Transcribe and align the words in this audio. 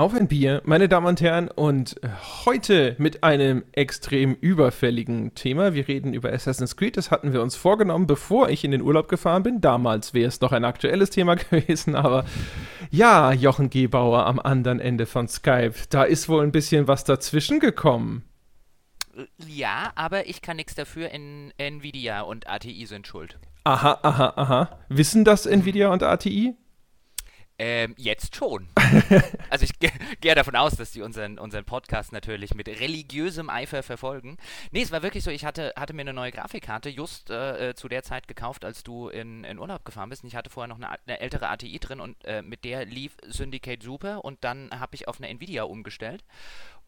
Auf 0.00 0.14
ein 0.14 0.28
Bier, 0.28 0.62
meine 0.64 0.88
Damen 0.88 1.08
und 1.08 1.20
Herren, 1.20 1.48
und 1.48 2.00
heute 2.46 2.96
mit 2.96 3.22
einem 3.22 3.64
extrem 3.72 4.34
überfälligen 4.34 5.34
Thema. 5.34 5.74
Wir 5.74 5.88
reden 5.88 6.14
über 6.14 6.32
Assassin's 6.32 6.74
Creed. 6.74 6.96
Das 6.96 7.10
hatten 7.10 7.34
wir 7.34 7.42
uns 7.42 7.54
vorgenommen, 7.54 8.06
bevor 8.06 8.48
ich 8.48 8.64
in 8.64 8.70
den 8.70 8.80
Urlaub 8.80 9.08
gefahren 9.08 9.42
bin. 9.42 9.60
Damals 9.60 10.14
wäre 10.14 10.28
es 10.28 10.40
noch 10.40 10.52
ein 10.52 10.64
aktuelles 10.64 11.10
Thema 11.10 11.34
gewesen, 11.50 11.96
aber 11.96 12.24
ja, 12.90 13.30
Jochen 13.34 13.68
Gebauer 13.68 14.24
am 14.24 14.38
anderen 14.38 14.80
Ende 14.80 15.04
von 15.04 15.28
Skype. 15.28 15.74
Da 15.90 16.04
ist 16.04 16.30
wohl 16.30 16.44
ein 16.44 16.50
bisschen 16.50 16.88
was 16.88 17.04
dazwischen 17.04 17.60
gekommen. 17.60 18.24
Ja, 19.46 19.92
aber 19.96 20.28
ich 20.28 20.40
kann 20.40 20.56
nichts 20.56 20.74
dafür. 20.74 21.10
In 21.10 21.52
Nvidia 21.58 22.22
und 22.22 22.48
ATI 22.48 22.86
sind 22.86 23.06
schuld. 23.06 23.38
Aha, 23.64 23.98
aha, 24.02 24.32
aha. 24.34 24.78
Wissen 24.88 25.26
das 25.26 25.44
Nvidia 25.44 25.92
und 25.92 26.02
ATI? 26.02 26.56
Ähm, 27.62 27.94
jetzt 27.98 28.36
schon. 28.36 28.70
also 29.50 29.64
ich 29.66 29.78
gehe 29.78 29.92
ge 30.22 30.34
davon 30.34 30.56
aus, 30.56 30.76
dass 30.76 30.92
die 30.92 31.02
unseren, 31.02 31.38
unseren 31.38 31.66
Podcast 31.66 32.10
natürlich 32.10 32.54
mit 32.54 32.68
religiösem 32.68 33.50
Eifer 33.50 33.82
verfolgen. 33.82 34.38
Nee, 34.70 34.80
es 34.80 34.90
war 34.92 35.02
wirklich 35.02 35.22
so, 35.24 35.30
ich 35.30 35.44
hatte, 35.44 35.74
hatte 35.76 35.92
mir 35.92 36.00
eine 36.00 36.14
neue 36.14 36.32
Grafikkarte 36.32 36.88
just 36.88 37.28
äh, 37.28 37.68
äh 37.68 37.74
zu 37.74 37.88
der 37.88 38.02
Zeit 38.02 38.28
gekauft, 38.28 38.64
als 38.64 38.82
du 38.82 39.10
in, 39.10 39.44
in 39.44 39.58
Urlaub 39.58 39.84
gefahren 39.84 40.08
bist. 40.08 40.22
Und 40.22 40.28
ich 40.28 40.36
hatte 40.36 40.48
vorher 40.48 40.68
noch 40.68 40.78
eine, 40.78 40.88
eine 41.06 41.20
ältere 41.20 41.50
ATI 41.50 41.78
drin 41.78 42.00
und 42.00 42.24
äh, 42.24 42.40
mit 42.40 42.64
der 42.64 42.86
lief 42.86 43.18
Syndicate 43.26 43.82
super 43.82 44.24
und 44.24 44.42
dann 44.42 44.70
habe 44.80 44.94
ich 44.94 45.06
auf 45.06 45.18
eine 45.18 45.28
Nvidia 45.28 45.64
umgestellt. 45.64 46.24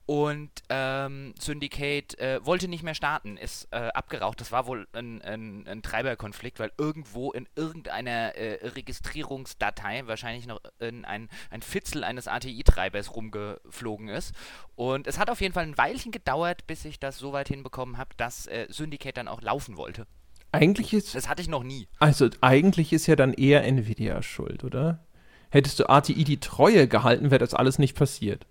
Und 0.04 0.50
ähm, 0.68 1.32
Syndicate 1.38 2.18
äh, 2.18 2.44
wollte 2.44 2.66
nicht 2.66 2.82
mehr 2.82 2.94
starten, 2.94 3.36
ist 3.36 3.68
äh, 3.70 3.76
abgeraucht. 3.94 4.40
Das 4.40 4.50
war 4.50 4.66
wohl 4.66 4.88
ein, 4.92 5.22
ein, 5.22 5.66
ein, 5.68 5.82
Treiberkonflikt, 5.82 6.58
weil 6.58 6.72
irgendwo 6.76 7.30
in 7.30 7.48
irgendeiner 7.54 8.34
äh, 8.34 8.66
Registrierungsdatei 8.66 10.06
wahrscheinlich 10.06 10.46
noch 10.48 10.60
in 10.80 11.04
ein, 11.04 11.28
ein 11.50 11.62
Fitzel 11.62 12.02
eines 12.02 12.26
ATI-Treibers 12.26 13.14
rumgeflogen 13.14 14.08
ist. 14.08 14.34
Und 14.74 15.06
es 15.06 15.18
hat 15.18 15.30
auf 15.30 15.40
jeden 15.40 15.54
Fall 15.54 15.64
ein 15.64 15.78
Weilchen 15.78 16.10
gedauert, 16.10 16.66
bis 16.66 16.84
ich 16.84 16.98
das 16.98 17.18
so 17.18 17.32
weit 17.32 17.48
hinbekommen 17.48 17.96
habe, 17.96 18.10
dass 18.16 18.46
äh, 18.48 18.66
Syndicate 18.70 19.16
dann 19.16 19.28
auch 19.28 19.40
laufen 19.40 19.76
wollte. 19.76 20.06
Eigentlich 20.50 20.92
ist. 20.92 21.14
Das 21.14 21.28
hatte 21.28 21.42
ich 21.42 21.48
noch 21.48 21.62
nie. 21.62 21.88
Also, 21.98 22.28
eigentlich 22.40 22.92
ist 22.92 23.06
ja 23.06 23.16
dann 23.16 23.32
eher 23.32 23.64
Nvidia 23.64 24.20
schuld, 24.22 24.64
oder? 24.64 25.06
Hättest 25.50 25.80
du 25.80 25.88
ATI 25.88 26.24
die 26.24 26.40
Treue 26.40 26.88
gehalten, 26.88 27.30
wäre 27.30 27.38
das 27.38 27.54
alles 27.54 27.78
nicht 27.78 27.96
passiert. 27.96 28.46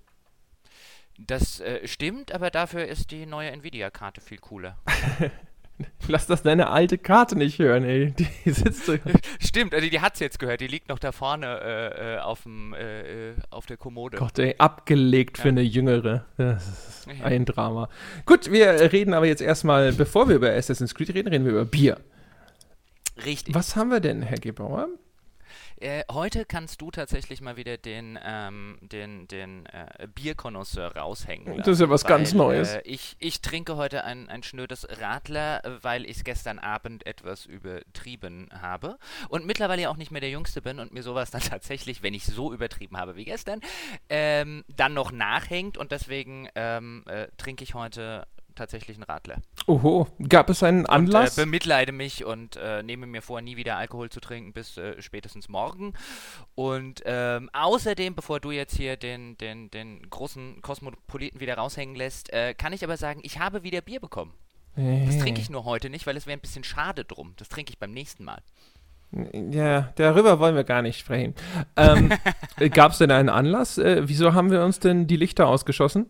Das 1.28 1.60
äh, 1.60 1.88
stimmt, 1.88 2.32
aber 2.32 2.50
dafür 2.50 2.86
ist 2.86 3.12
die 3.12 3.26
neue 3.26 3.52
Nvidia-Karte 3.52 4.22
viel 4.22 4.38
cooler. 4.38 4.78
Lass 6.08 6.28
das 6.28 6.44
deine 6.44 6.70
alte 6.70 6.98
Karte 6.98 7.38
nicht 7.38 7.60
hören, 7.60 7.84
ey. 7.84 8.12
Die 8.12 8.28
sitzt 8.52 8.86
so. 8.86 8.96
Stimmt, 9.40 9.74
also 9.74 9.90
die 9.90 10.00
hat's 10.00 10.20
jetzt 10.20 10.40
gehört. 10.40 10.62
Die 10.62 10.68
liegt 10.68 10.90
noch 10.90 11.00
da 11.00 11.12
vorne 11.12 11.46
äh, 11.48 12.16
äh 12.16 12.20
auf, 12.20 12.44
dem, 12.44 12.74
äh, 12.74 13.32
äh, 13.32 13.34
auf 13.50 13.66
der 13.66 13.78
Kommode. 13.78 14.18
Gott, 14.18 14.38
ey, 14.40 14.56
abgelegt 14.58 15.38
ja. 15.38 15.44
für 15.44 15.50
eine 15.50 15.62
jüngere. 15.62 16.26
Das 16.38 16.68
ist 16.68 17.08
ein 17.24 17.46
Drama. 17.46 17.90
Gut, 18.26 18.52
wir 18.52 18.92
reden 18.92 19.14
aber 19.14 19.26
jetzt 19.26 19.42
erstmal, 19.42 19.92
bevor 19.94 20.28
wir 20.28 20.36
über 20.36 20.52
Assassin's 20.52 20.96
Creed 20.96 21.14
reden, 21.14 21.30
reden 21.30 21.46
wir 21.46 21.52
über 21.52 21.66
Bier. 21.66 21.98
Richtig. 23.26 23.54
Was 23.54 23.76
haben 23.76 23.92
wir 23.92 24.00
denn, 24.00 24.22
Herr 24.22 24.40
Gebauer? 24.40 24.88
Äh, 25.82 26.04
heute 26.12 26.46
kannst 26.46 26.80
du 26.82 26.92
tatsächlich 26.92 27.42
mal 27.42 27.58
wieder 27.58 27.76
den, 27.76 28.20
ähm, 28.24 28.78
den, 28.82 29.28
den 29.28 29.66
äh, 29.66 30.08
Bierkonnoisseur 30.14 30.96
raushängen. 30.96 31.48
Lassen, 31.48 31.60
das 31.60 31.68
ist 31.70 31.82
ja 31.82 31.90
was 31.90 32.04
weil, 32.04 32.10
ganz 32.10 32.34
Neues. 32.34 32.76
Äh, 32.76 32.82
ich, 32.86 33.16
ich 33.18 33.42
trinke 33.42 33.78
heute 33.78 34.04
ein, 34.04 34.30
ein 34.30 34.44
schnödes 34.44 34.88
Radler, 35.02 35.64
weil 35.82 36.06
ich 36.06 36.18
es 36.18 36.24
gestern 36.24 36.60
Abend 36.60 37.08
etwas 37.08 37.48
übertrieben 37.48 38.50
habe 38.62 39.00
und 39.30 39.48
mittlerweile 39.48 39.90
auch 39.90 39.98
nicht 39.98 40.12
mehr 40.12 40.22
der 40.22 40.30
Jüngste 40.30 40.62
bin 40.62 40.78
und 40.78 40.94
mir 40.94 41.02
sowas 41.02 41.32
dann 41.32 41.42
tatsächlich, 41.50 42.04
wenn 42.04 42.14
ich 42.14 42.26
so 42.26 42.54
übertrieben 42.54 42.98
habe 42.98 43.16
wie 43.16 43.26
gestern, 43.26 43.60
ähm, 44.10 44.64
dann 44.68 44.94
noch 44.94 45.12
nachhängt 45.12 45.80
und 45.80 45.92
deswegen 45.92 46.48
ähm, 46.54 47.04
äh, 47.08 47.28
trinke 47.38 47.64
ich 47.64 47.74
heute 47.74 48.28
tatsächlich 48.56 48.98
einen 48.98 49.04
Radler. 49.04 49.38
Oho, 49.68 50.08
gab 50.28 50.50
es 50.50 50.64
einen 50.64 50.86
Anlass? 50.86 51.38
Und, 51.38 51.44
äh, 51.44 51.46
bemitleide 51.46 51.92
mich 51.92 52.26
und 52.26 52.56
äh, 52.56 52.84
nehme 52.84 53.08
mir 53.08 53.22
vor, 53.22 53.42
nie 53.42 53.58
wieder 53.58 53.78
Alkohol 53.78 54.10
zu 54.10 54.20
trinken 54.20 54.54
bis 54.54 54.78
äh, 54.78 55.02
spätestens 55.02 55.50
morgen. 55.50 55.94
Und 56.56 57.02
ähm, 57.06 57.50
außerdem, 57.54 58.16
bevor 58.16 58.40
du 58.40 58.52
jetzt 58.52 58.76
hier 58.76 58.98
den, 58.98 59.38
den, 59.38 59.70
den 59.72 60.10
großen 60.10 60.62
Kosmopoliten 60.62 61.40
wieder 61.40 61.56
raushängen 61.56 61.96
lässt, 61.96 62.32
äh, 62.34 62.54
kann 62.54 62.74
ich 62.74 62.84
aber 62.84 62.98
sagen, 62.98 63.22
ich 63.24 63.40
habe 63.40 63.64
wieder 63.64 63.82
Bier 63.82 64.00
bekommen. 64.00 64.34
Hey. 64.74 65.06
Das 65.06 65.18
trinke 65.18 65.42
ich 65.42 65.50
nur 65.50 65.66
heute 65.66 65.90
nicht, 65.90 66.08
weil 66.08 66.18
es 66.18 66.26
wäre 66.26 66.38
ein 66.38 66.42
bisschen 66.42 66.64
schade 66.64 67.04
drum. 67.04 67.34
Das 67.38 67.50
trinke 67.50 67.72
ich 67.72 67.80
beim 67.80 67.92
nächsten 67.92 68.24
Mal. 68.24 68.42
Ja, 69.52 69.92
darüber 69.96 70.40
wollen 70.40 70.56
wir 70.56 70.64
gar 70.64 70.82
nicht 70.82 70.98
sprechen. 70.98 71.36
Ähm, 71.76 72.14
Gab 72.72 72.94
es 72.94 73.00
denn 73.00 73.12
einen 73.12 73.30
Anlass? 73.30 73.78
Äh, 73.78 74.08
wieso 74.08 74.34
haben 74.34 74.52
wir 74.52 74.64
uns 74.64 74.80
denn 74.80 75.06
die 75.06 75.18
Lichter 75.18 75.48
ausgeschossen? 75.48 76.10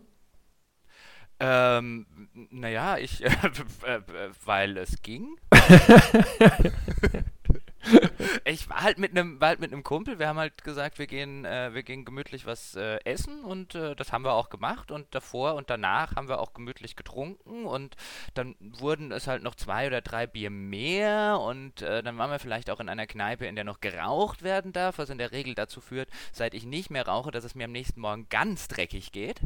Ähm, 1.44 2.06
naja, 2.50 2.98
ich, 2.98 3.24
äh, 3.24 3.28
äh, 3.84 4.00
weil 4.44 4.76
es 4.76 5.02
ging. 5.02 5.36
ich 8.44 8.68
war 8.68 8.82
halt 8.82 8.98
mit 8.98 9.10
einem 9.10 9.40
halt 9.40 9.58
mit 9.58 9.72
einem 9.72 9.82
Kumpel, 9.82 10.20
wir 10.20 10.28
haben 10.28 10.38
halt 10.38 10.62
gesagt, 10.62 11.00
wir 11.00 11.08
gehen, 11.08 11.44
äh, 11.44 11.74
wir 11.74 11.82
gehen 11.82 12.04
gemütlich 12.04 12.46
was 12.46 12.76
äh, 12.76 12.98
essen 13.04 13.42
und 13.42 13.74
äh, 13.74 13.96
das 13.96 14.12
haben 14.12 14.24
wir 14.24 14.34
auch 14.34 14.50
gemacht 14.50 14.92
und 14.92 15.12
davor 15.16 15.56
und 15.56 15.68
danach 15.68 16.14
haben 16.14 16.28
wir 16.28 16.38
auch 16.38 16.54
gemütlich 16.54 16.94
getrunken 16.94 17.64
und 17.64 17.96
dann 18.34 18.54
wurden 18.60 19.10
es 19.10 19.26
halt 19.26 19.42
noch 19.42 19.56
zwei 19.56 19.88
oder 19.88 20.00
drei 20.00 20.28
Bier 20.28 20.50
mehr 20.50 21.40
und 21.40 21.82
äh, 21.82 22.04
dann 22.04 22.18
waren 22.18 22.30
wir 22.30 22.38
vielleicht 22.38 22.70
auch 22.70 22.78
in 22.78 22.88
einer 22.88 23.08
Kneipe, 23.08 23.46
in 23.46 23.56
der 23.56 23.64
noch 23.64 23.80
geraucht 23.80 24.44
werden 24.44 24.72
darf, 24.72 24.98
was 24.98 25.10
in 25.10 25.18
der 25.18 25.32
Regel 25.32 25.56
dazu 25.56 25.80
führt, 25.80 26.08
seit 26.30 26.54
ich 26.54 26.64
nicht 26.64 26.90
mehr 26.90 27.08
rauche, 27.08 27.32
dass 27.32 27.42
es 27.42 27.56
mir 27.56 27.64
am 27.64 27.72
nächsten 27.72 28.00
Morgen 28.00 28.28
ganz 28.28 28.68
dreckig 28.68 29.10
geht. 29.10 29.40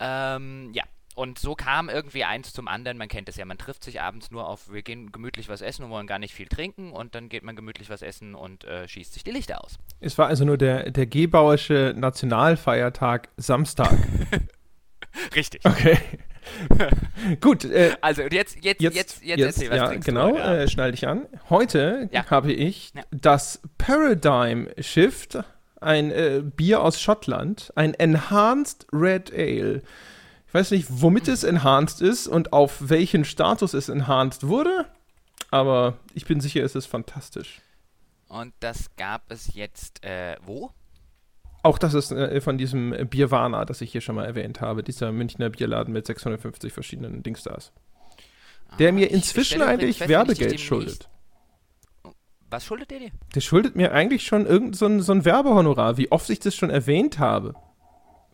Ähm, 0.00 0.72
ja, 0.74 0.82
und 1.14 1.38
so 1.38 1.54
kam 1.54 1.88
irgendwie 1.88 2.24
eins 2.24 2.52
zum 2.52 2.68
anderen. 2.68 2.98
Man 2.98 3.08
kennt 3.08 3.28
es 3.28 3.36
ja, 3.36 3.44
man 3.44 3.58
trifft 3.58 3.84
sich 3.84 4.00
abends 4.00 4.30
nur 4.30 4.48
auf, 4.48 4.72
wir 4.72 4.82
gehen 4.82 5.12
gemütlich 5.12 5.48
was 5.48 5.62
essen 5.62 5.84
und 5.84 5.90
wollen 5.90 6.06
gar 6.06 6.18
nicht 6.18 6.34
viel 6.34 6.48
trinken 6.48 6.92
und 6.92 7.14
dann 7.14 7.28
geht 7.28 7.44
man 7.44 7.56
gemütlich 7.56 7.88
was 7.88 8.02
essen 8.02 8.34
und 8.34 8.64
äh, 8.64 8.88
schießt 8.88 9.14
sich 9.14 9.24
die 9.24 9.30
Lichter 9.30 9.64
aus. 9.64 9.78
Es 10.00 10.18
war 10.18 10.26
also 10.26 10.44
nur 10.44 10.58
der, 10.58 10.90
der 10.90 11.06
Gebauische 11.06 11.94
Nationalfeiertag 11.96 13.28
Samstag. 13.36 13.96
Richtig. 15.34 15.64
Okay. 15.64 15.98
Gut. 17.40 17.64
Äh, 17.64 17.96
also 18.00 18.22
jetzt, 18.22 18.56
jetzt, 18.62 18.80
jetzt, 18.80 18.94
jetzt, 18.94 19.24
jetzt, 19.24 19.40
erzähl, 19.40 19.70
was 19.70 19.76
ja, 19.76 19.94
genau, 19.94 20.36
äh, 20.36 20.68
schnall 20.68 20.92
dich 20.92 21.06
an. 21.06 21.26
Heute 21.48 22.08
ja. 22.12 22.28
habe 22.30 22.52
ich 22.52 22.92
ja. 22.94 23.02
das 23.10 23.62
Paradigm 23.78 24.68
Shift, 24.78 25.38
ein 25.80 26.10
äh, 26.10 26.42
Bier 26.44 26.82
aus 26.82 27.00
Schottland, 27.00 27.72
ein 27.76 27.94
Enhanced 27.94 28.86
Red 28.92 29.32
Ale. 29.32 29.82
Ich 30.54 30.60
weiß 30.60 30.70
nicht, 30.70 30.86
womit 30.88 31.26
es 31.26 31.42
enhanced 31.42 32.00
ist 32.00 32.28
und 32.28 32.52
auf 32.52 32.88
welchen 32.88 33.24
Status 33.24 33.74
es 33.74 33.88
enhanced 33.88 34.46
wurde, 34.46 34.86
aber 35.50 35.98
ich 36.14 36.26
bin 36.26 36.40
sicher, 36.40 36.62
es 36.62 36.76
ist 36.76 36.86
fantastisch. 36.86 37.60
Und 38.28 38.54
das 38.60 38.94
gab 38.96 39.32
es 39.32 39.52
jetzt 39.54 40.04
äh, 40.04 40.36
wo? 40.46 40.70
Auch 41.64 41.76
das 41.76 41.94
ist 41.94 42.12
äh, 42.12 42.40
von 42.40 42.56
diesem 42.56 42.94
Bierwana, 43.10 43.64
das 43.64 43.80
ich 43.80 43.90
hier 43.90 44.00
schon 44.00 44.14
mal 44.14 44.26
erwähnt 44.26 44.60
habe, 44.60 44.84
dieser 44.84 45.10
Münchner 45.10 45.50
Bierladen 45.50 45.92
mit 45.92 46.06
650 46.06 46.72
verschiedenen 46.72 47.24
Dingstars. 47.24 47.72
Der 48.78 48.90
ah, 48.90 48.92
mir 48.92 49.10
inzwischen 49.10 49.60
eigentlich 49.60 49.98
fest, 49.98 50.08
Werbegeld 50.08 50.60
schuldet. 50.60 51.08
Was 52.48 52.64
schuldet 52.64 52.92
der 52.92 53.00
dir? 53.00 53.10
Der 53.34 53.40
schuldet 53.40 53.74
mir 53.74 53.90
eigentlich 53.90 54.24
schon 54.24 54.46
irgendein 54.46 54.74
so 54.74 55.00
so 55.00 55.12
ein 55.14 55.24
Werbehonorar, 55.24 55.96
wie 55.96 56.12
oft 56.12 56.30
ich 56.30 56.38
das 56.38 56.54
schon 56.54 56.70
erwähnt 56.70 57.18
habe. 57.18 57.56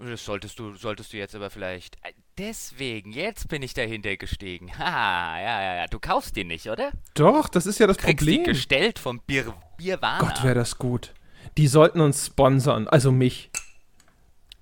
Das 0.01 0.25
solltest 0.25 0.59
du, 0.59 0.75
solltest 0.75 1.13
du 1.13 1.19
jetzt 1.19 1.35
aber 1.35 1.51
vielleicht. 1.51 1.97
Äh, 1.97 2.13
deswegen, 2.39 3.13
jetzt 3.13 3.49
bin 3.49 3.63
ich 3.63 3.75
dahinter 3.75 4.17
gestiegen. 4.17 4.73
Haha, 4.79 5.39
ja, 5.39 5.63
ja, 5.63 5.75
ja. 5.77 5.87
Du 5.89 5.99
kaufst 5.99 6.37
den 6.37 6.49
nicht, 6.49 6.69
oder? 6.69 6.91
Doch, 7.15 7.49
das 7.49 7.67
ist 7.67 7.79
ja 7.79 7.87
das 7.87 7.99
Kriegst 7.99 8.19
Problem. 8.19 8.45
Die 8.45 8.51
gestellt 8.51 8.99
vom 8.99 9.21
Bier, 9.21 9.53
Bierwarner. 9.77 10.27
Gott, 10.27 10.43
wäre 10.43 10.55
das 10.55 10.79
gut. 10.79 11.13
Die 11.59 11.67
sollten 11.67 12.01
uns 12.01 12.27
sponsern, 12.27 12.89
also 12.89 13.13
mich. 13.13 13.51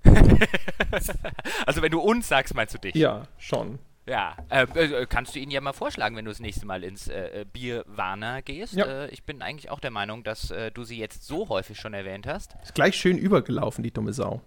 also 1.67 1.82
wenn 1.82 1.93
du 1.93 2.00
uns 2.00 2.26
sagst, 2.26 2.55
meinst 2.55 2.75
du 2.75 2.79
dich? 2.79 2.94
Ja, 2.94 3.29
schon. 3.37 3.79
Ja, 4.06 4.37
äh, 4.49 4.62
äh, 4.62 5.06
kannst 5.06 5.35
du 5.35 5.38
ihnen 5.38 5.52
ja 5.52 5.61
mal 5.61 5.75
vorschlagen, 5.75 6.17
wenn 6.17 6.25
du 6.25 6.31
das 6.31 6.40
nächste 6.40 6.67
Mal 6.67 6.82
ins 6.82 7.08
äh, 7.08 7.43
äh 7.43 7.44
Bierwarner 7.44 8.43
gehst. 8.43 8.73
Ja. 8.73 9.05
Ich 9.06 9.23
bin 9.23 9.43
eigentlich 9.43 9.70
auch 9.70 9.81
der 9.81 9.90
Meinung, 9.90 10.25
dass 10.25 10.52
du 10.75 10.85
sie 10.85 10.99
jetzt 10.99 11.26
so 11.26 11.49
häufig 11.49 11.79
schon 11.79 11.94
erwähnt 11.94 12.26
hast. 12.26 12.56
Ist 12.62 12.75
gleich 12.75 12.96
schön 12.96 13.19
übergelaufen, 13.19 13.85
die 13.85 13.93
dumme 13.93 14.12
Sau. 14.12 14.40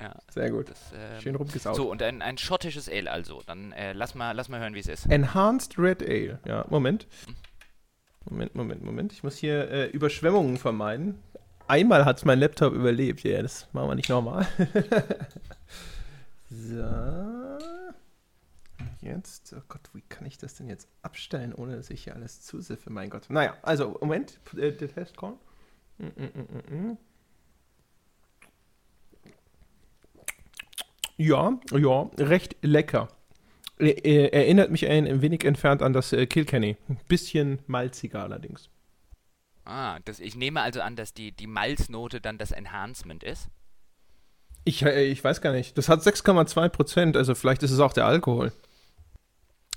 Ja. 0.00 0.16
Sehr 0.30 0.50
gut. 0.50 0.70
Das, 0.70 0.92
ähm, 0.94 1.20
Schön 1.20 1.34
rumgesaugt. 1.34 1.76
So, 1.76 1.90
und 1.90 2.02
ein, 2.02 2.22
ein 2.22 2.38
schottisches 2.38 2.88
Ale 2.88 3.10
also. 3.10 3.42
Dann 3.46 3.72
äh, 3.72 3.92
lass, 3.92 4.14
mal, 4.14 4.32
lass 4.32 4.48
mal 4.48 4.60
hören, 4.60 4.74
wie 4.74 4.80
es 4.80 4.88
ist. 4.88 5.06
Enhanced 5.06 5.78
Red 5.78 6.02
Ale. 6.02 6.38
Ja, 6.46 6.64
Moment. 6.70 7.06
Moment, 8.24 8.54
Moment, 8.54 8.82
Moment. 8.82 9.12
Ich 9.12 9.22
muss 9.22 9.36
hier 9.36 9.70
äh, 9.70 9.86
Überschwemmungen 9.86 10.56
vermeiden. 10.56 11.22
Einmal 11.68 12.04
hat 12.04 12.18
es 12.18 12.24
mein 12.24 12.40
Laptop 12.40 12.72
überlebt. 12.72 13.22
Ja, 13.22 13.42
das 13.42 13.68
machen 13.72 13.88
wir 13.88 13.94
nicht 13.94 14.08
nochmal. 14.08 14.46
so. 16.50 17.58
Jetzt, 19.02 19.54
oh 19.56 19.62
Gott, 19.68 19.82
wie 19.94 20.02
kann 20.02 20.26
ich 20.26 20.36
das 20.36 20.54
denn 20.54 20.68
jetzt 20.68 20.88
abstellen, 21.02 21.54
ohne 21.54 21.76
dass 21.76 21.88
ich 21.90 22.04
hier 22.04 22.14
alles 22.14 22.42
zusiffe? 22.42 22.90
Mein 22.90 23.08
Gott. 23.08 23.26
Naja, 23.28 23.56
also, 23.62 23.96
Moment, 24.00 24.40
äh, 24.56 24.72
der 24.72 24.92
Test 24.92 25.16
kommt. 25.16 25.40
Mm, 25.98 26.06
mm, 26.06 26.76
mm, 26.76 26.98
Ja, 31.20 31.60
ja, 31.70 32.10
recht 32.16 32.56
lecker. 32.62 33.08
Er, 33.76 34.32
erinnert 34.32 34.70
mich 34.70 34.88
ein, 34.88 35.06
ein 35.06 35.20
wenig 35.20 35.44
entfernt 35.44 35.82
an 35.82 35.92
das 35.92 36.14
äh, 36.14 36.24
Kilkenny. 36.24 36.78
Ein 36.88 36.98
bisschen 37.08 37.58
malziger 37.66 38.22
allerdings. 38.22 38.70
Ah, 39.66 39.98
das, 40.06 40.18
ich 40.18 40.34
nehme 40.34 40.62
also 40.62 40.80
an, 40.80 40.96
dass 40.96 41.12
die, 41.12 41.32
die 41.32 41.46
Malznote 41.46 42.22
dann 42.22 42.38
das 42.38 42.52
Enhancement 42.52 43.22
ist. 43.22 43.48
Ich, 44.64 44.82
äh, 44.82 45.04
ich 45.04 45.22
weiß 45.22 45.42
gar 45.42 45.52
nicht. 45.52 45.76
Das 45.76 45.90
hat 45.90 46.00
6,2 46.00 46.70
Prozent, 46.70 47.18
also 47.18 47.34
vielleicht 47.34 47.62
ist 47.62 47.72
es 47.72 47.80
auch 47.80 47.92
der 47.92 48.06
Alkohol. 48.06 48.50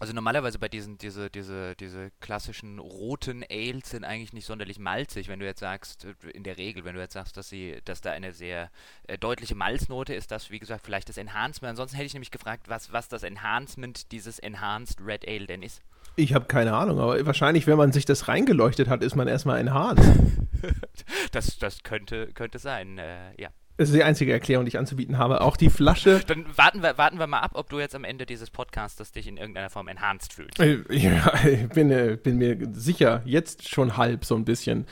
Also 0.04 0.12
normalerweise 0.12 0.60
bei 0.60 0.68
diesen, 0.68 0.98
diese, 0.98 1.30
diese, 1.30 1.78
diese 1.78 2.12
klassischen 2.20 2.78
roten 2.80 3.42
Ales 3.50 3.90
sind 3.92 4.04
eigentlich 4.04 4.34
nicht 4.34 4.46
sonderlich 4.46 4.78
malzig, 4.78 5.30
wenn 5.30 5.40
du 5.40 5.46
jetzt 5.46 5.62
sagst, 5.62 6.04
äh, 6.04 6.30
in 6.32 6.44
der 6.44 6.58
Regel, 6.58 6.84
wenn 6.84 6.94
du 6.94 7.00
jetzt 7.00 7.14
sagst, 7.14 7.38
dass 7.38 7.48
sie, 7.48 7.78
dass 7.86 8.02
da 8.02 8.12
eine 8.12 8.34
sehr 8.34 8.70
äh, 9.08 9.18
deutliche 9.18 9.56
Malznote 9.56 10.14
ist, 10.14 10.30
das, 10.32 10.52
wie 10.52 10.60
gesagt, 10.60 10.84
vielleicht 10.84 11.08
das 11.08 11.16
Enhancement. 11.16 11.70
Ansonsten 11.70 11.96
hätte 11.96 12.08
ich 12.08 12.14
nämlich 12.14 12.32
gefragt, 12.32 12.68
was, 12.68 12.92
was 12.92 13.08
das 13.08 13.24
Enhancement 13.24 14.12
dieses 14.12 14.40
Enhanced 14.40 15.00
Red 15.00 15.26
Ale 15.26 15.48
denn 15.48 15.64
ist. 15.64 15.82
Ich 16.18 16.34
habe 16.34 16.48
keine 16.48 16.74
Ahnung, 16.74 17.00
aber 17.00 17.26
wahrscheinlich, 17.26 17.66
wenn 17.66 17.78
man 17.78 17.94
sich 17.94 18.04
das 18.04 18.28
reingeleuchtet 18.28 18.90
hat, 18.90 19.04
ist 19.04 19.16
man 19.16 19.30
erstmal 19.30 19.58
enhanced. 19.58 20.20
das, 21.32 21.58
das 21.60 21.82
könnte, 21.84 22.28
könnte 22.34 22.60
sein, 22.60 22.98
äh, 22.98 23.42
ja. 23.42 23.52
Das 23.78 23.90
ist 23.90 23.96
die 23.96 24.04
einzige 24.04 24.32
Erklärung, 24.32 24.66
die 24.66 24.70
ich 24.70 24.78
anzubieten 24.78 25.18
habe. 25.18 25.42
Auch 25.42 25.58
die 25.58 25.70
Flasche. 25.70 26.22
Dann 26.28 26.46
warten 26.56 26.84
wir, 26.84 26.98
warten 26.98 27.18
wir 27.18 27.26
mal 27.26 27.40
ab, 27.40 27.52
ob 27.56 27.70
du 27.70 27.80
jetzt 27.80 27.96
am 27.96 28.04
Ende 28.04 28.26
dieses 28.26 28.52
Podcasts 28.52 29.12
dich 29.12 29.28
in 29.28 29.38
irgendeiner 29.38 29.72
Form 29.72 29.88
enhanced 29.88 30.34
fühlst. 30.34 30.60
Äh, 30.60 30.84
ja, 30.90 31.34
ich 31.46 31.70
bin, 31.70 31.90
äh, 31.90 32.18
bin 32.22 32.38
mir 32.38 32.58
sicher, 32.74 33.24
jetzt 33.26 33.68
schon 33.68 33.98
halb 33.98 34.26
so 34.26 34.36
ein 34.36 34.46
bisschen. 34.46 34.86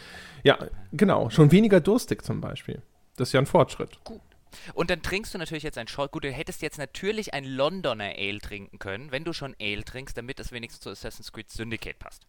Ja, 0.44 0.57
genau. 0.92 1.30
Schon 1.30 1.51
weniger 1.51 1.80
durstig 1.80 2.24
zum 2.24 2.42
Beispiel. 2.42 2.81
Das 3.18 3.30
ist 3.30 3.33
ja 3.33 3.39
ein 3.39 3.45
Fortschritt. 3.45 4.04
Gut. 4.04 4.22
Und 4.74 4.89
dann 4.89 5.01
trinkst 5.01 5.34
du 5.34 5.38
natürlich 5.38 5.63
jetzt 5.63 5.77
ein 5.77 5.88
Short. 5.88 6.12
Gut, 6.12 6.24
du 6.24 6.31
hättest 6.31 6.62
jetzt 6.62 6.77
natürlich 6.77 7.34
ein 7.34 7.45
Londoner 7.45 8.16
Ale 8.18 8.39
trinken 8.39 8.80
können, 8.80 9.12
wenn 9.12 9.24
du 9.24 9.31
schon 9.31 9.56
Ale 9.62 9.84
trinkst, 9.84 10.18
damit 10.18 10.39
es 10.39 10.51
wenigstens 10.51 10.81
zu 10.81 10.89
Assassin's 10.89 11.31
Creed 11.31 11.50
Syndicate 11.50 12.00
passt. 12.00 12.25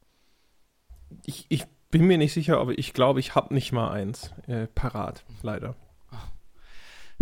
Ich, 1.24 1.46
ich 1.48 1.64
bin 1.90 2.06
mir 2.06 2.18
nicht 2.18 2.32
sicher, 2.32 2.58
aber 2.58 2.78
ich 2.78 2.92
glaube, 2.92 3.20
ich 3.20 3.34
habe 3.34 3.54
nicht 3.54 3.72
mal 3.72 3.90
eins 3.90 4.32
äh, 4.46 4.66
parat, 4.66 5.24
leider. 5.42 5.76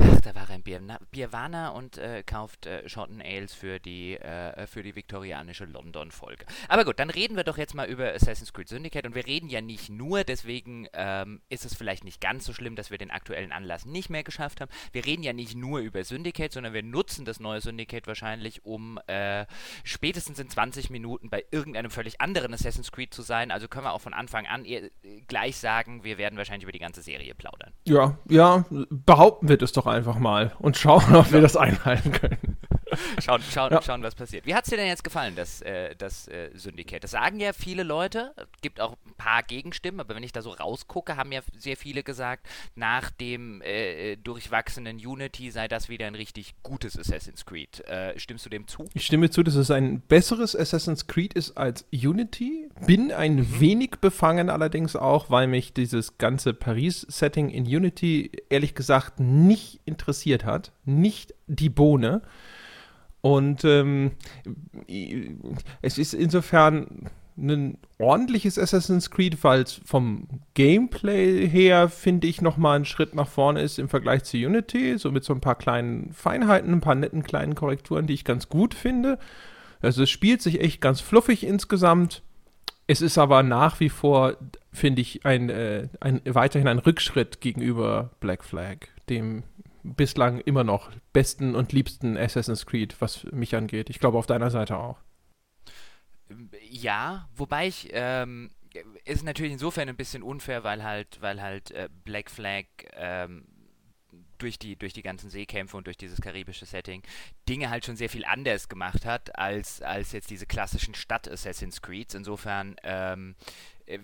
Ach, 0.02 0.20
da 0.20 0.34
war 0.34 0.48
ein 0.50 0.62
Bier, 0.62 0.80
Bierwana 1.10 1.70
und 1.70 1.98
äh, 1.98 2.22
kauft 2.24 2.66
äh, 2.66 2.88
Schotten 2.88 3.20
Ales 3.22 3.54
für 3.54 3.78
die, 3.78 4.16
äh, 4.16 4.66
für 4.66 4.82
die 4.82 4.94
viktorianische 4.94 5.64
London-Folge. 5.64 6.46
Aber 6.68 6.84
gut, 6.84 6.98
dann 6.98 7.10
reden 7.10 7.36
wir 7.36 7.44
doch 7.44 7.58
jetzt 7.58 7.74
mal 7.74 7.88
über 7.88 8.12
Assassin's 8.12 8.52
Creed 8.52 8.68
Syndicate 8.68 9.06
und 9.06 9.14
wir 9.14 9.26
reden 9.26 9.48
ja 9.48 9.60
nicht 9.60 9.90
nur, 9.90 10.24
deswegen 10.24 10.88
ähm, 10.92 11.40
ist 11.48 11.64
es 11.64 11.74
vielleicht 11.74 12.04
nicht 12.04 12.20
ganz 12.20 12.44
so 12.44 12.52
schlimm, 12.52 12.76
dass 12.76 12.90
wir 12.90 12.98
den 12.98 13.10
aktuellen 13.10 13.52
Anlass 13.52 13.84
nicht 13.84 14.10
mehr 14.10 14.22
geschafft 14.22 14.60
haben. 14.60 14.70
Wir 14.92 15.04
reden 15.04 15.22
ja 15.22 15.32
nicht 15.32 15.54
nur 15.54 15.80
über 15.80 16.04
Syndicate, 16.04 16.52
sondern 16.52 16.72
wir 16.72 16.82
nutzen 16.82 17.24
das 17.24 17.40
neue 17.40 17.60
Syndicate 17.60 18.06
wahrscheinlich, 18.06 18.64
um 18.64 18.98
äh, 19.06 19.46
spätestens 19.84 20.38
in 20.38 20.48
20 20.48 20.90
Minuten 20.90 21.30
bei 21.30 21.44
irgendeinem 21.50 21.90
völlig 21.90 22.20
anderen 22.20 22.54
Assassin's 22.54 22.92
Creed 22.92 23.12
zu 23.12 23.22
sein. 23.22 23.50
Also 23.50 23.68
können 23.68 23.84
wir 23.84 23.92
auch 23.92 24.00
von 24.00 24.14
Anfang 24.14 24.46
an 24.46 24.64
gleich 25.28 25.56
sagen, 25.56 26.04
wir 26.04 26.18
werden 26.18 26.36
wahrscheinlich 26.36 26.64
über 26.64 26.72
die 26.72 26.78
ganze 26.78 27.02
Serie 27.02 27.34
plaudern. 27.34 27.72
Ja, 27.86 28.18
ja, 28.28 28.64
behaupten 28.70 29.48
wir 29.48 29.56
das 29.56 29.72
doch 29.72 29.86
einfach 29.90 30.18
mal 30.18 30.52
und 30.58 30.76
schauen, 30.76 31.14
ob 31.14 31.32
wir 31.32 31.40
das 31.40 31.56
einhalten 31.56 32.12
können. 32.12 32.49
schauen, 33.20 33.42
schauen, 33.42 33.72
ja. 33.72 33.82
schauen, 33.82 34.02
was 34.02 34.14
passiert. 34.14 34.46
Wie 34.46 34.54
hat 34.54 34.64
es 34.64 34.70
dir 34.70 34.76
denn 34.76 34.86
jetzt 34.86 35.04
gefallen, 35.04 35.34
das, 35.36 35.62
äh, 35.62 35.94
das 35.96 36.28
äh, 36.28 36.50
Syndicate? 36.54 37.02
Das 37.02 37.12
sagen 37.12 37.40
ja 37.40 37.52
viele 37.52 37.82
Leute, 37.82 38.34
gibt 38.62 38.80
auch 38.80 38.96
ein 39.06 39.14
paar 39.16 39.42
Gegenstimmen, 39.42 40.00
aber 40.00 40.14
wenn 40.14 40.22
ich 40.22 40.32
da 40.32 40.42
so 40.42 40.50
rausgucke, 40.50 41.16
haben 41.16 41.32
ja 41.32 41.40
sehr 41.56 41.76
viele 41.76 42.02
gesagt, 42.02 42.46
nach 42.74 43.10
dem 43.10 43.62
äh, 43.62 44.12
äh 44.12 44.16
durchwachsenen 44.16 44.96
Unity 44.96 45.50
sei 45.50 45.68
das 45.68 45.88
wieder 45.88 46.06
ein 46.06 46.14
richtig 46.14 46.54
gutes 46.62 46.98
Assassin's 46.98 47.44
Creed. 47.44 47.80
Äh, 47.86 48.18
stimmst 48.18 48.46
du 48.46 48.50
dem 48.50 48.66
zu? 48.66 48.86
Ich 48.94 49.06
stimme 49.06 49.30
zu, 49.30 49.42
dass 49.42 49.54
es 49.54 49.70
ein 49.70 50.00
besseres 50.00 50.56
Assassin's 50.56 51.06
Creed 51.06 51.34
ist 51.34 51.56
als 51.56 51.84
Unity. 51.92 52.68
Bin 52.86 53.12
ein 53.12 53.36
mhm. 53.36 53.60
wenig 53.60 53.90
befangen 54.00 54.50
allerdings 54.50 54.96
auch, 54.96 55.30
weil 55.30 55.46
mich 55.46 55.72
dieses 55.72 56.18
ganze 56.18 56.54
Paris-Setting 56.54 57.50
in 57.50 57.64
Unity 57.64 58.30
ehrlich 58.48 58.74
gesagt 58.74 59.20
nicht 59.20 59.80
interessiert 59.84 60.44
hat. 60.44 60.72
Nicht 60.84 61.34
die 61.46 61.70
Bohne. 61.70 62.22
Und 63.22 63.64
ähm, 63.64 64.12
es 65.82 65.98
ist 65.98 66.14
insofern 66.14 67.10
ein 67.36 67.78
ordentliches 67.98 68.58
Assassin's 68.58 69.10
Creed, 69.10 69.42
weil 69.44 69.62
es 69.62 69.80
vom 69.84 70.26
Gameplay 70.54 71.48
her, 71.48 71.88
finde 71.88 72.26
ich, 72.26 72.42
nochmal 72.42 72.76
einen 72.76 72.84
Schritt 72.84 73.14
nach 73.14 73.28
vorne 73.28 73.62
ist 73.62 73.78
im 73.78 73.88
Vergleich 73.88 74.24
zu 74.24 74.36
Unity. 74.36 74.98
So 74.98 75.10
mit 75.10 75.24
so 75.24 75.32
ein 75.32 75.40
paar 75.40 75.54
kleinen 75.54 76.12
Feinheiten, 76.12 76.72
ein 76.72 76.80
paar 76.80 76.94
netten 76.94 77.22
kleinen 77.22 77.54
Korrekturen, 77.54 78.06
die 78.06 78.14
ich 78.14 78.24
ganz 78.24 78.48
gut 78.48 78.74
finde. 78.74 79.18
Also 79.80 80.02
es 80.02 80.10
spielt 80.10 80.42
sich 80.42 80.60
echt 80.60 80.80
ganz 80.80 81.00
fluffig 81.00 81.46
insgesamt. 81.46 82.22
Es 82.86 83.00
ist 83.00 83.18
aber 83.18 83.42
nach 83.42 83.80
wie 83.80 83.88
vor, 83.88 84.36
finde 84.72 85.00
ich, 85.00 85.24
ein, 85.24 85.48
äh, 85.48 85.88
ein, 86.00 86.20
weiterhin 86.24 86.68
ein 86.68 86.78
Rückschritt 86.78 87.40
gegenüber 87.40 88.10
Black 88.20 88.44
Flag, 88.44 88.78
dem 89.08 89.44
bislang 89.82 90.40
immer 90.40 90.64
noch 90.64 90.90
besten 91.12 91.54
und 91.54 91.72
liebsten 91.72 92.16
Assassin's 92.16 92.66
Creed, 92.66 93.00
was 93.00 93.24
mich 93.32 93.54
angeht. 93.54 93.90
Ich 93.90 93.98
glaube 93.98 94.18
auf 94.18 94.26
deiner 94.26 94.50
Seite 94.50 94.76
auch. 94.76 94.98
Ja, 96.68 97.28
wobei 97.34 97.66
ich 97.66 97.88
ähm, 97.92 98.50
ist 99.04 99.24
natürlich 99.24 99.52
insofern 99.52 99.88
ein 99.88 99.96
bisschen 99.96 100.22
unfair, 100.22 100.64
weil 100.64 100.82
halt, 100.84 101.20
weil 101.20 101.42
halt 101.42 101.70
äh, 101.72 101.88
Black 102.04 102.30
Flag 102.30 102.64
ähm, 102.92 103.44
durch 104.38 104.58
die, 104.58 104.76
durch 104.76 104.92
die 104.92 105.02
ganzen 105.02 105.30
Seekämpfe 105.30 105.76
und 105.76 105.86
durch 105.86 105.96
dieses 105.96 106.20
karibische 106.20 106.66
Setting 106.66 107.02
Dinge 107.48 107.70
halt 107.70 107.84
schon 107.84 107.96
sehr 107.96 108.08
viel 108.08 108.24
anders 108.24 108.68
gemacht 108.68 109.04
hat, 109.04 109.36
als, 109.38 109.82
als 109.82 110.12
jetzt 110.12 110.30
diese 110.30 110.46
klassischen 110.46 110.94
Stadt-Assassin's 110.94 111.82
Creeds. 111.82 112.14
Insofern 112.14 112.76
ähm, 112.82 113.34
äh, 113.86 113.98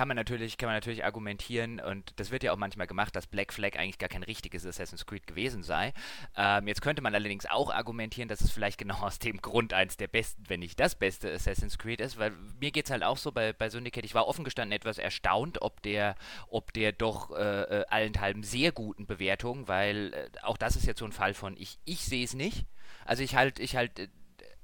kann 0.00 0.08
man 0.08 0.16
natürlich, 0.16 0.56
kann 0.56 0.68
man 0.68 0.76
natürlich 0.76 1.04
argumentieren, 1.04 1.78
und 1.78 2.18
das 2.18 2.30
wird 2.30 2.42
ja 2.42 2.54
auch 2.54 2.56
manchmal 2.56 2.86
gemacht, 2.86 3.14
dass 3.14 3.26
Black 3.26 3.52
Flag 3.52 3.76
eigentlich 3.76 3.98
gar 3.98 4.08
kein 4.08 4.22
richtiges 4.22 4.64
Assassin's 4.64 5.04
Creed 5.04 5.26
gewesen 5.26 5.62
sei. 5.62 5.92
Ähm, 6.38 6.66
jetzt 6.68 6.80
könnte 6.80 7.02
man 7.02 7.14
allerdings 7.14 7.44
auch 7.44 7.70
argumentieren, 7.70 8.26
dass 8.26 8.40
es 8.40 8.50
vielleicht 8.50 8.78
genau 8.78 8.94
aus 8.94 9.18
dem 9.18 9.42
Grund 9.42 9.74
eins 9.74 9.98
der 9.98 10.08
besten, 10.08 10.44
wenn 10.48 10.60
nicht 10.60 10.80
das 10.80 10.94
beste 10.94 11.30
Assassin's 11.30 11.76
Creed 11.76 12.00
ist, 12.00 12.18
weil 12.18 12.32
mir 12.58 12.70
geht 12.70 12.86
es 12.86 12.90
halt 12.90 13.02
auch 13.02 13.18
so 13.18 13.30
bei, 13.30 13.52
bei 13.52 13.68
Syndicate, 13.68 14.06
ich 14.06 14.14
war 14.14 14.26
offen 14.26 14.42
gestanden 14.42 14.74
etwas 14.74 14.96
erstaunt, 14.96 15.60
ob 15.60 15.82
der, 15.82 16.14
ob 16.48 16.72
der 16.72 16.92
doch 16.92 17.36
äh, 17.36 17.80
äh 17.80 17.84
allenthalben 17.90 18.42
sehr 18.42 18.72
guten 18.72 19.06
Bewertungen, 19.06 19.68
weil 19.68 20.14
äh, 20.14 20.30
auch 20.40 20.56
das 20.56 20.76
ist 20.76 20.86
jetzt 20.86 21.00
so 21.00 21.04
ein 21.04 21.12
Fall 21.12 21.34
von 21.34 21.58
ich, 21.58 21.78
ich 21.84 22.06
sehe 22.06 22.24
es 22.24 22.32
nicht. 22.32 22.64
Also 23.04 23.22
ich 23.22 23.34
halt, 23.34 23.58
ich 23.58 23.76
halt 23.76 23.98
äh, 23.98 24.08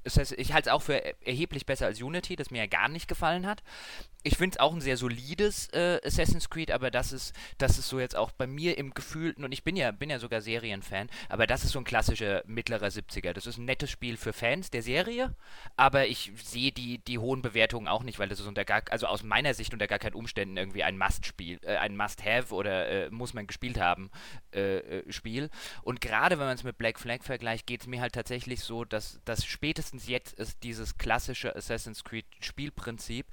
das 0.06 0.16
heißt, 0.16 0.32
ich 0.38 0.52
halte 0.52 0.68
es 0.68 0.72
auch 0.72 0.82
für 0.82 1.02
erheblich 1.26 1.66
besser 1.66 1.86
als 1.86 2.00
Unity, 2.00 2.36
das 2.36 2.52
mir 2.52 2.58
ja 2.58 2.66
gar 2.66 2.88
nicht 2.88 3.08
gefallen 3.08 3.44
hat. 3.44 3.64
Ich 4.22 4.36
finde 4.36 4.54
es 4.54 4.60
auch 4.60 4.72
ein 4.72 4.80
sehr 4.80 4.96
solides 4.96 5.68
äh, 5.72 6.00
Assassin's 6.04 6.48
Creed, 6.48 6.70
aber 6.70 6.92
das 6.92 7.12
ist, 7.12 7.34
das 7.58 7.76
ist 7.76 7.88
so 7.88 7.98
jetzt 7.98 8.14
auch 8.14 8.30
bei 8.30 8.46
mir 8.46 8.78
im 8.78 8.94
Gefühlten, 8.94 9.44
und 9.44 9.50
ich 9.50 9.64
bin 9.64 9.74
ja, 9.74 9.90
bin 9.90 10.08
ja 10.08 10.20
sogar 10.20 10.40
Serienfan, 10.40 11.08
aber 11.28 11.48
das 11.48 11.64
ist 11.64 11.72
so 11.72 11.80
ein 11.80 11.84
klassischer 11.84 12.44
mittlerer 12.46 12.86
70er. 12.86 13.32
Das 13.32 13.46
ist 13.46 13.58
ein 13.58 13.64
nettes 13.64 13.90
Spiel 13.90 14.16
für 14.16 14.32
Fans 14.32 14.70
der 14.70 14.82
Serie, 14.82 15.34
aber 15.76 16.06
ich 16.06 16.32
sehe 16.36 16.70
die, 16.70 16.98
die 16.98 17.18
hohen 17.18 17.42
Bewertungen 17.42 17.88
auch 17.88 18.04
nicht, 18.04 18.20
weil 18.20 18.28
das 18.28 18.38
ist 18.38 18.46
unter 18.46 18.64
gar, 18.64 18.82
also 18.90 19.06
aus 19.08 19.24
meiner 19.24 19.54
Sicht 19.54 19.72
unter 19.72 19.88
gar 19.88 19.98
keinen 19.98 20.14
Umständen 20.14 20.56
irgendwie 20.56 20.84
ein 20.84 20.98
Must-Spiel, 20.98 21.58
äh, 21.62 21.76
ein 21.76 21.96
Must-Have 21.96 22.54
oder 22.54 22.88
äh, 22.88 23.10
muss 23.10 23.34
man 23.34 23.48
gespielt 23.48 23.80
haben 23.80 24.10
äh, 24.54 24.78
äh, 24.78 25.12
Spiel. 25.12 25.50
Und 25.82 26.00
gerade 26.00 26.38
wenn 26.38 26.46
man 26.46 26.54
es 26.54 26.64
mit 26.64 26.78
Black 26.78 27.00
Flag 27.00 27.22
vergleicht, 27.22 27.66
geht 27.66 27.80
es 27.80 27.86
mir 27.88 28.00
halt 28.00 28.14
tatsächlich 28.14 28.60
so, 28.60 28.84
dass 28.84 29.20
das 29.24 29.44
spätestens 29.44 29.95
jetzt 30.04 30.34
ist 30.34 30.62
dieses 30.62 30.98
klassische 30.98 31.54
Assassin's 31.56 32.04
Creed 32.04 32.26
Spielprinzip, 32.40 33.26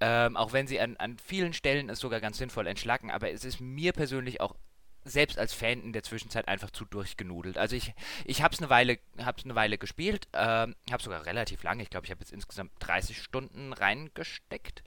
ähm, 0.00 0.36
auch 0.36 0.52
wenn 0.52 0.66
sie 0.66 0.80
an, 0.80 0.96
an 0.96 1.18
vielen 1.18 1.52
Stellen 1.52 1.88
es 1.90 2.00
sogar 2.00 2.20
ganz 2.20 2.38
sinnvoll 2.38 2.66
entschlacken, 2.66 3.10
aber 3.10 3.30
es 3.30 3.44
ist 3.44 3.60
mir 3.60 3.92
persönlich 3.92 4.40
auch 4.40 4.54
selbst 5.04 5.38
als 5.38 5.52
Fan 5.52 5.82
in 5.82 5.92
der 5.92 6.02
Zwischenzeit 6.02 6.48
einfach 6.48 6.70
zu 6.70 6.84
durchgenudelt. 6.84 7.58
Also 7.58 7.76
ich, 7.76 7.94
ich 8.24 8.42
habe 8.42 8.54
es 8.54 8.60
eine 8.60 8.70
Weile, 8.70 8.98
hab's 9.24 9.44
eine 9.44 9.54
Weile 9.54 9.78
gespielt, 9.78 10.28
ähm, 10.32 10.74
habe 10.90 11.02
sogar 11.02 11.26
relativ 11.26 11.62
lange, 11.62 11.82
ich 11.82 11.90
glaube, 11.90 12.06
ich 12.06 12.10
habe 12.10 12.20
jetzt 12.20 12.32
insgesamt 12.32 12.72
30 12.80 13.20
Stunden 13.22 13.72
reingesteckt, 13.72 14.82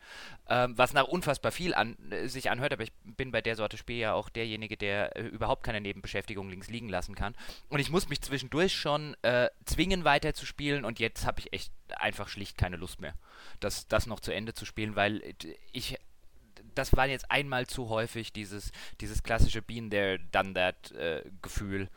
ähm, 0.49 0.77
was 0.77 0.93
nach 0.93 1.07
unfassbar 1.07 1.51
viel 1.51 1.73
an, 1.73 1.97
äh, 2.11 2.27
sich 2.27 2.49
anhört, 2.49 2.73
aber 2.73 2.83
ich 2.83 2.91
bin 3.03 3.31
bei 3.31 3.41
der 3.41 3.55
Sorte 3.55 3.77
Spiel 3.77 3.97
ja 3.97 4.13
auch 4.13 4.29
derjenige, 4.29 4.77
der 4.77 5.15
äh, 5.15 5.23
überhaupt 5.23 5.63
keine 5.63 5.81
Nebenbeschäftigung 5.81 6.49
links 6.49 6.69
liegen 6.69 6.89
lassen 6.89 7.15
kann. 7.15 7.35
Und 7.69 7.79
ich 7.79 7.89
muss 7.89 8.09
mich 8.09 8.21
zwischendurch 8.21 8.75
schon 8.75 9.15
äh, 9.23 9.49
zwingen, 9.65 10.03
weiter 10.03 10.33
zu 10.33 10.45
spielen 10.45 10.85
und 10.85 10.99
jetzt 10.99 11.25
habe 11.25 11.39
ich 11.39 11.53
echt 11.53 11.73
einfach 11.97 12.27
schlicht 12.27 12.57
keine 12.57 12.77
Lust 12.77 13.01
mehr, 13.01 13.15
das, 13.59 13.87
das 13.87 14.07
noch 14.07 14.19
zu 14.19 14.33
Ende 14.33 14.53
zu 14.53 14.65
spielen, 14.65 14.95
weil 14.95 15.21
äh, 15.21 15.33
ich 15.71 15.97
das 16.75 16.95
war 16.95 17.07
jetzt 17.07 17.29
einmal 17.29 17.67
zu 17.67 17.89
häufig, 17.89 18.33
dieses, 18.33 18.71
dieses 18.99 19.23
klassische 19.23 19.61
Been 19.61 19.89
there, 19.89 20.19
done 20.31 20.53
that 20.53 20.91
äh, 20.91 21.23
Gefühl. 21.41 21.89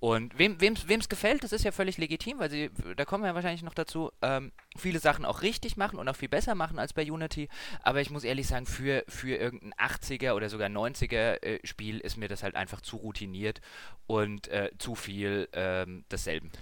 Und 0.00 0.38
wem 0.38 0.56
es 0.60 1.08
gefällt, 1.08 1.42
das 1.42 1.52
ist 1.52 1.64
ja 1.64 1.72
völlig 1.72 1.98
legitim, 1.98 2.38
weil 2.38 2.50
sie, 2.50 2.70
da 2.96 3.04
kommen 3.04 3.24
wir 3.24 3.28
ja 3.28 3.34
wahrscheinlich 3.34 3.64
noch 3.64 3.74
dazu, 3.74 4.12
ähm, 4.22 4.52
viele 4.76 5.00
Sachen 5.00 5.24
auch 5.24 5.42
richtig 5.42 5.76
machen 5.76 5.98
und 5.98 6.08
auch 6.08 6.14
viel 6.14 6.28
besser 6.28 6.54
machen 6.54 6.78
als 6.78 6.92
bei 6.92 7.10
Unity. 7.10 7.48
Aber 7.82 8.00
ich 8.00 8.10
muss 8.10 8.22
ehrlich 8.22 8.46
sagen, 8.46 8.66
für, 8.66 9.02
für 9.08 9.34
irgendein 9.34 9.72
80er 9.74 10.34
oder 10.34 10.48
sogar 10.50 10.68
90er 10.68 11.42
äh, 11.42 11.66
Spiel 11.66 11.98
ist 11.98 12.16
mir 12.16 12.28
das 12.28 12.44
halt 12.44 12.54
einfach 12.54 12.80
zu 12.80 12.96
routiniert 12.96 13.60
und 14.06 14.46
äh, 14.48 14.70
zu 14.78 14.94
viel 14.94 15.48
ähm, 15.52 16.04
desselben. 16.12 16.52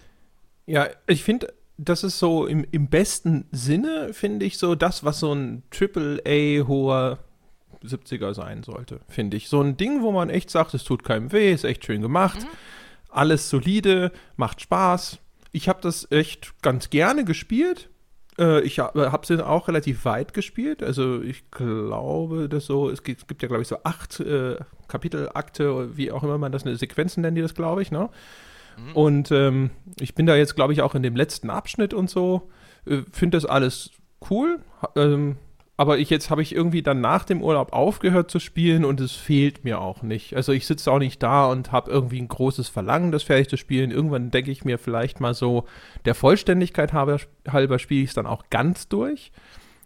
Ja, 0.65 0.89
ich 1.07 1.23
finde, 1.23 1.53
das 1.77 2.05
ist 2.05 2.19
so 2.19 2.47
im, 2.47 2.67
im 2.71 2.89
besten 2.89 3.49
Sinne, 3.53 4.15
finde 4.15 4.47
ich, 4.47 4.57
so 4.57 4.75
das, 4.75 5.05
was 5.05 5.21
so 5.21 5.35
ein 5.35 5.63
Triple-A 5.71 6.67
hoher 6.67 7.19
70er 7.85 8.35
sein 8.35 8.63
sollte, 8.63 9.01
finde 9.09 9.37
ich. 9.37 9.49
So 9.49 9.61
ein 9.61 9.77
Ding, 9.77 10.03
wo 10.03 10.13
man 10.13 10.31
echt 10.31 10.51
sagt, 10.51 10.75
es 10.75 10.85
tut 10.85 11.05
keinem 11.05 11.33
weh, 11.33 11.53
ist 11.53 11.65
echt 11.65 11.85
schön 11.85 12.03
gemacht. 12.03 12.43
Mhm 12.43 12.49
alles 13.17 13.49
solide, 13.49 14.13
macht 14.37 14.61
Spaß. 14.61 15.19
Ich 15.53 15.69
habe 15.69 15.81
das 15.81 16.11
echt 16.13 16.61
ganz 16.63 16.91
gerne 16.91 17.25
gespielt. 17.25 17.89
Äh, 18.39 18.61
ich 18.61 18.79
habe 18.79 19.21
es 19.23 19.41
auch 19.41 19.69
relativ 19.69 20.05
weit 20.05 20.35
gespielt. 20.35 20.83
Also 20.83 21.23
ich 21.23 21.51
glaube, 21.51 22.49
dass 22.49 22.67
so, 22.67 22.91
es 22.91 23.03
gibt, 23.03 23.23
es 23.23 23.27
gibt 23.27 23.43
ja, 23.43 23.49
glaube 23.49 23.63
ich, 23.63 23.69
so 23.69 23.79
acht 23.85 24.21
äh, 24.21 24.57
Kapitelakte, 24.89 25.97
wie 25.97 26.13
auch 26.13 26.23
immer 26.23 26.37
man 26.37 26.53
das, 26.53 26.65
eine 26.65 26.77
Sequenzen 26.77 27.23
nennen 27.23 27.37
die 27.37 27.43
das, 27.43 27.55
glaube 27.55 27.83
ich, 27.83 27.91
ne? 27.91 28.11
Mhm. 28.77 28.93
Und 28.93 29.31
ähm, 29.33 29.71
ich 29.99 30.15
bin 30.15 30.27
da 30.27 30.37
jetzt, 30.37 30.55
glaube 30.55 30.75
ich, 30.75 30.83
auch 30.83 30.95
in 30.95 31.03
dem 31.03 31.17
letzten 31.17 31.49
Abschnitt 31.49 31.95
und 31.95 32.11
so. 32.11 32.51
Äh, 32.85 32.99
Finde 33.11 33.39
das 33.39 33.47
alles 33.47 33.91
cool. 34.31 34.61
Ähm, 34.95 35.37
aber 35.77 35.99
ich 35.99 36.09
jetzt 36.09 36.31
habe 36.31 36.43
ich 36.43 36.55
irgendwie 36.55 36.83
dann 36.83 37.01
nach 37.01 37.25
dem 37.25 37.43
Urlaub 37.43 37.73
aufgehört 37.73 38.31
zu 38.31 38.39
spielen 38.39 38.85
und 38.85 39.01
es 39.01 39.13
fehlt 39.13 39.65
mir 39.65 39.81
auch 39.81 40.03
nicht. 40.03 40.35
Also 40.35 40.53
ich 40.53 40.67
sitze 40.67 40.91
auch 40.91 40.99
nicht 40.99 41.23
da 41.23 41.47
und 41.47 41.71
habe 41.71 41.91
irgendwie 41.91 42.21
ein 42.21 42.29
großes 42.29 42.69
Verlangen, 42.69 43.13
das 43.13 43.25
fertig 43.25 43.49
zu 43.49 43.59
spielen. 43.59 43.91
Irgendwann 43.91 44.31
denke 44.31 44.51
ich 44.51 44.65
mir 44.65 44.79
vielleicht 44.79 45.21
mal 45.21 45.35
so, 45.35 45.65
der 46.07 46.15
Vollständigkeit 46.15 46.95
halber, 46.95 47.21
halber 47.47 47.79
spiele 47.79 48.05
ich 48.05 48.11
es 48.11 48.15
dann 48.15 48.27
auch 48.27 48.45
ganz 48.49 48.89
durch. 48.89 49.33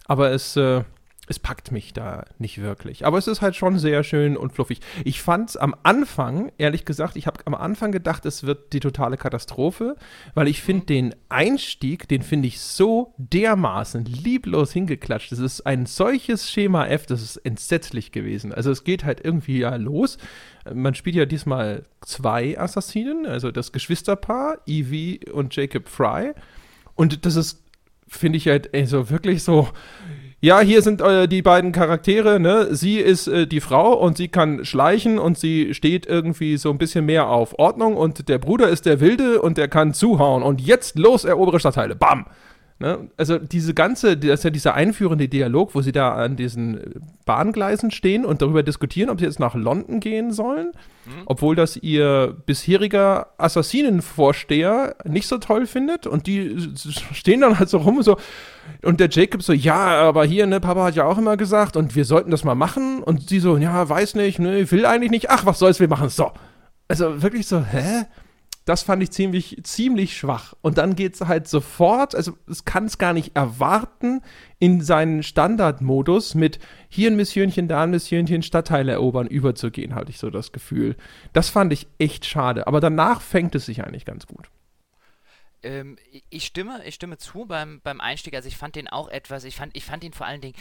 Aber 0.07 0.31
es, 0.31 0.57
äh, 0.57 0.85
es 1.31 1.39
packt 1.39 1.71
mich 1.71 1.93
da 1.93 2.25
nicht 2.39 2.61
wirklich. 2.61 3.07
Aber 3.07 3.17
es 3.17 3.29
ist 3.29 3.41
halt 3.41 3.55
schon 3.55 3.79
sehr 3.79 4.03
schön 4.03 4.37
und 4.37 4.53
fluffig. 4.53 4.81
Ich 5.05 5.23
fand 5.23 5.51
es 5.51 5.57
am 5.57 5.77
Anfang, 5.85 6.51
ehrlich 6.59 6.85
gesagt, 6.85 7.15
ich 7.15 7.29
habe 7.29 7.47
am 7.47 7.55
Anfang 7.55 7.93
gedacht, 7.93 8.27
es 8.27 8.43
wird 8.43 8.73
die 8.73 8.81
totale 8.81 9.17
Katastrophe, 9.17 9.95
weil 10.35 10.49
ich 10.49 10.61
finde 10.61 10.87
den 10.87 11.15
Einstieg, 11.29 12.09
den 12.09 12.23
finde 12.23 12.49
ich 12.49 12.61
so 12.61 13.15
dermaßen 13.17 14.05
lieblos 14.07 14.73
hingeklatscht. 14.73 15.31
Das 15.31 15.39
ist 15.39 15.61
ein 15.67 15.87
solches 15.87 16.51
Schema 16.51 16.89
F, 16.89 17.07
das 17.07 17.23
ist 17.23 17.37
entsetzlich 17.37 18.11
gewesen. 18.11 18.53
Also 18.53 18.73
es 18.73 18.83
geht 18.83 19.05
halt 19.05 19.25
irgendwie 19.25 19.61
ja 19.61 19.77
los. 19.77 20.19
Man 20.75 20.97
spielt 20.97 21.15
ja 21.15 21.27
diesmal 21.27 21.85
zwei 22.01 22.59
Assassinen, 22.59 23.25
also 23.25 23.53
das 23.53 23.71
Geschwisterpaar, 23.71 24.59
Evie 24.67 25.21
und 25.33 25.55
Jacob 25.55 25.89
Fry. 25.89 26.33
Und 26.97 27.25
das 27.25 27.37
ist, 27.37 27.63
finde 28.09 28.39
ich 28.39 28.49
halt, 28.49 28.75
also 28.75 29.11
wirklich 29.11 29.45
so 29.45 29.69
ja, 30.43 30.61
hier 30.61 30.81
sind 30.81 31.03
äh, 31.03 31.29
die 31.29 31.43
beiden 31.43 31.73
Charaktere, 31.73 32.41
ne? 32.41 32.75
Sie 32.75 32.97
ist 32.97 33.27
äh, 33.27 33.47
die 33.47 33.61
Frau 33.61 33.93
und 33.93 34.17
sie 34.17 34.29
kann 34.29 34.65
schleichen 34.65 35.19
und 35.19 35.39
sie 35.39 35.75
steht 35.75 36.07
irgendwie 36.07 36.57
so 36.57 36.71
ein 36.71 36.79
bisschen 36.79 37.05
mehr 37.05 37.29
auf 37.29 37.59
Ordnung 37.59 37.97
und 37.97 38.29
der 38.29 38.39
Bruder 38.39 38.69
ist 38.69 38.87
der 38.87 39.01
Wilde 39.01 39.43
und 39.43 39.59
der 39.59 39.69
kann 39.69 39.93
zuhauen 39.93 40.43
und 40.43 40.63
jetzt 40.63 40.99
los 40.99 41.25
erobere 41.25 41.61
Stadtteile. 41.61 41.95
Bam! 41.95 42.25
Ne? 42.81 43.11
Also 43.19 43.37
diese 43.37 43.75
ganze, 43.75 44.17
das 44.17 44.41
ist 44.41 44.45
ja 44.45 44.49
dieser 44.49 44.73
einführende 44.73 45.29
Dialog, 45.29 45.75
wo 45.75 45.83
sie 45.83 45.93
da 45.93 46.15
an 46.15 46.37
diesen 46.37 47.03
Bahngleisen 47.27 47.91
stehen 47.91 48.25
und 48.25 48.41
darüber 48.41 48.63
diskutieren, 48.63 49.11
ob 49.11 49.21
sie 49.21 49.27
jetzt 49.27 49.39
nach 49.39 49.55
London 49.55 50.01
gehen 50.01 50.33
sollen, 50.33 50.69
mhm. 51.05 51.23
obwohl 51.27 51.55
das 51.55 51.77
ihr 51.77 52.35
bisheriger 52.47 53.35
Assassinenvorsteher 53.37 54.97
nicht 55.05 55.29
so 55.29 55.37
toll 55.37 55.67
findet 55.67 56.07
und 56.07 56.27
die 56.27 56.57
stehen 57.13 57.43
dann 57.43 57.59
halt 57.59 57.69
so 57.69 57.79
rum 57.79 58.03
so 58.03 58.17
und 58.83 58.99
der 58.99 59.11
Jacob 59.11 59.43
so, 59.43 59.53
ja, 59.53 60.01
aber 60.01 60.25
hier, 60.25 60.47
ne, 60.47 60.59
Papa 60.59 60.85
hat 60.85 60.97
ja 60.97 61.05
auch 61.05 61.19
immer 61.19 61.37
gesagt 61.37 61.77
und 61.77 61.95
wir 61.97 62.07
sollten 62.07 62.31
das 62.31 62.45
mal 62.45 62.55
machen 62.55 63.03
und 63.03 63.29
sie 63.29 63.41
so, 63.41 63.59
ja, 63.59 63.87
weiß 63.87 64.15
nicht, 64.15 64.39
ne, 64.39 64.71
will 64.71 64.87
eigentlich 64.87 65.11
nicht, 65.11 65.29
ach, 65.29 65.45
was 65.45 65.59
soll's, 65.59 65.81
wir 65.81 65.89
machen 65.89 66.07
es 66.07 66.17
so. 66.17 66.33
Also 66.89 67.23
wirklich 67.23 67.47
so, 67.47 67.61
hä? 67.61 68.07
Das 68.71 68.85
fand 68.85 69.03
ich 69.03 69.11
ziemlich, 69.11 69.59
ziemlich 69.65 70.17
schwach. 70.17 70.55
Und 70.63 70.79
dann 70.79 70.95
geht 70.95 71.15
es 71.15 71.23
halt 71.23 71.49
sofort, 71.49 72.15
also 72.15 72.39
es 72.49 72.65
kann 72.65 72.85
es 72.85 72.99
gar 72.99 73.13
nicht 73.13 73.35
erwarten, 73.35 74.21
in 74.61 74.81
seinen 74.81 75.25
Standardmodus 75.25 76.37
mit 76.37 76.61
hier 76.89 77.11
ein 77.11 77.17
Missionchen, 77.17 77.67
da 77.67 77.83
ein 77.83 77.91
Missionchen, 77.91 78.45
Stadtteile 78.45 78.93
erobern, 78.93 79.27
überzugehen, 79.27 79.97
hatte 79.97 80.11
ich 80.11 80.19
so 80.19 80.31
das 80.31 80.53
Gefühl. 80.53 80.95
Das 81.33 81.49
fand 81.49 81.73
ich 81.73 81.89
echt 81.99 82.27
schade. 82.27 82.69
Aber 82.69 82.79
danach 82.79 83.23
fängt 83.23 83.57
es 83.57 83.67
sich 83.67 83.83
eigentlich 83.83 84.05
ganz 84.05 84.29
gut. 84.29 84.49
Ähm, 85.63 85.99
ich 86.31 86.47
stimme, 86.47 86.85
ich 86.85 86.95
stimme 86.95 87.19
zu 87.19 87.45
beim, 87.45 87.81
beim 87.83 88.01
Einstieg. 88.01 88.35
Also 88.35 88.49
ich 88.49 88.57
fand 88.57 88.77
den 88.77 88.89
auch 88.89 89.09
etwas, 89.09 89.45
ich 89.45 89.57
fand, 89.57 89.77
ich 89.77 89.85
fand 89.85 90.05
ihn 90.05 90.13
vor 90.13 90.27
allen 90.27 90.41
Dingen, 90.41 90.55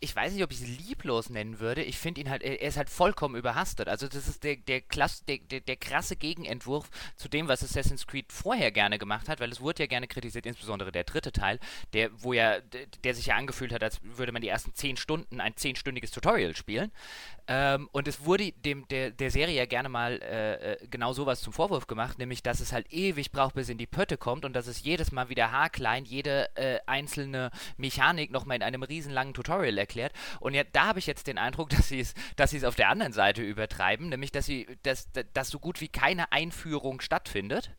ich 0.00 0.14
weiß 0.14 0.32
nicht, 0.32 0.42
ob 0.42 0.52
ich 0.52 0.60
es 0.60 0.86
lieblos 0.86 1.30
nennen 1.30 1.58
würde. 1.58 1.82
Ich 1.82 1.98
finde 1.98 2.20
ihn 2.20 2.30
halt, 2.30 2.42
er 2.42 2.60
ist 2.60 2.76
halt 2.76 2.90
vollkommen 2.90 3.36
überhastet. 3.36 3.88
Also 3.88 4.08
das 4.08 4.28
ist 4.28 4.44
der, 4.44 4.56
der, 4.56 4.80
Klasse, 4.80 5.24
der, 5.26 5.38
der, 5.38 5.60
der, 5.60 5.76
krasse 5.76 6.16
Gegenentwurf 6.16 6.90
zu 7.16 7.28
dem, 7.28 7.48
was 7.48 7.62
Assassin's 7.62 8.06
Creed 8.06 8.32
vorher 8.32 8.70
gerne 8.70 8.98
gemacht 8.98 9.28
hat, 9.28 9.40
weil 9.40 9.50
es 9.50 9.60
wurde 9.60 9.82
ja 9.82 9.86
gerne 9.86 10.08
kritisiert, 10.08 10.46
insbesondere 10.46 10.92
der 10.92 11.04
dritte 11.04 11.32
Teil, 11.32 11.58
der, 11.92 12.10
wo 12.22 12.32
ja, 12.32 12.60
der 12.60 13.14
sich 13.14 13.26
ja 13.26 13.36
angefühlt 13.36 13.72
hat, 13.72 13.82
als 13.82 14.00
würde 14.02 14.32
man 14.32 14.42
die 14.42 14.48
ersten 14.48 14.74
zehn 14.74 14.96
Stunden 14.96 15.40
ein 15.40 15.56
zehnstündiges 15.56 16.10
Tutorial 16.10 16.54
spielen. 16.56 16.92
Ähm, 17.48 17.88
und 17.92 18.08
es 18.08 18.24
wurde 18.24 18.52
dem, 18.52 18.88
der, 18.88 19.10
der 19.10 19.30
Serie 19.30 19.54
ja 19.54 19.66
gerne 19.66 19.88
mal 19.88 20.20
äh, 20.22 20.72
äh, 20.72 20.86
genau 20.88 21.12
sowas 21.12 21.40
zum 21.40 21.52
Vorwurf 21.52 21.86
gemacht, 21.86 22.18
nämlich, 22.18 22.42
dass 22.42 22.60
es 22.60 22.72
halt 22.72 22.92
ewig 22.92 23.30
braucht, 23.30 23.54
bis 23.54 23.68
in 23.68 23.78
die 23.78 23.86
Pötte 23.86 24.16
kommt 24.16 24.44
und 24.44 24.54
dass 24.54 24.66
es 24.66 24.82
jedes 24.82 25.12
Mal 25.12 25.28
wieder 25.28 25.52
haarklein 25.52 26.04
jede 26.04 26.54
äh, 26.56 26.80
einzelne 26.86 27.50
Mechanik 27.76 28.32
nochmal 28.32 28.56
in 28.56 28.62
einem 28.62 28.82
riesenlangen 28.82 29.34
Tutorial 29.34 29.78
erklärt. 29.78 30.12
Und 30.40 30.54
ja, 30.54 30.64
da 30.64 30.86
habe 30.86 30.98
ich 30.98 31.06
jetzt 31.06 31.28
den 31.28 31.38
Eindruck, 31.38 31.68
dass 31.76 31.88
sie 31.88 32.00
es 32.00 32.14
dass 32.36 32.56
auf 32.64 32.74
der 32.74 32.88
anderen 32.88 33.12
Seite 33.12 33.42
übertreiben, 33.42 34.08
nämlich, 34.08 34.32
dass 34.32 34.46
sie, 34.46 34.66
dass, 34.82 35.08
dass 35.32 35.50
so 35.50 35.58
gut 35.58 35.80
wie 35.80 35.88
keine 35.88 36.32
Einführung 36.32 37.00
stattfindet 37.00 37.76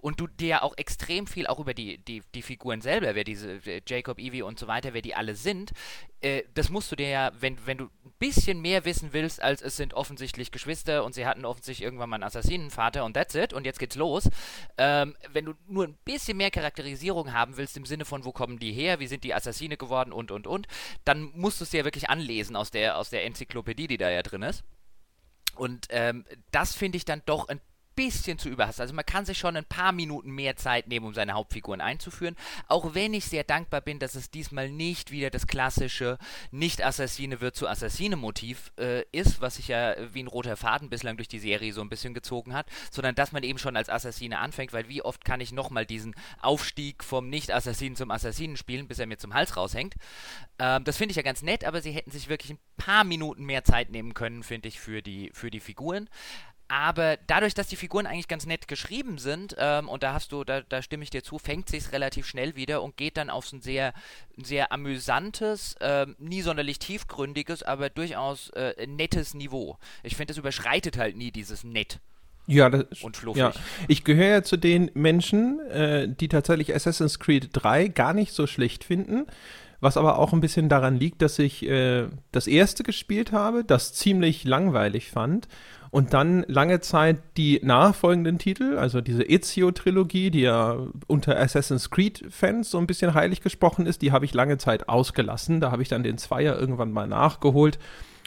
und 0.00 0.20
du 0.20 0.26
dir 0.26 0.62
auch 0.62 0.74
extrem 0.76 1.26
viel 1.26 1.46
auch 1.46 1.58
über 1.58 1.74
die, 1.74 1.98
die, 1.98 2.22
die 2.34 2.42
Figuren 2.42 2.80
selber, 2.80 3.14
wer 3.14 3.24
diese 3.24 3.60
Jacob, 3.86 4.18
Evie 4.18 4.42
und 4.42 4.58
so 4.58 4.66
weiter, 4.66 4.94
wer 4.94 5.02
die 5.02 5.14
alle 5.14 5.34
sind, 5.34 5.72
äh, 6.20 6.42
das 6.54 6.70
musst 6.70 6.90
du 6.90 6.96
dir 6.96 7.08
ja, 7.08 7.32
wenn, 7.40 7.58
wenn 7.66 7.78
du 7.78 7.84
ein 7.84 8.12
bisschen 8.18 8.60
mehr 8.60 8.84
wissen 8.84 9.12
willst, 9.12 9.42
als 9.42 9.62
es 9.62 9.76
sind 9.76 9.94
offensichtlich 9.94 10.50
Geschwister 10.50 11.04
und 11.04 11.14
sie 11.14 11.26
hatten 11.26 11.44
offensichtlich 11.44 11.84
irgendwann 11.84 12.10
mal 12.10 12.16
einen 12.16 12.24
Assassinenvater 12.24 13.04
und 13.04 13.14
that's 13.14 13.34
it 13.34 13.52
und 13.52 13.64
jetzt 13.64 13.78
geht's 13.78 13.96
los. 13.96 14.28
Ähm, 14.78 15.16
wenn 15.32 15.44
du 15.44 15.54
nur 15.66 15.84
ein 15.84 15.98
bisschen 16.04 16.36
mehr 16.36 16.50
Charakterisierung 16.50 17.32
haben 17.32 17.56
willst, 17.56 17.76
im 17.76 17.84
Sinne 17.84 18.04
von, 18.04 18.24
wo 18.24 18.32
kommen 18.32 18.58
die 18.58 18.72
her, 18.72 19.00
wie 19.00 19.06
sind 19.06 19.24
die 19.24 19.34
Assassine 19.34 19.76
geworden 19.76 20.12
und 20.12 20.30
und 20.30 20.46
und, 20.46 20.66
dann 21.04 21.30
musst 21.34 21.60
du 21.60 21.64
es 21.64 21.70
dir 21.70 21.84
wirklich 21.84 22.10
anlesen 22.10 22.56
aus 22.56 22.70
der, 22.70 22.98
aus 22.98 23.10
der 23.10 23.24
Enzyklopädie, 23.24 23.86
die 23.86 23.98
da 23.98 24.10
ja 24.10 24.22
drin 24.22 24.42
ist. 24.42 24.64
Und 25.54 25.86
ähm, 25.90 26.24
das 26.50 26.74
finde 26.74 26.96
ich 26.96 27.04
dann 27.04 27.22
doch 27.24 27.48
ein 27.48 27.60
bisschen 27.96 28.38
zu 28.38 28.48
überhastet. 28.48 28.82
Also 28.82 28.94
man 28.94 29.06
kann 29.06 29.24
sich 29.24 29.38
schon 29.38 29.56
ein 29.56 29.64
paar 29.64 29.92
Minuten 29.92 30.30
mehr 30.30 30.56
Zeit 30.56 30.86
nehmen, 30.86 31.06
um 31.06 31.14
seine 31.14 31.32
Hauptfiguren 31.32 31.80
einzuführen. 31.80 32.36
Auch 32.68 32.94
wenn 32.94 33.14
ich 33.14 33.24
sehr 33.24 33.42
dankbar 33.42 33.80
bin, 33.80 33.98
dass 33.98 34.14
es 34.14 34.30
diesmal 34.30 34.70
nicht 34.70 35.10
wieder 35.10 35.30
das 35.30 35.46
klassische 35.46 36.18
Nicht-Assassine 36.50 37.40
wird 37.40 37.56
zu 37.56 37.66
Assassine-Motiv 37.66 38.72
äh, 38.78 39.02
ist, 39.12 39.40
was 39.40 39.56
sich 39.56 39.68
ja 39.68 39.94
wie 40.12 40.22
ein 40.22 40.26
roter 40.26 40.56
Faden 40.56 40.90
bislang 40.90 41.16
durch 41.16 41.28
die 41.28 41.38
Serie 41.38 41.72
so 41.72 41.80
ein 41.80 41.88
bisschen 41.88 42.14
gezogen 42.14 42.54
hat, 42.54 42.66
sondern 42.90 43.14
dass 43.14 43.32
man 43.32 43.42
eben 43.42 43.58
schon 43.58 43.76
als 43.76 43.88
Assassine 43.88 44.38
anfängt, 44.38 44.72
weil 44.72 44.88
wie 44.88 45.02
oft 45.02 45.24
kann 45.24 45.40
ich 45.40 45.52
nochmal 45.52 45.86
diesen 45.86 46.14
Aufstieg 46.40 47.02
vom 47.02 47.30
Nicht-Assassinen 47.30 47.96
zum 47.96 48.10
Assassinen 48.10 48.56
spielen, 48.56 48.86
bis 48.86 48.98
er 48.98 49.06
mir 49.06 49.18
zum 49.18 49.34
Hals 49.34 49.56
raushängt. 49.56 49.94
Ähm, 50.58 50.84
das 50.84 50.98
finde 50.98 51.12
ich 51.12 51.16
ja 51.16 51.22
ganz 51.22 51.42
nett, 51.42 51.64
aber 51.64 51.80
sie 51.80 51.92
hätten 51.92 52.10
sich 52.10 52.28
wirklich 52.28 52.52
ein 52.52 52.58
paar 52.76 53.04
Minuten 53.04 53.44
mehr 53.44 53.64
Zeit 53.64 53.90
nehmen 53.90 54.14
können, 54.14 54.42
finde 54.42 54.68
ich, 54.68 54.78
für 54.80 55.02
die, 55.02 55.30
für 55.32 55.50
die 55.50 55.60
Figuren. 55.60 56.10
Aber 56.68 57.16
dadurch, 57.28 57.54
dass 57.54 57.68
die 57.68 57.76
Figuren 57.76 58.06
eigentlich 58.06 58.26
ganz 58.26 58.44
nett 58.44 58.66
geschrieben 58.66 59.18
sind, 59.18 59.54
ähm, 59.58 59.88
und 59.88 60.02
da 60.02 60.12
hast 60.12 60.32
du, 60.32 60.42
da, 60.42 60.62
da 60.62 60.82
stimme 60.82 61.04
ich 61.04 61.10
dir 61.10 61.22
zu, 61.22 61.38
fängt 61.38 61.68
sich 61.68 61.92
relativ 61.92 62.26
schnell 62.26 62.56
wieder 62.56 62.82
und 62.82 62.96
geht 62.96 63.16
dann 63.16 63.30
auf 63.30 63.52
ein 63.52 63.60
sehr, 63.60 63.94
sehr 64.36 64.72
amüsantes, 64.72 65.76
ähm, 65.80 66.16
nie 66.18 66.42
sonderlich 66.42 66.80
tiefgründiges, 66.80 67.62
aber 67.62 67.88
durchaus 67.88 68.50
äh, 68.50 68.86
nettes 68.86 69.34
Niveau. 69.34 69.78
Ich 70.02 70.16
finde, 70.16 70.32
es 70.32 70.38
überschreitet 70.38 70.98
halt 70.98 71.16
nie 71.16 71.30
dieses 71.30 71.62
Nett. 71.62 72.00
Ja, 72.48 72.70
das, 72.70 73.02
und 73.02 73.16
fluffig. 73.16 73.40
Ja. 73.40 73.52
Ich 73.86 74.04
gehöre 74.04 74.28
ja 74.28 74.42
zu 74.42 74.56
den 74.56 74.90
Menschen, 74.94 75.60
äh, 75.70 76.08
die 76.08 76.28
tatsächlich 76.28 76.74
Assassin's 76.74 77.18
Creed 77.18 77.50
3 77.52 77.88
gar 77.88 78.12
nicht 78.12 78.32
so 78.32 78.46
schlecht 78.46 78.84
finden. 78.84 79.26
Was 79.78 79.98
aber 79.98 80.18
auch 80.18 80.32
ein 80.32 80.40
bisschen 80.40 80.70
daran 80.70 80.96
liegt, 80.96 81.20
dass 81.20 81.38
ich 81.38 81.62
äh, 81.68 82.06
das 82.32 82.46
erste 82.46 82.82
gespielt 82.82 83.30
habe, 83.30 83.62
das 83.62 83.92
ziemlich 83.92 84.44
langweilig 84.44 85.10
fand 85.10 85.48
und 85.96 86.12
dann 86.12 86.44
lange 86.46 86.80
Zeit 86.80 87.22
die 87.38 87.58
nachfolgenden 87.62 88.36
Titel, 88.36 88.76
also 88.76 89.00
diese 89.00 89.22
Ezio-Trilogie, 89.22 90.30
die 90.30 90.42
ja 90.42 90.76
unter 91.06 91.40
Assassin's 91.40 91.88
Creed-Fans 91.88 92.70
so 92.70 92.76
ein 92.76 92.86
bisschen 92.86 93.14
heilig 93.14 93.40
gesprochen 93.40 93.86
ist, 93.86 94.02
die 94.02 94.12
habe 94.12 94.26
ich 94.26 94.34
lange 94.34 94.58
Zeit 94.58 94.90
ausgelassen. 94.90 95.62
Da 95.62 95.70
habe 95.70 95.80
ich 95.80 95.88
dann 95.88 96.02
den 96.02 96.18
Zweier 96.18 96.58
irgendwann 96.58 96.92
mal 96.92 97.06
nachgeholt. 97.06 97.78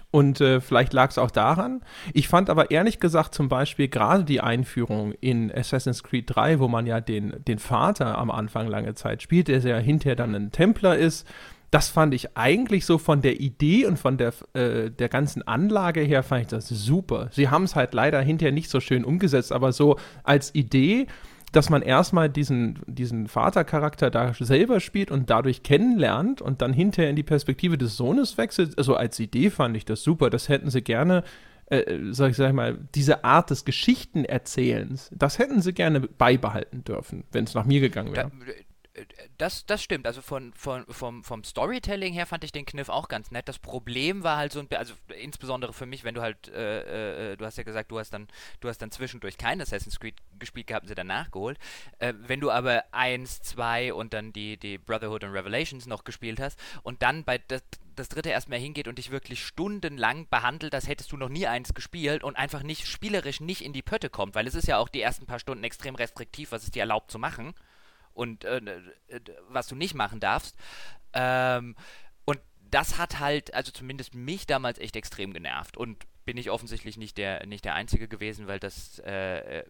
Und 0.09 0.41
äh, 0.41 0.61
vielleicht 0.61 0.93
lag 0.93 1.11
es 1.11 1.19
auch 1.19 1.29
daran. 1.29 1.83
Ich 2.11 2.27
fand 2.27 2.49
aber 2.49 2.71
ehrlich 2.71 2.99
gesagt 2.99 3.35
zum 3.35 3.49
Beispiel 3.49 3.87
gerade 3.87 4.23
die 4.23 4.41
Einführung 4.41 5.11
in 5.21 5.55
Assassin's 5.55 6.01
Creed 6.01 6.23
3, 6.25 6.57
wo 6.59 6.67
man 6.67 6.87
ja 6.87 6.99
den, 6.99 7.35
den 7.47 7.59
Vater 7.59 8.17
am 8.17 8.31
Anfang 8.31 8.67
lange 8.67 8.95
Zeit 8.95 9.21
spielt, 9.21 9.47
der 9.47 9.59
ja 9.59 9.77
hinterher 9.77 10.15
dann 10.15 10.33
ein 10.33 10.51
Templer 10.51 10.97
ist. 10.97 11.27
Das 11.71 11.89
fand 11.89 12.13
ich 12.13 12.35
eigentlich 12.35 12.85
so 12.85 12.97
von 12.97 13.21
der 13.21 13.39
Idee 13.39 13.85
und 13.85 13.97
von 13.97 14.17
der, 14.17 14.33
äh, 14.53 14.89
der 14.89 15.09
ganzen 15.09 15.47
Anlage 15.47 16.01
her, 16.01 16.23
fand 16.23 16.41
ich 16.43 16.47
das 16.47 16.67
super. 16.69 17.29
Sie 17.31 17.49
haben 17.49 17.63
es 17.63 17.75
halt 17.75 17.93
leider 17.93 18.21
hinterher 18.21 18.53
nicht 18.53 18.69
so 18.69 18.79
schön 18.79 19.05
umgesetzt, 19.05 19.51
aber 19.51 19.71
so 19.71 19.97
als 20.23 20.53
Idee 20.55 21.07
dass 21.51 21.69
man 21.69 21.81
erstmal 21.81 22.29
diesen, 22.29 22.79
diesen 22.85 23.27
Vatercharakter 23.27 24.09
da 24.11 24.33
selber 24.33 24.79
spielt 24.79 25.11
und 25.11 25.29
dadurch 25.29 25.63
kennenlernt 25.63 26.41
und 26.41 26.61
dann 26.61 26.73
hinterher 26.73 27.09
in 27.09 27.15
die 27.15 27.23
Perspektive 27.23 27.77
des 27.77 27.97
Sohnes 27.97 28.37
wechselt. 28.37 28.77
Also 28.77 28.95
als 28.95 29.19
Idee 29.19 29.49
fand 29.49 29.75
ich 29.75 29.85
das 29.85 30.03
super. 30.03 30.29
Das 30.29 30.49
hätten 30.49 30.69
sie 30.69 30.81
gerne, 30.81 31.23
äh, 31.67 31.97
sag 32.11 32.31
ich 32.31 32.37
sag 32.37 32.53
mal, 32.53 32.77
diese 32.93 33.23
Art 33.23 33.49
des 33.49 33.65
Geschichtenerzählens, 33.65 35.09
das 35.15 35.39
hätten 35.39 35.61
sie 35.61 35.73
gerne 35.73 36.01
beibehalten 36.01 36.83
dürfen, 36.83 37.23
wenn 37.31 37.45
es 37.45 37.55
nach 37.55 37.65
mir 37.65 37.79
gegangen 37.79 38.13
wäre. 38.13 38.31
Das, 39.37 39.65
das 39.65 39.83
stimmt. 39.83 40.07
Also 40.07 40.21
von, 40.21 40.51
von, 40.53 40.85
vom, 40.89 41.23
vom 41.23 41.43
Storytelling 41.43 42.11
her 42.13 42.25
fand 42.25 42.43
ich 42.43 42.51
den 42.51 42.65
Kniff 42.65 42.89
auch 42.89 43.07
ganz 43.07 43.31
nett. 43.31 43.47
Das 43.47 43.59
Problem 43.59 44.23
war 44.23 44.37
halt 44.37 44.51
so 44.51 44.59
ein 44.59 44.67
also 44.75 44.93
insbesondere 45.15 45.73
für 45.73 45.85
mich, 45.85 46.03
wenn 46.03 46.15
du 46.15 46.21
halt, 46.21 46.49
äh, 46.49 47.33
äh, 47.33 47.37
du 47.37 47.45
hast 47.45 47.57
ja 47.57 47.63
gesagt, 47.63 47.91
du 47.91 47.99
hast 47.99 48.11
dann, 48.11 48.27
du 48.59 48.67
hast 48.67 48.79
dann 48.79 48.91
zwischendurch 48.91 49.37
kein 49.37 49.61
Assassin's 49.61 49.99
Creed 49.99 50.15
gespielt 50.39 50.67
gehabt 50.67 50.83
und 50.83 50.89
sie 50.89 50.95
dann 50.95 51.07
nachgeholt. 51.07 51.59
Äh, 51.99 52.13
wenn 52.17 52.39
du 52.39 52.51
aber 52.51 52.83
1, 52.91 53.41
2 53.41 53.93
und 53.93 54.13
dann 54.13 54.33
die, 54.33 54.57
die 54.57 54.77
Brotherhood 54.77 55.23
und 55.23 55.31
Revelations 55.31 55.85
noch 55.85 56.03
gespielt 56.03 56.39
hast 56.39 56.59
und 56.83 57.01
dann 57.03 57.23
bei 57.23 57.37
das, 57.37 57.61
das 57.95 58.09
dritte 58.09 58.29
erstmal 58.29 58.59
hingeht 58.59 58.87
und 58.87 58.97
dich 58.97 59.11
wirklich 59.11 59.45
stundenlang 59.45 60.27
behandelt, 60.29 60.73
als 60.73 60.87
hättest 60.87 61.11
du 61.11 61.17
noch 61.17 61.29
nie 61.29 61.47
eins 61.47 61.73
gespielt 61.73 62.23
und 62.23 62.35
einfach 62.35 62.63
nicht 62.63 62.87
spielerisch 62.87 63.39
nicht 63.39 63.61
in 63.63 63.73
die 63.73 63.83
Pötte 63.83 64.09
kommt, 64.09 64.35
weil 64.35 64.47
es 64.47 64.55
ist 64.55 64.67
ja 64.67 64.77
auch 64.77 64.89
die 64.89 65.01
ersten 65.01 65.25
paar 65.25 65.39
Stunden 65.39 65.63
extrem 65.63 65.95
restriktiv, 65.95 66.51
was 66.51 66.63
es 66.63 66.71
dir 66.71 66.81
erlaubt 66.81 67.11
zu 67.11 67.19
machen 67.19 67.53
und 68.19 68.43
äh, 68.43 68.57
äh, 69.07 69.21
was 69.47 69.67
du 69.67 69.75
nicht 69.75 69.95
machen 69.95 70.19
darfst. 70.19 70.55
Ähm, 71.13 71.75
und 72.25 72.39
das 72.69 72.97
hat 72.97 73.19
halt, 73.19 73.53
also 73.53 73.71
zumindest 73.71 74.13
mich 74.13 74.45
damals 74.45 74.77
echt 74.77 74.95
extrem 74.95 75.33
genervt. 75.33 75.77
Und 75.77 76.05
bin 76.25 76.37
ich 76.37 76.51
offensichtlich 76.51 76.97
nicht 76.97 77.17
der, 77.17 77.45
nicht 77.47 77.65
der 77.65 77.73
Einzige 77.73 78.07
gewesen, 78.07 78.45
weil 78.47 78.59
das 78.59 78.99
äh, 78.99 79.63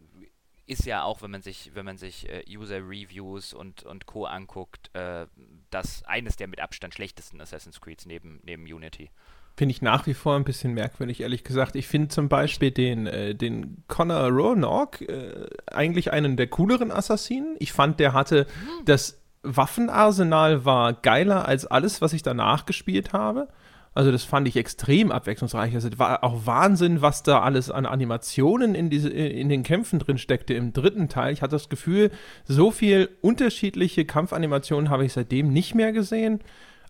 ist 0.66 0.86
ja 0.86 1.04
auch, 1.04 1.22
wenn 1.22 1.32
man 1.32 1.42
sich, 1.42 1.72
wenn 1.74 1.86
man 1.86 1.98
sich 1.98 2.28
äh, 2.28 2.44
User-Reviews 2.50 3.54
und, 3.54 3.84
und 3.84 4.08
Co. 4.08 4.26
anguckt, 4.26 4.94
äh, 4.94 5.28
das 5.70 6.04
eines 6.04 6.36
der 6.36 6.48
mit 6.48 6.60
Abstand 6.60 6.94
schlechtesten 6.96 7.40
Assassin's 7.40 7.80
Creeds 7.80 8.06
neben, 8.06 8.40
neben 8.44 8.64
Unity. 8.64 9.12
Finde 9.60 9.74
ich 9.74 9.82
nach 9.82 10.08
wie 10.08 10.14
vor 10.14 10.38
ein 10.38 10.46
bisschen 10.46 10.74
merkwürdig, 10.74 11.20
ehrlich 11.20 11.44
gesagt. 11.44 11.76
Ich 11.76 11.86
finde 11.86 12.08
zum 12.08 12.30
Beispiel 12.30 12.72
den, 12.72 13.08
äh, 13.08 13.36
den 13.36 13.84
Connor 13.90 14.30
Roanoke 14.30 15.04
äh, 15.04 15.50
eigentlich 15.70 16.14
einen 16.14 16.38
der 16.38 16.48
cooleren 16.48 16.94
Assassinen. 16.94 17.58
Ich 17.60 17.74
fand, 17.74 18.00
der 18.00 18.14
hatte 18.14 18.46
hm. 18.46 18.86
das 18.86 19.20
Waffenarsenal 19.44 20.64
war 20.64 20.94
geiler 20.94 21.46
als 21.46 21.66
alles, 21.66 22.02
was 22.02 22.14
ich 22.14 22.24
danach 22.24 22.66
gespielt 22.68 23.12
habe. 23.12 23.50
Also 23.94 24.14
das 24.14 24.24
fand 24.24 24.48
ich 24.48 24.56
extrem 24.56 25.12
abwechslungsreich. 25.12 25.76
Also 25.76 25.90
war 25.98 26.24
auch 26.24 26.46
Wahnsinn, 26.46 27.02
was 27.02 27.24
da 27.24 27.42
alles 27.42 27.70
an 27.70 27.86
Animationen 27.86 28.76
in, 28.76 28.90
diese, 28.90 29.10
in 29.10 29.50
den 29.50 29.64
Kämpfen 29.64 30.00
drin 30.00 30.18
steckte 30.18 30.54
im 30.54 30.72
dritten 30.72 31.10
Teil. 31.10 31.34
Ich 31.34 31.42
hatte 31.42 31.58
das 31.58 31.68
Gefühl, 31.68 32.12
so 32.46 32.72
viel 32.72 33.10
unterschiedliche 33.20 34.06
Kampfanimationen 34.06 34.90
habe 34.90 35.04
ich 35.04 35.12
seitdem 35.12 35.52
nicht 35.52 35.76
mehr 35.76 35.92
gesehen. 35.92 36.40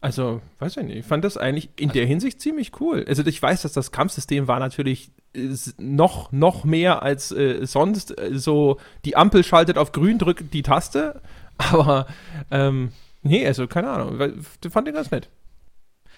Also, 0.01 0.41
weiß 0.59 0.77
ich 0.77 0.83
nicht. 0.83 0.97
Ich 0.97 1.05
fand 1.05 1.25
das 1.25 1.35
eigentlich 1.35 1.69
in 1.75 1.89
der 1.89 2.05
Hinsicht 2.05 2.39
ziemlich 2.39 2.79
cool. 2.79 3.03
Also, 3.07 3.25
ich 3.25 3.41
weiß, 3.41 3.63
dass 3.63 3.73
das 3.73 3.91
Kampfsystem 3.91 4.47
war 4.47 4.59
natürlich 4.59 5.11
äh, 5.33 5.49
noch, 5.77 6.31
noch 6.31 6.63
mehr 6.63 7.03
als 7.03 7.31
äh, 7.31 7.65
sonst. 7.65 8.17
Äh, 8.17 8.37
so, 8.37 8.79
die 9.03 9.17
Ampel 9.17 9.43
schaltet 9.43 9.77
auf 9.77 9.91
grün, 9.91 10.17
drückt 10.17 10.53
die 10.53 10.63
Taste. 10.63 11.21
Aber, 11.57 12.07
ähm, 12.49 12.93
nee, 13.23 13.45
also, 13.45 13.67
keine 13.67 13.89
Ahnung. 13.89 14.45
Fand 14.69 14.87
den 14.87 14.95
ganz 14.95 15.11
nett. 15.11 15.29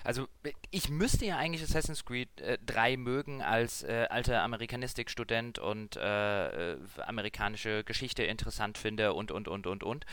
Also 0.04 0.28
ich 0.72 0.90
müsste 0.90 1.26
ja 1.26 1.38
eigentlich 1.38 1.62
Assassin's 1.62 2.06
Creed 2.06 2.42
äh, 2.42 2.58
3 2.66 2.98
mögen 2.98 3.42
als 3.42 3.84
äh, 3.84 4.08
alter 4.10 4.42
Amerikanistik-Student 4.42 5.60
und 5.60 5.96
äh, 5.96 6.72
äh, 6.74 6.78
amerikanische 7.06 7.84
Geschichte 7.84 8.24
interessant 8.24 8.78
finde 8.78 9.14
und 9.14 9.32
und 9.32 9.48
und 9.48 9.68
und 9.68 9.84
und. 9.84 10.06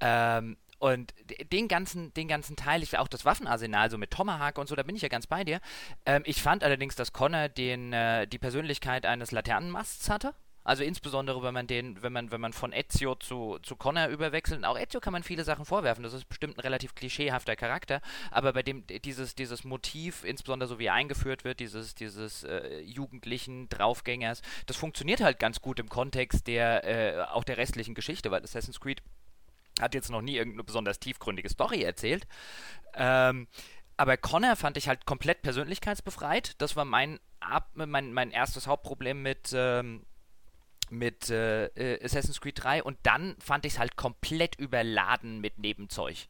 Ähm, 0.00 0.56
und 0.78 1.14
den 1.52 1.68
ganzen, 1.68 2.12
den 2.14 2.28
ganzen 2.28 2.56
Teil, 2.56 2.82
ich 2.82 2.96
auch 2.98 3.08
das 3.08 3.24
Waffenarsenal, 3.24 3.90
so 3.90 3.98
mit 3.98 4.10
Tomahawk 4.10 4.58
und 4.58 4.68
so, 4.68 4.76
da 4.76 4.82
bin 4.82 4.96
ich 4.96 5.02
ja 5.02 5.08
ganz 5.08 5.26
bei 5.26 5.44
dir. 5.44 5.60
Ähm, 6.04 6.22
ich 6.26 6.42
fand 6.42 6.64
allerdings, 6.64 6.96
dass 6.96 7.12
Connor 7.12 7.48
den, 7.48 7.92
äh, 7.92 8.26
die 8.26 8.38
Persönlichkeit 8.38 9.06
eines 9.06 9.32
Laternenmasts 9.32 10.10
hatte. 10.10 10.34
Also 10.66 10.82
insbesondere, 10.82 11.44
wenn 11.44 11.54
man 11.54 11.68
den, 11.68 12.02
wenn 12.02 12.12
man, 12.12 12.32
wenn 12.32 12.40
man 12.40 12.52
von 12.52 12.72
Ezio 12.72 13.14
zu, 13.14 13.58
zu 13.62 13.76
Connor 13.76 14.08
überwechselt. 14.08 14.64
Auch 14.64 14.76
Ezio 14.76 14.98
kann 14.98 15.12
man 15.12 15.22
viele 15.22 15.44
Sachen 15.44 15.64
vorwerfen. 15.64 16.02
Das 16.02 16.12
ist 16.12 16.28
bestimmt 16.28 16.58
ein 16.58 16.60
relativ 16.60 16.96
klischeehafter 16.96 17.54
Charakter. 17.54 18.00
Aber 18.32 18.52
bei 18.52 18.64
dem 18.64 18.84
dieses, 19.04 19.36
dieses 19.36 19.62
Motiv, 19.62 20.24
insbesondere 20.24 20.68
so 20.68 20.80
wie 20.80 20.86
er 20.86 20.94
eingeführt 20.94 21.44
wird, 21.44 21.60
dieses, 21.60 21.94
dieses 21.94 22.42
äh, 22.42 22.80
jugendlichen 22.80 23.68
Draufgängers, 23.68 24.42
das 24.66 24.76
funktioniert 24.76 25.20
halt 25.20 25.38
ganz 25.38 25.60
gut 25.60 25.78
im 25.78 25.88
Kontext 25.88 26.48
der 26.48 26.84
äh, 26.84 27.22
auch 27.26 27.44
der 27.44 27.58
restlichen 27.58 27.94
Geschichte, 27.94 28.32
weil 28.32 28.42
Assassin's 28.42 28.80
Creed 28.80 29.02
hat 29.80 29.94
jetzt 29.94 30.10
noch 30.10 30.22
nie 30.22 30.36
irgendeine 30.36 30.64
besonders 30.64 30.98
tiefgründige 30.98 31.48
Story 31.48 31.82
erzählt. 31.82 32.26
Ähm, 32.94 33.46
aber 33.96 34.16
Connor 34.16 34.56
fand 34.56 34.76
ich 34.76 34.88
halt 34.88 35.06
komplett 35.06 35.42
persönlichkeitsbefreit. 35.42 36.60
Das 36.60 36.76
war 36.76 36.84
mein, 36.84 37.18
mein, 37.74 38.12
mein 38.12 38.30
erstes 38.30 38.66
Hauptproblem 38.66 39.22
mit, 39.22 39.52
ähm, 39.54 40.04
mit 40.90 41.30
äh, 41.30 41.66
äh 41.66 42.04
Assassin's 42.04 42.40
Creed 42.40 42.62
3. 42.62 42.82
Und 42.82 42.98
dann 43.02 43.36
fand 43.38 43.64
ich 43.64 43.74
es 43.74 43.78
halt 43.78 43.96
komplett 43.96 44.56
überladen 44.56 45.40
mit 45.40 45.58
Nebenzeug. 45.58 46.28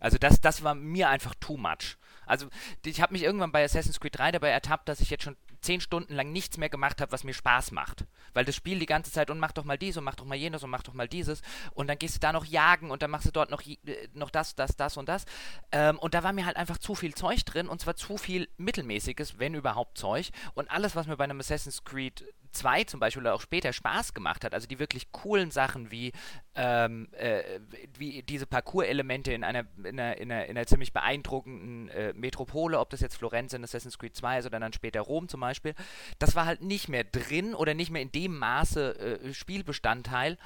Also 0.00 0.18
das, 0.18 0.40
das 0.40 0.62
war 0.62 0.74
mir 0.74 1.08
einfach 1.08 1.34
too 1.40 1.56
much. 1.56 1.96
Also 2.26 2.48
ich 2.84 3.00
habe 3.00 3.12
mich 3.12 3.22
irgendwann 3.22 3.52
bei 3.52 3.64
Assassin's 3.64 4.00
Creed 4.00 4.18
3 4.18 4.32
dabei 4.32 4.50
ertappt, 4.50 4.88
dass 4.88 5.00
ich 5.00 5.10
jetzt 5.10 5.24
schon 5.24 5.36
zehn 5.60 5.80
Stunden 5.80 6.14
lang 6.14 6.32
nichts 6.32 6.56
mehr 6.56 6.68
gemacht 6.68 7.00
habe, 7.00 7.12
was 7.12 7.24
mir 7.24 7.34
Spaß 7.34 7.72
macht. 7.72 8.04
Weil 8.34 8.44
das 8.44 8.54
Spiel 8.54 8.78
die 8.78 8.86
ganze 8.86 9.10
Zeit 9.10 9.30
und 9.30 9.38
mach 9.38 9.52
doch 9.52 9.64
mal 9.64 9.78
dies 9.78 9.96
und 9.96 10.04
mach 10.04 10.14
doch 10.14 10.24
mal 10.24 10.36
jenes 10.36 10.62
und 10.62 10.70
mach 10.70 10.82
doch 10.82 10.94
mal 10.94 11.08
dieses 11.08 11.42
und 11.72 11.88
dann 11.88 11.98
gehst 11.98 12.16
du 12.16 12.20
da 12.20 12.32
noch 12.32 12.44
jagen 12.44 12.90
und 12.90 13.02
dann 13.02 13.10
machst 13.10 13.26
du 13.26 13.32
dort 13.32 13.50
noch, 13.50 13.62
äh, 13.66 13.76
noch 14.14 14.30
das, 14.30 14.54
das, 14.54 14.76
das 14.76 14.96
und 14.96 15.08
das. 15.08 15.24
Ähm, 15.72 15.98
und 15.98 16.14
da 16.14 16.22
war 16.22 16.32
mir 16.32 16.46
halt 16.46 16.56
einfach 16.56 16.78
zu 16.78 16.94
viel 16.94 17.14
Zeug 17.14 17.44
drin 17.44 17.68
und 17.68 17.80
zwar 17.80 17.96
zu 17.96 18.16
viel 18.16 18.48
mittelmäßiges, 18.56 19.38
wenn 19.38 19.54
überhaupt 19.54 19.98
Zeug. 19.98 20.30
Und 20.54 20.70
alles, 20.70 20.96
was 20.96 21.06
mir 21.06 21.16
bei 21.16 21.24
einem 21.24 21.40
Assassin's 21.40 21.84
Creed 21.84 22.24
2 22.50 22.84
zum 22.84 23.00
Beispiel 23.00 23.22
oder 23.22 23.34
auch 23.34 23.40
später 23.40 23.72
Spaß 23.72 24.14
gemacht 24.14 24.44
hat, 24.44 24.54
also 24.54 24.66
die 24.66 24.78
wirklich 24.78 25.12
coolen 25.12 25.50
Sachen 25.50 25.90
wie, 25.90 26.12
ähm, 26.54 27.08
äh, 27.12 27.60
wie 27.96 28.22
diese 28.22 28.46
Parcours-Elemente 28.46 29.32
in 29.32 29.44
einer, 29.44 29.64
in, 29.78 30.00
einer, 30.00 30.16
in, 30.16 30.32
einer, 30.32 30.46
in 30.46 30.56
einer 30.56 30.66
ziemlich 30.66 30.92
beeindruckenden 30.92 31.88
äh, 31.88 32.12
Metropole, 32.14 32.78
ob 32.78 32.90
das 32.90 33.00
jetzt 33.00 33.16
Florenz 33.16 33.52
in 33.52 33.64
Assassin's 33.64 33.98
Creed 33.98 34.16
2 34.16 34.40
ist 34.40 34.46
oder 34.46 34.60
dann 34.60 34.72
später 34.72 35.00
Rom 35.00 35.28
zum 35.28 35.40
Beispiel, 35.40 35.74
das 36.18 36.34
war 36.34 36.46
halt 36.46 36.62
nicht 36.62 36.88
mehr 36.88 37.04
drin 37.04 37.54
oder 37.54 37.74
nicht 37.74 37.90
mehr 37.90 38.02
in 38.02 38.12
dem 38.12 38.36
Maße 38.36 38.98
äh, 38.98 39.34
Spielbestandteil, 39.34 40.38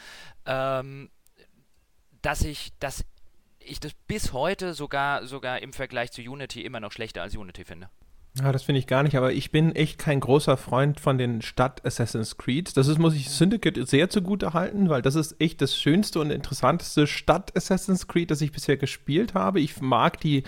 ähm, 0.46 1.10
dass 2.22 2.42
ich, 2.42 2.72
dass 2.78 3.04
ich 3.58 3.80
das 3.80 3.92
bis 4.06 4.32
heute 4.32 4.74
sogar, 4.74 5.26
sogar 5.26 5.60
im 5.60 5.72
Vergleich 5.72 6.12
zu 6.12 6.22
Unity 6.22 6.62
immer 6.64 6.80
noch 6.80 6.92
schlechter 6.92 7.22
als 7.22 7.36
Unity 7.36 7.64
finde. 7.64 7.88
Ja, 8.40 8.50
das 8.50 8.62
finde 8.62 8.78
ich 8.78 8.86
gar 8.86 9.02
nicht, 9.02 9.14
aber 9.14 9.34
ich 9.34 9.50
bin 9.50 9.76
echt 9.76 9.98
kein 9.98 10.18
großer 10.18 10.56
Freund 10.56 10.98
von 11.00 11.18
den 11.18 11.42
Stadt 11.42 11.84
Assassin's 11.84 12.38
Creed. 12.38 12.74
Das 12.78 12.88
ist, 12.88 12.98
muss 12.98 13.14
ich 13.14 13.28
Syndicate 13.28 13.86
sehr 13.86 14.08
zugute 14.08 14.54
halten, 14.54 14.88
weil 14.88 15.02
das 15.02 15.16
ist 15.16 15.38
echt 15.38 15.60
das 15.60 15.76
schönste 15.76 16.18
und 16.18 16.30
interessanteste 16.30 17.06
Stadt 17.06 17.54
Assassin's 17.54 18.06
Creed, 18.06 18.30
das 18.30 18.40
ich 18.40 18.50
bisher 18.50 18.78
gespielt 18.78 19.34
habe. 19.34 19.60
Ich 19.60 19.82
mag 19.82 20.18
die 20.18 20.44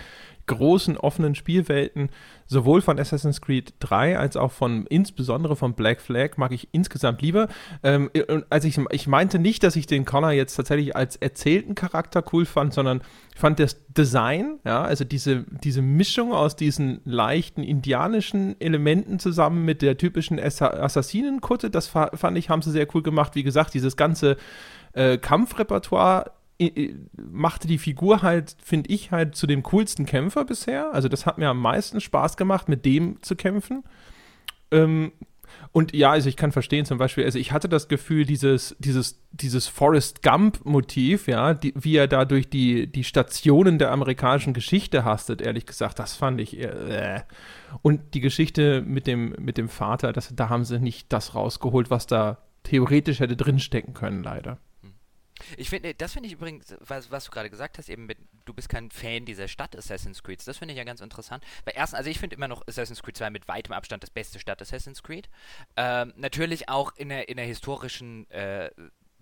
großen 0.47 0.97
offenen 0.97 1.35
Spielwelten 1.35 2.09
sowohl 2.47 2.81
von 2.81 2.99
Assassin's 2.99 3.41
Creed 3.41 3.73
3 3.79 4.17
als 4.17 4.37
auch 4.37 4.51
von 4.51 4.85
insbesondere 4.87 5.55
von 5.55 5.73
Black 5.73 6.01
Flag 6.01 6.37
mag 6.37 6.51
ich 6.51 6.69
insgesamt 6.71 7.21
lieber. 7.21 7.47
Ähm, 7.83 8.11
also 8.49 8.67
ich, 8.67 8.79
ich 8.91 9.07
meinte 9.07 9.39
nicht, 9.39 9.63
dass 9.63 9.75
ich 9.75 9.87
den 9.87 10.05
Connor 10.05 10.31
jetzt 10.31 10.55
tatsächlich 10.55 10.95
als 10.95 11.15
erzählten 11.15 11.75
Charakter 11.75 12.23
cool 12.33 12.45
fand, 12.45 12.73
sondern 12.73 13.01
fand 13.35 13.59
das 13.59 13.85
Design, 13.87 14.59
ja, 14.63 14.83
also 14.83 15.03
diese, 15.03 15.45
diese 15.63 15.81
Mischung 15.81 16.33
aus 16.33 16.55
diesen 16.55 17.01
leichten 17.03 17.63
indianischen 17.63 18.59
Elementen 18.61 19.19
zusammen 19.19 19.65
mit 19.65 19.81
der 19.81 19.97
typischen 19.97 20.39
Assassinenkutte, 20.39 21.69
das 21.69 21.87
fand 21.87 22.37
ich, 22.37 22.49
haben 22.49 22.61
sie 22.61 22.71
sehr 22.71 22.87
cool 22.93 23.03
gemacht. 23.03 23.35
Wie 23.35 23.43
gesagt, 23.43 23.73
dieses 23.73 23.97
ganze 23.97 24.37
äh, 24.93 25.17
Kampfrepertoire 25.17 26.31
machte 27.17 27.67
die 27.67 27.77
Figur 27.77 28.21
halt, 28.21 28.55
finde 28.63 28.89
ich, 28.89 29.11
halt 29.11 29.35
zu 29.35 29.47
dem 29.47 29.63
coolsten 29.63 30.05
Kämpfer 30.05 30.45
bisher. 30.45 30.93
Also 30.93 31.09
das 31.09 31.25
hat 31.25 31.37
mir 31.37 31.49
am 31.49 31.61
meisten 31.61 32.01
Spaß 32.01 32.37
gemacht, 32.37 32.69
mit 32.69 32.85
dem 32.85 33.21
zu 33.21 33.35
kämpfen. 33.35 33.83
Ähm, 34.71 35.11
Und 35.71 35.93
ja, 35.93 36.11
also 36.11 36.29
ich 36.29 36.37
kann 36.37 36.51
verstehen 36.51 36.85
zum 36.85 36.97
Beispiel, 36.97 37.25
also 37.25 37.37
ich 37.37 37.51
hatte 37.51 37.69
das 37.69 37.87
Gefühl, 37.87 38.25
dieses, 38.25 38.75
dieses, 38.79 39.21
dieses 39.31 39.67
Forrest 39.67 40.23
Gump-Motiv, 40.23 41.27
ja, 41.27 41.53
die, 41.53 41.73
wie 41.75 41.97
er 41.97 42.07
da 42.07 42.25
durch 42.25 42.49
die, 42.49 42.87
die 42.87 43.03
Stationen 43.03 43.77
der 43.77 43.91
amerikanischen 43.91 44.53
Geschichte 44.53 45.03
hastet, 45.03 45.41
ehrlich 45.41 45.65
gesagt, 45.65 45.99
das 45.99 46.15
fand 46.15 46.41
ich 46.41 46.57
äh. 46.59 47.21
Und 47.81 48.13
die 48.13 48.21
Geschichte 48.21 48.81
mit 48.81 49.05
dem, 49.05 49.35
mit 49.39 49.57
dem 49.57 49.67
Vater, 49.69 50.13
das, 50.13 50.33
da 50.33 50.49
haben 50.49 50.63
sie 50.63 50.79
nicht 50.79 51.11
das 51.11 51.35
rausgeholt, 51.35 51.89
was 51.89 52.07
da 52.07 52.37
theoretisch 52.63 53.19
hätte 53.19 53.35
drinstecken 53.35 53.93
können, 53.93 54.23
leider. 54.23 54.57
Ich 55.57 55.69
finde, 55.69 55.93
das 55.93 56.13
finde 56.13 56.27
ich 56.27 56.33
übrigens, 56.33 56.75
was, 56.79 57.11
was 57.11 57.25
du 57.25 57.31
gerade 57.31 57.49
gesagt 57.49 57.77
hast, 57.77 57.89
eben 57.89 58.05
mit, 58.05 58.17
du 58.45 58.53
bist 58.53 58.69
kein 58.69 58.89
Fan 58.89 59.25
dieser 59.25 59.47
Stadt 59.47 59.75
Assassin's 59.75 60.23
Creed. 60.23 60.45
Das 60.47 60.57
finde 60.57 60.73
ich 60.73 60.77
ja 60.77 60.83
ganz 60.83 61.01
interessant. 61.01 61.43
Weil 61.65 61.73
erstens, 61.75 61.97
also 61.97 62.09
ich 62.09 62.19
finde 62.19 62.35
immer 62.35 62.47
noch 62.47 62.65
Assassin's 62.67 63.03
Creed 63.03 63.17
2 63.17 63.29
mit 63.29 63.47
weitem 63.47 63.73
Abstand 63.73 64.03
das 64.03 64.09
beste 64.09 64.39
Stadt 64.39 64.61
Assassin's 64.61 65.03
Creed. 65.03 65.29
Ähm, 65.75 66.13
natürlich 66.15 66.69
auch 66.69 66.95
in 66.95 67.09
der, 67.09 67.27
in 67.27 67.37
der 67.37 67.45
historischen 67.45 68.29
äh, 68.31 68.71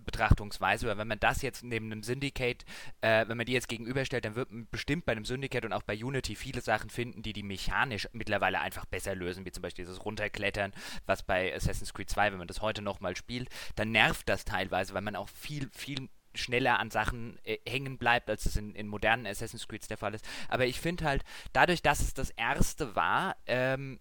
Betrachtungsweise, 0.03 0.87
weil 0.87 0.97
wenn 0.97 1.07
man 1.07 1.19
das 1.19 1.41
jetzt 1.41 1.63
neben 1.63 1.91
einem 1.91 2.03
Syndicate, 2.03 2.65
äh, 3.01 3.27
wenn 3.27 3.37
man 3.37 3.45
die 3.45 3.53
jetzt 3.53 3.67
gegenüberstellt, 3.67 4.25
dann 4.25 4.35
wird 4.35 4.51
man 4.51 4.67
bestimmt 4.69 5.05
bei 5.05 5.13
einem 5.13 5.25
Syndicate 5.25 5.65
und 5.65 5.73
auch 5.73 5.83
bei 5.83 5.95
Unity 5.95 6.35
viele 6.35 6.61
Sachen 6.61 6.89
finden, 6.89 7.21
die 7.21 7.33
die 7.33 7.43
mechanisch 7.43 8.07
mittlerweile 8.13 8.59
einfach 8.59 8.85
besser 8.85 9.15
lösen, 9.15 9.45
wie 9.45 9.51
zum 9.51 9.61
Beispiel 9.61 9.85
dieses 9.85 10.03
Runterklettern, 10.03 10.73
was 11.05 11.23
bei 11.23 11.53
Assassin's 11.55 11.93
Creed 11.93 12.09
2, 12.09 12.31
wenn 12.31 12.39
man 12.39 12.47
das 12.47 12.61
heute 12.61 12.81
nochmal 12.81 13.15
spielt, 13.15 13.49
dann 13.75 13.91
nervt 13.91 14.27
das 14.29 14.45
teilweise, 14.45 14.93
weil 14.93 15.01
man 15.01 15.15
auch 15.15 15.29
viel, 15.29 15.69
viel 15.73 16.09
schneller 16.35 16.79
an 16.79 16.91
Sachen 16.91 17.37
äh, 17.43 17.57
hängen 17.67 17.97
bleibt, 17.97 18.29
als 18.29 18.45
es 18.45 18.55
in, 18.55 18.73
in 18.75 18.87
modernen 18.87 19.27
Assassin's 19.27 19.67
Creeds 19.67 19.87
der 19.87 19.97
Fall 19.97 20.13
ist. 20.13 20.25
Aber 20.49 20.65
ich 20.65 20.79
finde 20.79 21.05
halt, 21.05 21.23
dadurch, 21.53 21.81
dass 21.81 22.01
es 22.01 22.13
das 22.13 22.31
erste 22.31 22.95
war, 22.95 23.35
ähm, 23.45 23.99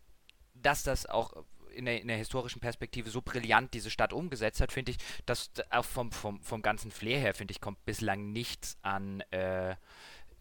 dass 0.55 0.83
das 0.83 1.07
auch 1.07 1.45
in 1.75 1.85
der, 1.85 2.01
in 2.01 2.09
der, 2.09 2.17
historischen 2.17 2.61
Perspektive 2.61 3.11
so 3.11 3.23
brillant 3.23 3.75
diese 3.75 3.91
Stadt 3.91 4.13
umgesetzt 4.13 4.61
hat, 4.61 4.73
finde 4.73 4.93
ich, 4.93 4.99
dass 5.27 5.51
auch 5.71 5.85
vom, 5.85 6.13
vom, 6.13 6.41
vom 6.43 6.63
ganzen 6.63 6.91
Flair 6.91 7.19
her, 7.19 7.35
finde 7.35 7.53
ich, 7.53 7.61
kommt 7.61 7.85
bislang 7.85 8.33
nichts 8.33 8.77
an 8.83 9.21
äh, 9.31 9.75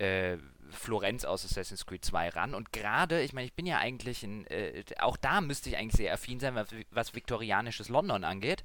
äh, 0.01 0.37
Florenz 0.71 1.25
aus 1.25 1.45
Assassin's 1.45 1.85
Creed 1.85 2.03
2 2.03 2.29
ran. 2.29 2.55
Und 2.55 2.71
gerade, 2.71 3.21
ich 3.21 3.33
meine, 3.33 3.45
ich 3.45 3.53
bin 3.53 3.65
ja 3.65 3.77
eigentlich 3.77 4.23
in, 4.23 4.47
äh, 4.47 4.83
auch 4.99 5.17
da 5.17 5.41
müsste 5.41 5.69
ich 5.69 5.77
eigentlich 5.77 5.97
sehr 5.97 6.13
affin 6.13 6.39
sein, 6.39 6.55
was, 6.55 6.69
was 6.89 7.13
viktorianisches 7.13 7.89
London 7.89 8.23
angeht. 8.23 8.63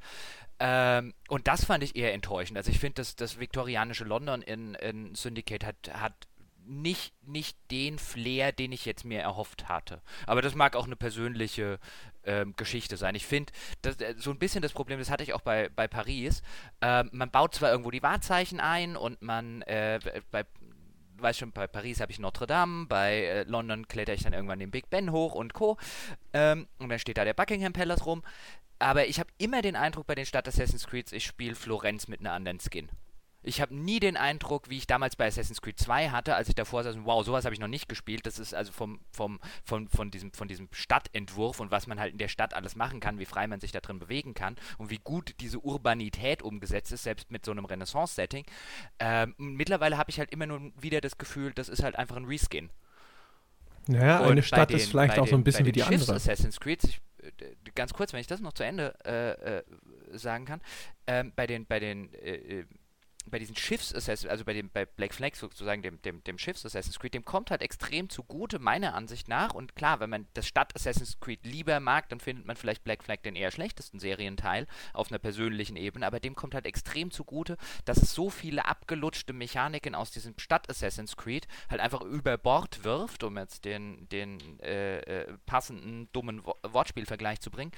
Ähm, 0.58 1.14
und 1.28 1.46
das 1.48 1.64
fand 1.64 1.84
ich 1.84 1.96
eher 1.96 2.14
enttäuschend. 2.14 2.56
Also 2.56 2.70
ich 2.70 2.78
finde, 2.78 2.94
dass 2.94 3.16
das 3.16 3.38
viktorianische 3.38 4.04
London 4.04 4.40
in, 4.40 4.74
in 4.76 5.14
Syndicate 5.14 5.64
hat, 5.64 5.76
hat 5.92 6.14
nicht, 6.64 7.12
nicht 7.22 7.58
den 7.70 7.98
Flair, 7.98 8.52
den 8.52 8.72
ich 8.72 8.84
jetzt 8.84 9.04
mir 9.04 9.20
erhofft 9.20 9.68
hatte. 9.68 10.02
Aber 10.26 10.42
das 10.42 10.54
mag 10.54 10.74
auch 10.74 10.86
eine 10.86 10.96
persönliche 10.96 11.78
ähm, 12.26 12.54
Geschichte 12.56 12.96
sein. 12.96 13.14
Ich 13.14 13.26
finde, 13.26 13.52
äh, 13.84 14.14
so 14.16 14.30
ein 14.30 14.38
bisschen 14.38 14.62
das 14.62 14.72
Problem, 14.72 14.98
das 14.98 15.10
hatte 15.10 15.22
ich 15.22 15.32
auch 15.32 15.40
bei, 15.40 15.68
bei 15.68 15.88
Paris. 15.88 16.42
Ähm, 16.80 17.08
man 17.12 17.30
baut 17.30 17.54
zwar 17.54 17.70
irgendwo 17.70 17.90
die 17.90 18.02
Wahrzeichen 18.02 18.60
ein 18.60 18.96
und 18.96 19.22
man 19.22 19.62
äh, 19.62 20.00
bei 20.30 20.44
weiß 21.18 21.38
schon, 21.38 21.52
bei 21.52 21.66
Paris 21.66 22.00
habe 22.00 22.12
ich 22.12 22.18
Notre 22.18 22.46
Dame, 22.46 22.86
bei 22.86 23.22
äh, 23.22 23.42
London 23.44 23.88
kletter 23.88 24.12
ich 24.12 24.22
dann 24.22 24.32
irgendwann 24.32 24.58
den 24.58 24.70
Big 24.70 24.90
Ben 24.90 25.12
hoch 25.12 25.34
und 25.34 25.54
Co. 25.54 25.78
Ähm, 26.32 26.68
und 26.78 26.90
dann 26.90 26.98
steht 26.98 27.16
da 27.16 27.24
der 27.24 27.34
Buckingham 27.34 27.72
Palace 27.72 28.04
rum. 28.04 28.22
Aber 28.78 29.06
ich 29.06 29.18
habe 29.18 29.30
immer 29.38 29.62
den 29.62 29.76
Eindruck 29.76 30.06
bei 30.06 30.14
den 30.14 30.26
Stadt 30.26 30.46
Assassin's 30.46 30.86
Creed, 30.86 31.10
ich 31.12 31.24
spiele 31.24 31.54
Florenz 31.54 32.08
mit 32.08 32.20
einer 32.20 32.32
anderen 32.32 32.60
Skin. 32.60 32.90
Ich 33.46 33.60
habe 33.60 33.74
nie 33.74 34.00
den 34.00 34.16
Eindruck, 34.16 34.68
wie 34.68 34.76
ich 34.76 34.86
damals 34.86 35.14
bei 35.14 35.26
Assassin's 35.26 35.62
Creed 35.62 35.78
2 35.78 36.10
hatte, 36.10 36.34
als 36.34 36.48
ich 36.48 36.54
davor 36.54 36.82
saß, 36.82 36.96
wow, 37.04 37.24
sowas 37.24 37.44
habe 37.44 37.54
ich 37.54 37.60
noch 37.60 37.68
nicht 37.68 37.88
gespielt. 37.88 38.26
Das 38.26 38.38
ist 38.38 38.54
also 38.54 38.72
vom, 38.72 39.00
vom, 39.12 39.38
vom, 39.64 39.88
von, 39.88 40.10
diesem, 40.10 40.32
von 40.32 40.48
diesem 40.48 40.68
Stadtentwurf 40.72 41.60
und 41.60 41.70
was 41.70 41.86
man 41.86 42.00
halt 42.00 42.12
in 42.12 42.18
der 42.18 42.28
Stadt 42.28 42.54
alles 42.54 42.74
machen 42.74 42.98
kann, 42.98 43.18
wie 43.18 43.24
frei 43.24 43.46
man 43.46 43.60
sich 43.60 43.70
da 43.70 43.80
drin 43.80 44.00
bewegen 44.00 44.34
kann 44.34 44.56
und 44.78 44.90
wie 44.90 44.98
gut 44.98 45.34
diese 45.40 45.60
Urbanität 45.60 46.42
umgesetzt 46.42 46.90
ist, 46.90 47.04
selbst 47.04 47.30
mit 47.30 47.44
so 47.44 47.52
einem 47.52 47.64
Renaissance-Setting. 47.64 48.44
Ähm, 48.98 49.34
mittlerweile 49.38 49.96
habe 49.96 50.10
ich 50.10 50.18
halt 50.18 50.32
immer 50.32 50.46
nur 50.46 50.72
wieder 50.80 51.00
das 51.00 51.16
Gefühl, 51.16 51.52
das 51.52 51.68
ist 51.68 51.82
halt 51.82 51.96
einfach 51.96 52.16
ein 52.16 52.24
Reskin. 52.24 52.70
Naja, 53.86 54.18
und 54.18 54.32
eine 54.32 54.42
Stadt 54.42 54.70
den, 54.70 54.78
ist 54.78 54.90
vielleicht 54.90 55.18
auch 55.18 55.28
so 55.28 55.36
ein 55.36 55.44
bisschen 55.44 55.64
wie 55.66 55.72
die 55.72 55.80
Schiffs 55.80 56.02
andere. 56.02 56.16
Assassin's 56.16 56.58
Creed, 56.58 56.82
ich, 56.82 57.00
ganz 57.74 57.92
kurz, 57.92 58.12
wenn 58.12 58.20
ich 58.20 58.26
das 58.26 58.40
noch 58.40 58.52
zu 58.52 58.64
Ende 58.64 58.94
äh, 59.04 59.58
äh, 59.58 59.62
sagen 60.18 60.44
kann, 60.44 60.60
ähm, 61.06 61.32
bei 61.36 61.46
den, 61.46 61.66
bei 61.66 61.78
den 61.78 62.12
äh, 62.14 62.60
äh 62.60 62.64
bei 63.30 63.38
diesen 63.38 63.56
Schiffs 63.56 63.94
Assassin's, 63.94 64.30
also 64.30 64.44
bei 64.44 64.52
dem 64.52 64.70
bei 64.70 64.84
Black 64.84 65.14
Flag 65.14 65.34
sozusagen 65.34 65.82
dem, 65.82 66.00
dem, 66.02 66.22
dem 66.24 66.38
Schiffs 66.38 66.64
Assassin's 66.64 66.98
Creed, 66.98 67.14
dem 67.14 67.24
kommt 67.24 67.50
halt 67.50 67.62
extrem 67.62 68.08
zugute, 68.08 68.58
meiner 68.58 68.94
Ansicht 68.94 69.28
nach. 69.28 69.54
Und 69.54 69.76
klar, 69.76 70.00
wenn 70.00 70.10
man 70.10 70.26
das 70.34 70.46
Stadt 70.46 70.74
Assassin's 70.74 71.18
Creed 71.20 71.44
lieber 71.44 71.80
mag, 71.80 72.08
dann 72.08 72.20
findet 72.20 72.46
man 72.46 72.56
vielleicht 72.56 72.84
Black 72.84 73.04
Flag 73.04 73.18
den 73.22 73.36
eher 73.36 73.50
schlechtesten 73.50 73.98
Serienteil 73.98 74.66
auf 74.92 75.10
einer 75.10 75.18
persönlichen 75.18 75.76
Ebene, 75.76 76.06
aber 76.06 76.20
dem 76.20 76.34
kommt 76.34 76.54
halt 76.54 76.66
extrem 76.66 77.10
zugute, 77.10 77.56
dass 77.84 77.98
es 77.98 78.14
so 78.14 78.30
viele 78.30 78.66
abgelutschte 78.66 79.32
Mechaniken 79.32 79.94
aus 79.94 80.10
diesem 80.10 80.38
Stadt 80.38 80.68
Assassin's 80.70 81.16
Creed 81.16 81.46
halt 81.70 81.80
einfach 81.80 82.02
über 82.02 82.38
Bord 82.38 82.84
wirft, 82.84 83.24
um 83.24 83.36
jetzt 83.38 83.64
den, 83.64 84.08
den 84.10 84.60
äh, 84.60 84.98
äh, 84.98 85.38
passenden 85.46 86.08
dummen 86.12 86.44
Wo 86.44 86.54
Wortspielvergleich 86.62 87.40
zu 87.40 87.50
bringen. 87.50 87.72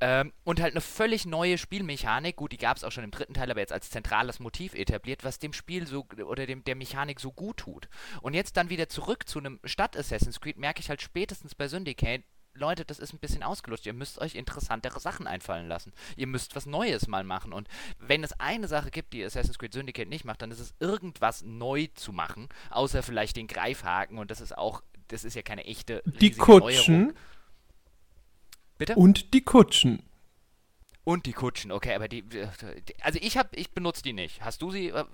Ähm, 0.00 0.32
und 0.44 0.60
halt 0.60 0.72
eine 0.74 0.80
völlig 0.80 1.26
neue 1.26 1.58
Spielmechanik, 1.58 2.36
gut, 2.36 2.52
die 2.52 2.56
gab 2.58 2.76
es 2.76 2.84
auch 2.84 2.92
schon 2.92 3.04
im 3.04 3.10
dritten 3.10 3.34
Teil, 3.34 3.50
aber 3.50 3.60
jetzt 3.60 3.72
als 3.72 3.90
zentrales 3.90 4.40
Motiv 4.40 4.74
etabliert, 4.88 5.24
was 5.24 5.38
dem 5.38 5.52
Spiel 5.52 5.86
so 5.86 6.06
oder 6.24 6.46
dem 6.46 6.64
der 6.64 6.76
Mechanik 6.76 7.20
so 7.20 7.32
gut 7.32 7.58
tut. 7.58 7.88
Und 8.22 8.34
jetzt 8.34 8.56
dann 8.56 8.70
wieder 8.70 8.88
zurück 8.88 9.28
zu 9.28 9.38
einem 9.38 9.60
Stadt 9.64 9.96
Assassin's 9.96 10.40
Creed 10.40 10.58
merke 10.58 10.80
ich 10.80 10.88
halt 10.88 11.02
spätestens 11.02 11.54
bei 11.54 11.68
Syndicate, 11.68 12.24
Leute, 12.54 12.84
das 12.84 12.98
ist 12.98 13.12
ein 13.12 13.18
bisschen 13.18 13.42
ausgelutscht. 13.42 13.86
Ihr 13.86 13.92
müsst 13.92 14.18
euch 14.18 14.34
interessantere 14.34 15.00
Sachen 15.00 15.26
einfallen 15.26 15.68
lassen. 15.68 15.92
Ihr 16.16 16.26
müsst 16.26 16.56
was 16.56 16.66
Neues 16.66 17.06
mal 17.06 17.24
machen. 17.24 17.52
Und 17.52 17.68
wenn 17.98 18.24
es 18.24 18.38
eine 18.40 18.68
Sache 18.68 18.90
gibt, 18.90 19.12
die 19.12 19.24
Assassin's 19.24 19.58
Creed 19.58 19.72
Syndicate 19.72 20.08
nicht 20.08 20.24
macht, 20.24 20.42
dann 20.42 20.50
ist 20.50 20.58
es 20.58 20.74
irgendwas 20.80 21.42
neu 21.42 21.86
zu 21.94 22.12
machen, 22.12 22.48
außer 22.70 23.02
vielleicht 23.02 23.36
den 23.36 23.46
Greifhaken. 23.46 24.18
Und 24.18 24.30
das 24.30 24.40
ist 24.40 24.56
auch, 24.56 24.82
das 25.08 25.24
ist 25.24 25.34
ja 25.34 25.42
keine 25.42 25.64
echte. 25.64 26.02
Die 26.04 26.32
Kutschen. 26.32 26.98
Neuerung. 26.98 27.14
Bitte? 28.76 28.94
Und 28.94 29.34
die 29.34 29.44
Kutschen. 29.44 30.02
Und 31.08 31.24
die 31.24 31.32
Kutschen, 31.32 31.72
okay, 31.72 31.94
aber 31.94 32.06
die, 32.06 32.22
also 33.00 33.18
ich 33.22 33.38
habe, 33.38 33.48
ich 33.54 33.70
benutze 33.70 34.02
die 34.02 34.12
nicht. 34.12 34.42
Hast 34.42 34.60
du 34.60 34.70
sie 34.70 34.88
äh, 34.88 35.04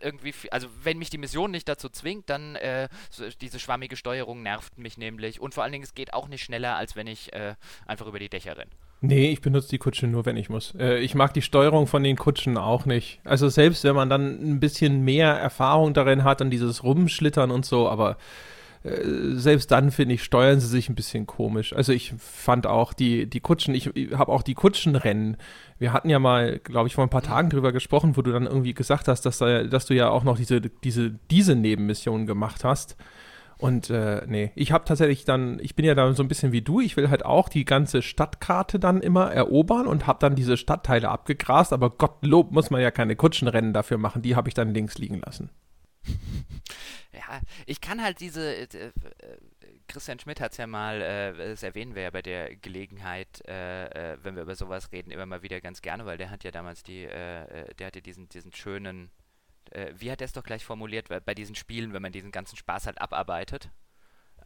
irgendwie, 0.00 0.34
also 0.50 0.66
wenn 0.82 0.98
mich 0.98 1.10
die 1.10 1.18
Mission 1.18 1.52
nicht 1.52 1.68
dazu 1.68 1.88
zwingt, 1.88 2.28
dann 2.28 2.56
äh, 2.56 2.88
so, 3.08 3.22
diese 3.40 3.60
schwammige 3.60 3.94
Steuerung 3.94 4.42
nervt 4.42 4.78
mich 4.78 4.98
nämlich. 4.98 5.40
Und 5.40 5.54
vor 5.54 5.62
allen 5.62 5.70
Dingen, 5.70 5.84
es 5.84 5.94
geht 5.94 6.12
auch 6.12 6.26
nicht 6.26 6.42
schneller, 6.42 6.74
als 6.74 6.96
wenn 6.96 7.06
ich 7.06 7.32
äh, 7.34 7.54
einfach 7.86 8.08
über 8.08 8.18
die 8.18 8.28
Dächer 8.28 8.58
renne. 8.58 8.72
Nee, 9.00 9.30
ich 9.30 9.42
benutze 9.42 9.68
die 9.68 9.78
Kutsche 9.78 10.08
nur, 10.08 10.26
wenn 10.26 10.36
ich 10.36 10.48
muss. 10.48 10.74
Äh, 10.76 10.98
ich 10.98 11.14
mag 11.14 11.32
die 11.34 11.42
Steuerung 11.42 11.86
von 11.86 12.02
den 12.02 12.16
Kutschen 12.16 12.58
auch 12.58 12.84
nicht. 12.84 13.20
Also 13.22 13.48
selbst 13.48 13.84
wenn 13.84 13.94
man 13.94 14.10
dann 14.10 14.54
ein 14.54 14.58
bisschen 14.58 15.04
mehr 15.04 15.28
Erfahrung 15.34 15.94
darin 15.94 16.24
hat, 16.24 16.42
an 16.42 16.50
dieses 16.50 16.82
Rumschlittern 16.82 17.52
und 17.52 17.64
so, 17.64 17.88
aber 17.88 18.10
äh, 18.10 18.14
selbst 18.84 19.70
dann, 19.70 19.90
finde 19.90 20.14
ich, 20.14 20.22
steuern 20.22 20.60
sie 20.60 20.66
sich 20.66 20.90
ein 20.90 20.94
bisschen 20.94 21.26
komisch. 21.26 21.72
Also 21.72 21.92
ich 21.92 22.12
fand 22.18 22.66
auch 22.66 22.92
die, 22.92 23.26
die 23.26 23.40
Kutschen, 23.40 23.74
ich, 23.74 23.96
ich 23.96 24.12
habe 24.12 24.30
auch 24.30 24.42
die 24.42 24.52
Kutschenrennen. 24.52 25.38
Wir 25.78 25.94
hatten 25.94 26.10
ja 26.10 26.18
mal, 26.18 26.58
glaube 26.58 26.88
ich, 26.88 26.94
vor 26.94 27.04
ein 27.04 27.10
paar 27.10 27.22
Tagen 27.22 27.48
drüber 27.48 27.72
gesprochen, 27.72 28.16
wo 28.16 28.22
du 28.22 28.30
dann 28.30 28.44
irgendwie 28.44 28.74
gesagt 28.74 29.08
hast, 29.08 29.22
dass, 29.22 29.38
dass 29.38 29.86
du 29.86 29.94
ja 29.94 30.10
auch 30.10 30.22
noch 30.22 30.36
diese, 30.36 30.60
diese, 30.60 31.12
diese 31.30 31.54
Nebenmission 31.54 32.26
gemacht 32.26 32.62
hast. 32.62 32.96
Und 33.56 33.88
äh, 33.88 34.22
nee, 34.26 34.52
ich 34.54 34.72
habe 34.72 34.84
tatsächlich 34.84 35.24
dann, 35.24 35.58
ich 35.60 35.74
bin 35.74 35.86
ja 35.86 35.94
da 35.94 36.12
so 36.12 36.22
ein 36.22 36.28
bisschen 36.28 36.52
wie 36.52 36.60
du, 36.60 36.80
ich 36.80 36.98
will 36.98 37.08
halt 37.08 37.24
auch 37.24 37.48
die 37.48 37.64
ganze 37.64 38.02
Stadtkarte 38.02 38.78
dann 38.78 39.00
immer 39.00 39.32
erobern 39.32 39.86
und 39.86 40.06
habe 40.06 40.18
dann 40.18 40.34
diese 40.34 40.58
Stadtteile 40.58 41.08
abgegrast, 41.08 41.72
aber 41.72 41.88
Gottlob 41.88 42.52
muss 42.52 42.70
man 42.70 42.82
ja 42.82 42.90
keine 42.90 43.16
Kutschenrennen 43.16 43.72
dafür 43.72 43.96
machen, 43.96 44.20
die 44.20 44.36
habe 44.36 44.48
ich 44.48 44.54
dann 44.54 44.74
links 44.74 44.98
liegen 44.98 45.22
lassen. 45.24 45.48
ja, 47.14 47.40
ich 47.66 47.80
kann 47.80 48.02
halt 48.02 48.20
diese. 48.20 48.54
Äh, 48.54 48.62
äh 48.64 48.92
Christian 49.86 50.18
Schmidt 50.18 50.40
hat 50.40 50.52
es 50.52 50.58
ja 50.58 50.66
mal, 50.66 51.02
äh, 51.02 51.50
das 51.50 51.62
erwähnen 51.62 51.94
wir 51.94 52.02
ja 52.02 52.10
bei 52.10 52.22
der 52.22 52.56
Gelegenheit, 52.56 53.46
äh, 53.46 54.12
äh, 54.14 54.18
wenn 54.22 54.34
wir 54.34 54.42
über 54.42 54.56
sowas 54.56 54.92
reden, 54.92 55.10
immer 55.10 55.26
mal 55.26 55.42
wieder 55.42 55.60
ganz 55.60 55.82
gerne, 55.82 56.06
weil 56.06 56.16
der 56.16 56.30
hat 56.30 56.42
ja 56.42 56.50
damals 56.50 56.82
die, 56.82 57.04
äh, 57.04 57.74
der 57.74 57.88
hatte 57.88 58.00
diesen, 58.00 58.28
diesen 58.28 58.52
schönen, 58.52 59.10
wie 59.96 60.10
hat 60.10 60.20
er 60.20 60.26
es 60.26 60.32
doch 60.32 60.44
gleich 60.44 60.64
formuliert, 60.64 61.08
bei 61.08 61.34
diesen 61.34 61.54
Spielen, 61.54 61.94
wenn 61.94 62.02
man 62.02 62.12
diesen 62.12 62.30
ganzen 62.30 62.56
Spaß 62.56 62.86
halt 62.86 63.00
abarbeitet, 63.00 63.70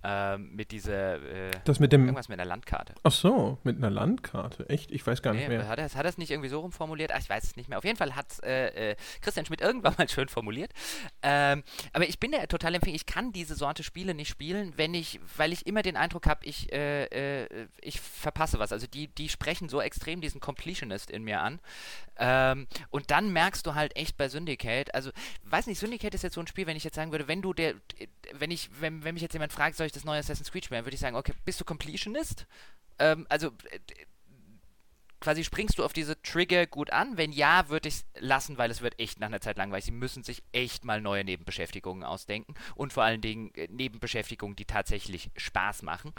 ähm, 0.04 0.54
mit 0.54 0.70
dieser. 0.70 1.16
Äh, 1.16 1.50
das 1.64 1.80
mit 1.80 1.92
dem. 1.92 2.02
Irgendwas 2.02 2.28
mit 2.28 2.38
einer 2.38 2.48
Landkarte. 2.48 2.94
Ach 3.02 3.12
so, 3.12 3.58
mit 3.64 3.76
einer 3.76 3.90
Landkarte. 3.90 4.68
Echt? 4.68 4.90
Ich 4.90 5.06
weiß 5.06 5.22
gar 5.22 5.32
nee, 5.32 5.40
nicht 5.40 5.48
mehr. 5.48 5.68
Hat 5.68 5.78
er, 5.78 5.92
hat 5.92 6.06
es 6.06 6.18
nicht 6.18 6.30
irgendwie 6.30 6.48
so 6.48 6.60
rumformuliert? 6.60 7.12
Ach, 7.12 7.18
ich 7.18 7.28
weiß 7.28 7.42
es 7.44 7.56
nicht 7.56 7.68
mehr. 7.68 7.78
Auf 7.78 7.84
jeden 7.84 7.96
Fall 7.96 8.14
hat 8.14 8.42
äh, 8.44 8.92
äh, 8.92 8.96
Christian 9.20 9.46
Schmidt 9.46 9.60
irgendwann 9.60 9.94
mal 9.98 10.08
schön 10.08 10.28
formuliert. 10.28 10.72
Ähm, 11.22 11.64
aber 11.92 12.08
ich 12.08 12.20
bin 12.20 12.30
da 12.30 12.46
total 12.46 12.74
empfänglich. 12.74 13.02
Ich 13.02 13.06
kann 13.06 13.32
diese 13.32 13.54
Sorte 13.54 13.82
Spiele 13.82 14.14
nicht 14.14 14.28
spielen, 14.28 14.72
wenn 14.76 14.94
ich, 14.94 15.20
weil 15.36 15.52
ich 15.52 15.66
immer 15.66 15.82
den 15.82 15.96
Eindruck 15.96 16.26
habe, 16.26 16.44
ich, 16.44 16.72
äh, 16.72 17.04
äh, 17.42 17.68
ich 17.80 18.00
verpasse 18.00 18.58
was. 18.58 18.72
Also 18.72 18.86
die, 18.86 19.08
die 19.08 19.28
sprechen 19.28 19.68
so 19.68 19.80
extrem 19.80 20.20
diesen 20.20 20.40
Completionist 20.40 21.10
in 21.10 21.24
mir 21.24 21.40
an. 21.40 21.60
Ähm, 22.18 22.66
und 22.90 23.10
dann 23.10 23.32
merkst 23.32 23.66
du 23.66 23.74
halt 23.74 23.96
echt 23.96 24.16
bei 24.16 24.28
Syndicate, 24.28 24.92
also, 24.94 25.10
weiß 25.44 25.66
nicht, 25.66 25.78
Syndicate 25.78 26.14
ist 26.14 26.22
jetzt 26.22 26.34
so 26.34 26.40
ein 26.40 26.46
Spiel, 26.46 26.66
wenn 26.66 26.76
ich 26.76 26.84
jetzt 26.84 26.96
sagen 26.96 27.12
würde, 27.12 27.28
wenn 27.28 27.42
du 27.42 27.52
der, 27.52 27.74
wenn 28.32 28.50
ich, 28.50 28.70
wenn, 28.80 29.04
wenn 29.04 29.14
mich 29.14 29.22
jetzt 29.22 29.34
jemand 29.34 29.52
fragt, 29.52 29.76
soll 29.76 29.86
ich, 29.86 29.92
das 29.92 30.04
neue 30.04 30.18
Assassin's 30.18 30.50
Creed 30.50 30.64
spielen, 30.64 30.84
würde 30.84 30.94
ich 30.94 31.00
sagen, 31.00 31.16
okay, 31.16 31.32
bist 31.44 31.60
du 31.60 31.64
Completionist? 31.64 32.46
Ähm, 32.98 33.26
also, 33.28 33.48
äh, 33.70 33.78
quasi 35.20 35.44
springst 35.44 35.78
du 35.78 35.84
auf 35.84 35.92
diese 35.92 36.20
Trigger 36.22 36.66
gut 36.66 36.92
an? 36.92 37.16
Wenn 37.16 37.32
ja, 37.32 37.68
würde 37.68 37.88
ich 37.88 37.94
es 37.94 38.04
lassen, 38.18 38.58
weil 38.58 38.70
es 38.70 38.82
wird 38.82 38.98
echt 38.98 39.20
nach 39.20 39.28
einer 39.28 39.40
Zeit 39.40 39.58
langweilig. 39.58 39.86
Sie 39.86 39.90
müssen 39.90 40.22
sich 40.22 40.42
echt 40.52 40.84
mal 40.84 41.00
neue 41.00 41.24
Nebenbeschäftigungen 41.24 42.04
ausdenken 42.04 42.54
und 42.74 42.92
vor 42.92 43.02
allen 43.02 43.20
Dingen 43.20 43.52
äh, 43.54 43.68
Nebenbeschäftigungen, 43.70 44.56
die 44.56 44.64
tatsächlich 44.64 45.30
Spaß 45.36 45.82
machen. 45.82 46.12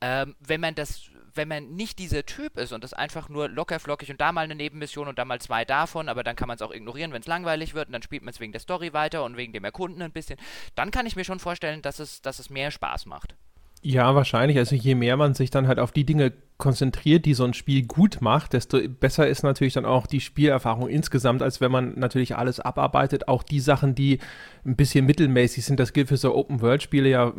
Ähm, 0.00 0.36
wenn 0.40 0.60
man 0.60 0.74
das, 0.74 1.02
wenn 1.34 1.48
man 1.48 1.74
nicht 1.74 1.98
dieser 1.98 2.24
Typ 2.24 2.58
ist 2.58 2.72
und 2.72 2.84
das 2.84 2.92
einfach 2.92 3.28
nur 3.28 3.48
locker 3.48 3.80
flockig 3.80 4.10
und 4.10 4.20
da 4.20 4.32
mal 4.32 4.44
eine 4.44 4.54
Nebenmission 4.54 5.08
und 5.08 5.18
da 5.18 5.24
mal 5.24 5.40
zwei 5.40 5.64
davon, 5.64 6.08
aber 6.08 6.24
dann 6.24 6.36
kann 6.36 6.48
man 6.48 6.56
es 6.56 6.62
auch 6.62 6.72
ignorieren, 6.72 7.12
wenn 7.12 7.20
es 7.20 7.26
langweilig 7.26 7.74
wird 7.74 7.88
und 7.88 7.92
dann 7.92 8.02
spielt 8.02 8.22
man 8.22 8.32
es 8.32 8.40
wegen 8.40 8.52
der 8.52 8.60
Story 8.60 8.92
weiter 8.92 9.24
und 9.24 9.36
wegen 9.36 9.52
dem 9.52 9.64
Erkunden 9.64 10.02
ein 10.02 10.12
bisschen, 10.12 10.38
dann 10.74 10.90
kann 10.90 11.06
ich 11.06 11.16
mir 11.16 11.24
schon 11.24 11.38
vorstellen, 11.38 11.82
dass 11.82 11.98
es, 11.98 12.22
dass 12.22 12.38
es 12.38 12.50
mehr 12.50 12.70
Spaß 12.70 13.06
macht. 13.06 13.34
Ja, 13.82 14.14
wahrscheinlich. 14.14 14.58
Also 14.58 14.74
je 14.74 14.94
mehr 14.94 15.16
man 15.16 15.34
sich 15.34 15.50
dann 15.50 15.68
halt 15.68 15.78
auf 15.78 15.92
die 15.92 16.04
Dinge 16.04 16.32
konzentriert, 16.58 17.24
die 17.24 17.34
so 17.34 17.44
ein 17.44 17.54
Spiel 17.54 17.86
gut 17.86 18.20
macht, 18.20 18.52
desto 18.52 18.80
besser 18.88 19.28
ist 19.28 19.44
natürlich 19.44 19.74
dann 19.74 19.84
auch 19.84 20.08
die 20.08 20.20
Spielerfahrung 20.20 20.88
insgesamt, 20.88 21.40
als 21.40 21.60
wenn 21.60 21.70
man 21.70 21.96
natürlich 21.96 22.36
alles 22.36 22.58
abarbeitet. 22.58 23.28
Auch 23.28 23.44
die 23.44 23.60
Sachen, 23.60 23.94
die 23.94 24.18
ein 24.66 24.74
bisschen 24.74 25.06
mittelmäßig 25.06 25.64
sind, 25.64 25.78
das 25.78 25.92
gilt 25.92 26.08
für 26.08 26.16
so 26.16 26.34
Open-World-Spiele 26.34 27.08
ja 27.08 27.32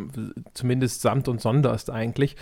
zumindest 0.54 1.02
samt 1.02 1.28
und 1.28 1.42
sonderst 1.42 1.90
eigentlich. 1.90 2.38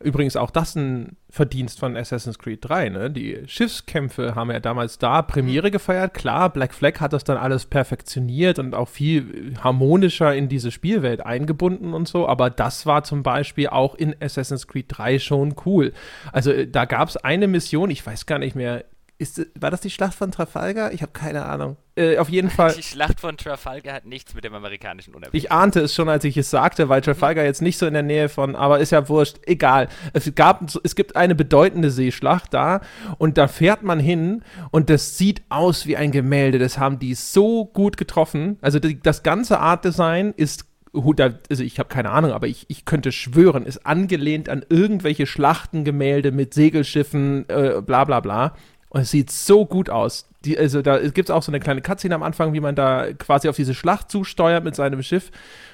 Übrigens 0.00 0.36
auch 0.36 0.50
das 0.50 0.74
ein 0.74 1.16
Verdienst 1.28 1.78
von 1.78 1.96
Assassin's 1.96 2.38
Creed 2.38 2.58
3. 2.62 2.88
Ne? 2.88 3.10
Die 3.10 3.42
Schiffskämpfe 3.46 4.34
haben 4.34 4.50
ja 4.50 4.60
damals 4.60 4.98
da 4.98 5.22
Premiere 5.22 5.68
mhm. 5.68 5.72
gefeiert. 5.72 6.14
Klar, 6.14 6.50
Black 6.50 6.74
Flag 6.74 7.00
hat 7.00 7.12
das 7.12 7.24
dann 7.24 7.38
alles 7.38 7.66
perfektioniert 7.66 8.58
und 8.58 8.74
auch 8.74 8.88
viel 8.88 9.54
harmonischer 9.62 10.34
in 10.34 10.48
diese 10.48 10.70
Spielwelt 10.70 11.24
eingebunden 11.24 11.94
und 11.94 12.08
so, 12.08 12.28
aber 12.28 12.50
das 12.50 12.86
war 12.86 13.04
zum 13.04 13.22
Beispiel 13.22 13.68
auch 13.68 13.94
in 13.94 14.14
Assassin's 14.20 14.66
Creed 14.66 14.86
3 14.88 15.18
schon 15.18 15.54
cool. 15.64 15.92
Also 16.30 16.52
äh, 16.52 16.68
da 16.68 16.84
gab 16.84 17.08
es 17.08 17.16
eine 17.16 17.48
Mission, 17.48 17.90
ich 17.90 18.04
weiß 18.04 18.26
gar 18.26 18.38
nicht 18.38 18.54
mehr, 18.54 18.84
ist, 19.22 19.46
war 19.54 19.70
das 19.70 19.80
die 19.80 19.90
Schlacht 19.90 20.14
von 20.14 20.32
Trafalgar? 20.32 20.92
Ich 20.92 21.00
habe 21.00 21.12
keine 21.12 21.44
Ahnung. 21.44 21.76
Äh, 21.94 22.18
auf 22.18 22.28
jeden 22.28 22.50
Fall. 22.50 22.74
Die 22.74 22.82
Schlacht 22.82 23.20
von 23.20 23.36
Trafalgar 23.36 23.94
hat 23.94 24.04
nichts 24.04 24.34
mit 24.34 24.42
dem 24.42 24.52
amerikanischen 24.52 25.14
Unabhängigkeit. 25.14 25.44
Ich 25.44 25.52
ahnte 25.52 25.80
es 25.80 25.94
schon, 25.94 26.08
als 26.08 26.24
ich 26.24 26.36
es 26.36 26.50
sagte, 26.50 26.88
weil 26.88 27.02
Trafalgar 27.02 27.44
jetzt 27.44 27.62
nicht 27.62 27.78
so 27.78 27.86
in 27.86 27.94
der 27.94 28.02
Nähe 28.02 28.28
von, 28.28 28.56
aber 28.56 28.80
ist 28.80 28.90
ja 28.90 29.08
wurscht, 29.08 29.38
egal. 29.46 29.88
Es, 30.12 30.34
gab, 30.34 30.64
es 30.82 30.96
gibt 30.96 31.14
eine 31.14 31.36
bedeutende 31.36 31.90
Seeschlacht 31.90 32.52
da 32.52 32.80
und 33.18 33.38
da 33.38 33.46
fährt 33.46 33.84
man 33.84 34.00
hin 34.00 34.42
und 34.72 34.90
das 34.90 35.16
sieht 35.16 35.42
aus 35.50 35.86
wie 35.86 35.96
ein 35.96 36.10
Gemälde. 36.10 36.58
Das 36.58 36.78
haben 36.78 36.98
die 36.98 37.14
so 37.14 37.66
gut 37.66 37.96
getroffen. 37.96 38.58
Also 38.60 38.80
die, 38.80 39.00
das 39.00 39.22
ganze 39.22 39.60
Art-Design 39.60 40.34
ist 40.36 40.64
also 40.94 41.62
ich 41.62 41.78
habe 41.78 41.88
keine 41.88 42.10
Ahnung, 42.10 42.32
aber 42.32 42.46
ich, 42.46 42.66
ich 42.68 42.84
könnte 42.84 43.12
schwören, 43.12 43.64
ist 43.64 43.86
angelehnt 43.86 44.48
an 44.48 44.64
irgendwelche 44.68 45.26
Schlachtengemälde 45.26 46.32
mit 46.32 46.52
Segelschiffen, 46.54 47.48
äh, 47.48 47.80
bla 47.84 48.04
bla 48.04 48.20
bla. 48.20 48.54
Und 48.90 49.00
es 49.00 49.10
sieht 49.10 49.30
so 49.30 49.64
gut 49.64 49.88
aus. 49.88 50.28
Die, 50.44 50.58
also 50.58 50.82
da 50.82 50.98
gibt 50.98 51.28
es 51.28 51.30
auch 51.30 51.42
so 51.42 51.50
eine 51.50 51.60
kleine 51.60 51.80
Cutscene 51.80 52.14
am 52.14 52.22
Anfang, 52.22 52.52
wie 52.52 52.60
man 52.60 52.74
da 52.74 53.12
quasi 53.14 53.48
auf 53.48 53.56
diese 53.56 53.74
Schlacht 53.74 54.10
zusteuert 54.10 54.64
mit 54.64 54.74
seinem 54.74 55.02
Schiff. 55.02 55.30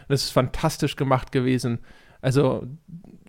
Das 0.06 0.22
ist 0.22 0.30
fantastisch 0.30 0.94
gemacht 0.94 1.32
gewesen. 1.32 1.80
Also 2.20 2.66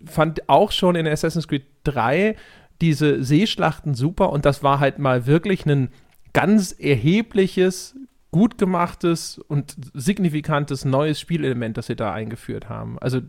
fand 0.06 0.48
auch 0.48 0.70
schon 0.70 0.94
in 0.94 1.08
Assassin's 1.08 1.48
Creed 1.48 1.64
3 1.84 2.36
diese 2.80 3.22
Seeschlachten 3.22 3.94
super 3.94 4.30
und 4.30 4.44
das 4.44 4.62
war 4.62 4.80
halt 4.80 4.98
mal 4.98 5.26
wirklich 5.26 5.66
ein 5.66 5.90
ganz 6.32 6.72
erhebliches 6.72 7.96
gut 8.30 8.58
gemachtes 8.58 9.38
und 9.38 9.74
signifikantes 9.92 10.84
neues 10.84 11.18
Spielelement, 11.18 11.76
das 11.76 11.86
sie 11.86 11.96
da 11.96 12.12
eingeführt 12.12 12.68
haben. 12.68 12.98
Also 13.00 13.20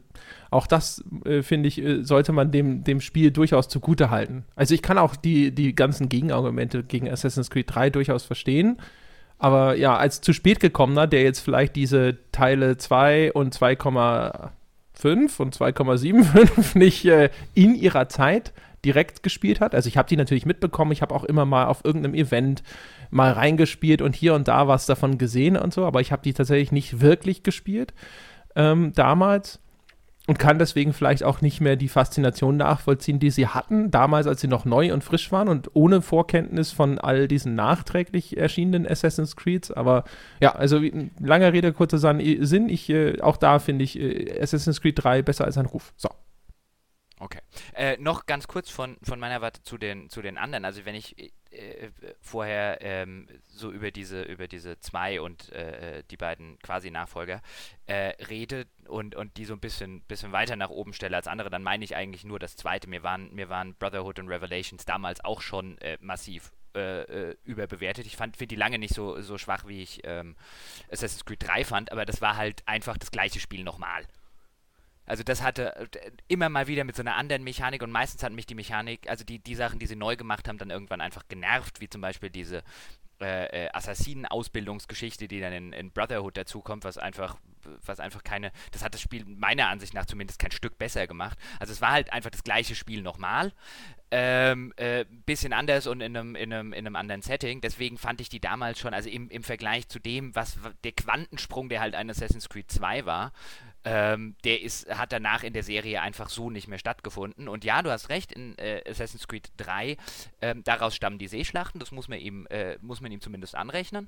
auch 0.52 0.68
das, 0.68 1.04
äh, 1.26 1.42
finde 1.42 1.70
ich, 1.70 1.82
äh, 1.82 2.04
sollte 2.04 2.32
man 2.32 2.52
dem, 2.52 2.84
dem 2.84 3.02
Spiel 3.02 3.32
durchaus 3.32 3.68
zugute 3.68 4.12
halten. 4.12 4.46
Also 4.56 4.76
ich 4.76 4.82
kann 4.82 4.98
auch 4.98 5.16
die, 5.16 5.52
die 5.52 5.74
ganzen 5.74 6.08
Gegenargumente 6.08 6.84
gegen 6.84 7.10
Assassin's 7.10 7.50
Creed 7.50 7.74
3 7.74 7.90
durchaus 7.90 8.24
verstehen. 8.24 8.78
Aber 9.40 9.76
ja, 9.76 9.98
als 9.98 10.22
zu 10.22 10.34
spät 10.34 10.60
gekommener, 10.60 11.08
der 11.08 11.24
jetzt 11.24 11.40
vielleicht 11.40 11.76
diese 11.76 12.18
Teile 12.32 12.78
2 12.78 13.34
und 13.34 13.56
2,5 13.56 15.42
und 15.42 15.56
2,75 15.56 16.78
nicht 16.78 17.06
äh, 17.06 17.32
in 17.56 17.74
ihrer 17.74 18.08
Zeit 18.08 18.54
direkt 18.86 19.24
gespielt 19.24 19.60
hat. 19.60 19.74
Also 19.74 19.88
ich 19.88 19.98
habe 19.98 20.10
die 20.10 20.18
natürlich 20.18 20.46
mitbekommen, 20.46 20.92
ich 20.92 21.02
habe 21.02 21.14
auch 21.16 21.24
immer 21.24 21.46
mal 21.46 21.66
auf 21.66 21.84
irgendeinem 21.84 22.14
Event 22.14 22.64
mal 23.12 23.32
reingespielt 23.32 24.02
und 24.02 24.16
hier 24.16 24.34
und 24.34 24.48
da 24.48 24.68
was 24.68 24.86
davon 24.86 25.18
gesehen 25.18 25.58
und 25.58 25.74
so, 25.74 25.86
aber 25.86 26.02
ich 26.02 26.12
habe 26.12 26.24
die 26.24 26.34
tatsächlich 26.34 26.72
nicht 26.72 27.02
wirklich 27.02 27.44
gespielt 27.44 27.94
ähm, 28.56 28.94
damals 28.94 29.60
und 30.28 30.38
kann 30.38 30.60
deswegen 30.60 30.94
vielleicht 30.94 31.24
auch 31.24 31.42
nicht 31.42 31.62
mehr 31.62 31.76
die 31.76 31.88
Faszination 31.88 32.56
nachvollziehen, 32.56 33.20
die 33.20 33.32
sie 33.32 33.48
hatten, 33.48 33.90
damals, 33.90 34.28
als 34.28 34.40
sie 34.40 34.48
noch 34.48 34.66
neu 34.66 34.94
und 34.94 35.04
frisch 35.04 35.32
waren 35.32 35.48
und 35.48 35.72
ohne 35.74 36.02
Vorkenntnis 36.02 36.72
von 36.72 37.00
all 37.00 37.28
diesen 37.28 37.56
nachträglich 37.56 38.38
erschienenen 38.38 38.88
Assassin's 38.88 39.36
Creeds. 39.36 39.72
Aber 39.72 40.04
ja, 40.40 40.54
also 40.54 40.80
langer 41.20 41.54
Rede, 41.54 41.74
kurzer 41.74 41.98
Sinn. 41.98 42.70
Ich, 42.70 42.90
äh, 42.90 43.20
auch 43.20 43.38
da 43.38 43.60
finde 43.60 43.84
ich 43.84 44.00
äh, 44.00 44.40
Assassin's 44.40 44.80
Creed 44.80 45.04
3 45.04 45.24
besser 45.24 45.46
als 45.46 45.58
ein 45.58 45.66
Ruf. 45.66 45.92
So. 45.98 46.10
Okay. 47.20 47.40
Äh, 47.74 47.98
noch 47.98 48.26
ganz 48.26 48.48
kurz 48.48 48.70
von, 48.70 48.98
von 49.04 49.20
meiner 49.20 49.42
Warte 49.42 49.64
zu 49.64 49.78
den, 49.78 50.10
zu 50.10 50.22
den 50.22 50.38
anderen. 50.38 50.66
Also 50.66 50.86
wenn 50.86 50.96
ich 50.96 51.34
äh, 51.52 51.90
vorher 52.20 52.80
ähm, 52.82 53.28
so 53.50 53.72
über 53.72 53.92
diese, 53.92 54.24
über 54.24 54.48
diese 54.48 54.80
zwei 54.80 55.22
und 55.22 55.52
äh, 55.52 56.04
die 56.10 56.18
beiden 56.18 56.58
quasi 56.60 56.92
Nachfolger 56.92 57.42
äh, 57.88 58.14
rede 58.30 58.68
und, 58.88 59.16
und 59.16 59.38
die 59.38 59.46
so 59.46 59.54
ein 59.54 59.60
bisschen, 59.60 60.02
bisschen 60.02 60.32
weiter 60.32 60.56
nach 60.56 60.70
oben 60.70 60.94
stelle 60.94 61.16
als 61.16 61.28
andere, 61.28 61.50
dann 61.50 61.64
meine 61.64 61.84
ich 61.84 61.96
eigentlich 61.96 62.24
nur 62.24 62.40
das 62.40 62.56
zweite. 62.56 62.90
Mir 62.90 63.04
waren, 63.04 63.34
mir 63.34 63.50
waren 63.50 63.76
Brotherhood 63.76 64.20
und 64.20 64.30
Revelations 64.30 64.86
damals 64.86 65.24
auch 65.24 65.42
schon 65.42 65.78
äh, 65.80 65.98
massiv 66.00 66.52
äh, 66.74 67.02
äh, 67.02 67.36
überbewertet. 67.44 68.06
Ich 68.06 68.16
finde 68.16 68.48
die 68.48 68.56
lange 68.56 68.80
nicht 68.80 68.94
so, 68.94 69.20
so 69.22 69.38
schwach, 69.38 69.68
wie 69.68 69.82
ich 69.82 70.02
ähm, 70.06 70.38
Assassin's 70.90 71.26
Creed 71.26 71.46
3 71.46 71.66
fand, 71.66 71.92
aber 71.92 72.06
das 72.06 72.22
war 72.22 72.38
halt 72.38 72.66
einfach 72.66 72.98
das 72.98 73.12
gleiche 73.12 73.42
Spiel 73.42 73.66
nochmal. 73.66 74.06
Also 75.12 75.24
das 75.24 75.42
hatte 75.42 75.76
äh, 75.76 76.12
immer 76.30 76.48
mal 76.48 76.68
wieder 76.68 76.86
mit 76.86 76.96
so 76.96 77.02
einer 77.02 77.18
anderen 77.18 77.44
Mechanik 77.44 77.84
und 77.84 77.92
meistens 77.92 78.24
hat 78.24 78.32
mich 78.32 78.46
die 78.46 78.56
Mechanik, 78.56 79.10
also 79.10 79.26
die, 79.26 79.40
die 79.40 79.56
Sachen, 79.56 79.78
die 79.78 79.86
sie 79.86 79.98
neu 79.98 80.16
gemacht 80.16 80.48
haben, 80.48 80.58
dann 80.58 80.70
irgendwann 80.70 81.02
einfach 81.02 81.28
genervt, 81.28 81.82
wie 81.82 81.90
zum 81.90 82.00
Beispiel 82.00 82.30
diese 82.30 82.64
äh, 83.20 83.66
äh, 83.66 83.70
Assassinen-Ausbildungsgeschichte, 83.74 85.28
die 85.28 85.42
dann 85.42 85.52
in, 85.52 85.74
in 85.74 85.92
Brotherhood 85.92 86.38
dazukommt, 86.38 86.86
was 86.86 86.98
einfach, 86.98 87.36
was 87.86 88.00
einfach 88.00 88.24
keine, 88.24 88.54
das 88.72 88.86
hat 88.86 88.94
das 88.94 89.02
Spiel 89.02 89.26
meiner 89.26 89.68
Ansicht 89.68 89.94
nach 89.94 90.06
zumindest 90.06 90.40
kein 90.40 90.52
Stück 90.52 90.78
besser 90.78 91.06
gemacht. 91.08 91.38
Also 91.60 91.74
es 91.74 91.82
war 91.82 91.92
halt 91.92 92.14
einfach 92.14 92.30
das 92.30 92.46
gleiche 92.46 92.74
Spiel 92.74 93.02
nochmal, 93.02 93.52
ähm, 94.12 94.72
äh, 94.78 95.04
bisschen 95.26 95.52
anders 95.52 95.88
und 95.88 96.00
in 96.00 96.16
einem, 96.16 96.36
in, 96.36 96.54
einem, 96.54 96.72
in 96.72 96.88
einem 96.88 96.96
anderen 96.96 97.22
Setting. 97.22 97.60
Deswegen 97.60 97.98
fand 97.98 98.22
ich 98.22 98.30
die 98.30 98.40
damals 98.40 98.80
schon, 98.80 98.94
also 98.94 99.10
im, 99.10 99.30
im 99.30 99.44
Vergleich 99.44 99.90
zu 99.90 100.00
dem, 100.00 100.34
was 100.36 100.58
der 100.86 100.94
Quantensprung, 100.94 101.68
der 101.68 101.82
halt 101.82 101.96
ein 101.96 102.10
Assassin's 102.10 102.48
Creed 102.48 102.72
2 102.72 103.06
war, 103.06 103.34
ähm, 103.84 104.36
der 104.44 104.62
ist, 104.62 104.90
hat 104.90 105.12
danach 105.12 105.44
in 105.44 105.54
der 105.54 105.64
Serie 105.64 106.02
einfach 106.02 106.30
so 106.30 106.50
nicht 106.50 106.68
mehr 106.68 106.80
stattgefunden. 106.80 107.48
Und 107.48 107.64
ja, 107.64 107.82
du 107.82 107.92
hast 107.92 108.10
recht, 108.10 108.32
in 108.32 108.58
äh, 108.58 108.84
Assassin's 108.88 109.28
Creed 109.28 109.52
3, 109.58 109.98
ähm, 110.42 110.64
daraus 110.64 110.96
stammen 110.96 111.18
die 111.18 111.28
Seeschlachten, 111.28 111.80
das 111.80 111.92
muss 111.92 112.08
man 112.08 112.20
ihm, 112.20 112.48
äh, 112.48 112.78
muss 112.82 113.02
man 113.02 113.12
ihm 113.12 113.22
zumindest 113.22 113.56
anrechnen. 113.56 114.08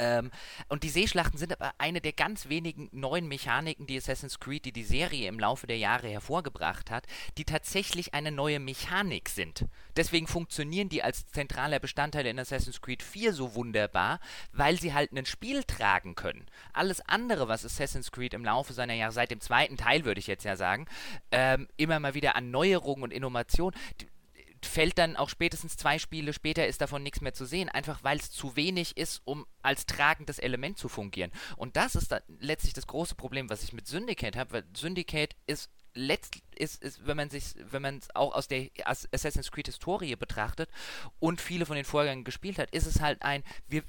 Ähm, 0.00 0.30
und 0.68 0.82
die 0.82 0.88
Seeschlachten 0.88 1.38
sind 1.38 1.52
aber 1.52 1.72
eine 1.76 2.00
der 2.00 2.14
ganz 2.14 2.48
wenigen 2.48 2.88
neuen 2.90 3.28
Mechaniken, 3.28 3.86
die 3.86 3.98
Assassin's 3.98 4.40
Creed, 4.40 4.64
die 4.64 4.72
die 4.72 4.82
Serie 4.82 5.28
im 5.28 5.38
Laufe 5.38 5.66
der 5.66 5.76
Jahre 5.76 6.08
hervorgebracht 6.08 6.90
hat, 6.90 7.06
die 7.36 7.44
tatsächlich 7.44 8.14
eine 8.14 8.32
neue 8.32 8.60
Mechanik 8.60 9.28
sind. 9.28 9.66
Deswegen 9.96 10.26
funktionieren 10.26 10.88
die 10.88 11.02
als 11.02 11.26
zentraler 11.26 11.78
Bestandteil 11.80 12.26
in 12.26 12.38
Assassin's 12.38 12.80
Creed 12.80 13.02
4 13.02 13.34
so 13.34 13.54
wunderbar, 13.54 14.20
weil 14.52 14.80
sie 14.80 14.94
halt 14.94 15.12
ein 15.12 15.26
Spiel 15.26 15.64
tragen 15.64 16.14
können. 16.14 16.46
Alles 16.72 17.02
andere, 17.06 17.48
was 17.48 17.66
Assassin's 17.66 18.10
Creed 18.10 18.32
im 18.32 18.44
Laufe 18.44 18.72
seiner 18.72 18.94
Jahre, 18.94 19.12
seit 19.12 19.30
dem 19.30 19.40
zweiten 19.40 19.76
Teil 19.76 20.06
würde 20.06 20.20
ich 20.20 20.26
jetzt 20.26 20.44
ja 20.44 20.56
sagen, 20.56 20.86
ähm, 21.30 21.68
immer 21.76 22.00
mal 22.00 22.14
wieder 22.14 22.36
an 22.36 22.50
Neuerungen 22.50 23.04
und 23.04 23.12
Innovationen, 23.12 23.78
fällt 24.66 24.98
dann 24.98 25.16
auch 25.16 25.28
spätestens 25.28 25.76
zwei 25.76 25.98
Spiele 25.98 26.32
später 26.32 26.66
ist 26.66 26.80
davon 26.80 27.02
nichts 27.02 27.20
mehr 27.20 27.34
zu 27.34 27.44
sehen, 27.44 27.68
einfach 27.68 28.02
weil 28.02 28.18
es 28.18 28.30
zu 28.30 28.56
wenig 28.56 28.96
ist, 28.96 29.22
um 29.24 29.46
als 29.62 29.86
tragendes 29.86 30.38
Element 30.38 30.78
zu 30.78 30.88
fungieren. 30.88 31.32
Und 31.56 31.76
das 31.76 31.94
ist 31.94 32.12
dann 32.12 32.22
letztlich 32.38 32.74
das 32.74 32.86
große 32.86 33.14
Problem, 33.14 33.50
was 33.50 33.62
ich 33.62 33.72
mit 33.72 33.86
Syndicate 33.86 34.36
habe, 34.36 34.52
weil 34.52 34.64
Syndicate 34.74 35.34
ist 35.46 35.70
letztlich 35.94 36.44
ist, 36.56 36.82
ist, 36.82 37.06
wenn 37.06 37.16
man 37.16 37.30
sich, 37.30 37.54
wenn 37.70 37.82
man 37.82 37.98
es 37.98 38.14
auch 38.14 38.34
aus 38.34 38.46
der 38.48 38.68
Assassin's 38.84 39.50
Creed 39.50 39.66
Historie 39.66 40.14
betrachtet 40.14 40.70
und 41.18 41.40
viele 41.40 41.66
von 41.66 41.76
den 41.76 41.84
Vorgängen 41.84 42.24
gespielt 42.24 42.58
hat, 42.58 42.70
ist 42.70 42.86
es 42.86 43.00
halt 43.00 43.22
ein, 43.22 43.42
wir, 43.66 43.82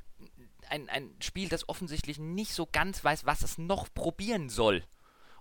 ein, 0.69 0.89
ein 0.89 1.13
Spiel, 1.21 1.49
das 1.49 1.69
offensichtlich 1.69 2.17
nicht 2.17 2.53
so 2.53 2.65
ganz 2.65 3.03
weiß, 3.03 3.25
was 3.25 3.43
es 3.43 3.57
noch 3.57 3.93
probieren 3.93 4.49
soll 4.49 4.84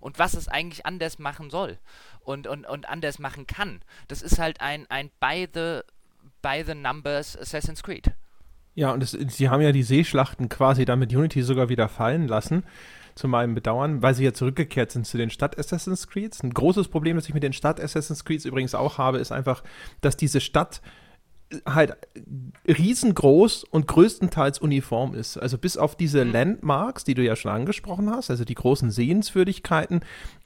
und 0.01 0.19
was 0.19 0.35
es 0.35 0.49
eigentlich 0.49 0.87
anders 0.87 1.19
machen 1.19 1.51
soll 1.51 1.79
und, 2.21 2.47
und, 2.47 2.67
und 2.67 2.89
anders 2.89 3.19
machen 3.19 3.47
kann. 3.47 3.81
Das 4.09 4.23
ist 4.23 4.39
halt 4.39 4.61
ein, 4.61 4.87
ein 4.89 5.11
by, 5.21 5.49
the, 5.53 5.81
by 6.43 6.63
the 6.67 6.75
numbers 6.75 7.37
Assassin's 7.37 7.83
Creed. 7.83 8.13
Ja, 8.75 8.93
und 8.93 9.03
es, 9.03 9.13
sie 9.13 9.49
haben 9.49 9.63
ja 9.63 9.73
die 9.73 9.83
Seeschlachten 9.83 10.49
quasi 10.49 10.85
dann 10.85 10.99
mit 10.99 11.15
Unity 11.15 11.43
sogar 11.43 11.69
wieder 11.69 11.89
fallen 11.89 12.29
lassen, 12.29 12.65
zu 13.15 13.29
meinem 13.29 13.55
Bedauern, 13.55 14.03
weil 14.03 14.15
sie 14.15 14.25
ja 14.25 14.33
zurückgekehrt 14.33 14.93
sind 14.93 15.07
zu 15.07 15.19
den 15.19 15.31
Stadt-Assassin's 15.31 16.09
Creeds. 16.09 16.43
Ein 16.43 16.55
großes 16.55 16.89
Problem, 16.89 17.17
das 17.17 17.29
ich 17.29 17.35
mit 17.35 17.43
den 17.43 17.53
Stadt-Assassin's 17.53 18.25
Creeds 18.25 18.45
übrigens 18.45 18.75
auch 18.75 18.99
habe, 18.99 19.19
ist 19.19 19.33
einfach, 19.33 19.63
dass 20.01 20.17
diese 20.17 20.41
Stadt 20.41 20.81
halt 21.67 21.97
riesengroß 22.67 23.65
und 23.65 23.87
größtenteils 23.87 24.59
uniform 24.59 25.15
ist. 25.15 25.37
Also 25.37 25.59
bis 25.59 25.77
auf 25.77 25.97
diese 25.97 26.25
mhm. 26.25 26.33
Landmarks, 26.33 27.05
die 27.05 27.15
du 27.15 27.23
ja 27.23 27.37
schon 27.37 27.51
angesprochen 27.51 28.11
hast, 28.11 28.31
also 28.31 28.45
die 28.45 28.55
großen 28.55 28.91
Sehenswürdigkeiten, 28.91 30.01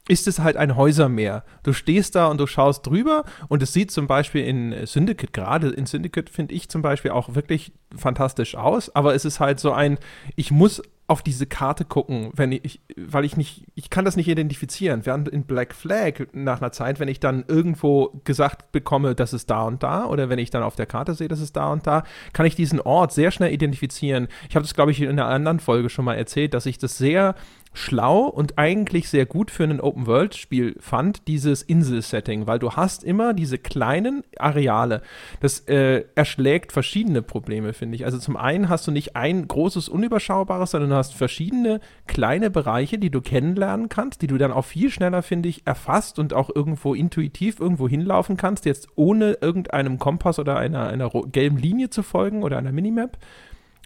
ist 0.09 0.29
es 0.29 0.39
halt 0.39 0.57
ein 0.57 0.77
Häusermeer. 0.77 1.45
Du 1.63 1.73
stehst 1.73 2.15
da 2.15 2.27
und 2.27 2.39
du 2.39 2.47
schaust 2.47 2.87
drüber 2.87 3.25
und 3.49 3.63
es 3.63 3.73
sieht 3.73 3.91
zum 3.91 4.07
Beispiel 4.07 4.45
in 4.45 4.87
Syndicate, 4.87 5.33
gerade 5.33 5.71
in 5.71 5.87
Syndicate 5.87 6.29
finde 6.29 6.55
ich 6.55 6.69
zum 6.69 6.83
Beispiel 6.83 7.11
auch 7.11 7.35
wirklich 7.35 7.73
fantastisch 7.97 8.55
aus, 8.55 8.95
aber 8.95 9.15
es 9.15 9.25
ist 9.25 9.41
halt 9.41 9.61
so 9.61 9.73
ein, 9.73 9.99
ich 10.37 10.51
muss 10.51 10.83
auf 11.07 11.23
diese 11.23 11.47
Karte 11.47 11.85
gucken, 11.85 12.31
wenn 12.35 12.51
ich, 12.51 12.81
weil 12.97 13.27
ich 13.27 13.37
nicht, 13.37 13.67
ich 13.75 13.91
kann 13.91 14.07
das 14.07 14.17
nicht 14.17 14.29
identifizieren. 14.29 15.05
Während 15.05 15.29
in 15.29 15.45
Black 15.45 15.75
Flag 15.75 16.29
nach 16.33 16.63
einer 16.63 16.73
Zeit, 16.73 16.99
wenn 16.99 17.09
ich 17.09 17.21
dann 17.21 17.45
irgendwo 17.47 18.21
gesagt 18.25 18.73
bekomme, 18.73 19.15
das 19.15 19.35
ist 19.35 19.51
da 19.51 19.65
und 19.65 19.83
da, 19.83 20.07
oder 20.07 20.31
wenn 20.31 20.39
ich 20.39 20.49
dann 20.49 20.63
auf 20.63 20.77
der 20.77 20.87
Karte 20.87 21.13
sehe, 21.15 21.29
das 21.29 21.41
ist 21.41 21.57
da 21.57 21.71
und 21.71 21.87
da, 21.87 22.05
kann 22.33 22.47
ich 22.47 22.55
diesen 22.55 22.81
Ort 22.81 23.13
sehr 23.13 23.31
schnell 23.31 23.53
identifizieren. 23.53 24.29
Ich 24.49 24.57
habe 24.57 24.65
das, 24.65 24.75
glaube 24.75 24.93
ich, 24.93 25.01
in 25.03 25.11
einer 25.11 25.27
anderen 25.27 25.61
Folge 25.61 25.91
schon 25.91 26.07
mal 26.07 26.15
erzählt, 26.15 26.55
dass 26.55 26.65
ich 26.65 26.79
das 26.79 26.97
sehr 26.97 27.35
schlau 27.75 28.21
und 28.27 28.57
eigentlich 28.57 29.09
sehr 29.09 29.27
gut 29.27 29.51
für 29.51 29.65
ein 29.65 29.81
Open-World-Spiel 29.81 30.77
fand, 30.79 31.27
dieses 31.27 31.63
Insel-Setting, 31.63 32.47
weil 32.47 32.61
du 32.61 32.73
hast 32.73 33.03
immer 33.05 33.35
diese 33.35 33.59
kleinen 33.59 34.23
Areale. 34.39 35.03
Das 35.41 35.61
äh, 35.69 36.05
erschlägt 36.15 36.73
verschiedene 36.73 37.21
Probleme, 37.21 37.73
finde 37.73 37.97
ich. 37.97 38.05
Also 38.05 38.19
zum 38.19 38.37
einen 38.37 38.69
hast 38.69 38.87
du 38.87 38.93
nicht 38.93 39.17
ein 39.17 39.47
großes, 39.49 39.89
unüberschaubares, 39.89 40.71
sondern 40.71 40.91
du 40.91 40.97
hast 40.97 41.15
verschiedene 41.15 41.81
kleine 42.07 42.49
Bereiche, 42.49 42.99
die 42.99 43.11
du 43.11 43.21
kennenlernen 43.21 43.89
kannst, 43.89 44.23
die 44.23 44.29
du 44.29 44.39
dann 44.39 44.53
auch 44.53 44.65
viel 44.65 44.91
schneller, 44.91 45.23
finde 45.23 45.49
ich, 45.49 45.67
erfasst 45.67 46.21
und 46.21 46.33
auch 46.33 46.51
irgendwo 46.55 46.95
intuitiv 46.95 47.59
irgendwo 47.59 47.89
hinlaufen 47.89 48.37
kannst, 48.37 48.67
jetzt 48.67 48.89
ohne 48.95 49.39
irgendeinem 49.41 49.99
Kompass 49.99 50.39
oder 50.39 50.57
einer, 50.57 50.87
einer 50.87 51.11
gelben 51.33 51.59
Linie 51.59 51.91
zu 51.91 52.05
folgen 52.05 52.45
oder 52.45 52.57
einer 52.57 52.73
Minimap. 52.73 53.19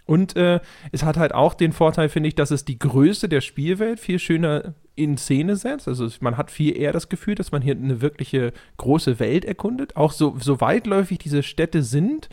Und 0.09 0.35
äh, 0.35 0.59
es 0.91 1.03
hat 1.03 1.17
halt 1.17 1.35
auch 1.35 1.53
den 1.53 1.71
Vorteil, 1.71 2.09
finde 2.09 2.29
ich, 2.29 2.35
dass 2.35 2.49
es 2.49 2.65
die 2.65 2.79
Größe 2.79 3.29
der 3.29 3.41
Spielwelt 3.41 3.99
viel 3.99 4.17
schöner 4.17 4.73
in 4.95 5.19
Szene 5.19 5.55
setzt. 5.55 5.87
Also 5.87 6.09
man 6.19 6.35
hat 6.35 6.49
viel 6.49 6.75
eher 6.75 6.91
das 6.91 7.09
Gefühl, 7.09 7.35
dass 7.35 7.51
man 7.51 7.61
hier 7.61 7.75
eine 7.75 8.01
wirkliche 8.01 8.51
große 8.77 9.19
Welt 9.19 9.45
erkundet. 9.45 9.95
Auch 9.97 10.11
so, 10.11 10.35
so 10.39 10.59
weitläufig 10.61 11.19
diese 11.19 11.43
Städte 11.43 11.83
sind, 11.83 12.27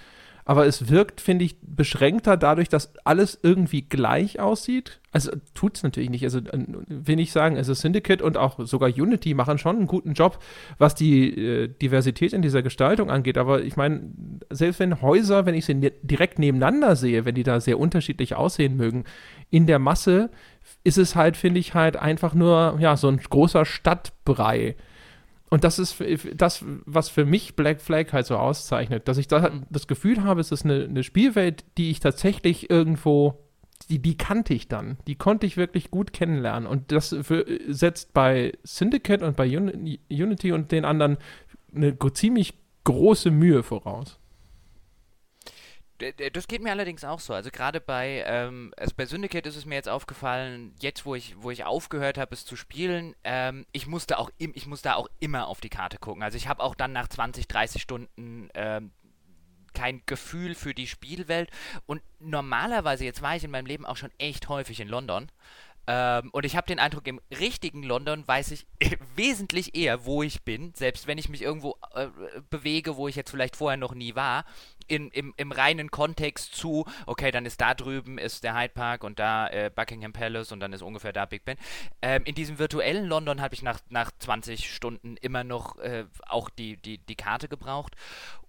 aber 0.49 0.65
es 0.65 0.89
wirkt, 0.89 1.21
finde 1.21 1.45
ich, 1.45 1.57
beschränkter 1.61 2.37
dadurch, 2.37 2.69
dass 2.69 2.95
alles 3.05 3.37
irgendwie 3.43 3.83
gleich 3.83 4.39
aussieht. 4.39 5.01
Also 5.11 5.33
tut 5.55 5.77
es 5.77 5.83
natürlich 5.83 6.09
nicht. 6.09 6.23
Also 6.23 6.41
will 6.87 7.19
ich 7.19 7.33
sagen, 7.33 7.57
also 7.57 7.75
Syndicate 7.75 8.23
und 8.23 8.37
auch 8.37 8.61
sogar 8.65 8.89
Unity 8.89 9.35
machen 9.35 9.59
schon 9.59 9.77
einen 9.77 9.89
guten 9.89 10.13
Job, 10.13 10.39
was 10.79 10.95
die 10.95 11.37
äh, 11.37 11.69
Diversität 11.69 12.33
in 12.33 12.43
dieser 12.43 12.63
Gestaltung 12.63 13.11
angeht. 13.11 13.39
Aber 13.39 13.63
ich 13.63 13.77
meine, 13.77 14.03
selbst 14.49 14.79
wenn 14.79 15.03
Häuser, 15.03 15.47
wenn 15.47 15.57
ich 15.57 15.67
sie 15.67 15.75
ne 15.75 15.91
direkt 16.03 16.39
nebeneinander 16.39 16.95
sehe, 16.95 17.25
wenn 17.25 17.35
die 17.35 17.43
da 17.43 17.59
sehr 17.59 17.81
unterschiedlich 17.81 18.37
aussehen 18.37 18.77
mögen, 18.77 19.03
in 19.51 19.67
der 19.67 19.81
Masse 19.81 20.31
ist 20.85 20.99
es 20.99 21.17
halt, 21.17 21.37
finde 21.37 21.59
ich, 21.59 21.75
halt 21.75 21.97
einfach 21.97 22.35
nur, 22.35 22.77
ja, 22.79 22.97
so 22.97 23.09
ein 23.09 23.17
großer 23.17 23.65
Stadtbrei. 23.65 24.77
Und 25.57 25.65
das 25.65 25.79
ist 25.79 26.05
das, 26.35 26.63
was 26.85 27.09
für 27.09 27.25
mich 27.25 27.57
Black 27.57 27.81
Flag 27.81 28.13
halt 28.13 28.27
so 28.27 28.37
auszeichnet, 28.37 29.09
dass 29.09 29.17
ich 29.17 29.27
da 29.27 29.49
mhm. 29.49 29.63
das 29.71 29.87
Gefühl 29.87 30.23
habe, 30.23 30.39
es 30.39 30.53
ist 30.53 30.67
eine, 30.67 30.85
eine 30.85 31.03
Spielwelt, 31.03 31.65
die 31.79 31.91
ich 31.91 31.99
tatsächlich 31.99 32.69
irgendwo, 32.69 33.39
die, 33.89 33.99
die 33.99 34.19
kannte 34.19 34.53
ich 34.53 34.69
dann, 34.69 34.99
die 35.07 35.15
konnte 35.15 35.47
ich 35.47 35.57
wirklich 35.57 35.91
gut 35.91 36.13
kennenlernen. 36.13 36.69
Und 36.69 36.93
das 36.93 37.17
für, 37.23 37.47
setzt 37.69 38.13
bei 38.13 38.53
Syndicate 38.65 39.23
und 39.23 39.35
bei 39.39 39.49
Unity 39.49 40.53
und 40.53 40.73
den 40.73 40.85
anderen 40.85 41.17
eine 41.75 41.97
ziemlich 42.13 42.53
große 42.85 43.31
Mühe 43.31 43.63
voraus. 43.63 44.21
Das 46.33 46.49
geht 46.49 46.63
mir 46.63 46.71
allerdings 46.71 47.05
auch 47.05 47.21
so. 47.21 47.33
Also 47.33 47.51
gerade 47.51 47.81
bei, 47.81 48.25
ähm, 48.27 48.73
also 48.77 48.95
bei 48.97 49.07
Syndicate 49.07 49.47
ist 49.47 49.57
es 49.57 49.65
mir 49.65 49.77
jetzt 49.77 49.89
aufgefallen, 49.89 50.75
jetzt 50.81 51.07
wo 51.07 51.15
ich, 51.15 51.35
wo 51.39 51.51
ich 51.51 51.65
aufgehört 51.65 52.19
habe, 52.19 52.35
es 52.35 52.45
zu 52.45 52.57
spielen, 52.57 53.15
ähm, 53.25 53.67
ich 53.73 53.87
musste 53.87 54.19
auch 54.19 54.31
im, 54.39 54.53
ich 54.55 54.67
musste 54.67 54.97
auch 54.97 55.09
immer 55.21 55.49
auf 55.49 55.61
die 55.61 55.71
Karte 55.71 55.99
gucken. 55.99 56.23
Also 56.23 56.37
ich 56.37 56.49
habe 56.49 56.63
auch 56.63 56.75
dann 56.75 56.93
nach 56.93 57.09
20, 57.09 57.49
30 57.49 57.81
Stunden 57.81 58.51
ähm, 58.55 58.93
kein 59.77 60.03
Gefühl 60.07 60.55
für 60.55 60.75
die 60.75 60.87
Spielwelt. 60.87 61.51
Und 61.85 62.03
normalerweise, 62.19 63.05
jetzt 63.05 63.23
war 63.23 63.37
ich 63.37 63.45
in 63.45 63.51
meinem 63.51 63.67
Leben 63.67 63.87
auch 63.87 63.97
schon 63.97 64.11
echt 64.19 64.49
häufig 64.49 64.81
in 64.81 64.89
London. 64.89 65.31
Ähm, 65.87 66.31
und 66.33 66.45
ich 66.45 66.57
habe 66.57 66.67
den 66.67 66.79
Eindruck, 66.79 67.07
im 67.07 67.21
richtigen 67.39 67.83
London 67.83 68.27
weiß 68.27 68.51
ich 68.51 68.67
wesentlich 69.15 69.75
eher, 69.75 70.05
wo 70.05 70.23
ich 70.23 70.43
bin, 70.43 70.73
selbst 70.75 71.07
wenn 71.07 71.19
ich 71.19 71.29
mich 71.29 71.43
irgendwo 71.43 71.77
äh, 71.95 72.09
bewege, 72.51 72.97
wo 72.97 73.09
ich 73.09 73.17
jetzt 73.17 73.31
vielleicht 73.31 73.57
vorher 73.57 73.77
noch 73.77 73.95
nie 73.95 74.15
war, 74.15 74.45
in, 74.89 75.11
im, 75.11 75.35
im 75.37 75.53
reinen 75.53 75.91
Kontext 75.91 76.55
zu, 76.55 76.85
okay, 77.07 77.31
dann 77.31 77.47
ist 77.47 77.61
da 77.61 77.75
drüben 77.75 78.19
ist 78.19 78.45
der 78.45 78.55
Hyde 78.57 78.73
Park 78.75 79.05
und 79.05 79.19
da 79.19 79.49
äh, 79.49 79.71
Buckingham 79.75 80.13
Palace 80.13 80.53
und 80.53 80.61
dann 80.61 80.73
ist 80.73 80.83
ungefähr 80.83 81.13
da 81.13 81.25
Big 81.25 81.45
Ben. 81.45 81.57
Ähm, 82.03 82.23
in 82.25 82.35
diesem 82.35 82.59
virtuellen 82.59 83.07
London 83.07 83.41
habe 83.41 83.55
ich 83.55 83.63
nach, 83.63 83.81
nach 83.89 84.11
20 84.19 84.73
Stunden 84.73 85.17
immer 85.17 85.45
noch 85.45 85.79
äh, 85.79 86.05
auch 86.27 86.51
die, 86.51 86.77
die, 86.77 86.99
die 86.99 87.17
Karte 87.17 87.49
gebraucht. 87.49 87.95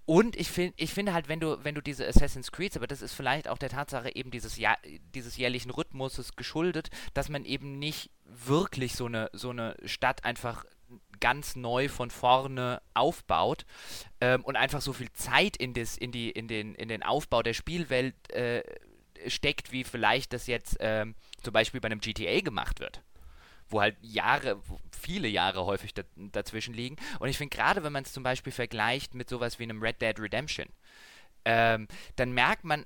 Und 0.07 0.37
ich 0.37 0.49
finde 0.49 0.73
ich 0.77 0.93
finde 0.93 1.13
halt, 1.13 1.27
wenn 1.27 1.41
du, 1.41 1.61
wenn 1.65 1.75
du 1.75 1.81
diese 1.81 2.07
Assassin's 2.07 2.53
Creed, 2.53 2.77
aber 2.77 2.87
das 2.87 3.01
ist 3.01 3.13
vielleicht 3.13 3.49
auch 3.49 3.57
der 3.57 3.67
Tatsache 3.67 4.15
eben 4.15 4.31
dieses, 4.31 4.55
Jahr, 4.55 4.77
dieses 5.13 5.35
jährlichen 5.35 5.69
Rhythmuses 5.69 6.37
geschuldet, 6.37 6.89
dass 7.13 7.27
man 7.27 7.43
eben 7.43 7.77
nicht 7.77 8.09
wirklich 8.23 8.93
so 8.93 9.07
eine, 9.07 9.29
so 9.33 9.49
eine 9.49 9.75
Stadt 9.83 10.23
einfach 10.23 10.63
ganz 11.19 11.57
neu 11.57 11.89
von 11.89 12.09
vorne 12.09 12.81
aufbaut 12.93 13.65
ähm, 14.21 14.45
und 14.45 14.55
einfach 14.55 14.79
so 14.79 14.93
viel 14.93 15.11
Zeit 15.11 15.57
in, 15.57 15.73
das, 15.73 15.97
in, 15.97 16.13
die, 16.13 16.31
in, 16.31 16.47
den, 16.47 16.73
in 16.75 16.87
den 16.87 17.03
Aufbau 17.03 17.43
der 17.43 17.53
Spielwelt 17.53 18.31
äh, 18.31 18.63
steckt, 19.27 19.73
wie 19.73 19.83
vielleicht 19.83 20.31
das 20.31 20.47
jetzt 20.47 20.77
ähm, 20.79 21.15
zum 21.43 21.51
Beispiel 21.51 21.81
bei 21.81 21.87
einem 21.87 21.99
GTA 21.99 22.39
gemacht 22.39 22.79
wird 22.79 23.01
wo 23.69 23.81
halt 23.81 23.97
Jahre, 24.01 24.61
viele 24.99 25.27
Jahre 25.27 25.65
häufig 25.65 25.93
da, 25.93 26.03
dazwischen 26.15 26.73
liegen. 26.73 26.97
Und 27.19 27.29
ich 27.29 27.37
finde 27.37 27.55
gerade, 27.55 27.83
wenn 27.83 27.93
man 27.93 28.03
es 28.03 28.13
zum 28.13 28.23
Beispiel 28.23 28.53
vergleicht 28.53 29.13
mit 29.13 29.29
sowas 29.29 29.59
wie 29.59 29.63
einem 29.63 29.81
Red 29.81 30.01
Dead 30.01 30.19
Redemption, 30.19 30.67
ähm, 31.45 31.87
dann 32.15 32.31
merkt 32.33 32.63
man 32.63 32.85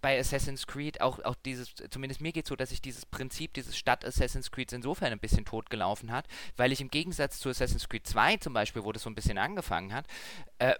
bei 0.00 0.18
Assassin's 0.18 0.66
Creed 0.66 1.00
auch, 1.00 1.18
auch 1.24 1.34
dieses, 1.44 1.74
zumindest 1.90 2.20
mir 2.20 2.32
geht 2.32 2.46
so, 2.46 2.56
dass 2.56 2.70
sich 2.70 2.80
dieses 2.80 3.06
Prinzip 3.06 3.52
dieses 3.54 3.76
Stadt-Assassin's 3.76 4.50
Creed 4.50 4.72
insofern 4.72 5.12
ein 5.12 5.18
bisschen 5.18 5.44
totgelaufen 5.44 6.12
hat, 6.12 6.26
weil 6.56 6.72
ich 6.72 6.80
im 6.80 6.90
Gegensatz 6.90 7.40
zu 7.40 7.48
Assassin's 7.48 7.88
Creed 7.88 8.06
2 8.06 8.36
zum 8.38 8.52
Beispiel, 8.52 8.84
wo 8.84 8.92
das 8.92 9.02
so 9.02 9.10
ein 9.10 9.14
bisschen 9.14 9.38
angefangen 9.38 9.92
hat, 9.92 10.06
äh, 10.58 10.74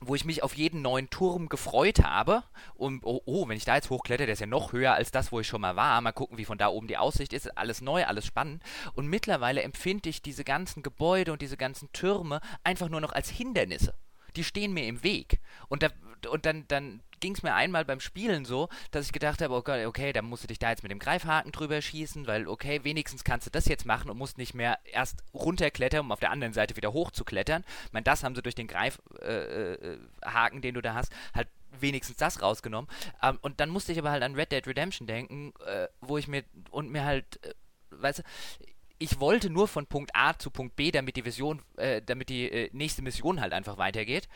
wo 0.00 0.14
ich 0.14 0.24
mich 0.24 0.42
auf 0.42 0.54
jeden 0.54 0.82
neuen 0.82 1.10
Turm 1.10 1.48
gefreut 1.48 2.02
habe. 2.02 2.44
Und 2.74 3.04
oh, 3.04 3.20
oh, 3.26 3.48
wenn 3.48 3.56
ich 3.56 3.64
da 3.64 3.74
jetzt 3.74 3.90
hochkletter, 3.90 4.26
der 4.26 4.32
ist 4.34 4.40
ja 4.40 4.46
noch 4.46 4.72
höher 4.72 4.94
als 4.94 5.10
das, 5.10 5.32
wo 5.32 5.40
ich 5.40 5.46
schon 5.46 5.60
mal 5.60 5.76
war. 5.76 6.00
Mal 6.00 6.12
gucken, 6.12 6.38
wie 6.38 6.44
von 6.44 6.58
da 6.58 6.68
oben 6.68 6.86
die 6.86 6.96
Aussicht 6.96 7.32
ist. 7.32 7.56
Alles 7.58 7.80
neu, 7.80 8.04
alles 8.04 8.26
spannend. 8.26 8.62
Und 8.94 9.08
mittlerweile 9.08 9.62
empfinde 9.62 10.08
ich 10.08 10.22
diese 10.22 10.44
ganzen 10.44 10.82
Gebäude 10.82 11.32
und 11.32 11.42
diese 11.42 11.56
ganzen 11.56 11.90
Türme 11.92 12.40
einfach 12.64 12.88
nur 12.88 13.00
noch 13.00 13.12
als 13.12 13.28
Hindernisse. 13.28 13.94
Die 14.38 14.44
stehen 14.44 14.72
mir 14.72 14.86
im 14.86 15.02
Weg. 15.02 15.40
Und, 15.68 15.82
da, 15.82 15.88
und 16.30 16.46
dann, 16.46 16.64
dann 16.68 17.02
ging 17.18 17.34
es 17.34 17.42
mir 17.42 17.54
einmal 17.54 17.84
beim 17.84 17.98
Spielen 17.98 18.44
so, 18.44 18.68
dass 18.92 19.06
ich 19.06 19.12
gedacht 19.12 19.42
habe, 19.42 19.54
okay, 19.54 19.86
okay, 19.86 20.12
dann 20.12 20.26
musst 20.26 20.44
du 20.44 20.46
dich 20.46 20.60
da 20.60 20.70
jetzt 20.70 20.84
mit 20.84 20.92
dem 20.92 21.00
Greifhaken 21.00 21.50
drüber 21.50 21.82
schießen, 21.82 22.28
weil 22.28 22.46
okay, 22.46 22.84
wenigstens 22.84 23.24
kannst 23.24 23.48
du 23.48 23.50
das 23.50 23.66
jetzt 23.66 23.84
machen 23.84 24.08
und 24.08 24.16
musst 24.16 24.38
nicht 24.38 24.54
mehr 24.54 24.78
erst 24.84 25.24
runterklettern, 25.34 26.02
um 26.02 26.12
auf 26.12 26.20
der 26.20 26.30
anderen 26.30 26.52
Seite 26.52 26.76
wieder 26.76 26.92
hochzuklettern. 26.92 27.64
Ich 27.86 27.92
meine, 27.92 28.04
das 28.04 28.22
haben 28.22 28.36
sie 28.36 28.42
durch 28.42 28.54
den 28.54 28.68
Greifhaken, 28.68 29.18
äh, 29.22 30.58
äh, 30.58 30.60
den 30.60 30.74
du 30.74 30.80
da 30.80 30.94
hast, 30.94 31.12
halt 31.34 31.48
wenigstens 31.80 32.16
das 32.16 32.40
rausgenommen. 32.40 32.88
Ähm, 33.22 33.38
und 33.42 33.60
dann 33.60 33.70
musste 33.70 33.92
ich 33.92 33.98
aber 33.98 34.12
halt 34.12 34.22
an 34.22 34.36
Red 34.36 34.52
Dead 34.52 34.66
Redemption 34.66 35.06
denken, 35.06 35.52
äh, 35.66 35.88
wo 36.00 36.16
ich 36.16 36.28
mir 36.28 36.44
und 36.70 36.90
mir 36.90 37.04
halt, 37.04 37.44
äh, 37.44 37.54
weißt 37.90 38.20
du, 38.20 38.22
ich 38.98 39.20
wollte 39.20 39.50
nur 39.50 39.68
von 39.68 39.86
Punkt 39.86 40.10
A 40.14 40.38
zu 40.38 40.50
Punkt 40.50 40.76
B, 40.76 40.90
damit 40.90 41.16
die 41.16 41.24
Vision, 41.24 41.62
äh, 41.76 42.02
damit 42.04 42.28
die 42.28 42.50
äh, 42.50 42.70
nächste 42.72 43.02
Mission 43.02 43.40
halt 43.40 43.52
einfach 43.52 43.78
weitergeht. 43.78 44.28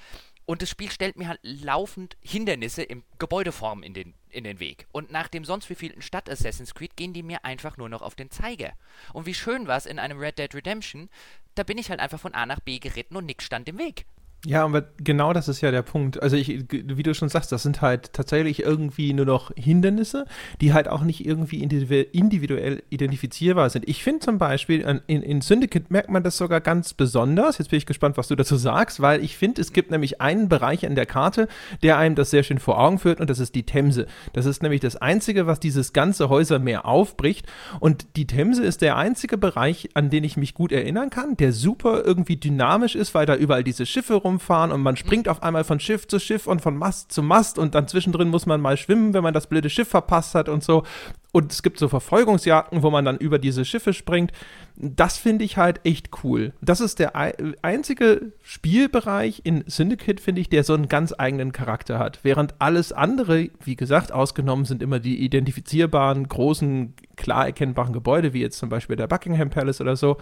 Und 0.44 0.61
das 0.61 0.70
Spiel 0.70 0.90
stellt 0.90 1.16
mir 1.16 1.29
halt 1.29 1.40
laufend 1.42 2.16
Hindernisse 2.20 2.83
in 2.83 3.05
Gebäudeform 3.18 3.83
in 3.83 3.94
den, 3.94 4.14
in 4.29 4.44
den 4.44 4.59
Weg. 4.59 4.87
Und 4.90 5.12
nach 5.12 5.29
dem 5.29 5.44
sonst 5.44 5.70
wievielten 5.70 6.03
Stadt 6.03 6.29
Assassin's 6.29 6.75
Creed 6.75 6.96
gehen 6.96 7.12
die 7.12 7.22
mir 7.22 7.44
einfach 7.44 7.77
nur 7.77 7.88
noch 7.88 8.03
auf 8.03 8.16
den 8.16 8.31
Zeiger. 8.31 8.72
Und 9.12 9.27
wie 9.27 9.35
schön 9.35 9.68
war 9.68 9.77
es 9.77 9.87
in 9.87 10.01
einem 10.01 10.18
Red 10.18 10.38
Dead 10.38 10.53
Redemption, 10.53 11.09
da 11.55 11.62
bin 11.62 11.79
ich 11.79 11.90
halt 11.90 12.01
einfach 12.01 12.18
von 12.18 12.35
A 12.35 12.46
nach 12.46 12.61
B 12.61 12.79
geritten 12.79 13.16
und 13.16 13.27
nichts 13.27 13.44
stand 13.44 13.68
im 13.68 13.79
Weg. 13.79 14.07
Ja, 14.44 14.64
aber 14.64 14.83
genau 14.96 15.33
das 15.33 15.46
ist 15.46 15.61
ja 15.61 15.70
der 15.70 15.83
Punkt. 15.83 16.20
Also 16.20 16.37
ich, 16.37 16.48
wie 16.72 17.02
du 17.05 17.14
schon 17.14 17.28
sagst, 17.28 17.52
das 17.52 17.62
sind 17.62 17.81
halt 17.81 18.12
tatsächlich 18.12 18.64
irgendwie 18.64 19.12
nur 19.12 19.24
noch 19.24 19.52
Hindernisse, 19.55 20.26
die 20.61 20.72
halt 20.72 20.88
auch 20.88 21.02
nicht 21.02 21.24
irgendwie 21.24 21.62
individuell 21.62 22.83
identifizierbar 22.90 23.70
sind. 23.70 23.88
Ich 23.88 24.02
finde 24.02 24.18
zum 24.18 24.38
Beispiel, 24.38 24.81
in, 25.07 25.22
in 25.22 25.40
Syndicate 25.42 25.92
merkt 25.92 26.11
man 26.11 26.24
das 26.24 26.37
sogar 26.38 26.61
ganz 26.61 26.92
besonders. 26.92 27.58
Jetzt 27.58 27.71
bin 27.71 27.77
ich 27.77 27.87
gespannt, 27.87 28.16
was 28.16 28.27
du 28.27 28.35
dazu 28.35 28.56
sagst, 28.56 29.00
weil 29.00 29.23
ich 29.23 29.37
finde, 29.37 29.60
es 29.60 29.73
gibt 29.73 29.92
nämlich 29.92 30.21
einen 30.21 30.48
Bereich 30.48 30.85
an 30.87 30.96
der 30.96 31.06
Karte, 31.06 31.46
der 31.85 31.98
einem 31.98 32.16
das 32.16 32.31
sehr 32.31 32.42
schön 32.42 32.58
vor 32.58 32.81
Augen 32.81 32.98
führt 32.98 33.21
und 33.21 33.31
das 33.31 33.38
ist 33.38 33.54
die 33.54 33.62
Themse. 33.62 34.08
Das 34.33 34.46
ist 34.46 34.60
nämlich 34.60 34.81
das 34.81 34.96
Einzige, 34.96 35.46
was 35.46 35.60
dieses 35.60 35.92
ganze 35.92 36.29
Häusermeer 36.29 36.85
aufbricht 36.85 37.46
und 37.79 38.06
die 38.16 38.27
Themse 38.27 38.64
ist 38.64 38.83
der 38.83 38.96
einzige 38.96 39.38
Bereich, 39.38 39.90
an 39.94 40.10
den 40.10 40.25
ich 40.25 40.37
mich 40.37 40.52
gut 40.52 40.73
erinnern 40.73 41.10
kann, 41.10 41.37
der 41.37 41.52
super 41.52 42.02
irgendwie 42.04 42.37
dynamisch 42.38 42.96
ist, 42.96 43.14
weil 43.14 43.25
da 43.25 43.37
überall 43.37 43.62
diese 43.62 43.87
Schiffe 43.87 44.14
rum 44.14 44.31
rumfahren 44.33 44.72
und 44.72 44.83
man 44.83 44.96
springt 44.96 45.28
auf 45.28 45.42
einmal 45.42 45.64
von 45.64 45.78
Schiff 45.80 46.08
zu 46.08 46.18
Schiff 46.18 46.46
und 46.46 46.60
von 46.60 46.76
Mast 46.76 47.12
zu 47.12 47.22
Mast 47.22 47.58
und 47.58 47.74
dann 47.74 47.88
zwischendrin 47.88 48.28
muss 48.28 48.46
man 48.46 48.60
mal 48.60 48.76
schwimmen, 48.76 49.14
wenn 49.14 49.22
man 49.22 49.35
das 49.35 49.46
blöde 49.46 49.70
Schiff 49.70 49.88
verpasst 49.88 50.35
hat 50.35 50.48
und 50.48 50.64
so. 50.64 50.85
Und 51.35 51.50
es 51.50 51.62
gibt 51.62 51.78
so 51.78 51.88
Verfolgungsjagden, 51.88 52.83
wo 52.83 52.90
man 52.90 53.06
dann 53.06 53.16
über 53.16 53.38
diese 53.38 53.64
Schiffe 53.64 53.94
springt. 53.94 54.33
Das 54.76 55.16
finde 55.16 55.46
ich 55.46 55.56
halt 55.56 55.80
echt 55.85 56.10
cool. 56.22 56.52
Das 56.60 56.83
ist 56.83 56.98
der 56.98 57.14
einzige 57.62 58.33
Spielbereich 58.42 59.40
in 59.44 59.64
Syndicate, 59.66 60.20
finde 60.20 60.42
ich, 60.42 60.50
der 60.50 60.62
so 60.62 60.74
einen 60.74 60.88
ganz 60.88 61.14
eigenen 61.16 61.52
Charakter 61.52 61.98
hat. 61.98 62.18
Während 62.22 62.54
alles 62.58 62.92
andere, 62.92 63.48
wie 63.64 63.76
gesagt, 63.76 64.12
ausgenommen 64.12 64.66
sind 64.66 64.83
immer 64.83 64.98
die 65.00 65.24
identifizierbaren, 65.24 66.28
großen, 66.28 66.94
klar 67.16 67.46
erkennbaren 67.46 67.94
Gebäude, 67.94 68.35
wie 68.35 68.40
jetzt 68.42 68.58
zum 68.58 68.68
Beispiel 68.68 68.96
der 68.96 69.06
Buckingham 69.06 69.48
Palace 69.48 69.80
oder 69.80 69.96
so. 69.96 70.18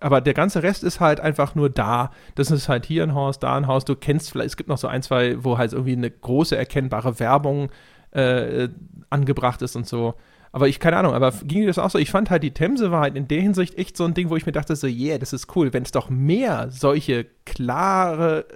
Aber 0.00 0.20
der 0.20 0.34
ganze 0.34 0.62
Rest 0.62 0.82
ist 0.82 0.98
halt 0.98 1.20
einfach 1.20 1.54
nur 1.54 1.68
da. 1.68 2.10
Das 2.34 2.50
ist 2.50 2.68
halt 2.68 2.86
hier 2.86 3.02
ein 3.02 3.14
Haus, 3.14 3.38
da 3.38 3.56
ein 3.56 3.66
Haus. 3.66 3.84
Du 3.84 3.94
kennst 3.94 4.30
vielleicht, 4.30 4.50
es 4.50 4.56
gibt 4.56 4.68
noch 4.68 4.78
so 4.78 4.88
ein, 4.88 5.02
zwei, 5.02 5.44
wo 5.44 5.58
halt 5.58 5.72
irgendwie 5.72 5.92
eine 5.92 6.10
große 6.10 6.56
erkennbare 6.56 7.20
Werbung 7.20 7.70
äh, 8.12 8.68
angebracht 9.10 9.62
ist 9.62 9.76
und 9.76 9.86
so. 9.86 10.14
Aber 10.52 10.66
ich, 10.66 10.80
keine 10.80 10.96
Ahnung, 10.96 11.14
aber 11.14 11.30
ging 11.44 11.60
dir 11.60 11.68
das 11.68 11.78
auch 11.78 11.90
so? 11.90 11.98
Ich 11.98 12.10
fand 12.10 12.28
halt, 12.28 12.42
die 12.42 12.52
Themse 12.52 12.90
war 12.90 13.02
halt 13.02 13.14
in 13.14 13.28
der 13.28 13.40
Hinsicht 13.40 13.78
echt 13.78 13.96
so 13.96 14.04
ein 14.04 14.14
Ding, 14.14 14.30
wo 14.30 14.36
ich 14.36 14.46
mir 14.46 14.52
dachte, 14.52 14.74
so, 14.74 14.88
yeah, 14.88 15.16
das 15.16 15.32
ist 15.32 15.54
cool, 15.54 15.72
wenn 15.72 15.84
es 15.84 15.92
doch 15.92 16.10
mehr 16.10 16.70
solche 16.70 17.26
klare, 17.44 18.46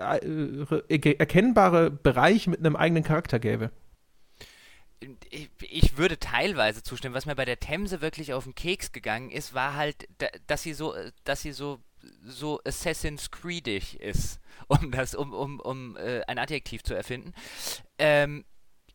äh, 0.00 0.94
äh, 0.94 1.16
erkennbare 1.18 1.90
Bereiche 1.90 2.48
mit 2.48 2.60
einem 2.60 2.76
eigenen 2.76 3.02
Charakter 3.02 3.38
gäbe. 3.38 3.70
Ich, 5.30 5.50
ich, 5.60 5.96
würde 5.96 6.18
teilweise 6.18 6.82
zustimmen. 6.82 7.14
Was 7.14 7.26
mir 7.26 7.34
bei 7.34 7.44
der 7.44 7.58
Themse 7.58 8.00
wirklich 8.00 8.32
auf 8.32 8.44
den 8.44 8.54
Keks 8.54 8.92
gegangen 8.92 9.30
ist, 9.30 9.54
war 9.54 9.74
halt, 9.74 10.08
dass 10.46 10.62
sie 10.62 10.74
so, 10.74 10.94
dass 11.24 11.42
sie 11.42 11.52
so, 11.52 11.80
so 12.24 12.60
Assassin's 12.64 13.30
Creedig 13.30 13.98
ist, 14.00 14.40
um 14.68 14.90
das, 14.92 15.14
um, 15.14 15.32
um, 15.32 15.60
um 15.60 15.96
äh, 15.96 16.22
ein 16.26 16.38
Adjektiv 16.38 16.82
zu 16.82 16.94
erfinden. 16.94 17.34
Ähm, 17.98 18.44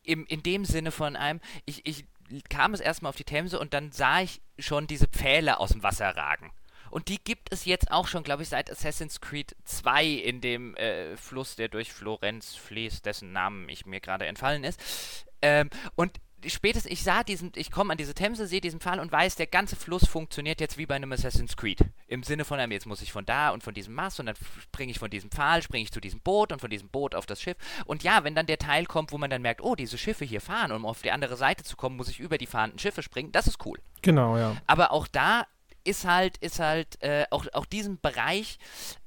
im, 0.03 0.26
in 0.28 0.41
dem 0.43 0.64
Sinne 0.64 0.91
von 0.91 1.16
einem, 1.16 1.41
ich, 1.66 1.86
ich 1.86 2.05
kam 2.49 2.74
es 2.74 2.80
erstmal 2.80 3.10
auf 3.10 3.16
die 3.16 3.24
Themse 3.24 3.60
und 3.60 3.74
dann 3.74 3.91
sah 3.91 4.22
ich 4.22 4.41
schon 4.60 4.88
diese 4.88 5.08
Pfähle 5.08 5.60
aus 5.60 5.72
dem 5.72 5.84
Wasser 5.84 6.16
ragen. 6.16 6.51
Und 6.89 7.10
die 7.10 7.22
gibt 7.22 7.51
es 7.51 7.66
jetzt 7.66 7.91
auch 7.91 8.08
schon, 8.08 8.24
glaube 8.24 8.43
ich, 8.43 8.49
seit 8.49 8.72
Assassin's 8.72 9.20
Creed 9.22 9.55
2 9.66 10.05
in 10.05 10.41
dem 10.41 10.76
äh, 10.76 11.18
Fluss, 11.18 11.55
der 11.55 11.68
durch 11.68 11.91
Florenz 11.91 12.55
fließt, 12.55 13.05
dessen 13.05 13.34
Namen 13.34 13.68
ich 13.70 13.86
mir 13.86 13.99
gerade 13.99 14.26
entfallen 14.26 14.64
ist. 14.64 15.27
Ähm, 15.42 15.70
und 15.96 16.20
spätestens, 16.46 16.92
ich 16.92 17.04
sah 17.04 17.24
diesen, 17.24 17.52
ich 17.56 17.72
komme 17.72 17.92
an 17.92 17.98
diese 17.98 18.14
Themse, 18.14 18.48
sehe 18.48 18.62
diesen 18.62 18.80
Pfahl 18.80 19.00
und 19.00 19.12
weiß, 19.12 19.36
der 19.36 19.48
ganze 19.48 19.76
Fluss 19.76 20.08
funktioniert 20.08 20.62
jetzt 20.62 20.78
wie 20.78 20.86
bei 20.86 20.96
einem 20.96 21.12
Assassin's 21.12 21.58
Creed. 21.58 21.80
Im 22.08 22.24
Sinne 22.24 22.46
von 22.46 22.60
einem, 22.60 22.72
jetzt 22.72 22.86
muss 22.86 23.02
ich 23.02 23.12
von 23.12 23.26
da 23.26 23.50
und 23.50 23.64
von 23.64 23.74
diesem 23.74 23.94
Mast 23.94 24.20
und 24.20 24.28
dann 24.28 24.36
springe 24.62 24.92
ich 24.92 25.00
von 25.00 25.10
diesem 25.10 25.32
Pfahl, 25.32 25.62
springe 25.62 25.84
ich 25.84 25.92
zu 25.92 26.00
diesem 26.00 26.22
Boot 26.22 26.52
und 26.52 26.60
von 26.60 26.70
diesem 26.70 26.90
Boot 26.90 27.16
auf 27.16 27.26
das 27.26 27.42
Schiff. 27.42 27.58
Und 27.86 28.04
ja, 28.04 28.24
wenn 28.24 28.36
dann 28.36 28.46
der 28.46 28.60
Teil 28.60 28.86
kommt, 28.86 29.12
wo 29.12 29.18
man 29.18 29.30
dann 29.30 29.42
merkt, 29.42 29.62
oh, 29.62 29.76
diese 29.76 29.98
Schiffe 29.98 30.26
hier 30.26 30.42
fahren, 30.42 30.72
um 30.72 30.86
auf 30.86 31.02
die 31.02 31.12
andere 31.12 31.38
Seite 31.38 31.64
zu 31.64 31.76
kommen, 31.76 31.98
muss 31.98 32.10
ich 32.10 32.20
über 32.20 32.38
die 32.38 32.48
fahrenden 32.48 32.80
Schiffe 32.80 33.02
springen, 33.02 33.32
das 33.32 33.48
ist 33.48 33.66
cool. 33.66 33.80
Genau, 34.02 34.38
ja. 34.38 34.56
Aber 34.68 34.92
auch 34.92 35.08
da 35.08 35.48
ist 35.84 36.06
halt, 36.06 36.38
ist 36.38 36.60
halt, 36.60 37.02
äh, 37.02 37.26
auch, 37.32 37.46
auch 37.54 37.66
diesen 37.66 38.00
Bereich, 38.00 38.60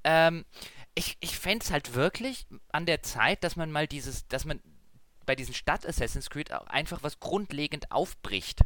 ähm, 0.03 0.45
ich, 0.95 1.16
ich 1.20 1.39
fände 1.39 1.64
es 1.64 1.70
halt 1.70 1.95
wirklich 1.95 2.47
an 2.72 2.87
der 2.87 3.03
Zeit, 3.03 3.45
dass 3.45 3.55
man 3.55 3.70
mal 3.70 3.87
dieses, 3.87 4.26
dass 4.28 4.45
man 4.45 4.61
bei 5.31 5.37
diesen 5.37 5.55
Stadt-Assassin's 5.55 6.28
Creed 6.28 6.53
auch 6.53 6.66
einfach 6.66 7.05
was 7.05 7.20
grundlegend 7.20 7.93
aufbricht 7.93 8.62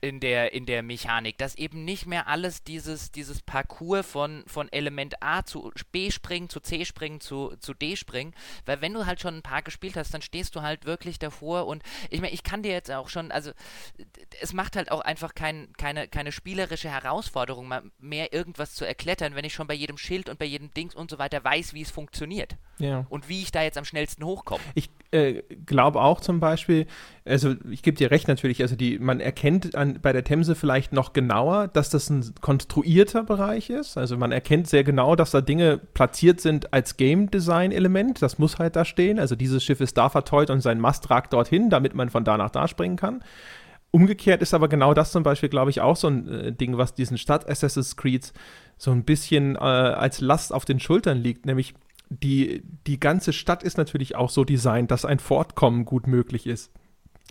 in 0.00 0.18
der, 0.18 0.54
in 0.54 0.64
der 0.64 0.82
Mechanik, 0.82 1.36
dass 1.36 1.56
eben 1.56 1.84
nicht 1.84 2.06
mehr 2.06 2.26
alles 2.26 2.64
dieses, 2.64 3.12
dieses 3.12 3.42
Parcours 3.42 4.06
von, 4.06 4.44
von 4.46 4.72
Element 4.72 5.22
A 5.22 5.44
zu 5.44 5.70
B 5.92 6.10
springen, 6.10 6.48
zu 6.48 6.60
C 6.60 6.86
springen, 6.86 7.20
zu, 7.20 7.54
zu 7.58 7.74
D 7.74 7.96
springen, 7.96 8.34
weil 8.64 8.80
wenn 8.80 8.94
du 8.94 9.04
halt 9.04 9.20
schon 9.20 9.36
ein 9.36 9.42
paar 9.42 9.60
gespielt 9.60 9.96
hast, 9.96 10.14
dann 10.14 10.22
stehst 10.22 10.56
du 10.56 10.62
halt 10.62 10.86
wirklich 10.86 11.18
davor 11.18 11.66
und 11.66 11.82
ich 12.08 12.22
meine, 12.22 12.32
ich 12.32 12.42
kann 12.42 12.62
dir 12.62 12.72
jetzt 12.72 12.90
auch 12.90 13.10
schon, 13.10 13.30
also 13.30 13.50
es 14.40 14.54
macht 14.54 14.74
halt 14.74 14.90
auch 14.90 15.02
einfach 15.02 15.34
kein, 15.34 15.70
keine, 15.76 16.08
keine 16.08 16.32
spielerische 16.32 16.88
Herausforderung 16.88 17.70
mehr, 17.98 18.32
irgendwas 18.32 18.72
zu 18.72 18.86
erklettern, 18.86 19.34
wenn 19.34 19.44
ich 19.44 19.52
schon 19.52 19.66
bei 19.66 19.74
jedem 19.74 19.98
Schild 19.98 20.30
und 20.30 20.38
bei 20.38 20.46
jedem 20.46 20.72
Dings 20.72 20.94
und 20.94 21.10
so 21.10 21.18
weiter 21.18 21.44
weiß, 21.44 21.74
wie 21.74 21.82
es 21.82 21.90
funktioniert. 21.90 22.56
Ja. 22.78 23.06
Und 23.08 23.28
wie 23.28 23.42
ich 23.42 23.52
da 23.52 23.62
jetzt 23.62 23.78
am 23.78 23.84
schnellsten 23.84 24.24
hochkomme. 24.24 24.62
Ich 24.74 24.90
äh, 25.10 25.42
glaube 25.64 26.00
auch 26.00 26.20
zum 26.20 26.40
Beispiel, 26.40 26.86
also 27.24 27.54
ich 27.70 27.82
gebe 27.82 27.96
dir 27.96 28.10
recht 28.10 28.28
natürlich, 28.28 28.60
also 28.60 28.76
die, 28.76 28.98
man 28.98 29.20
erkennt 29.20 29.74
an, 29.74 29.98
bei 30.02 30.12
der 30.12 30.24
Themse 30.24 30.54
vielleicht 30.54 30.92
noch 30.92 31.12
genauer, 31.12 31.68
dass 31.68 31.90
das 31.90 32.10
ein 32.10 32.34
konstruierter 32.40 33.24
Bereich 33.24 33.70
ist. 33.70 33.96
Also 33.96 34.16
man 34.16 34.32
erkennt 34.32 34.68
sehr 34.68 34.84
genau, 34.84 35.16
dass 35.16 35.30
da 35.30 35.40
Dinge 35.40 35.78
platziert 35.78 36.40
sind 36.40 36.72
als 36.72 36.96
Game 36.96 37.30
Design 37.30 37.72
Element. 37.72 38.20
Das 38.20 38.38
muss 38.38 38.58
halt 38.58 38.76
da 38.76 38.84
stehen. 38.84 39.18
Also 39.18 39.36
dieses 39.36 39.64
Schiff 39.64 39.80
ist 39.80 39.96
da 39.96 40.08
verteut 40.08 40.50
und 40.50 40.60
sein 40.60 40.80
Mast 40.80 41.08
ragt 41.08 41.32
dorthin, 41.32 41.70
damit 41.70 41.94
man 41.94 42.10
von 42.10 42.24
da 42.24 42.36
nach 42.36 42.50
da 42.50 42.68
springen 42.68 42.96
kann. 42.96 43.22
Umgekehrt 43.90 44.42
ist 44.42 44.52
aber 44.52 44.68
genau 44.68 44.92
das 44.92 45.12
zum 45.12 45.22
Beispiel, 45.22 45.48
glaube 45.48 45.70
ich, 45.70 45.80
auch 45.80 45.96
so 45.96 46.08
ein 46.08 46.28
äh, 46.28 46.52
Ding, 46.52 46.76
was 46.76 46.92
diesen 46.92 47.16
Stadt-Assassin's 47.16 47.96
Creed 47.96 48.32
so 48.76 48.90
ein 48.90 49.04
bisschen 49.04 49.56
äh, 49.56 49.60
als 49.60 50.20
Last 50.20 50.52
auf 50.52 50.66
den 50.66 50.80
Schultern 50.80 51.16
liegt, 51.18 51.46
nämlich 51.46 51.72
die, 52.08 52.62
die 52.86 53.00
ganze 53.00 53.32
Stadt 53.32 53.62
ist 53.62 53.78
natürlich 53.78 54.16
auch 54.16 54.30
so 54.30 54.44
designt, 54.44 54.90
dass 54.90 55.04
ein 55.04 55.18
Fortkommen 55.18 55.84
gut 55.84 56.06
möglich 56.06 56.46
ist. 56.46 56.70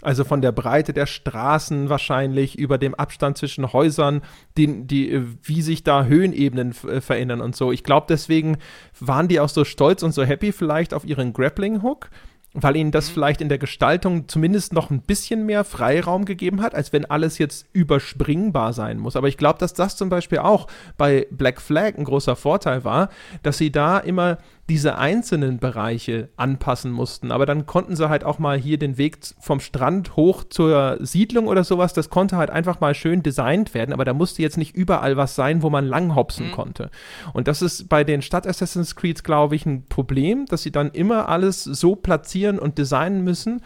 Also 0.01 0.25
von 0.25 0.41
der 0.41 0.51
Breite 0.51 0.91
der 0.91 1.05
Straßen 1.05 1.89
wahrscheinlich, 1.89 2.59
über 2.59 2.77
dem 2.77 2.95
Abstand 2.95 3.37
zwischen 3.37 3.71
Häusern, 3.71 4.21
die, 4.57 4.85
die, 4.85 5.23
wie 5.41 5.61
sich 5.61 5.83
da 5.83 6.03
Höhenebenen 6.03 6.75
äh, 6.87 6.99
verändern 6.99 7.39
und 7.39 7.55
so. 7.55 7.71
Ich 7.71 7.83
glaube, 7.83 8.07
deswegen 8.09 8.57
waren 8.99 9.29
die 9.29 9.39
auch 9.39 9.49
so 9.49 9.63
stolz 9.63 10.03
und 10.03 10.11
so 10.11 10.23
happy 10.23 10.51
vielleicht 10.51 10.93
auf 10.93 11.05
ihren 11.05 11.31
Grappling-Hook, 11.31 12.09
weil 12.53 12.75
ihnen 12.75 12.91
das 12.91 13.09
mhm. 13.09 13.13
vielleicht 13.13 13.39
in 13.39 13.47
der 13.47 13.57
Gestaltung 13.57 14.27
zumindest 14.27 14.73
noch 14.73 14.89
ein 14.89 15.01
bisschen 15.01 15.45
mehr 15.45 15.63
Freiraum 15.63 16.25
gegeben 16.25 16.61
hat, 16.61 16.75
als 16.75 16.91
wenn 16.91 17.05
alles 17.05 17.37
jetzt 17.37 17.65
überspringbar 17.71 18.73
sein 18.73 18.97
muss. 18.97 19.15
Aber 19.15 19.29
ich 19.29 19.37
glaube, 19.37 19.59
dass 19.59 19.73
das 19.73 19.95
zum 19.95 20.09
Beispiel 20.09 20.39
auch 20.39 20.67
bei 20.97 21.25
Black 21.31 21.61
Flag 21.61 21.97
ein 21.97 22.03
großer 22.03 22.35
Vorteil 22.35 22.83
war, 22.83 23.09
dass 23.43 23.57
sie 23.57 23.71
da 23.71 23.97
immer 23.97 24.39
diese 24.67 24.97
einzelnen 24.97 25.59
Bereiche 25.59 26.29
anpassen 26.37 26.91
mussten. 26.91 27.31
Aber 27.31 27.45
dann 27.45 27.67
konnten 27.67 27.95
sie 27.95 28.09
halt 28.09 28.23
auch 28.23 28.39
mal 28.39 28.57
hier 28.57 28.79
den 28.79 28.97
Weg 28.97 29.17
vom 29.39 29.59
Strand 29.59 30.15
hoch 30.15 30.43
zur 30.43 30.97
Siedlung 31.01 31.47
oder 31.47 31.63
sowas, 31.63 31.93
das 31.93 32.09
konnte 32.09 32.37
halt 32.37 32.49
einfach 32.49 32.79
mal 32.79 32.95
schön 32.95 33.21
designt 33.21 33.75
werden, 33.75 33.93
aber 33.93 34.05
da 34.05 34.13
musste 34.13 34.41
jetzt 34.41 34.57
nicht 34.57 34.75
überall 34.75 35.17
was 35.17 35.35
sein, 35.35 35.61
wo 35.61 35.69
man 35.69 35.85
langhopsen 35.85 36.47
mhm. 36.47 36.51
konnte. 36.51 36.89
Und 37.33 37.47
das 37.47 37.61
ist 37.61 37.89
bei 37.89 38.03
den 38.03 38.23
Stadt 38.23 38.47
Assassin's 38.47 38.95
Creed, 38.95 39.23
glaube 39.23 39.55
ich, 39.55 39.67
ein 39.67 39.85
Problem, 39.85 40.47
dass 40.47 40.63
sie 40.63 40.71
dann 40.71 40.89
immer 40.91 41.29
alles 41.29 41.63
so 41.63 41.95
platzieren 41.95 42.57
und 42.57 42.79
designen 42.79 43.23
müssen, 43.23 43.61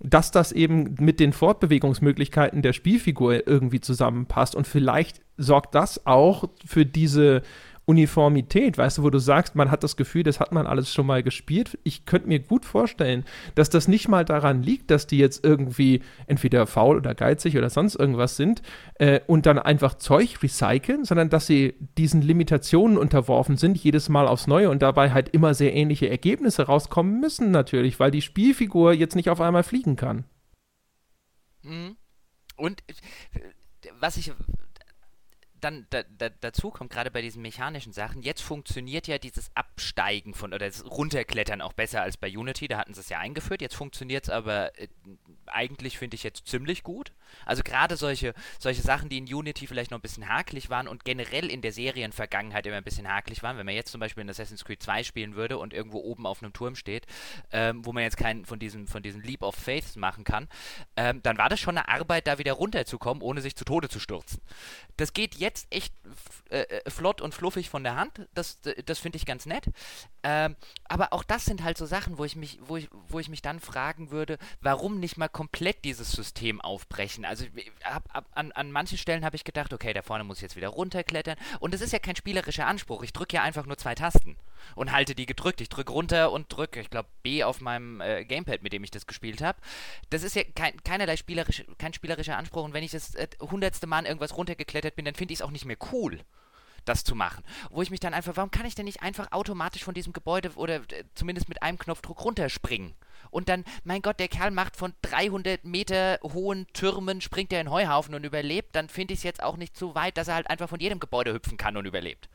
dass 0.00 0.30
das 0.30 0.52
eben 0.52 0.94
mit 1.00 1.18
den 1.18 1.32
Fortbewegungsmöglichkeiten 1.32 2.62
der 2.62 2.74
Spielfigur 2.74 3.46
irgendwie 3.48 3.80
zusammenpasst. 3.80 4.54
Und 4.54 4.66
vielleicht 4.66 5.20
sorgt 5.36 5.74
das 5.74 6.06
auch 6.06 6.44
für 6.64 6.84
diese 6.84 7.42
Uniformität, 7.86 8.78
weißt 8.78 8.98
du, 8.98 9.02
wo 9.02 9.10
du 9.10 9.18
sagst, 9.18 9.54
man 9.54 9.70
hat 9.70 9.84
das 9.84 9.96
Gefühl, 9.96 10.22
das 10.22 10.40
hat 10.40 10.52
man 10.52 10.66
alles 10.66 10.92
schon 10.92 11.06
mal 11.06 11.22
gespielt. 11.22 11.78
Ich 11.84 12.06
könnte 12.06 12.28
mir 12.28 12.38
gut 12.38 12.64
vorstellen, 12.64 13.24
dass 13.54 13.68
das 13.68 13.88
nicht 13.88 14.08
mal 14.08 14.24
daran 14.24 14.62
liegt, 14.62 14.90
dass 14.90 15.06
die 15.06 15.18
jetzt 15.18 15.44
irgendwie 15.44 16.02
entweder 16.26 16.66
faul 16.66 16.96
oder 16.96 17.14
geizig 17.14 17.58
oder 17.58 17.68
sonst 17.68 17.94
irgendwas 17.94 18.36
sind 18.36 18.62
äh, 18.94 19.20
und 19.26 19.44
dann 19.46 19.58
einfach 19.58 19.94
Zeug 19.94 20.42
recyceln, 20.42 21.04
sondern 21.04 21.28
dass 21.28 21.46
sie 21.46 21.74
diesen 21.98 22.22
Limitationen 22.22 22.96
unterworfen 22.96 23.56
sind, 23.56 23.76
jedes 23.76 24.08
Mal 24.08 24.26
aufs 24.26 24.46
Neue 24.46 24.70
und 24.70 24.80
dabei 24.80 25.12
halt 25.12 25.28
immer 25.30 25.52
sehr 25.52 25.74
ähnliche 25.74 26.08
Ergebnisse 26.08 26.62
rauskommen 26.62 27.20
müssen, 27.20 27.50
natürlich, 27.50 28.00
weil 28.00 28.10
die 28.10 28.22
Spielfigur 28.22 28.94
jetzt 28.94 29.16
nicht 29.16 29.28
auf 29.28 29.40
einmal 29.40 29.62
fliegen 29.62 29.96
kann. 29.96 30.24
Mhm. 31.62 31.96
Und 32.56 32.82
äh, 32.86 33.40
was 34.00 34.16
ich 34.16 34.32
dann 35.64 35.86
da, 35.90 36.02
da, 36.02 36.28
dazu 36.28 36.70
kommt, 36.70 36.90
gerade 36.90 37.10
bei 37.10 37.22
diesen 37.22 37.42
mechanischen 37.42 37.92
Sachen, 37.92 38.22
jetzt 38.22 38.42
funktioniert 38.42 39.06
ja 39.06 39.18
dieses 39.18 39.50
Absteigen 39.54 40.34
von 40.34 40.52
oder 40.52 40.66
das 40.66 40.84
Runterklettern 40.84 41.60
auch 41.60 41.72
besser 41.72 42.02
als 42.02 42.16
bei 42.16 42.28
Unity, 42.36 42.68
da 42.68 42.78
hatten 42.78 42.94
sie 42.94 43.00
es 43.00 43.08
ja 43.08 43.18
eingeführt, 43.18 43.62
jetzt 43.62 43.74
funktioniert 43.74 44.24
es 44.24 44.30
aber 44.30 44.78
äh, 44.78 44.88
eigentlich, 45.46 45.98
finde 45.98 46.16
ich, 46.16 46.22
jetzt 46.22 46.46
ziemlich 46.46 46.82
gut. 46.82 47.12
Also 47.46 47.62
gerade 47.62 47.96
solche, 47.96 48.34
solche 48.58 48.82
Sachen, 48.82 49.08
die 49.08 49.18
in 49.18 49.32
Unity 49.32 49.66
vielleicht 49.66 49.90
noch 49.90 49.98
ein 49.98 50.02
bisschen 50.02 50.28
hakelig 50.28 50.70
waren 50.70 50.88
und 50.88 51.04
generell 51.04 51.50
in 51.50 51.62
der 51.62 51.72
Serienvergangenheit 51.72 52.66
immer 52.66 52.76
ein 52.76 52.84
bisschen 52.84 53.08
hakelig 53.08 53.42
waren, 53.42 53.56
wenn 53.56 53.66
man 53.66 53.74
jetzt 53.74 53.90
zum 53.90 54.00
Beispiel 54.00 54.22
in 54.22 54.30
Assassin's 54.30 54.64
Creed 54.64 54.82
2 54.82 55.02
spielen 55.02 55.34
würde 55.34 55.58
und 55.58 55.72
irgendwo 55.72 55.98
oben 55.98 56.26
auf 56.26 56.42
einem 56.42 56.52
Turm 56.52 56.76
steht, 56.76 57.06
ähm, 57.52 57.84
wo 57.84 57.92
man 57.92 58.02
jetzt 58.02 58.16
keinen 58.16 58.44
von 58.44 58.58
diesen, 58.58 58.86
von 58.86 59.02
diesen 59.02 59.22
Leap 59.22 59.42
of 59.42 59.54
Faith 59.54 59.96
machen 59.96 60.24
kann, 60.24 60.48
ähm, 60.96 61.22
dann 61.22 61.38
war 61.38 61.48
das 61.48 61.60
schon 61.60 61.76
eine 61.76 61.88
Arbeit, 61.88 62.26
da 62.26 62.38
wieder 62.38 62.52
runterzukommen, 62.52 63.22
ohne 63.22 63.40
sich 63.40 63.56
zu 63.56 63.64
Tode 63.64 63.88
zu 63.88 64.00
stürzen. 64.00 64.40
Das 64.96 65.12
geht 65.12 65.34
jetzt 65.36 65.53
echt 65.70 65.94
äh, 66.50 66.62
äh, 66.62 66.90
flott 66.90 67.20
und 67.20 67.34
fluffig 67.34 67.70
von 67.70 67.84
der 67.84 67.96
Hand. 67.96 68.26
Das, 68.34 68.58
das 68.84 68.98
finde 68.98 69.16
ich 69.16 69.26
ganz 69.26 69.46
nett. 69.46 69.64
Ähm, 70.22 70.56
aber 70.84 71.12
auch 71.12 71.24
das 71.24 71.44
sind 71.44 71.62
halt 71.62 71.78
so 71.78 71.86
Sachen, 71.86 72.18
wo 72.18 72.24
ich 72.24 72.36
mich, 72.36 72.58
wo 72.66 72.76
ich, 72.76 72.88
wo 73.08 73.18
ich 73.18 73.28
mich 73.28 73.42
dann 73.42 73.60
fragen 73.60 74.10
würde, 74.10 74.38
warum 74.60 75.00
nicht 75.00 75.16
mal 75.16 75.28
komplett 75.28 75.84
dieses 75.84 76.12
System 76.12 76.60
aufbrechen. 76.60 77.24
Also 77.24 77.44
hab, 77.84 78.08
hab, 78.12 78.26
an, 78.36 78.52
an 78.52 78.72
manchen 78.72 78.98
Stellen 78.98 79.24
habe 79.24 79.36
ich 79.36 79.44
gedacht, 79.44 79.72
okay, 79.72 79.92
da 79.92 80.02
vorne 80.02 80.24
muss 80.24 80.38
ich 80.38 80.42
jetzt 80.42 80.56
wieder 80.56 80.68
runterklettern. 80.68 81.36
Und 81.60 81.74
das 81.74 81.80
ist 81.80 81.92
ja 81.92 81.98
kein 81.98 82.16
spielerischer 82.16 82.66
Anspruch. 82.66 83.02
Ich 83.02 83.12
drücke 83.12 83.36
ja 83.36 83.42
einfach 83.42 83.66
nur 83.66 83.78
zwei 83.78 83.94
Tasten 83.94 84.36
und 84.74 84.92
halte 84.92 85.14
die 85.14 85.26
gedrückt. 85.26 85.60
Ich 85.60 85.68
drücke 85.68 85.92
runter 85.92 86.32
und 86.32 86.52
drücke, 86.52 86.80
ich 86.80 86.90
glaube, 86.90 87.08
B 87.22 87.44
auf 87.44 87.60
meinem 87.60 88.00
äh, 88.00 88.24
Gamepad, 88.24 88.62
mit 88.62 88.72
dem 88.72 88.84
ich 88.84 88.90
das 88.90 89.06
gespielt 89.06 89.42
habe. 89.42 89.58
Das 90.10 90.22
ist 90.22 90.36
ja 90.36 90.42
kein, 90.54 90.82
keinerlei 90.84 91.16
spielerisch, 91.16 91.64
kein 91.78 91.92
spielerischer 91.92 92.36
Anspruch. 92.36 92.64
Und 92.64 92.74
wenn 92.74 92.84
ich 92.84 92.92
das 92.92 93.14
äh, 93.14 93.28
hundertste 93.40 93.86
Mal 93.86 94.06
irgendwas 94.06 94.36
runtergeklettert 94.36 94.96
bin, 94.96 95.04
dann 95.04 95.14
finde 95.14 95.32
ich 95.32 95.40
es 95.40 95.42
auch 95.42 95.50
nicht 95.50 95.64
mehr 95.64 95.78
cool 95.92 96.20
das 96.84 97.04
zu 97.04 97.14
machen. 97.14 97.42
Wo 97.70 97.82
ich 97.82 97.90
mich 97.90 98.00
dann 98.00 98.14
einfach, 98.14 98.36
warum 98.36 98.50
kann 98.50 98.66
ich 98.66 98.74
denn 98.74 98.84
nicht 98.84 99.02
einfach 99.02 99.32
automatisch 99.32 99.84
von 99.84 99.94
diesem 99.94 100.12
Gebäude 100.12 100.50
oder 100.56 100.76
äh, 100.76 101.04
zumindest 101.14 101.48
mit 101.48 101.62
einem 101.62 101.78
Knopfdruck 101.78 102.24
runterspringen? 102.24 102.94
Und 103.30 103.48
dann, 103.48 103.64
mein 103.82 104.02
Gott, 104.02 104.20
der 104.20 104.28
Kerl 104.28 104.50
macht 104.50 104.76
von 104.76 104.92
300 105.02 105.64
Meter 105.64 106.18
hohen 106.22 106.66
Türmen, 106.72 107.20
springt 107.20 107.52
er 107.52 107.60
in 107.60 107.70
Heuhaufen 107.70 108.14
und 108.14 108.24
überlebt, 108.24 108.76
dann 108.76 108.88
finde 108.88 109.14
ich 109.14 109.20
es 109.20 109.24
jetzt 109.24 109.42
auch 109.42 109.56
nicht 109.56 109.76
so 109.76 109.94
weit, 109.94 110.16
dass 110.16 110.28
er 110.28 110.34
halt 110.34 110.50
einfach 110.50 110.68
von 110.68 110.80
jedem 110.80 111.00
Gebäude 111.00 111.32
hüpfen 111.32 111.56
kann 111.56 111.76
und 111.76 111.86
überlebt. 111.86 112.28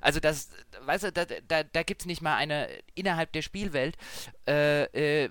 Also 0.00 0.20
das, 0.20 0.50
weißt 0.84 1.04
du, 1.04 1.12
da, 1.12 1.24
da, 1.24 1.62
da 1.62 1.82
gibt 1.82 2.02
es 2.02 2.06
nicht 2.06 2.22
mal 2.22 2.36
eine, 2.36 2.68
innerhalb 2.94 3.32
der 3.32 3.42
Spielwelt, 3.42 3.96
äh, 4.48 5.24
äh, 5.24 5.30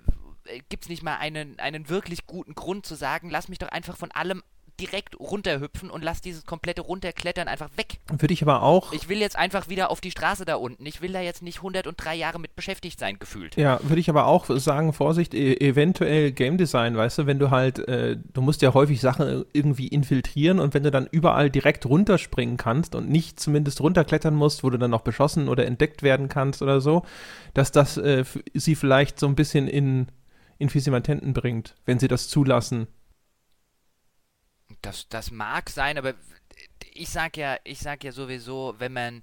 gibt 0.68 0.84
es 0.84 0.88
nicht 0.88 1.02
mal 1.02 1.16
einen, 1.16 1.58
einen 1.58 1.88
wirklich 1.88 2.26
guten 2.26 2.54
Grund 2.54 2.86
zu 2.86 2.94
sagen, 2.94 3.30
lass 3.30 3.48
mich 3.48 3.58
doch 3.58 3.68
einfach 3.68 3.96
von 3.96 4.10
allem 4.10 4.42
direkt 4.80 5.18
runterhüpfen 5.20 5.90
und 5.90 6.02
lass 6.02 6.20
dieses 6.20 6.46
komplette 6.46 6.82
Runterklettern 6.82 7.48
einfach 7.48 7.68
weg. 7.76 8.00
Würde 8.08 8.32
ich 8.32 8.42
aber 8.42 8.62
auch. 8.62 8.92
Ich 8.92 9.08
will 9.08 9.18
jetzt 9.18 9.36
einfach 9.36 9.68
wieder 9.68 9.90
auf 9.90 10.00
die 10.00 10.10
Straße 10.10 10.44
da 10.44 10.54
unten. 10.56 10.86
Ich 10.86 11.02
will 11.02 11.12
da 11.12 11.20
jetzt 11.20 11.42
nicht 11.42 11.58
103 11.58 12.14
Jahre 12.14 12.40
mit 12.40 12.56
beschäftigt 12.56 12.98
sein, 12.98 13.18
gefühlt. 13.18 13.56
Ja, 13.56 13.78
würde 13.82 14.00
ich 14.00 14.08
aber 14.08 14.26
auch 14.26 14.46
sagen, 14.48 14.92
Vorsicht, 14.92 15.34
e 15.34 15.54
eventuell 15.56 16.32
Game 16.32 16.56
Design, 16.56 16.96
weißt 16.96 17.18
du, 17.18 17.26
wenn 17.26 17.38
du 17.38 17.50
halt, 17.50 17.78
äh, 17.88 18.16
du 18.32 18.40
musst 18.40 18.62
ja 18.62 18.72
häufig 18.74 19.00
Sachen 19.00 19.44
irgendwie 19.52 19.88
infiltrieren 19.88 20.58
und 20.58 20.74
wenn 20.74 20.82
du 20.82 20.90
dann 20.90 21.06
überall 21.10 21.50
direkt 21.50 21.86
runterspringen 21.86 22.56
kannst 22.56 22.94
und 22.94 23.10
nicht 23.10 23.38
zumindest 23.38 23.80
runterklettern 23.80 24.34
musst, 24.34 24.64
wo 24.64 24.70
du 24.70 24.78
dann 24.78 24.90
noch 24.90 25.02
beschossen 25.02 25.48
oder 25.48 25.66
entdeckt 25.66 26.02
werden 26.02 26.28
kannst 26.28 26.62
oder 26.62 26.80
so, 26.80 27.02
dass 27.54 27.72
das 27.72 27.96
äh, 27.98 28.24
sie 28.54 28.74
vielleicht 28.74 29.18
so 29.20 29.26
ein 29.26 29.34
bisschen 29.34 29.68
in 29.68 30.06
Infisimatenten 30.58 31.32
bringt, 31.32 31.74
wenn 31.86 31.98
sie 31.98 32.08
das 32.08 32.28
zulassen 32.28 32.86
das, 34.82 35.08
das 35.08 35.30
mag 35.30 35.70
sein, 35.70 35.98
aber 35.98 36.14
ich 36.94 37.10
sag 37.10 37.36
ja, 37.36 37.58
ich 37.64 37.78
sag 37.78 38.04
ja 38.04 38.12
sowieso, 38.12 38.74
wenn 38.78 38.92
man, 38.92 39.22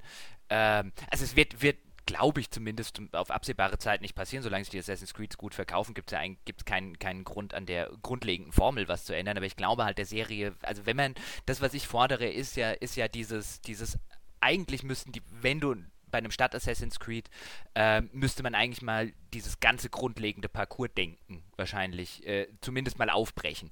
ähm, 0.50 0.92
also 1.10 1.24
es 1.24 1.36
wird, 1.36 1.62
wird 1.62 1.78
glaube 2.06 2.40
ich 2.40 2.50
zumindest 2.50 3.00
auf 3.12 3.30
absehbare 3.30 3.78
Zeit 3.78 4.02
nicht 4.02 4.16
passieren, 4.16 4.42
solange 4.42 4.64
sich 4.64 4.72
die 4.72 4.80
Assassin's 4.80 5.14
Creed 5.14 5.38
gut 5.38 5.54
verkaufen, 5.54 5.94
gibt 5.94 6.12
es 6.12 6.18
ja 6.18 6.26
gibt's 6.46 6.66
keinen, 6.66 6.98
keinen 6.98 7.24
Grund 7.24 7.54
an 7.54 7.66
der 7.66 7.92
grundlegenden 8.02 8.54
Formel 8.54 8.88
was 8.88 9.06
zu 9.06 9.16
ändern, 9.16 9.38
aber 9.38 9.46
ich 9.46 9.58
glaube 9.58 9.84
halt 9.84 9.98
der 9.98 10.06
Serie, 10.06 10.56
also 10.62 10.86
wenn 10.86 10.98
man, 10.98 11.16
das 11.46 11.62
was 11.62 11.74
ich 11.74 11.88
fordere, 11.88 12.28
ist 12.28 12.56
ja, 12.56 12.72
ist 12.72 12.96
ja 12.96 13.08
dieses, 13.08 13.62
dieses, 13.62 14.00
eigentlich 14.40 14.84
müssten 14.84 15.12
die, 15.12 15.22
wenn 15.42 15.60
du 15.60 15.76
bei 16.10 16.20
einem 16.20 16.32
Stadt 16.32 16.56
Assassin's 16.56 17.00
Creed 17.00 17.30
äh, 17.76 18.02
müsste 18.14 18.42
man 18.42 18.56
eigentlich 18.56 18.82
mal 18.82 19.12
dieses 19.34 19.60
ganze 19.60 19.90
grundlegende 19.90 20.48
Parcours-Denken 20.48 21.44
wahrscheinlich 21.58 22.26
äh, 22.26 22.48
zumindest 22.62 22.98
mal 22.98 23.10
aufbrechen 23.10 23.70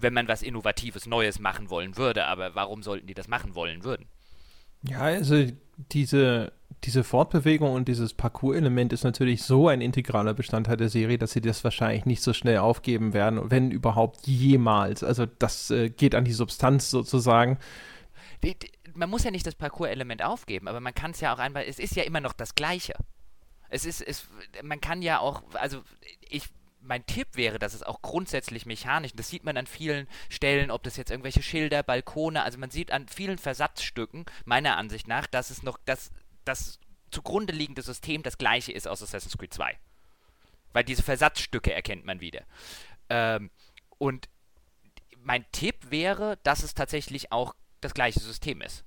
wenn 0.00 0.14
man 0.14 0.28
was 0.28 0.42
Innovatives, 0.42 1.06
Neues 1.06 1.38
machen 1.38 1.70
wollen 1.70 1.96
würde. 1.96 2.26
Aber 2.26 2.54
warum 2.54 2.82
sollten 2.82 3.06
die 3.06 3.14
das 3.14 3.28
machen 3.28 3.54
wollen 3.54 3.84
würden? 3.84 4.06
Ja, 4.82 5.00
also 5.00 5.46
diese, 5.90 6.52
diese 6.84 7.04
Fortbewegung 7.04 7.72
und 7.72 7.88
dieses 7.88 8.14
Parcours-Element 8.14 8.92
ist 8.92 9.04
natürlich 9.04 9.42
so 9.42 9.68
ein 9.68 9.80
integraler 9.80 10.34
Bestandteil 10.34 10.76
der 10.76 10.88
Serie, 10.88 11.18
dass 11.18 11.32
sie 11.32 11.40
das 11.40 11.62
wahrscheinlich 11.64 12.06
nicht 12.06 12.22
so 12.22 12.32
schnell 12.32 12.58
aufgeben 12.58 13.12
werden, 13.12 13.50
wenn 13.50 13.70
überhaupt 13.70 14.26
jemals. 14.26 15.04
Also 15.04 15.26
das 15.26 15.70
äh, 15.70 15.90
geht 15.90 16.14
an 16.14 16.24
die 16.24 16.32
Substanz 16.32 16.90
sozusagen. 16.90 17.58
Die, 18.42 18.54
die, 18.58 18.70
man 18.94 19.10
muss 19.10 19.24
ja 19.24 19.30
nicht 19.30 19.46
das 19.46 19.54
Parcours-Element 19.54 20.22
aufgeben, 20.24 20.68
aber 20.68 20.80
man 20.80 20.94
kann 20.94 21.10
es 21.10 21.20
ja 21.20 21.34
auch 21.34 21.38
einmal, 21.38 21.64
es 21.64 21.78
ist 21.78 21.96
ja 21.96 22.04
immer 22.04 22.20
noch 22.20 22.32
das 22.32 22.54
Gleiche. 22.54 22.94
Es 23.68 23.84
ist, 23.84 24.00
es, 24.00 24.28
man 24.62 24.80
kann 24.80 25.02
ja 25.02 25.20
auch, 25.20 25.42
also 25.52 25.82
ich 26.28 26.44
mein 26.80 27.04
Tipp 27.06 27.28
wäre, 27.34 27.58
dass 27.58 27.74
es 27.74 27.82
auch 27.82 28.02
grundsätzlich 28.02 28.66
mechanisch, 28.66 29.12
das 29.14 29.28
sieht 29.28 29.44
man 29.44 29.56
an 29.56 29.66
vielen 29.66 30.08
Stellen, 30.28 30.70
ob 30.70 30.82
das 30.82 30.96
jetzt 30.96 31.10
irgendwelche 31.10 31.42
Schilder, 31.42 31.82
Balkone, 31.82 32.42
also 32.42 32.58
man 32.58 32.70
sieht 32.70 32.90
an 32.90 33.08
vielen 33.08 33.38
Versatzstücken, 33.38 34.24
meiner 34.44 34.76
Ansicht 34.76 35.06
nach, 35.06 35.26
dass 35.26 35.50
es 35.50 35.62
noch 35.62 35.78
das, 35.84 36.10
das 36.44 36.78
zugrunde 37.10 37.52
liegende 37.52 37.82
System 37.82 38.22
das 38.22 38.38
gleiche 38.38 38.72
ist 38.72 38.88
aus 38.88 39.02
Assassin's 39.02 39.36
Creed 39.36 39.52
2. 39.52 39.78
Weil 40.72 40.84
diese 40.84 41.02
Versatzstücke 41.02 41.72
erkennt 41.72 42.04
man 42.04 42.20
wieder. 42.20 42.44
Ähm, 43.08 43.50
und 43.98 44.28
mein 45.18 45.44
Tipp 45.52 45.90
wäre, 45.90 46.38
dass 46.44 46.62
es 46.62 46.74
tatsächlich 46.74 47.32
auch 47.32 47.54
das 47.80 47.94
gleiche 47.94 48.20
System 48.20 48.62
ist. 48.62 48.84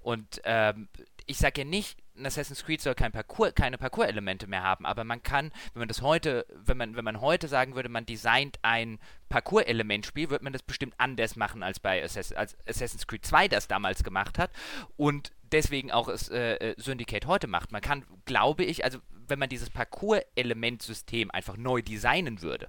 Und 0.00 0.40
ähm, 0.44 0.88
ich 1.26 1.38
sage 1.38 1.62
ja 1.62 1.64
nicht, 1.64 2.01
ein 2.16 2.26
Assassin's 2.26 2.64
Creed 2.64 2.80
soll 2.80 2.94
kein 2.94 3.12
Parcours, 3.12 3.54
keine 3.54 3.78
Parcours-Elemente 3.78 4.46
mehr 4.46 4.62
haben, 4.62 4.86
aber 4.86 5.04
man 5.04 5.22
kann, 5.22 5.50
wenn 5.72 5.80
man 5.80 5.88
das 5.88 6.02
heute, 6.02 6.46
wenn 6.50 6.76
man, 6.76 6.96
wenn 6.96 7.04
man 7.04 7.20
heute 7.20 7.48
sagen 7.48 7.74
würde, 7.74 7.88
man 7.88 8.06
designt 8.06 8.58
ein 8.62 8.98
Parcours-Element-Spiel, 9.28 10.30
wird 10.30 10.42
man 10.42 10.52
das 10.52 10.62
bestimmt 10.62 10.94
anders 10.98 11.36
machen 11.36 11.62
als 11.62 11.80
bei 11.80 12.02
Assassin's, 12.02 12.36
als 12.36 12.56
Assassin's 12.66 13.06
Creed 13.06 13.24
2 13.24 13.48
das 13.48 13.68
damals 13.68 14.04
gemacht 14.04 14.38
hat 14.38 14.50
und 14.96 15.32
deswegen 15.52 15.90
auch 15.90 16.08
es 16.08 16.28
äh, 16.28 16.54
äh, 16.56 16.74
Syndicate 16.78 17.26
heute 17.26 17.46
macht. 17.46 17.72
Man 17.72 17.82
kann, 17.82 18.04
glaube 18.24 18.64
ich, 18.64 18.84
also 18.84 18.98
wenn 19.28 19.38
man 19.38 19.48
dieses 19.48 19.70
Parcours-Element-System 19.70 21.30
einfach 21.30 21.56
neu 21.56 21.82
designen 21.82 22.42
würde, 22.42 22.68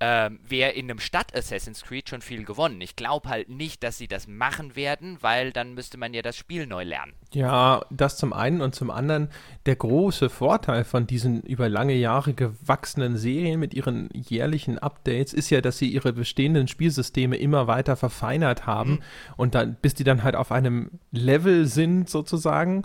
ähm, 0.00 0.38
wäre 0.46 0.72
in 0.72 0.90
einem 0.90 1.00
Stadt-Assassin's 1.00 1.82
Creed 1.82 2.08
schon 2.08 2.20
viel 2.20 2.44
gewonnen. 2.44 2.80
Ich 2.80 2.96
glaube 2.96 3.28
halt 3.28 3.48
nicht, 3.48 3.82
dass 3.82 3.98
sie 3.98 4.08
das 4.08 4.26
machen 4.26 4.76
werden, 4.76 5.18
weil 5.22 5.52
dann 5.52 5.74
müsste 5.74 5.98
man 5.98 6.12
ja 6.14 6.22
das 6.22 6.36
Spiel 6.36 6.66
neu 6.66 6.84
lernen. 6.84 7.14
Ja, 7.32 7.84
das 7.90 8.16
zum 8.16 8.32
einen 8.32 8.60
und 8.60 8.74
zum 8.74 8.90
anderen 8.90 9.30
der 9.64 9.76
große 9.76 10.28
Vorteil 10.28 10.84
von 10.84 11.06
diesen 11.06 11.42
über 11.42 11.68
lange 11.68 11.94
Jahre 11.94 12.34
gewachsenen 12.34 13.16
Serien 13.16 13.58
mit 13.58 13.74
ihren 13.74 14.08
jährlichen 14.12 14.78
Updates 14.78 15.32
ist 15.32 15.50
ja, 15.50 15.60
dass 15.60 15.78
sie 15.78 15.88
ihre 15.88 16.12
bestehenden 16.12 16.68
Spielsysteme 16.68 17.36
immer 17.36 17.66
weiter 17.66 17.96
verfeinert 17.96 18.66
haben 18.66 18.90
mhm. 18.92 19.02
und 19.36 19.54
dann, 19.54 19.76
bis 19.80 19.94
die 19.94 20.04
dann 20.04 20.22
halt 20.22 20.36
auf 20.36 20.52
einem 20.52 20.90
Level 21.10 21.66
sind 21.66 22.08
sozusagen, 22.08 22.84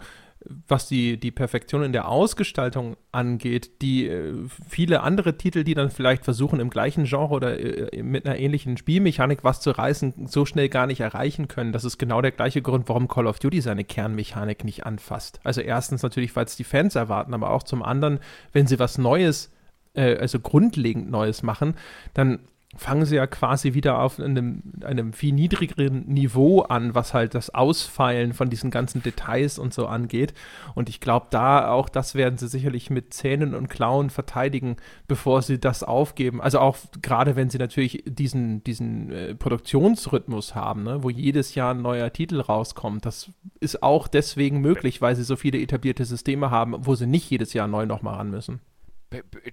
was 0.68 0.88
die, 0.88 1.20
die 1.20 1.32
Perfektion 1.32 1.84
in 1.84 1.92
der 1.92 2.08
Ausgestaltung 2.08 2.98
angeht, 3.12 3.82
die 3.82 4.08
äh, 4.08 4.34
viele 4.68 5.02
andere 5.02 5.38
Titel, 5.38 5.64
die 5.64 5.76
dann 5.76 5.92
vielleicht 5.92 6.24
versuchen, 6.24 6.60
im 6.60 6.70
gleichen 6.70 7.06
Genre 7.06 7.34
oder 7.34 7.60
äh, 7.60 8.02
mit 8.02 8.26
einer 8.26 8.38
ähnlichen 8.38 8.78
Spielmechanik 8.78 9.44
was 9.44 9.62
zu 9.62 9.72
reißen, 9.72 10.28
so 10.28 10.46
schnell 10.46 10.70
gar 10.70 10.88
nicht 10.88 11.00
erreichen 11.00 11.48
können. 11.48 11.74
Das 11.74 11.84
ist 11.84 11.98
genau 11.98 12.22
der 12.22 12.32
gleiche 12.32 12.62
Grund, 12.62 12.90
warum 12.90 13.08
Call 13.08 13.28
of 13.28 13.40
Duty 13.40 13.62
seine 13.62 13.84
Kernmechanik 13.84 14.64
nicht 14.64 14.86
anfasst. 14.86 15.40
Also 15.44 15.62
erstens 15.62 16.02
natürlich, 16.02 16.36
weil 16.36 16.46
es 16.46 16.56
die 16.56 16.64
Fans 16.64 16.96
erwarten, 16.96 17.34
aber 17.34 17.52
auch 17.52 17.64
zum 17.64 17.84
anderen, 17.84 18.20
wenn 18.52 18.68
sie 18.68 18.80
was 18.80 18.98
Neues, 18.98 19.52
äh, 19.94 20.18
also 20.18 20.40
grundlegend 20.40 21.12
Neues 21.12 21.44
machen, 21.44 21.76
dann 22.14 22.40
fangen 22.78 23.06
sie 23.06 23.18
ja 23.18 23.28
quasi 23.28 23.74
wieder 23.74 24.00
auf 24.00 24.20
einem, 24.20 24.64
einem 24.84 25.12
viel 25.14 25.34
niedrigeren 25.34 26.06
Niveau 26.08 26.62
an, 26.62 26.96
was 26.96 27.14
halt 27.14 27.36
das 27.36 27.50
Ausfeilen 27.50 28.34
von 28.34 28.50
diesen 28.50 28.72
ganzen 28.72 29.04
Details 29.04 29.60
und 29.60 29.74
so 29.74 29.88
angeht. 29.88 30.34
Und 30.74 30.88
ich 30.88 31.02
glaube, 31.02 31.28
da 31.32 31.70
auch 31.70 31.90
das 31.90 32.16
werden 32.16 32.38
sie 32.38 32.48
sicherlich 32.48 32.90
mit 32.90 33.14
Zähnen 33.14 33.56
und 33.56 33.68
Klauen 33.70 34.10
verteidigen, 34.10 34.78
bevor 35.08 35.42
sie 35.42 35.60
das 35.60 35.84
aufgeben. 35.84 36.42
Also 36.42 36.60
auch 36.60 36.78
gerade 37.02 37.36
wenn 37.36 37.50
sie 37.50 37.58
natürlich 37.58 38.04
diesen, 38.06 38.64
diesen 38.64 39.12
äh, 39.12 39.36
Produktionsrhythmus 39.36 40.56
haben, 40.56 40.84
ne, 40.84 41.04
wo 41.04 41.10
jedes 41.10 41.56
Jahr 41.56 41.74
ein 41.74 41.82
neuer 41.82 42.14
Titel 42.14 42.40
rauskommt. 42.40 43.06
Das 43.06 43.32
ist 43.60 43.84
auch 43.84 44.08
deswegen 44.08 44.62
möglich, 44.62 45.02
weil 45.02 45.16
sie 45.16 45.24
so 45.24 45.36
viele 45.36 45.60
etablierte 45.60 46.06
Systeme 46.06 46.52
haben, 46.52 46.76
wo 46.86 46.96
sie 46.96 47.08
nicht 47.08 47.30
jedes 47.30 47.54
Jahr 47.54 47.68
neu 47.68 47.86
nochmal 47.86 48.16
ran 48.16 48.32
müssen. 48.32 48.62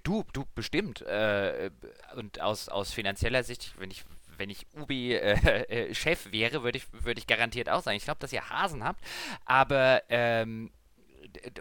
Du, 0.04 0.24
du 0.32 0.44
bestimmt. 0.54 1.02
Äh, 1.02 1.70
und 2.16 2.40
aus, 2.40 2.68
aus 2.68 2.92
finanzieller 2.92 3.42
Sicht, 3.42 3.74
wenn 3.78 3.90
ich 3.90 4.04
wenn 4.36 4.50
ich 4.50 4.66
Ubi-Chef 4.76 6.26
äh, 6.26 6.28
äh, 6.28 6.32
wäre, 6.32 6.62
würde 6.62 6.78
ich, 6.78 6.86
würd 6.92 7.18
ich 7.18 7.26
garantiert 7.26 7.68
auch 7.68 7.82
sagen. 7.82 7.96
Ich 7.96 8.04
glaube, 8.04 8.20
dass 8.20 8.32
ihr 8.32 8.48
Hasen 8.48 8.84
habt, 8.84 9.02
aber 9.44 10.02
ähm, 10.08 10.70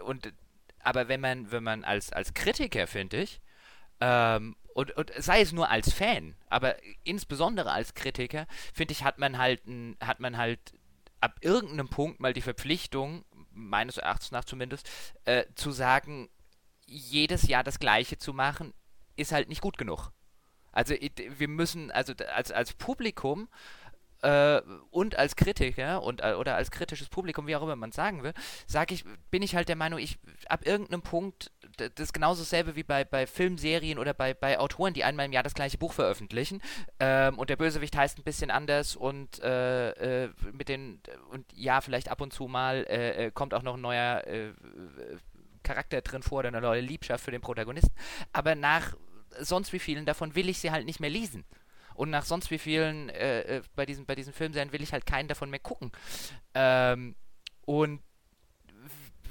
und 0.04 0.32
aber 0.78 1.08
wenn 1.08 1.20
man 1.20 1.50
wenn 1.50 1.64
man 1.64 1.82
als 1.84 2.12
als 2.12 2.34
Kritiker 2.34 2.86
finde 2.86 3.22
ich 3.22 3.40
ähm, 4.00 4.56
und, 4.74 4.92
und 4.92 5.10
sei 5.18 5.40
es 5.40 5.52
nur 5.52 5.68
als 5.68 5.92
Fan, 5.92 6.36
aber 6.48 6.76
insbesondere 7.02 7.72
als 7.72 7.94
Kritiker 7.94 8.46
finde 8.72 8.92
ich 8.92 9.02
hat 9.02 9.18
man 9.18 9.38
halt 9.38 9.66
ein, 9.66 9.96
hat 10.00 10.20
man 10.20 10.36
halt 10.36 10.60
ab 11.20 11.36
irgendeinem 11.40 11.88
Punkt 11.88 12.20
mal 12.20 12.32
die 12.32 12.42
Verpflichtung 12.42 13.24
meines 13.50 13.96
Erachtens 13.96 14.30
nach 14.30 14.44
zumindest 14.44 14.88
äh, 15.24 15.46
zu 15.56 15.72
sagen 15.72 16.28
jedes 16.88 17.46
Jahr 17.46 17.62
das 17.62 17.78
Gleiche 17.78 18.18
zu 18.18 18.32
machen, 18.32 18.72
ist 19.16 19.32
halt 19.32 19.48
nicht 19.48 19.60
gut 19.60 19.78
genug. 19.78 20.10
Also 20.72 20.94
wir 20.94 21.48
müssen, 21.48 21.90
also 21.90 22.12
als, 22.34 22.52
als 22.52 22.72
Publikum 22.72 23.48
äh, 24.22 24.60
und 24.90 25.16
als 25.16 25.36
Kritiker 25.36 26.02
und 26.02 26.20
äh, 26.22 26.34
oder 26.34 26.56
als 26.56 26.70
kritisches 26.70 27.08
Publikum, 27.08 27.46
wie 27.46 27.56
auch 27.56 27.62
immer 27.62 27.76
man 27.76 27.92
sagen 27.92 28.22
will, 28.22 28.32
sage 28.66 28.94
ich, 28.94 29.04
bin 29.30 29.42
ich 29.42 29.54
halt 29.54 29.68
der 29.68 29.76
Meinung, 29.76 29.98
ich 29.98 30.18
ab 30.48 30.66
irgendeinem 30.66 31.02
Punkt 31.02 31.50
das 31.78 31.90
ist 31.96 32.12
genauso 32.12 32.42
dasselbe 32.42 32.76
wie 32.76 32.82
bei, 32.82 33.04
bei 33.04 33.26
Filmserien 33.26 33.98
oder 33.98 34.12
bei, 34.12 34.34
bei 34.34 34.58
Autoren, 34.58 34.94
die 34.94 35.04
einmal 35.04 35.26
im 35.26 35.32
Jahr 35.32 35.44
das 35.44 35.54
gleiche 35.54 35.78
Buch 35.78 35.92
veröffentlichen. 35.92 36.60
Ähm, 36.98 37.38
und 37.38 37.50
der 37.50 37.56
Bösewicht 37.56 37.96
heißt 37.96 38.18
ein 38.18 38.24
bisschen 38.24 38.50
anders 38.50 38.96
und 38.96 39.40
äh, 39.42 40.24
äh, 40.24 40.30
mit 40.52 40.68
den 40.68 41.00
und 41.30 41.46
ja, 41.54 41.80
vielleicht 41.80 42.10
ab 42.10 42.20
und 42.20 42.32
zu 42.32 42.48
mal 42.48 42.84
äh, 42.88 43.30
kommt 43.32 43.54
auch 43.54 43.62
noch 43.62 43.74
ein 43.74 43.80
neuer 43.80 44.24
Charakter 45.62 46.00
drin 46.00 46.22
vor 46.22 46.40
oder 46.40 46.48
eine 46.48 46.60
neue 46.60 46.80
Liebschaft 46.80 47.24
für 47.24 47.30
den 47.30 47.40
Protagonisten. 47.40 47.94
Aber 48.32 48.54
nach 48.54 48.96
sonst 49.40 49.72
wie 49.72 49.78
vielen 49.78 50.06
davon 50.06 50.34
will 50.34 50.48
ich 50.48 50.58
sie 50.58 50.70
halt 50.70 50.86
nicht 50.86 51.00
mehr 51.00 51.10
lesen. 51.10 51.44
Und 51.94 52.10
nach 52.10 52.24
sonst 52.24 52.50
wie 52.50 52.58
vielen 52.58 53.08
äh, 53.08 53.62
bei 53.74 53.84
diesen 53.84 54.06
bei 54.06 54.14
diesen 54.14 54.32
Filmserien 54.32 54.72
will 54.72 54.82
ich 54.82 54.92
halt 54.92 55.04
keinen 55.04 55.28
davon 55.28 55.50
mehr 55.50 55.58
gucken. 55.58 55.90
Ähm, 56.54 57.16
und 57.66 58.00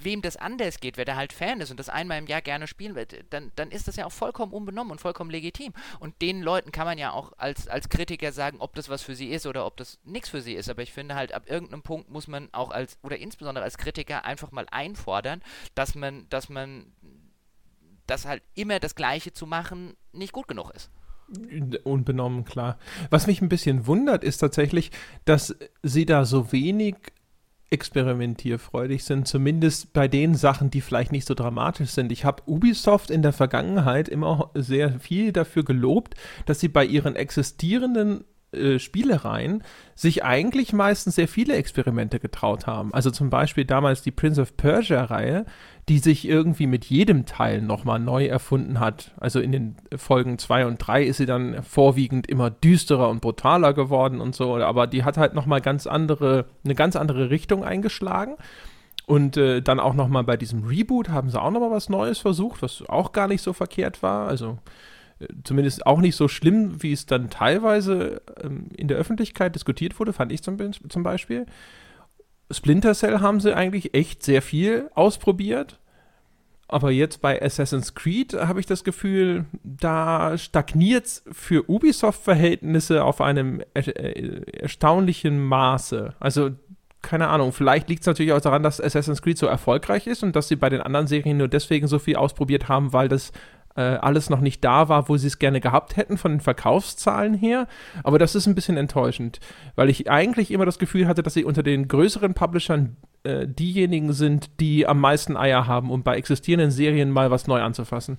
wem 0.04 0.22
das 0.22 0.38
anders 0.38 0.80
geht, 0.80 0.98
wer 0.98 1.06
da 1.06 1.16
halt 1.16 1.34
Fan 1.34 1.62
ist 1.62 1.72
und 1.72 1.80
das 1.80 1.90
einmal 1.90 2.18
im 2.18 2.28
Jahr 2.28 2.42
gerne 2.42 2.68
spielen 2.68 2.96
wird, 2.96 3.16
dann, 3.30 3.52
dann 3.56 3.72
ist 3.72 3.88
das 3.88 3.96
ja 3.96 4.06
auch 4.06 4.12
vollkommen 4.12 4.54
unbenommen 4.54 4.92
und 4.92 5.02
vollkommen 5.02 5.30
legitim. 5.30 5.74
Und 6.00 6.22
den 6.22 6.42
Leuten 6.42 6.72
kann 6.72 6.86
man 6.86 6.98
ja 6.98 7.12
auch 7.12 7.34
als, 7.38 7.68
als 7.68 7.90
Kritiker 7.90 8.32
sagen, 8.32 8.58
ob 8.60 8.76
das 8.76 8.90
was 8.90 9.02
für 9.02 9.16
sie 9.16 9.30
ist 9.30 9.46
oder 9.46 9.66
ob 9.66 9.78
das 9.78 10.00
nichts 10.04 10.30
für 10.30 10.42
sie 10.42 10.54
ist. 10.54 10.70
Aber 10.70 10.82
ich 10.82 10.94
finde 10.94 11.16
halt, 11.16 11.34
ab 11.34 11.50
irgendeinem 11.50 11.84
Punkt 11.84 12.10
muss 12.10 12.28
man 12.28 12.50
auch 12.52 12.72
als, 12.72 12.98
oder 13.04 13.18
insbesondere 13.18 13.64
als 13.64 13.78
Kritiker 13.78 14.26
einfach 14.26 14.52
mal 14.52 14.68
einfordern, 14.72 15.42
dass 15.76 15.96
man, 15.96 16.28
dass 16.30 16.50
man, 16.50 16.94
dass 18.06 18.26
halt 18.26 18.44
immer 18.56 18.80
das 18.80 18.96
Gleiche 18.96 19.34
zu 19.34 19.46
machen 19.46 19.96
nicht 20.12 20.34
gut 20.34 20.48
genug 20.48 20.72
ist 20.72 20.90
unbenommen, 21.84 22.46
klar. 22.46 22.78
Was 23.10 23.28
mich 23.28 23.42
ein 23.42 23.50
bisschen 23.50 23.86
wundert, 23.86 24.24
ist 24.24 24.38
tatsächlich, 24.38 24.92
dass 25.26 25.56
sie 25.84 26.06
da 26.06 26.26
so 26.26 26.52
wenig 26.52 26.96
experimentierfreudig 27.70 29.04
sind, 29.04 29.28
zumindest 29.28 29.94
bei 29.94 30.08
den 30.08 30.36
Sachen, 30.36 30.70
die 30.70 30.82
vielleicht 30.82 31.12
nicht 31.12 31.28
so 31.28 31.34
dramatisch 31.34 31.90
sind. 31.90 32.12
Ich 32.12 32.24
habe 32.24 32.44
Ubisoft 32.46 33.12
in 33.12 33.22
der 33.22 33.34
Vergangenheit 33.34 34.08
immer 34.08 34.52
sehr 34.54 35.00
viel 35.00 35.32
dafür 35.34 35.64
gelobt, 35.66 36.16
dass 36.46 36.60
sie 36.60 36.70
bei 36.70 36.86
ihren 36.86 37.16
existierenden 37.16 38.24
äh, 38.54 38.80
Spielereien 38.80 39.64
sich 39.96 40.24
eigentlich 40.24 40.72
meistens 40.72 41.16
sehr 41.16 41.28
viele 41.28 41.56
Experimente 41.56 42.20
getraut 42.20 42.66
haben. 42.66 42.94
Also 42.94 43.12
zum 43.12 43.30
Beispiel 43.30 43.66
damals 43.66 44.02
die 44.02 44.12
Prince 44.12 44.42
of 44.42 44.56
Persia-Reihe, 44.56 45.46
die 45.90 46.00
sich 46.00 46.28
irgendwie 46.28 46.68
mit 46.68 46.86
jedem 46.86 47.26
Teil 47.26 47.62
nochmal 47.62 48.00
neu 48.00 48.26
erfunden 48.26 48.80
hat. 48.80 49.12
Also 49.18 49.40
in 49.40 49.54
den 49.54 49.76
Folgen 49.96 50.38
2 50.38 50.66
und 50.66 50.78
3 50.80 51.04
ist 51.04 51.18
sie 51.18 51.26
dann 51.26 51.64
vorwiegend 51.64 52.28
immer 52.28 52.50
düsterer 52.50 53.10
und 53.10 53.22
brutaler 53.22 53.74
geworden 53.74 54.20
und 54.20 54.36
so, 54.36 54.58
aber 54.58 54.88
die 54.88 55.06
hat 55.06 55.18
halt 55.18 55.34
nochmal 55.34 55.62
ganz 55.62 55.88
andere, 55.88 56.46
eine 56.66 56.76
ganz 56.76 56.98
andere 56.98 57.30
Richtung 57.30 57.64
eingeschlagen. 57.64 58.36
Und 59.06 59.38
äh, 59.38 59.62
dann 59.62 59.80
auch 59.80 59.94
nochmal 59.94 60.26
bei 60.26 60.36
diesem 60.36 60.66
Reboot 60.66 61.08
haben 61.08 61.30
sie 61.30 61.42
auch 61.42 61.52
nochmal 61.52 61.72
was 61.72 61.88
Neues 61.88 62.20
versucht, 62.20 62.62
was 62.62 62.84
auch 62.90 63.14
gar 63.14 63.30
nicht 63.30 63.42
so 63.42 63.54
verkehrt 63.54 64.04
war. 64.04 64.28
Also 64.28 64.58
äh, 65.20 65.28
zumindest 65.46 65.88
auch 65.88 66.02
nicht 66.02 66.18
so 66.18 66.28
schlimm, 66.28 66.84
wie 66.84 66.92
es 66.92 67.06
dann 67.06 67.30
teilweise 67.30 68.22
ähm, 68.44 68.68
in 68.76 68.90
der 68.90 68.98
Öffentlichkeit 68.98 69.56
diskutiert 69.56 69.98
wurde, 69.98 70.12
fand 70.12 70.34
ich 70.34 70.44
zum, 70.44 70.58
zum 70.90 71.04
Beispiel. 71.04 71.46
Splinter 72.52 72.94
Cell 72.94 73.20
haben 73.20 73.40
sie 73.40 73.56
eigentlich 73.56 73.94
echt 73.94 74.24
sehr 74.24 74.42
viel 74.42 74.90
ausprobiert. 74.96 75.80
Aber 76.70 76.92
jetzt 76.92 77.22
bei 77.22 77.42
Assassin's 77.42 77.96
Creed 77.96 78.34
habe 78.34 78.60
ich 78.60 78.66
das 78.66 78.84
Gefühl, 78.84 79.46
da 79.64 80.38
stagniert 80.38 81.06
es 81.06 81.24
für 81.32 81.70
Ubisoft-Verhältnisse 81.70 83.06
auf 83.06 83.22
einem 83.22 83.64
er 83.74 83.88
äh, 83.88 84.42
erstaunlichen 84.52 85.40
Maße. 85.40 86.14
Also, 86.20 86.52
keine 87.02 87.30
Ahnung, 87.30 87.54
vielleicht 87.54 87.88
liegt 87.88 88.02
es 88.02 88.08
natürlich 88.08 88.34
auch 88.34 88.42
daran, 88.42 88.64
dass 88.64 88.82
Assassin's 88.82 89.22
Creed 89.22 89.38
so 89.38 89.46
erfolgreich 89.46 90.08
ist 90.08 90.24
und 90.24 90.36
dass 90.36 90.50
sie 90.50 90.58
bei 90.58 90.68
den 90.68 90.82
anderen 90.82 91.08
Serien 91.08 91.38
nur 91.38 91.48
deswegen 91.48 91.88
so 91.88 92.00
viel 92.00 92.18
ausprobiert 92.18 92.68
haben, 92.68 92.92
weil 92.92 93.08
das 93.08 93.32
äh, 93.78 93.82
alles 93.82 94.30
noch 94.30 94.42
nicht 94.42 94.64
da 94.64 94.90
war, 94.90 95.08
wo 95.08 95.18
sie 95.18 95.28
es 95.28 95.40
gerne 95.40 95.62
gehabt 95.62 95.96
hätten 95.96 96.18
von 96.18 96.32
den 96.32 96.42
Verkaufszahlen 96.42 97.36
her. 97.36 97.68
Aber 98.04 98.20
das 98.20 98.36
ist 98.36 98.48
ein 98.48 98.56
bisschen 98.56 98.76
enttäuschend, 98.76 99.40
weil 99.76 99.90
ich 99.90 100.10
eigentlich 100.10 100.52
immer 100.52 100.66
das 100.66 100.80
Gefühl 100.80 101.08
hatte, 101.08 101.24
dass 101.24 101.36
sie 101.36 101.46
unter 101.46 101.64
den 101.64 101.88
größeren 101.88 102.34
Publishern 102.34 102.98
äh, 103.24 103.48
diejenigen 103.48 104.14
sind, 104.14 104.60
die 104.60 104.88
am 104.88 105.00
meisten 105.00 105.38
Eier 105.38 105.68
haben, 105.68 105.92
um 105.92 106.04
bei 106.04 106.18
existierenden 106.18 106.72
Serien 106.72 107.12
mal 107.12 107.32
was 107.32 107.48
neu 107.48 107.62
anzufassen. 107.62 108.18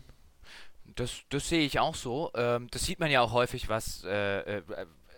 Das, 0.94 1.22
das 1.28 1.48
sehe 1.48 1.64
ich 1.64 1.78
auch 1.78 1.94
so. 1.94 2.30
Ähm, 2.34 2.68
das 2.70 2.84
sieht 2.84 3.00
man 3.00 3.11
ja 3.11 3.20
auch 3.20 3.32
häufig, 3.32 3.68
was 3.68 4.04
äh, 4.04 4.38
äh 4.38 4.62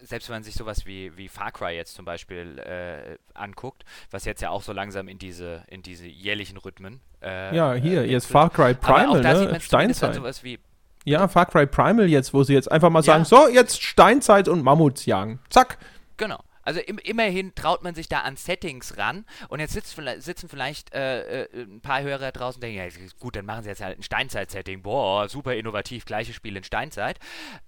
selbst 0.02 0.28
wenn 0.28 0.36
man 0.36 0.42
sich 0.42 0.54
sowas 0.54 0.86
wie, 0.86 1.16
wie 1.16 1.28
Far 1.28 1.52
Cry 1.52 1.74
jetzt 1.74 1.94
zum 1.94 2.04
Beispiel 2.04 2.58
äh, 2.58 3.18
anguckt, 3.34 3.84
was 4.10 4.24
jetzt 4.24 4.42
ja 4.42 4.50
auch 4.50 4.62
so 4.62 4.72
langsam 4.72 5.08
in 5.08 5.18
diese, 5.18 5.64
in 5.68 5.82
diese 5.82 6.06
jährlichen 6.06 6.56
Rhythmen. 6.56 7.00
Äh, 7.22 7.54
ja, 7.54 7.74
hier, 7.74 8.02
äh, 8.02 8.10
jetzt 8.10 8.26
Far 8.26 8.50
Cry 8.50 8.74
Primal, 8.74 9.20
ne? 9.20 9.60
Steinzeit. 9.60 10.14
Sowas 10.14 10.42
wie 10.42 10.58
ja, 11.04 11.28
Far 11.28 11.46
Cry 11.46 11.66
Primal 11.66 12.08
jetzt, 12.08 12.34
wo 12.34 12.42
sie 12.42 12.52
jetzt 12.52 12.70
einfach 12.70 12.90
mal 12.90 13.02
sagen, 13.02 13.22
ja. 13.22 13.24
so, 13.24 13.48
jetzt 13.48 13.82
Steinzeit 13.82 14.48
und 14.48 14.62
Mammuts 14.62 15.06
jagen. 15.06 15.40
Zack. 15.48 15.78
Genau. 16.16 16.38
Also 16.62 16.80
im, 16.80 16.98
immerhin 16.98 17.54
traut 17.54 17.82
man 17.82 17.94
sich 17.94 18.08
da 18.08 18.20
an 18.20 18.36
Settings 18.36 18.98
ran 18.98 19.24
und 19.48 19.60
jetzt 19.60 19.72
sitzt, 19.72 19.98
sitzen 20.18 20.48
vielleicht 20.48 20.94
äh, 20.94 21.44
äh, 21.44 21.62
ein 21.62 21.80
paar 21.80 22.02
Hörer 22.02 22.32
draußen 22.32 22.58
und 22.58 22.62
denken, 22.62 22.78
ja, 22.78 23.08
gut, 23.18 23.34
dann 23.34 23.46
machen 23.46 23.62
sie 23.64 23.70
jetzt 23.70 23.82
halt 23.82 23.98
ein 23.98 24.02
Steinzeit-Setting. 24.02 24.82
Boah, 24.82 25.28
super 25.28 25.54
innovativ, 25.54 26.04
gleiches 26.04 26.34
Spiel 26.36 26.56
in 26.56 26.62
Steinzeit. 26.64 27.18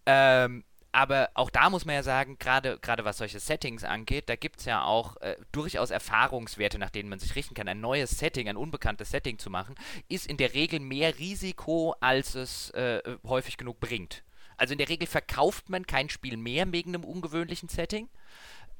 Ähm, 0.04 0.62
aber 0.92 1.30
auch 1.32 1.48
da 1.48 1.70
muss 1.70 1.86
man 1.86 1.94
ja 1.94 2.02
sagen, 2.02 2.38
gerade 2.38 3.04
was 3.04 3.16
solche 3.16 3.40
Settings 3.40 3.82
angeht, 3.82 4.28
da 4.28 4.36
gibt 4.36 4.60
es 4.60 4.66
ja 4.66 4.84
auch 4.84 5.16
äh, 5.22 5.36
durchaus 5.50 5.90
Erfahrungswerte, 5.90 6.78
nach 6.78 6.90
denen 6.90 7.08
man 7.08 7.18
sich 7.18 7.34
richten 7.34 7.54
kann. 7.54 7.66
Ein 7.66 7.80
neues 7.80 8.18
Setting, 8.18 8.48
ein 8.48 8.58
unbekanntes 8.58 9.10
Setting 9.10 9.38
zu 9.38 9.48
machen, 9.48 9.74
ist 10.08 10.26
in 10.26 10.36
der 10.36 10.52
Regel 10.52 10.80
mehr 10.80 11.18
Risiko, 11.18 11.96
als 12.00 12.34
es 12.34 12.70
äh, 12.70 13.00
häufig 13.24 13.56
genug 13.56 13.80
bringt. 13.80 14.22
Also 14.58 14.72
in 14.72 14.78
der 14.78 14.90
Regel 14.90 15.08
verkauft 15.08 15.70
man 15.70 15.86
kein 15.86 16.10
Spiel 16.10 16.36
mehr 16.36 16.70
wegen 16.70 16.94
einem 16.94 17.04
ungewöhnlichen 17.04 17.70
Setting. 17.70 18.10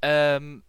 Ähm, 0.03 0.65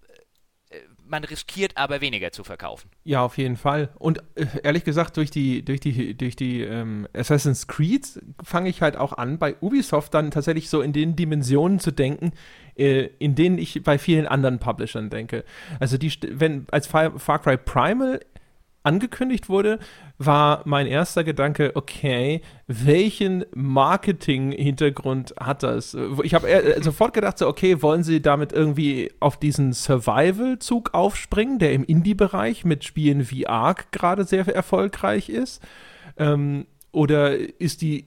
man 1.06 1.24
riskiert 1.24 1.78
aber 1.78 2.02
weniger 2.02 2.32
zu 2.32 2.44
verkaufen. 2.44 2.90
Ja, 3.04 3.24
auf 3.24 3.38
jeden 3.38 3.58
Fall. 3.58 3.90
Und 4.00 4.20
äh, 4.36 4.46
ehrlich 4.64 4.84
gesagt, 4.84 5.18
durch 5.18 5.32
die, 5.32 5.64
durch 5.64 5.80
die, 5.80 6.16
durch 6.16 6.36
die 6.36 6.62
ähm, 6.62 7.08
Assassin's 7.14 7.68
Creed 7.68 8.22
fange 8.44 8.70
ich 8.70 8.82
halt 8.82 8.98
auch 8.98 9.14
an, 9.14 9.38
bei 9.38 9.56
Ubisoft 9.62 10.14
dann 10.14 10.32
tatsächlich 10.32 10.70
so 10.70 10.82
in 10.82 10.94
den 10.94 11.16
Dimensionen 11.16 11.80
zu 11.80 11.92
denken, 11.92 12.32
äh, 12.76 13.10
in 13.20 13.36
denen 13.36 13.58
ich 13.58 13.84
bei 13.84 13.98
vielen 13.98 14.28
anderen 14.28 14.60
Publishern 14.60 15.10
denke. 15.10 15.44
Also 15.80 15.98
die, 15.98 16.12
wenn 16.30 16.66
als 16.72 16.88
Far, 16.88 17.20
Far 17.20 17.40
Cry 17.40 17.58
Primal 17.58 18.20
angekündigt 18.84 19.50
wurde, 19.50 19.80
war 20.18 20.62
mein 20.66 20.88
erster 20.88 21.24
Gedanke, 21.24 21.72
okay, 21.76 22.42
welchen 22.68 23.46
Marketing-Hintergrund 23.56 25.34
hat 25.40 25.64
das? 25.64 25.98
Ich 26.24 26.34
habe 26.34 26.50
äh, 26.50 26.82
sofort 26.82 27.14
gedacht, 27.14 27.38
so, 27.38 27.48
okay, 27.48 27.82
wollen 27.82 28.04
sie 28.04 28.22
damit 28.22 28.54
irgendwie 28.54 29.12
auf 29.20 29.38
diesen 29.38 29.74
Survival-Zug 29.74 30.94
aufspringen, 30.94 31.60
der 31.60 31.74
im 31.74 31.84
Indie-Bereich 31.84 32.66
mit 32.66 32.84
Spielen 32.84 33.30
wie 33.32 33.48
Ark 33.48 33.92
gerade 33.92 34.24
sehr 34.24 34.48
erfolgreich 34.48 35.30
ist? 35.30 35.62
Ähm, 36.18 36.68
oder 36.92 37.36
ist 37.60 37.82
die, 37.82 38.06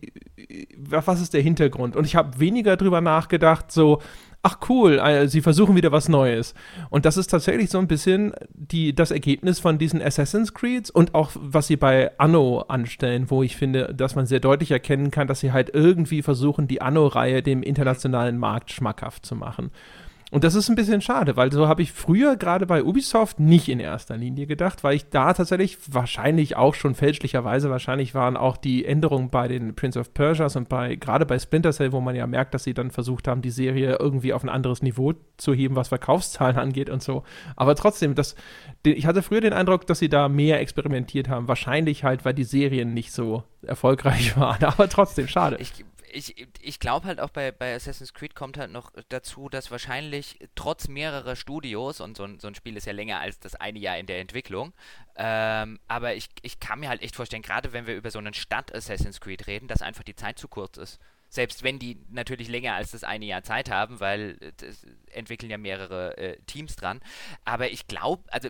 was 0.76 1.20
ist 1.20 1.34
der 1.34 1.42
Hintergrund? 1.42 1.96
Und 1.96 2.04
ich 2.04 2.14
habe 2.14 2.38
weniger 2.38 2.76
drüber 2.76 3.00
nachgedacht, 3.00 3.72
so, 3.72 4.00
ach 4.42 4.58
cool, 4.68 4.98
äh, 4.98 5.28
sie 5.28 5.40
versuchen 5.40 5.76
wieder 5.76 5.92
was 5.92 6.08
Neues. 6.08 6.54
Und 6.90 7.04
das 7.04 7.16
ist 7.16 7.28
tatsächlich 7.28 7.70
so 7.70 7.78
ein 7.78 7.88
bisschen 7.88 8.32
die, 8.52 8.94
das 8.94 9.10
Ergebnis 9.10 9.58
von 9.58 9.78
diesen 9.78 10.00
Assassin's 10.00 10.54
Creeds 10.54 10.90
und 10.90 11.14
auch 11.14 11.32
was 11.34 11.66
sie 11.66 11.76
bei 11.76 12.10
Anno 12.18 12.60
anstellen, 12.68 13.30
wo 13.30 13.42
ich 13.42 13.56
finde, 13.56 13.92
dass 13.94 14.14
man 14.14 14.26
sehr 14.26 14.40
deutlich 14.40 14.70
erkennen 14.70 15.10
kann, 15.10 15.26
dass 15.26 15.40
sie 15.40 15.52
halt 15.52 15.70
irgendwie 15.74 16.22
versuchen, 16.22 16.68
die 16.68 16.80
Anno-Reihe 16.80 17.42
dem 17.42 17.62
internationalen 17.62 18.38
Markt 18.38 18.70
schmackhaft 18.70 19.26
zu 19.26 19.34
machen. 19.34 19.70
Und 20.36 20.44
das 20.44 20.54
ist 20.54 20.68
ein 20.68 20.74
bisschen 20.74 21.00
schade, 21.00 21.38
weil 21.38 21.50
so 21.50 21.66
habe 21.66 21.80
ich 21.80 21.92
früher 21.92 22.36
gerade 22.36 22.66
bei 22.66 22.84
Ubisoft 22.84 23.40
nicht 23.40 23.70
in 23.70 23.80
erster 23.80 24.18
Linie 24.18 24.46
gedacht, 24.46 24.84
weil 24.84 24.94
ich 24.94 25.08
da 25.08 25.32
tatsächlich 25.32 25.78
wahrscheinlich 25.90 26.56
auch 26.56 26.74
schon 26.74 26.94
fälschlicherweise, 26.94 27.70
wahrscheinlich 27.70 28.14
waren 28.14 28.36
auch 28.36 28.58
die 28.58 28.84
Änderungen 28.84 29.30
bei 29.30 29.48
den 29.48 29.74
Prince 29.74 29.98
of 29.98 30.12
Persias 30.12 30.54
und 30.54 30.68
bei, 30.68 30.96
gerade 30.96 31.24
bei 31.24 31.38
Splinter 31.38 31.72
Cell, 31.72 31.92
wo 31.92 32.02
man 32.02 32.14
ja 32.14 32.26
merkt, 32.26 32.52
dass 32.52 32.64
sie 32.64 32.74
dann 32.74 32.90
versucht 32.90 33.28
haben, 33.28 33.40
die 33.40 33.48
Serie 33.48 33.96
irgendwie 33.98 34.34
auf 34.34 34.42
ein 34.42 34.50
anderes 34.50 34.82
Niveau 34.82 35.14
zu 35.38 35.54
heben, 35.54 35.74
was 35.74 35.88
Verkaufszahlen 35.88 36.58
angeht 36.58 36.90
und 36.90 37.02
so. 37.02 37.22
Aber 37.56 37.74
trotzdem, 37.74 38.14
das, 38.14 38.34
ich 38.84 39.06
hatte 39.06 39.22
früher 39.22 39.40
den 39.40 39.54
Eindruck, 39.54 39.86
dass 39.86 40.00
sie 40.00 40.10
da 40.10 40.28
mehr 40.28 40.60
experimentiert 40.60 41.30
haben. 41.30 41.48
Wahrscheinlich 41.48 42.04
halt, 42.04 42.26
weil 42.26 42.34
die 42.34 42.44
Serien 42.44 42.92
nicht 42.92 43.10
so 43.10 43.42
erfolgreich 43.62 44.36
waren. 44.38 44.62
Aber 44.64 44.90
trotzdem, 44.90 45.28
schade. 45.28 45.56
Ich, 45.60 45.82
ich, 46.12 46.48
ich 46.60 46.80
glaube 46.80 47.06
halt 47.06 47.20
auch 47.20 47.30
bei, 47.30 47.52
bei 47.52 47.74
Assassin's 47.74 48.14
Creed 48.14 48.34
kommt 48.34 48.58
halt 48.58 48.70
noch 48.70 48.92
dazu, 49.08 49.48
dass 49.48 49.70
wahrscheinlich 49.70 50.38
trotz 50.54 50.88
mehrerer 50.88 51.36
Studios, 51.36 52.00
und 52.00 52.16
so 52.16 52.24
ein, 52.24 52.38
so 52.38 52.48
ein 52.48 52.54
Spiel 52.54 52.76
ist 52.76 52.86
ja 52.86 52.92
länger 52.92 53.20
als 53.20 53.38
das 53.38 53.54
eine 53.54 53.78
Jahr 53.78 53.98
in 53.98 54.06
der 54.06 54.20
Entwicklung, 54.20 54.72
ähm, 55.16 55.78
aber 55.88 56.14
ich, 56.14 56.28
ich 56.42 56.60
kann 56.60 56.80
mir 56.80 56.88
halt 56.88 57.02
echt 57.02 57.16
vorstellen, 57.16 57.42
gerade 57.42 57.72
wenn 57.72 57.86
wir 57.86 57.96
über 57.96 58.10
so 58.10 58.18
einen 58.18 58.34
Stadt-Assassin's 58.34 59.20
Creed 59.20 59.46
reden, 59.46 59.68
dass 59.68 59.82
einfach 59.82 60.04
die 60.04 60.16
Zeit 60.16 60.38
zu 60.38 60.48
kurz 60.48 60.76
ist. 60.76 61.00
Selbst 61.28 61.64
wenn 61.64 61.78
die 61.78 61.98
natürlich 62.08 62.48
länger 62.48 62.74
als 62.74 62.92
das 62.92 63.04
eine 63.04 63.24
Jahr 63.26 63.42
Zeit 63.42 63.70
haben, 63.70 64.00
weil 64.00 64.36
das 64.58 64.86
entwickeln 65.10 65.50
ja 65.50 65.58
mehrere 65.58 66.16
äh, 66.16 66.38
Teams 66.46 66.76
dran. 66.76 67.00
Aber 67.44 67.70
ich 67.70 67.88
glaube, 67.88 68.22
also 68.32 68.48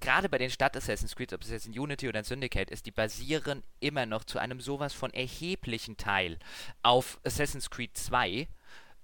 gerade 0.00 0.28
bei 0.28 0.38
den 0.38 0.50
Stadt-Assassin's 0.50 1.16
Creed, 1.16 1.32
ob 1.32 1.42
es 1.42 1.50
jetzt 1.50 1.66
in 1.66 1.78
Unity 1.78 2.08
oder 2.08 2.20
in 2.20 2.24
Syndicate 2.24 2.70
ist, 2.70 2.86
die 2.86 2.90
basieren 2.90 3.62
immer 3.80 4.06
noch 4.06 4.24
zu 4.24 4.38
einem 4.38 4.60
sowas 4.60 4.92
von 4.92 5.12
erheblichen 5.12 5.96
Teil 5.96 6.38
auf 6.82 7.18
Assassin's 7.24 7.70
Creed 7.70 7.96
2 7.96 8.48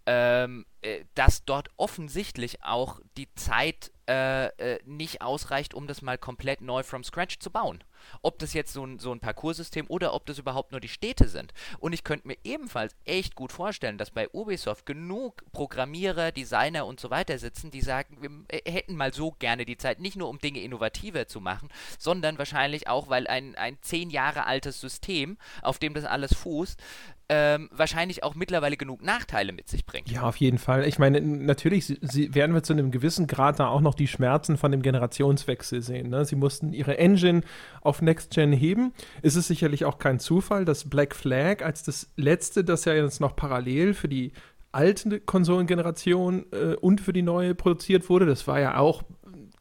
ähm, 0.07 0.65
äh, 0.83 1.05
dass 1.15 1.45
dort 1.45 1.69
offensichtlich 1.77 2.63
auch 2.63 3.01
die 3.17 3.29
Zeit 3.35 3.91
äh, 4.09 4.47
äh, 4.59 4.79
nicht 4.85 5.21
ausreicht, 5.21 5.75
um 5.75 5.89
das 5.89 6.01
mal 6.01 6.17
komplett 6.17 6.61
neu 6.61 6.85
from 6.85 7.03
scratch 7.03 7.41
zu 7.41 7.51
bauen. 7.51 7.83
Ob 8.23 8.39
das 8.39 8.53
jetzt 8.53 8.73
so 8.73 8.87
ein, 8.87 9.01
so 9.01 9.11
ein 9.11 9.19
Parcoursystem 9.19 9.87
oder 9.89 10.15
ob 10.15 10.27
das 10.27 10.39
überhaupt 10.39 10.71
nur 10.71 10.81
die 10.81 10.89
Städte 10.89 11.27
sind. 11.27 11.53
Und 11.81 11.93
ich 11.93 12.05
könnte 12.05 12.29
mir 12.29 12.37
ebenfalls 12.45 12.95
echt 13.05 13.35
gut 13.35 13.51
vorstellen, 13.51 13.99
dass 13.99 14.13
bei 14.13 14.29
Ubisoft 14.33 14.87
genug 14.87 15.43
Programmierer, 15.51 16.31
Designer 16.31 16.87
und 16.87 17.01
so 17.01 17.11
weiter 17.11 17.37
sitzen, 17.39 17.73
die 17.73 17.81
sagen, 17.81 18.19
wir 18.21 18.31
äh, 18.57 18.71
hätten 18.71 18.95
mal 18.95 19.13
so 19.13 19.33
gerne 19.33 19.65
die 19.65 19.77
Zeit, 19.77 19.99
nicht 19.99 20.17
nur 20.17 20.29
um 20.29 20.39
Dinge 20.39 20.61
innovativer 20.61 21.27
zu 21.27 21.41
machen, 21.41 21.69
sondern 21.99 22.39
wahrscheinlich 22.39 22.87
auch, 22.87 23.09
weil 23.09 23.27
ein, 23.27 23.57
ein 23.57 23.77
zehn 23.81 24.11
Jahre 24.11 24.47
altes 24.47 24.81
System, 24.81 25.37
auf 25.63 25.81
dem 25.81 25.95
das 25.95 26.05
alles 26.05 26.33
fußt, 26.33 26.81
ähm, 27.29 27.69
wahrscheinlich 27.73 28.23
auch 28.23 28.35
mittlerweile 28.35 28.77
genug 28.77 29.03
Nachteile 29.03 29.53
mit 29.53 29.69
sich 29.69 29.85
bringt. 29.85 30.11
Ja, 30.11 30.23
auf 30.23 30.37
jeden 30.37 30.59
Fall. 30.59 30.87
Ich 30.87 30.99
meine, 30.99 31.21
natürlich 31.21 31.87
sie, 31.87 31.99
sie 32.01 32.35
werden 32.35 32.55
wir 32.55 32.63
zu 32.63 32.73
einem 32.73 32.91
gewissen 32.91 33.27
Grad 33.27 33.59
da 33.59 33.69
auch 33.69 33.81
noch 33.81 33.95
die 33.95 34.07
Schmerzen 34.07 34.57
von 34.57 34.71
dem 34.71 34.83
Generationswechsel 34.83 35.83
sehen. 35.83 36.11
Ne? 36.11 36.25
Sie 36.25 36.37
mussten 36.37 36.73
ihre 36.73 36.99
Engine 36.99 37.43
auf 37.81 38.01
Next 38.01 38.33
Gen 38.33 38.53
heben. 38.53 38.93
Es 39.23 39.35
ist 39.35 39.49
sicherlich 39.49 39.85
auch 39.85 39.99
kein 39.99 40.21
Zufall, 40.21 40.65
dass 40.65 40.89
Black 40.89 41.17
Flag 41.17 41.65
als 41.65 41.83
das 41.83 42.13
letzte, 42.17 42.63
das 42.63 42.85
ja 42.85 42.95
jetzt 42.95 43.21
noch 43.21 43.35
parallel 43.35 43.95
für 43.95 44.09
die 44.09 44.33
alte 44.71 45.21
Konsolengeneration 45.21 46.47
äh, 46.53 46.75
und 46.75 47.01
für 47.01 47.13
die 47.13 47.23
neue 47.23 47.55
produziert 47.55 48.09
wurde, 48.09 48.27
das 48.27 48.47
war 48.47 48.61
ja 48.61 48.79
auch 48.79 49.03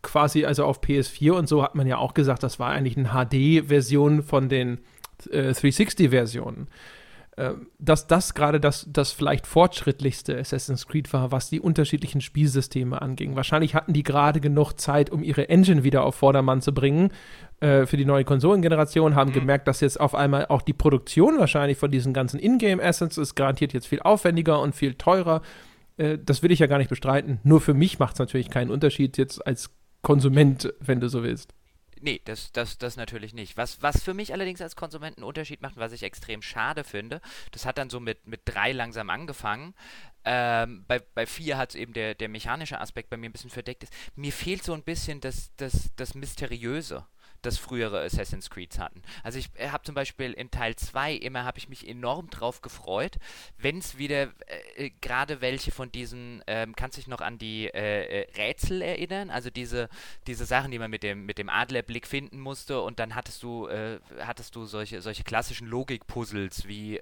quasi, 0.01 0.45
also 0.45 0.65
auf 0.65 0.81
PS4 0.81 1.31
und 1.31 1.47
so 1.47 1.63
hat 1.63 1.73
man 1.73 1.87
ja 1.87 1.97
auch 1.97 2.13
gesagt, 2.13 2.43
das 2.43 2.59
war 2.59 2.71
eigentlich 2.71 2.97
eine 2.97 3.09
HD-Version 3.09 4.21
von 4.21 4.49
den 4.49 4.79
äh, 5.31 5.49
360-Versionen. 5.49 6.67
Ähm, 7.37 7.67
dass 7.79 8.07
das 8.07 8.33
gerade 8.33 8.61
das, 8.61 8.87
das 8.89 9.11
vielleicht 9.11 9.45
fortschrittlichste 9.45 10.37
Assassin's 10.37 10.87
Creed 10.87 11.11
war, 11.11 11.33
was 11.33 11.49
die 11.49 11.59
unterschiedlichen 11.59 12.21
Spielsysteme 12.21 13.01
anging. 13.01 13.35
Wahrscheinlich 13.35 13.75
hatten 13.75 13.91
die 13.91 14.03
gerade 14.03 14.39
genug 14.39 14.73
Zeit, 14.79 15.09
um 15.09 15.21
ihre 15.21 15.49
Engine 15.49 15.83
wieder 15.83 16.05
auf 16.05 16.15
Vordermann 16.15 16.61
zu 16.61 16.73
bringen 16.73 17.11
äh, 17.59 17.85
für 17.85 17.97
die 17.97 18.05
neue 18.05 18.23
Konsolengeneration, 18.23 19.15
haben 19.15 19.31
mhm. 19.31 19.35
gemerkt, 19.35 19.67
dass 19.67 19.81
jetzt 19.81 19.99
auf 19.99 20.15
einmal 20.15 20.45
auch 20.45 20.61
die 20.61 20.71
Produktion 20.71 21.37
wahrscheinlich 21.37 21.77
von 21.77 21.91
diesen 21.91 22.13
ganzen 22.13 22.39
Ingame-Assets 22.39 23.17
ist 23.17 23.35
garantiert 23.35 23.73
jetzt 23.73 23.87
viel 23.87 23.99
aufwendiger 23.99 24.61
und 24.61 24.73
viel 24.73 24.93
teurer. 24.93 25.41
Äh, 25.97 26.17
das 26.23 26.41
will 26.41 26.53
ich 26.53 26.59
ja 26.59 26.67
gar 26.67 26.77
nicht 26.77 26.89
bestreiten. 26.89 27.41
Nur 27.43 27.59
für 27.59 27.73
mich 27.73 27.99
macht 27.99 28.13
es 28.13 28.19
natürlich 28.19 28.49
keinen 28.49 28.71
Unterschied 28.71 29.17
jetzt 29.17 29.45
als 29.45 29.71
Konsument, 30.01 30.73
wenn 30.79 31.01
du 31.01 31.09
so 31.09 31.21
willst. 31.21 31.53
Nee, 32.01 32.21
das, 32.25 32.51
das, 32.51 32.77
das 32.77 32.97
natürlich 32.97 33.33
nicht. 33.33 33.57
Was, 33.57 33.81
was 33.81 34.03
für 34.03 34.13
mich 34.13 34.33
allerdings 34.33 34.61
als 34.61 34.75
Konsumenten 34.75 35.21
einen 35.21 35.27
Unterschied 35.27 35.61
macht, 35.61 35.77
was 35.77 35.91
ich 35.91 36.03
extrem 36.03 36.41
schade 36.41 36.83
finde, 36.83 37.21
das 37.51 37.65
hat 37.65 37.77
dann 37.77 37.89
so 37.89 37.99
mit, 37.99 38.27
mit 38.27 38.41
drei 38.45 38.71
langsam 38.73 39.09
angefangen. 39.09 39.73
Ähm, 40.25 40.83
bei, 40.87 40.99
bei 40.99 41.25
vier 41.25 41.57
hat 41.57 41.69
es 41.69 41.75
eben 41.75 41.93
der, 41.93 42.15
der 42.15 42.29
mechanische 42.29 42.81
Aspekt 42.81 43.09
bei 43.09 43.17
mir 43.17 43.29
ein 43.29 43.31
bisschen 43.31 43.49
verdeckt 43.49 43.83
ist. 43.83 43.93
Mir 44.15 44.33
fehlt 44.33 44.63
so 44.63 44.73
ein 44.73 44.83
bisschen 44.83 45.21
das, 45.21 45.51
das, 45.57 45.91
das 45.95 46.15
Mysteriöse 46.15 47.05
das 47.45 47.57
frühere 47.57 48.01
Assassin's 48.03 48.49
Creed 48.49 48.77
hatten. 48.79 49.01
Also 49.23 49.39
ich 49.39 49.49
äh, 49.55 49.69
habe 49.69 49.83
zum 49.83 49.95
Beispiel 49.95 50.33
in 50.33 50.51
Teil 50.51 50.75
2 50.75 51.13
immer 51.13 51.43
habe 51.43 51.57
ich 51.57 51.69
mich 51.69 51.87
enorm 51.87 52.29
drauf 52.29 52.61
gefreut, 52.61 53.17
wenn 53.57 53.77
es 53.77 53.97
wieder 53.97 54.23
äh, 54.47 54.85
äh, 54.85 54.91
gerade 55.01 55.41
welche 55.41 55.71
von 55.71 55.91
diesen, 55.91 56.43
ähm, 56.47 56.75
kannst 56.75 56.97
dich 56.97 57.07
noch 57.07 57.21
an 57.21 57.37
die 57.37 57.67
äh, 57.67 58.21
äh, 58.21 58.27
Rätsel 58.37 58.81
erinnern? 58.81 59.29
Also 59.29 59.49
diese, 59.49 59.89
diese 60.27 60.45
Sachen, 60.45 60.71
die 60.71 60.79
man 60.79 60.89
mit 60.89 61.03
dem, 61.03 61.25
mit 61.25 61.37
dem 61.37 61.49
Adlerblick 61.49 62.07
finden 62.07 62.39
musste 62.39 62.81
und 62.81 62.99
dann 62.99 63.15
hattest 63.15 63.43
du, 63.43 63.67
äh, 63.67 63.99
hattest 64.19 64.55
du 64.55 64.65
solche, 64.65 65.01
solche 65.01 65.23
klassischen 65.23 65.67
Logik-Puzzles, 65.67 66.67
wie 66.67 66.99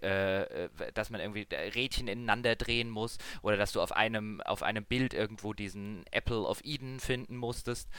dass 0.94 1.10
man 1.10 1.22
irgendwie 1.22 1.48
Rädchen 1.52 2.08
ineinander 2.08 2.56
drehen 2.56 2.90
muss 2.90 3.18
oder 3.42 3.58
dass 3.58 3.72
du 3.72 3.82
auf 3.82 3.92
einem, 3.92 4.42
auf 4.42 4.64
einem 4.64 4.84
Bild 4.84 5.14
irgendwo 5.14 5.54
diesen 5.54 6.06
Apple 6.12 6.42
of 6.42 6.62
Eden 6.64 7.00
finden 7.00 7.38
musstest. 7.38 7.90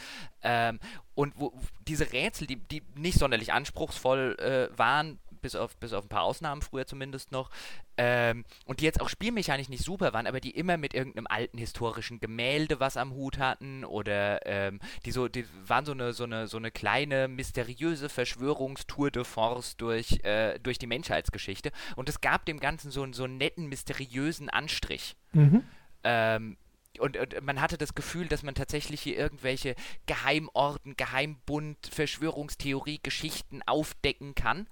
Ähm, 0.42 0.80
und 1.14 1.34
wo, 1.36 1.52
diese 1.86 2.12
Rätsel, 2.12 2.33
die, 2.40 2.56
die 2.56 2.82
nicht 2.94 3.18
sonderlich 3.18 3.52
anspruchsvoll 3.52 4.36
äh, 4.38 4.78
waren, 4.78 5.18
bis 5.44 5.54
auf, 5.54 5.76
bis 5.76 5.92
auf 5.92 6.06
ein 6.06 6.08
paar 6.08 6.22
Ausnahmen 6.22 6.62
früher 6.62 6.86
zumindest 6.86 7.30
noch, 7.30 7.50
ähm, 7.96 8.44
und 8.64 8.80
die 8.80 8.84
jetzt 8.84 9.00
auch 9.00 9.08
spielmechanisch 9.08 9.68
nicht 9.68 9.84
super 9.84 10.12
waren, 10.12 10.26
aber 10.26 10.40
die 10.40 10.50
immer 10.50 10.78
mit 10.78 10.94
irgendeinem 10.94 11.26
alten 11.28 11.58
historischen 11.58 12.18
Gemälde 12.18 12.80
was 12.80 12.96
am 12.96 13.12
Hut 13.12 13.38
hatten 13.38 13.84
oder 13.84 14.44
ähm, 14.46 14.80
die 15.04 15.12
so, 15.12 15.28
die 15.28 15.44
waren 15.66 15.84
so 15.84 15.92
eine, 15.92 16.12
so 16.12 16.24
eine, 16.24 16.48
so 16.48 16.56
eine 16.56 16.70
kleine 16.70 17.28
mysteriöse 17.28 18.08
Verschwörungstour 18.08 19.10
de 19.10 19.24
Force 19.24 19.76
durch, 19.76 20.24
äh, 20.24 20.58
durch 20.60 20.78
die 20.78 20.86
Menschheitsgeschichte. 20.86 21.70
Und 21.94 22.08
es 22.08 22.20
gab 22.20 22.46
dem 22.46 22.58
Ganzen 22.58 22.90
so, 22.90 23.06
so 23.12 23.24
einen 23.24 23.36
netten, 23.36 23.66
mysteriösen 23.66 24.48
Anstrich. 24.48 25.14
Mhm. 25.32 25.62
Ähm, 26.02 26.56
und, 27.00 27.16
und, 27.16 27.42
man 27.42 27.60
hatte 27.60 27.78
das 27.78 27.94
Gefühl, 27.94 28.28
dass 28.28 28.42
man 28.42 28.54
tatsächlich 28.54 29.00
hier 29.00 29.16
irgendwelche 29.16 29.74
Geheimorden, 30.06 30.96
Geheimbund, 30.96 31.78
Verschwörungstheorie, 31.90 33.00
Geschichten 33.02 33.62
aufdecken 33.66 34.34
kann. 34.34 34.68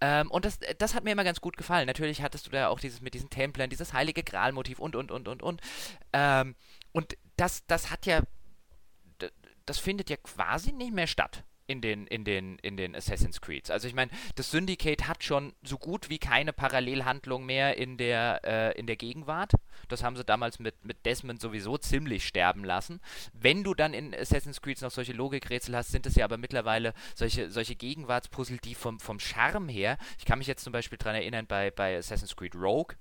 Ähm, 0.00 0.30
und 0.30 0.44
das, 0.44 0.58
das 0.78 0.94
hat 0.94 1.04
mir 1.04 1.12
immer 1.12 1.24
ganz 1.24 1.40
gut 1.40 1.56
gefallen. 1.56 1.86
Natürlich 1.86 2.22
hattest 2.22 2.46
du 2.46 2.50
da 2.50 2.68
auch 2.68 2.80
dieses 2.80 3.00
mit 3.00 3.14
diesen 3.14 3.30
Templern, 3.30 3.70
dieses 3.70 3.92
heilige 3.92 4.22
Gralmotiv 4.22 4.78
und, 4.78 4.96
und, 4.96 5.10
und, 5.10 5.28
und, 5.28 5.42
und. 5.42 5.60
Ähm, 6.12 6.54
und 6.92 7.16
das, 7.36 7.66
das 7.66 7.90
hat 7.90 8.06
ja, 8.06 8.22
das 9.66 9.78
findet 9.78 10.10
ja 10.10 10.16
quasi 10.16 10.72
nicht 10.72 10.92
mehr 10.92 11.06
statt 11.06 11.44
in 11.72 11.80
den, 11.80 12.06
in 12.06 12.24
den, 12.24 12.58
in 12.58 12.76
den 12.76 12.94
Assassin's 12.94 13.40
Creeds. 13.40 13.70
Also 13.70 13.88
ich 13.88 13.94
meine, 13.94 14.10
das 14.34 14.50
Syndicate 14.50 15.08
hat 15.08 15.24
schon 15.24 15.54
so 15.62 15.78
gut 15.78 16.10
wie 16.10 16.18
keine 16.18 16.52
Parallelhandlung 16.52 17.44
mehr 17.44 17.76
in 17.78 17.96
der, 17.96 18.40
äh, 18.44 18.78
in 18.78 18.86
der 18.86 18.96
Gegenwart. 18.96 19.52
Das 19.88 20.04
haben 20.04 20.16
sie 20.16 20.24
damals 20.24 20.58
mit, 20.58 20.84
mit 20.84 21.04
Desmond 21.06 21.40
sowieso 21.40 21.78
ziemlich 21.78 22.26
sterben 22.26 22.64
lassen. 22.64 23.00
Wenn 23.32 23.64
du 23.64 23.74
dann 23.74 23.94
in 23.94 24.14
Assassin's 24.14 24.60
Creed 24.60 24.80
noch 24.82 24.90
solche 24.90 25.12
Logikrätsel 25.12 25.74
hast, 25.74 25.90
sind 25.90 26.06
es 26.06 26.14
ja 26.14 26.24
aber 26.24 26.36
mittlerweile 26.36 26.92
solche, 27.14 27.50
solche 27.50 27.74
Gegenwartspuzzle, 27.74 28.58
die 28.58 28.74
vom, 28.74 29.00
vom 29.00 29.18
Charme 29.18 29.68
her, 29.68 29.96
ich 30.18 30.26
kann 30.26 30.38
mich 30.38 30.46
jetzt 30.46 30.64
zum 30.64 30.72
Beispiel 30.72 30.98
daran 30.98 31.16
erinnern, 31.16 31.46
bei, 31.46 31.70
bei 31.70 31.96
Assassin's 31.96 32.36
Creed 32.36 32.54
Rogue, 32.54 32.94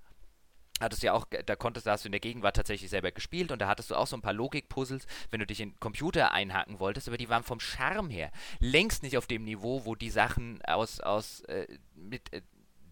hattest 0.81 1.03
du 1.03 1.07
ja 1.07 1.13
auch, 1.13 1.25
da 1.45 1.55
konntest, 1.55 1.87
da 1.87 1.91
hast 1.91 2.03
du 2.03 2.07
in 2.07 2.13
der 2.13 2.19
Gegenwart 2.19 2.55
tatsächlich 2.55 2.89
selber 2.89 3.11
gespielt 3.11 3.51
und 3.51 3.59
da 3.59 3.67
hattest 3.67 3.91
du 3.91 3.95
auch 3.95 4.07
so 4.07 4.17
ein 4.17 4.21
paar 4.21 4.33
Logik-Puzzles, 4.33 5.05
wenn 5.29 5.39
du 5.39 5.45
dich 5.45 5.61
in 5.61 5.79
Computer 5.79 6.31
einhaken 6.31 6.79
wolltest, 6.79 7.07
aber 7.07 7.17
die 7.17 7.29
waren 7.29 7.43
vom 7.43 7.59
Charme 7.59 8.09
her 8.09 8.31
längst 8.59 9.03
nicht 9.03 9.17
auf 9.17 9.27
dem 9.27 9.43
Niveau, 9.43 9.85
wo 9.85 9.95
die 9.95 10.09
Sachen 10.09 10.61
aus, 10.63 10.99
aus 10.99 11.41
äh, 11.41 11.67
mit 11.95 12.33
äh, 12.33 12.41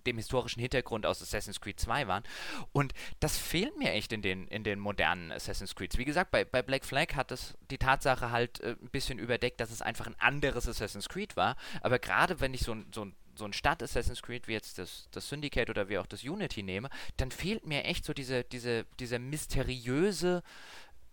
dem 0.06 0.18
historischen 0.18 0.62
Hintergrund 0.62 1.06
aus 1.06 1.22
Assassin's 1.22 1.62
Creed 1.62 1.80
2 1.80 2.08
waren. 2.08 2.24
Und 2.72 2.94
das 3.20 3.38
fehlt 3.38 3.78
mir 3.78 3.92
echt 3.92 4.14
in 4.14 4.22
den, 4.22 4.48
in 4.48 4.64
den 4.64 4.80
modernen 4.80 5.32
Assassin's 5.32 5.76
Creeds. 5.76 5.98
Wie 5.98 6.06
gesagt, 6.06 6.32
bei, 6.32 6.46
bei 6.46 6.62
Black 6.62 6.86
Flag 6.86 7.16
hat 7.16 7.32
es 7.32 7.58
die 7.70 7.78
Tatsache 7.78 8.32
halt 8.32 8.60
äh, 8.62 8.76
ein 8.82 8.90
bisschen 8.90 9.20
überdeckt, 9.20 9.60
dass 9.60 9.72
es 9.72 9.82
einfach 9.82 10.08
ein 10.08 10.20
anderes 10.20 10.68
Assassin's 10.68 11.10
Creed 11.10 11.36
war. 11.36 11.56
Aber 11.82 12.00
gerade 12.00 12.40
wenn 12.40 12.54
ich 12.54 12.62
so, 12.62 12.76
so 12.94 13.06
ein 13.06 13.16
so 13.40 13.46
ein 13.46 13.54
Stadt-Assassin's 13.54 14.22
Creed 14.22 14.48
wie 14.48 14.54
jetzt 14.54 14.78
das, 14.78 15.08
das 15.12 15.28
Syndicate 15.28 15.70
oder 15.70 15.90
wie 15.90 15.98
auch 15.98 16.06
das 16.06 16.24
Unity 16.24 16.62
nehme, 16.62 16.90
dann 17.18 17.32
fehlt 17.32 17.66
mir 17.66 17.86
echt 17.86 18.06
so 18.06 18.14
diese, 18.14 18.44
diese, 18.44 18.86
dieser 19.00 19.18
mysteriöse 19.18 20.44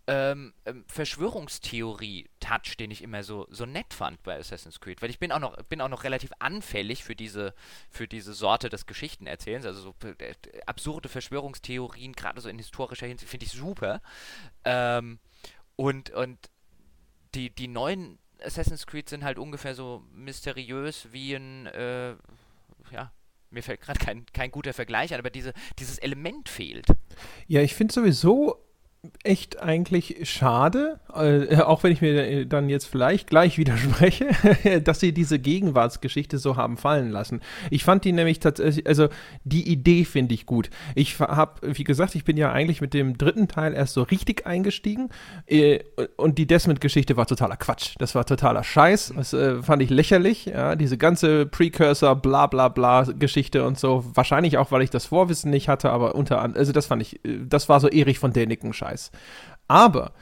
ähm, 0.09 0.53
ähm, 0.65 0.85
Verschwörungstheorie-Touch, 0.87 2.77
den 2.77 2.91
ich 2.91 3.01
immer 3.01 3.23
so, 3.23 3.45
so 3.49 3.65
nett 3.65 3.93
fand 3.93 4.23
bei 4.23 4.37
Assassin's 4.37 4.79
Creed. 4.79 5.01
Weil 5.01 5.09
ich 5.09 5.19
bin 5.19 5.33
auch 5.33 5.39
noch, 5.39 5.61
bin 5.63 5.81
auch 5.81 5.89
noch 5.89 6.05
relativ 6.05 6.31
anfällig 6.39 7.03
für 7.03 7.15
diese, 7.15 7.53
für 7.89 8.07
diese 8.07 8.33
Sorte 8.33 8.69
des 8.69 8.85
Geschichtenerzählens. 8.85 9.65
Also 9.65 9.81
so 9.81 9.95
äh, 10.07 10.33
absurde 10.65 11.09
Verschwörungstheorien, 11.09 12.13
gerade 12.13 12.39
so 12.39 12.47
in 12.47 12.57
historischer 12.57 13.07
Hinsicht, 13.07 13.29
finde 13.29 13.45
ich 13.45 13.51
super. 13.51 14.01
Ähm, 14.63 15.19
und, 15.75 16.11
und 16.11 16.37
die, 17.35 17.49
die 17.49 17.67
neuen 17.67 18.17
Assassin's 18.43 18.85
Creed 18.85 19.09
sind 19.09 19.23
halt 19.23 19.37
ungefähr 19.37 19.75
so 19.75 20.03
mysteriös 20.13 21.07
wie 21.11 21.33
ein, 21.35 21.67
äh, 21.67 22.15
ja, 22.91 23.11
mir 23.49 23.63
fällt 23.63 23.81
gerade 23.81 23.99
kein, 23.99 24.25
kein 24.33 24.51
guter 24.51 24.73
Vergleich 24.73 25.13
an, 25.13 25.19
aber 25.19 25.29
diese, 25.29 25.53
dieses 25.79 25.97
Element 25.97 26.49
fehlt. 26.49 26.85
Ja, 27.47 27.61
ich 27.61 27.73
finde 27.75 27.93
sowieso, 27.93 28.66
echt 29.23 29.61
eigentlich 29.61 30.17
schade, 30.23 30.99
äh, 31.13 31.57
auch 31.57 31.83
wenn 31.83 31.91
ich 31.91 32.01
mir 32.01 32.45
dann 32.45 32.69
jetzt 32.69 32.85
vielleicht 32.85 33.29
gleich 33.29 33.57
widerspreche, 33.57 34.29
dass 34.83 34.99
sie 34.99 35.13
diese 35.13 35.39
Gegenwartsgeschichte 35.39 36.37
so 36.37 36.55
haben 36.55 36.77
fallen 36.77 37.09
lassen. 37.09 37.41
Ich 37.69 37.83
fand 37.83 38.05
die 38.05 38.11
nämlich 38.11 38.39
tatsächlich, 38.39 38.87
also 38.87 39.09
die 39.43 39.69
Idee 39.69 40.05
finde 40.05 40.33
ich 40.33 40.45
gut. 40.45 40.69
Ich 40.95 41.19
habe, 41.19 41.75
wie 41.75 41.83
gesagt, 41.83 42.15
ich 42.15 42.23
bin 42.23 42.37
ja 42.37 42.51
eigentlich 42.51 42.81
mit 42.81 42.93
dem 42.93 43.17
dritten 43.17 43.47
Teil 43.47 43.73
erst 43.73 43.93
so 43.93 44.03
richtig 44.03 44.45
eingestiegen 44.45 45.09
äh, 45.45 45.79
und 46.15 46.37
die 46.37 46.47
Desmond-Geschichte 46.47 47.17
war 47.17 47.27
totaler 47.27 47.57
Quatsch. 47.57 47.95
Das 47.99 48.15
war 48.15 48.25
totaler 48.25 48.63
Scheiß. 48.63 49.13
Das 49.15 49.33
äh, 49.33 49.61
fand 49.61 49.81
ich 49.81 49.89
lächerlich. 49.89 50.45
Ja, 50.45 50.75
diese 50.75 50.97
ganze 50.97 51.45
Precursor, 51.45 52.15
bla 52.15 52.47
bla 52.47 52.69
bla 52.69 53.03
Geschichte 53.03 53.65
und 53.65 53.79
so. 53.79 54.03
Wahrscheinlich 54.13 54.57
auch, 54.57 54.71
weil 54.71 54.81
ich 54.81 54.89
das 54.89 55.05
Vorwissen 55.07 55.51
nicht 55.51 55.69
hatte, 55.69 55.91
aber 55.91 56.15
unter 56.15 56.41
anderem, 56.41 56.59
also 56.59 56.71
das 56.71 56.87
fand 56.87 57.01
ich, 57.01 57.23
äh, 57.25 57.39
das 57.47 57.69
war 57.69 57.79
so 57.79 57.87
Erich 57.87 58.19
von 58.19 58.33
Däniken 58.33 58.73
Scheiß. 58.87 59.11
Aber 59.67 60.13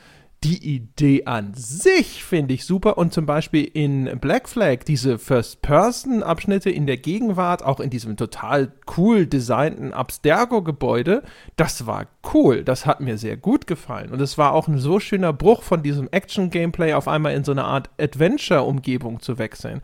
die 0.44 0.76
Idee 0.76 1.26
an 1.26 1.54
sich 1.56 2.24
finde 2.24 2.54
ich 2.54 2.66
super 2.66 3.00
und 3.00 3.12
zum 3.12 3.26
Beispiel 3.26 3.64
in 3.64 4.20
Black 4.20 4.48
Flag 4.48 4.84
diese 4.86 5.18
First-Person-Abschnitte 5.18 6.70
in 6.70 6.86
der 6.86 6.98
Gegenwart, 6.98 7.64
auch 7.64 7.80
in 7.80 7.90
diesem 7.90 8.16
total 8.16 8.72
cool 8.96 9.26
designten 9.26 9.92
Abstergo-Gebäude, 9.92 11.24
das 11.56 11.88
war 11.88 12.06
cool, 12.34 12.64
das 12.64 12.86
hat 12.86 13.02
mir 13.02 13.18
sehr 13.18 13.38
gut 13.38 13.66
gefallen 13.66 14.12
und 14.12 14.22
es 14.22 14.38
war 14.38 14.54
auch 14.54 14.68
ein 14.68 14.78
so 14.78 15.00
schöner 15.00 15.34
Bruch 15.34 15.64
von 15.64 15.82
diesem 15.82 16.10
Action-Gameplay 16.12 16.94
auf 16.94 17.08
einmal 17.08 17.34
in 17.34 17.44
so 17.44 17.52
eine 17.52 17.64
Art 17.64 17.90
Adventure-Umgebung 18.00 19.22
zu 19.22 19.40
wechseln. 19.40 19.82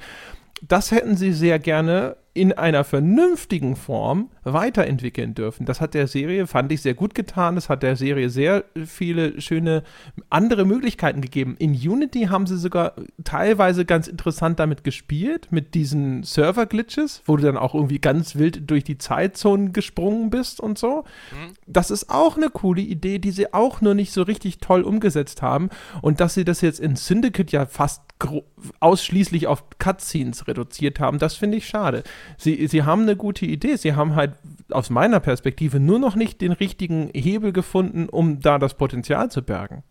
Das 0.67 0.91
hätten 0.91 1.17
sie 1.17 1.33
sehr 1.33 1.57
gerne 1.57 2.17
in 2.33 2.53
einer 2.53 2.85
vernünftigen 2.85 3.75
Form 3.75 4.29
weiterentwickeln 4.43 5.35
dürfen. 5.35 5.65
Das 5.65 5.81
hat 5.81 5.93
der 5.93 6.07
Serie, 6.07 6.47
fand 6.47 6.71
ich, 6.71 6.81
sehr 6.81 6.93
gut 6.93 7.13
getan. 7.13 7.55
Das 7.55 7.67
hat 7.67 7.83
der 7.83 7.97
Serie 7.97 8.29
sehr 8.29 8.63
viele 8.85 9.41
schöne 9.41 9.83
andere 10.29 10.63
Möglichkeiten 10.63 11.19
gegeben. 11.19 11.57
In 11.59 11.71
Unity 11.73 12.27
haben 12.29 12.47
sie 12.47 12.57
sogar 12.57 12.93
teilweise 13.25 13.83
ganz 13.83 14.07
interessant 14.07 14.59
damit 14.59 14.85
gespielt, 14.85 15.49
mit 15.51 15.73
diesen 15.73 16.23
Server-Glitches, 16.23 17.21
wo 17.25 17.35
du 17.35 17.43
dann 17.43 17.57
auch 17.57 17.75
irgendwie 17.75 17.99
ganz 17.99 18.37
wild 18.37 18.69
durch 18.69 18.85
die 18.85 18.97
Zeitzonen 18.97 19.73
gesprungen 19.73 20.29
bist 20.29 20.61
und 20.61 20.77
so. 20.77 21.03
Mhm. 21.31 21.53
Das 21.67 21.91
ist 21.91 22.09
auch 22.09 22.37
eine 22.37 22.49
coole 22.49 22.81
Idee, 22.81 23.19
die 23.19 23.31
sie 23.31 23.53
auch 23.53 23.81
nur 23.81 23.93
nicht 23.93 24.13
so 24.13 24.21
richtig 24.21 24.59
toll 24.59 24.83
umgesetzt 24.83 25.41
haben. 25.41 25.69
Und 26.01 26.21
dass 26.21 26.35
sie 26.35 26.45
das 26.45 26.61
jetzt 26.61 26.79
in 26.79 26.95
Syndicate 26.95 27.51
ja 27.51 27.65
fast 27.65 28.01
ausschließlich 28.79 29.47
auf 29.47 29.63
Cutscenes 29.79 30.47
reduziert 30.47 30.99
haben, 30.99 31.19
das 31.19 31.35
finde 31.35 31.57
ich 31.57 31.67
schade. 31.67 32.03
Sie, 32.37 32.67
sie 32.67 32.83
haben 32.83 33.03
eine 33.03 33.15
gute 33.15 33.45
Idee. 33.45 33.75
Sie 33.75 33.93
haben 33.93 34.15
halt 34.15 34.33
aus 34.69 34.89
meiner 34.89 35.19
Perspektive 35.19 35.79
nur 35.79 35.99
noch 35.99 36.15
nicht 36.15 36.41
den 36.41 36.51
richtigen 36.51 37.09
Hebel 37.13 37.53
gefunden, 37.53 38.09
um 38.09 38.39
da 38.39 38.59
das 38.59 38.75
Potenzial 38.75 39.31
zu 39.31 39.41
bergen. 39.41 39.83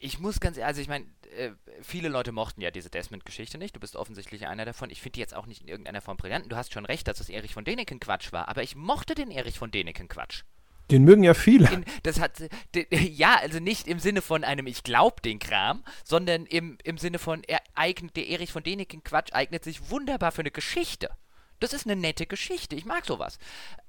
Ich 0.00 0.18
muss 0.18 0.40
ganz 0.40 0.56
ehrlich, 0.56 0.68
also 0.68 0.80
ich 0.80 0.88
meine, 0.88 1.04
äh, 1.36 1.50
viele 1.82 2.08
Leute 2.08 2.32
mochten 2.32 2.60
ja 2.60 2.70
diese 2.70 2.90
Desmond-Geschichte 2.90 3.58
nicht. 3.58 3.76
Du 3.76 3.80
bist 3.80 3.96
offensichtlich 3.96 4.46
einer 4.46 4.64
davon. 4.64 4.90
Ich 4.90 5.00
finde 5.00 5.14
die 5.14 5.20
jetzt 5.20 5.34
auch 5.34 5.46
nicht 5.46 5.62
in 5.62 5.68
irgendeiner 5.68 6.00
Form 6.00 6.16
brillant. 6.16 6.50
Du 6.50 6.56
hast 6.56 6.72
schon 6.72 6.86
recht, 6.86 7.06
dass 7.06 7.18
das 7.18 7.28
Erich 7.28 7.54
von 7.54 7.64
Deneken 7.64 8.00
Quatsch 8.00 8.32
war, 8.32 8.48
aber 8.48 8.62
ich 8.62 8.76
mochte 8.76 9.14
den 9.14 9.30
Erich 9.30 9.58
von 9.58 9.70
Deneken 9.70 10.08
Quatsch. 10.08 10.42
Den 10.90 11.04
mögen 11.04 11.22
ja 11.22 11.34
viele. 11.34 11.70
In, 11.70 11.84
das 12.02 12.20
hat, 12.20 12.42
de, 12.74 12.86
ja, 12.96 13.36
also 13.36 13.60
nicht 13.60 13.86
im 13.88 13.98
Sinne 13.98 14.22
von 14.22 14.44
einem 14.44 14.66
Ich 14.66 14.82
glaub 14.82 15.22
den 15.22 15.38
Kram, 15.38 15.84
sondern 16.04 16.46
im, 16.46 16.78
im 16.84 16.98
Sinne 16.98 17.18
von, 17.18 17.42
er 17.46 17.60
eignet, 17.74 18.16
der 18.16 18.28
Erich 18.28 18.52
von 18.52 18.62
Däniken 18.62 19.02
Quatsch 19.04 19.32
eignet 19.32 19.64
sich 19.64 19.90
wunderbar 19.90 20.32
für 20.32 20.42
eine 20.42 20.50
Geschichte. 20.50 21.10
Das 21.60 21.72
ist 21.72 21.86
eine 21.86 21.96
nette 21.96 22.26
Geschichte. 22.26 22.74
Ich 22.74 22.86
mag 22.86 23.04
sowas. 23.04 23.38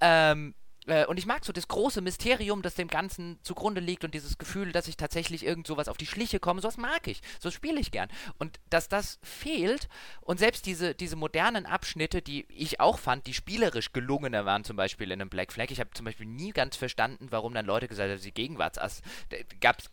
Ähm, 0.01 0.53
äh, 0.87 1.05
und 1.05 1.17
ich 1.17 1.25
mag 1.25 1.45
so 1.45 1.53
das 1.53 1.67
große 1.67 2.01
Mysterium, 2.01 2.61
das 2.61 2.75
dem 2.75 2.87
Ganzen 2.87 3.39
zugrunde 3.43 3.81
liegt 3.81 4.03
und 4.03 4.13
dieses 4.13 4.37
Gefühl, 4.37 4.71
dass 4.71 4.87
ich 4.87 4.97
tatsächlich 4.97 5.45
irgend 5.45 5.67
sowas 5.67 5.87
auf 5.87 5.97
die 5.97 6.05
Schliche 6.05 6.39
komme, 6.39 6.61
sowas 6.61 6.77
mag 6.77 7.07
ich. 7.07 7.21
So 7.39 7.51
spiele 7.51 7.79
ich 7.79 7.91
gern. 7.91 8.09
Und 8.39 8.59
dass 8.69 8.89
das 8.89 9.19
fehlt 9.21 9.87
und 10.21 10.39
selbst 10.39 10.65
diese, 10.65 10.95
diese 10.95 11.15
modernen 11.15 11.65
Abschnitte, 11.65 12.21
die 12.21 12.45
ich 12.49 12.79
auch 12.79 12.97
fand, 12.99 13.27
die 13.27 13.33
spielerisch 13.33 13.93
gelungener 13.93 14.45
waren, 14.45 14.63
zum 14.63 14.75
Beispiel 14.75 15.11
in 15.11 15.21
einem 15.21 15.29
Black 15.29 15.53
Flag. 15.53 15.69
Ich 15.69 15.79
habe 15.79 15.91
zum 15.93 16.05
Beispiel 16.05 16.25
nie 16.25 16.51
ganz 16.51 16.75
verstanden, 16.75 17.27
warum 17.29 17.53
dann 17.53 17.65
Leute 17.65 17.87
gesagt 17.87 18.09
haben, 18.09 18.17
sie 18.17 18.31
Gegenwartsass. 18.31 19.01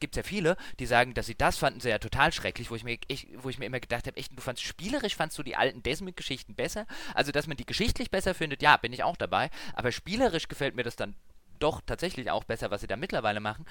Gibt 0.01 0.13
es 0.13 0.17
ja 0.17 0.23
viele, 0.23 0.57
die 0.79 0.87
sagen, 0.87 1.15
dass 1.15 1.27
sie 1.27 1.35
das 1.35 1.59
fanden 1.59 1.81
sie 1.81 1.91
ja 1.91 1.99
total 1.99 2.33
schrecklich, 2.33 2.71
wo 2.71 2.75
ich 2.75 2.85
mir, 2.85 2.99
ich, 3.09 3.29
wo 3.37 3.49
ich 3.49 3.59
mir 3.59 3.67
immer 3.67 3.81
gedacht 3.81 4.07
habe, 4.07 4.17
echt, 4.17 4.37
du 4.37 4.43
fandst 4.43 4.63
spielerisch, 4.63 5.17
fandst 5.17 5.39
du 5.39 5.43
die 5.43 5.57
alten 5.57 5.83
Desmond-Geschichten 5.83 6.55
besser? 6.55 6.87
Also, 7.15 7.33
dass 7.33 7.47
man 7.47 7.57
die 7.57 7.67
geschichtlich 7.67 8.11
besser 8.11 8.35
findet, 8.35 8.63
ja, 8.63 8.77
bin 8.77 8.93
ich 8.93 9.03
auch 9.03 9.17
dabei. 9.17 9.51
Aber 9.75 9.93
spielerisch 9.93 10.49
gefällt 10.49 10.75
mir 10.75 10.78
das 10.83 10.97
dann 10.97 11.15
doch 11.59 11.81
tatsächlich 11.85 12.31
auch 12.31 12.45
besser, 12.45 12.71
was 12.71 12.81
sie 12.81 12.87
da 12.87 12.97
mittlerweile 12.97 13.41
machen. 13.41 13.67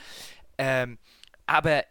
Ähm, 0.58 0.98
aber 1.46 1.84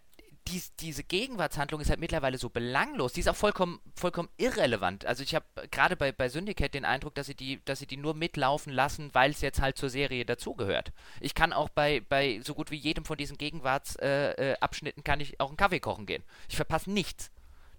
dies, 0.48 0.74
diese 0.76 1.02
Gegenwartshandlung 1.02 1.80
ist 1.80 1.90
halt 1.90 2.00
mittlerweile 2.00 2.38
so 2.38 2.48
belanglos. 2.48 3.12
Die 3.12 3.20
ist 3.20 3.28
auch 3.28 3.36
vollkommen, 3.36 3.80
vollkommen 3.94 4.28
irrelevant. 4.36 5.04
Also 5.04 5.22
ich 5.22 5.34
habe 5.34 5.44
gerade 5.70 5.96
bei, 5.96 6.12
bei 6.12 6.28
Syndicate 6.28 6.72
den 6.72 6.84
Eindruck, 6.84 7.14
dass 7.14 7.26
sie 7.26 7.34
die, 7.34 7.60
dass 7.64 7.80
sie 7.80 7.86
die 7.86 7.96
nur 7.96 8.14
mitlaufen 8.14 8.72
lassen, 8.72 9.10
weil 9.12 9.32
es 9.32 9.40
jetzt 9.40 9.60
halt 9.60 9.76
zur 9.76 9.90
Serie 9.90 10.24
dazugehört. 10.24 10.92
Ich 11.20 11.34
kann 11.34 11.52
auch 11.52 11.68
bei, 11.68 12.00
bei 12.08 12.40
so 12.44 12.54
gut 12.54 12.70
wie 12.70 12.76
jedem 12.76 13.04
von 13.04 13.16
diesen 13.16 13.38
Gegenwartsabschnitten 13.38 15.00
äh, 15.00 15.00
äh, 15.00 15.04
kann 15.04 15.20
ich 15.20 15.40
auch 15.40 15.48
einen 15.48 15.56
Kaffee 15.56 15.80
kochen 15.80 16.06
gehen. 16.06 16.22
Ich 16.48 16.56
verpasse 16.56 16.90
nichts 16.90 17.30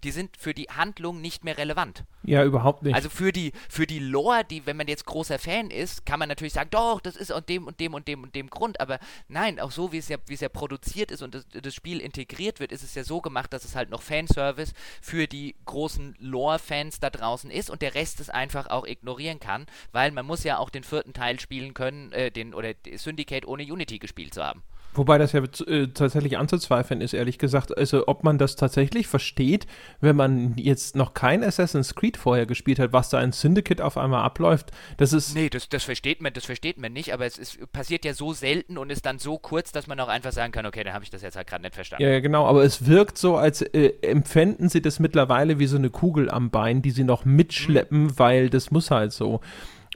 die 0.04 0.10
sind 0.10 0.36
für 0.36 0.54
die 0.54 0.68
Handlung 0.68 1.20
nicht 1.20 1.44
mehr 1.44 1.58
relevant. 1.58 2.04
Ja, 2.22 2.44
überhaupt 2.44 2.82
nicht. 2.82 2.94
Also 2.94 3.08
für 3.08 3.32
die, 3.32 3.52
für 3.68 3.86
die 3.86 3.98
Lore, 3.98 4.44
die, 4.44 4.66
wenn 4.66 4.76
man 4.76 4.88
jetzt 4.88 5.06
großer 5.06 5.38
Fan 5.38 5.70
ist, 5.70 6.04
kann 6.04 6.18
man 6.18 6.28
natürlich 6.28 6.52
sagen, 6.52 6.70
doch, 6.70 7.00
das 7.00 7.16
ist 7.16 7.32
aus 7.32 7.44
dem 7.46 7.66
und 7.66 7.80
dem 7.80 7.94
und 7.94 8.06
dem 8.06 8.22
und 8.22 8.34
dem 8.34 8.50
Grund. 8.50 8.80
Aber 8.80 8.98
nein, 9.28 9.60
auch 9.60 9.70
so, 9.70 9.92
wie 9.92 9.98
es 9.98 10.08
ja, 10.08 10.18
wie 10.26 10.34
es 10.34 10.40
ja 10.40 10.48
produziert 10.48 11.10
ist 11.10 11.22
und 11.22 11.34
das, 11.34 11.46
das 11.48 11.74
Spiel 11.74 12.00
integriert 12.00 12.60
wird, 12.60 12.72
ist 12.72 12.82
es 12.82 12.94
ja 12.94 13.04
so 13.04 13.20
gemacht, 13.20 13.52
dass 13.52 13.64
es 13.64 13.74
halt 13.74 13.90
noch 13.90 14.02
Fanservice 14.02 14.72
für 15.00 15.26
die 15.26 15.56
großen 15.64 16.16
Lore-Fans 16.18 17.00
da 17.00 17.10
draußen 17.10 17.50
ist 17.50 17.70
und 17.70 17.82
der 17.82 17.94
Rest 17.94 18.20
es 18.20 18.30
einfach 18.30 18.68
auch 18.68 18.86
ignorieren 18.86 19.40
kann, 19.40 19.66
weil 19.92 20.10
man 20.12 20.26
muss 20.26 20.44
ja 20.44 20.58
auch 20.58 20.70
den 20.70 20.84
vierten 20.84 21.12
Teil 21.12 21.40
spielen 21.40 21.74
können, 21.74 22.12
äh, 22.12 22.30
den 22.30 22.54
oder 22.54 22.74
Syndicate 22.96 23.46
ohne 23.46 23.62
Unity 23.62 23.98
gespielt 23.98 24.34
zu 24.34 24.44
haben. 24.44 24.62
Wobei 24.94 25.18
das 25.18 25.32
ja 25.32 25.42
äh, 25.66 25.88
tatsächlich 25.88 26.38
anzuzweifeln 26.38 27.00
ist, 27.00 27.12
ehrlich 27.12 27.38
gesagt. 27.38 27.76
Also, 27.76 28.08
ob 28.08 28.24
man 28.24 28.38
das 28.38 28.56
tatsächlich 28.56 29.06
versteht, 29.06 29.66
wenn 30.00 30.16
man 30.16 30.56
jetzt 30.56 30.96
noch 30.96 31.14
kein 31.14 31.44
Assassin's 31.44 31.94
Creed 31.94 32.16
vorher 32.16 32.46
gespielt 32.46 32.78
hat, 32.78 32.92
was 32.92 33.08
da 33.08 33.20
in 33.20 33.32
Syndicate 33.32 33.80
auf 33.80 33.96
einmal 33.96 34.24
abläuft, 34.24 34.72
das 34.96 35.12
ist. 35.12 35.34
Nee, 35.34 35.50
das, 35.50 35.68
das 35.68 35.84
versteht 35.84 36.20
man, 36.20 36.32
das 36.32 36.46
versteht 36.46 36.78
man 36.78 36.92
nicht, 36.92 37.12
aber 37.12 37.26
es 37.26 37.38
ist, 37.38 37.72
passiert 37.72 38.04
ja 38.04 38.14
so 38.14 38.32
selten 38.32 38.76
und 38.76 38.90
ist 38.90 39.06
dann 39.06 39.18
so 39.18 39.38
kurz, 39.38 39.72
dass 39.72 39.86
man 39.86 40.00
auch 40.00 40.08
einfach 40.08 40.32
sagen 40.32 40.52
kann, 40.52 40.66
okay, 40.66 40.82
dann 40.82 40.94
habe 40.94 41.04
ich 41.04 41.10
das 41.10 41.22
jetzt 41.22 41.36
halt 41.36 41.46
gerade 41.46 41.62
nicht 41.62 41.74
verstanden. 41.74 42.04
Ja, 42.04 42.20
genau, 42.20 42.46
aber 42.46 42.64
es 42.64 42.86
wirkt 42.86 43.18
so, 43.18 43.36
als 43.36 43.62
äh, 43.62 43.92
empfänden 44.02 44.68
sie 44.68 44.82
das 44.82 44.98
mittlerweile 44.98 45.58
wie 45.58 45.66
so 45.66 45.76
eine 45.76 45.90
Kugel 45.90 46.30
am 46.30 46.50
Bein, 46.50 46.82
die 46.82 46.90
sie 46.90 47.04
noch 47.04 47.24
mitschleppen, 47.24 48.04
mhm. 48.04 48.18
weil 48.18 48.50
das 48.50 48.70
muss 48.70 48.90
halt 48.90 49.12
so. 49.12 49.40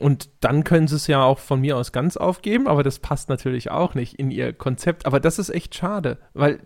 Und 0.00 0.30
dann 0.40 0.64
können 0.64 0.88
sie 0.88 0.96
es 0.96 1.06
ja 1.06 1.22
auch 1.22 1.38
von 1.38 1.60
mir 1.60 1.76
aus 1.76 1.92
ganz 1.92 2.16
aufgeben, 2.16 2.66
aber 2.66 2.82
das 2.82 2.98
passt 2.98 3.28
natürlich 3.28 3.70
auch 3.70 3.94
nicht 3.94 4.14
in 4.14 4.30
ihr 4.30 4.52
Konzept. 4.52 5.06
Aber 5.06 5.20
das 5.20 5.38
ist 5.38 5.50
echt 5.50 5.74
schade, 5.74 6.18
weil, 6.34 6.60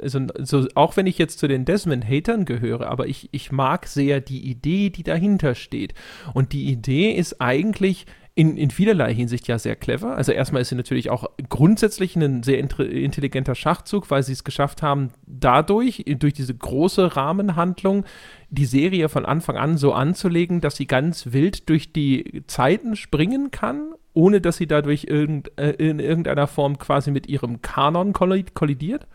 also, 0.00 0.20
so, 0.38 0.66
auch 0.74 0.96
wenn 0.96 1.06
ich 1.06 1.18
jetzt 1.18 1.38
zu 1.38 1.48
den 1.48 1.64
Desmond-Hatern 1.64 2.44
gehöre, 2.44 2.88
aber 2.88 3.06
ich, 3.06 3.28
ich 3.32 3.52
mag 3.52 3.86
sehr 3.86 4.20
die 4.20 4.50
Idee, 4.50 4.90
die 4.90 5.04
dahinter 5.04 5.54
steht. 5.54 5.94
Und 6.34 6.52
die 6.52 6.70
Idee 6.70 7.12
ist 7.12 7.40
eigentlich, 7.40 8.06
in, 8.34 8.56
in 8.56 8.70
vielerlei 8.70 9.14
Hinsicht 9.14 9.46
ja 9.46 9.58
sehr 9.58 9.76
clever. 9.76 10.16
Also 10.16 10.32
erstmal 10.32 10.62
ist 10.62 10.70
sie 10.70 10.74
natürlich 10.74 11.10
auch 11.10 11.26
grundsätzlich 11.50 12.16
ein 12.16 12.42
sehr 12.42 12.58
intelligenter 12.58 13.54
Schachzug, 13.54 14.10
weil 14.10 14.22
sie 14.22 14.32
es 14.32 14.44
geschafft 14.44 14.82
haben, 14.82 15.10
dadurch, 15.26 16.04
durch 16.18 16.32
diese 16.32 16.54
große 16.54 17.14
Rahmenhandlung, 17.14 18.04
die 18.48 18.64
Serie 18.64 19.10
von 19.10 19.26
Anfang 19.26 19.56
an 19.56 19.76
so 19.76 19.92
anzulegen, 19.92 20.62
dass 20.62 20.76
sie 20.76 20.86
ganz 20.86 21.32
wild 21.32 21.68
durch 21.68 21.92
die 21.92 22.42
Zeiten 22.46 22.96
springen 22.96 23.50
kann, 23.50 23.92
ohne 24.14 24.40
dass 24.40 24.56
sie 24.56 24.66
dadurch 24.66 25.04
irgend, 25.04 25.52
äh, 25.58 25.72
in 25.72 25.98
irgendeiner 25.98 26.46
Form 26.46 26.78
quasi 26.78 27.10
mit 27.10 27.26
ihrem 27.28 27.60
Kanon 27.60 28.14
kollidiert. 28.14 29.06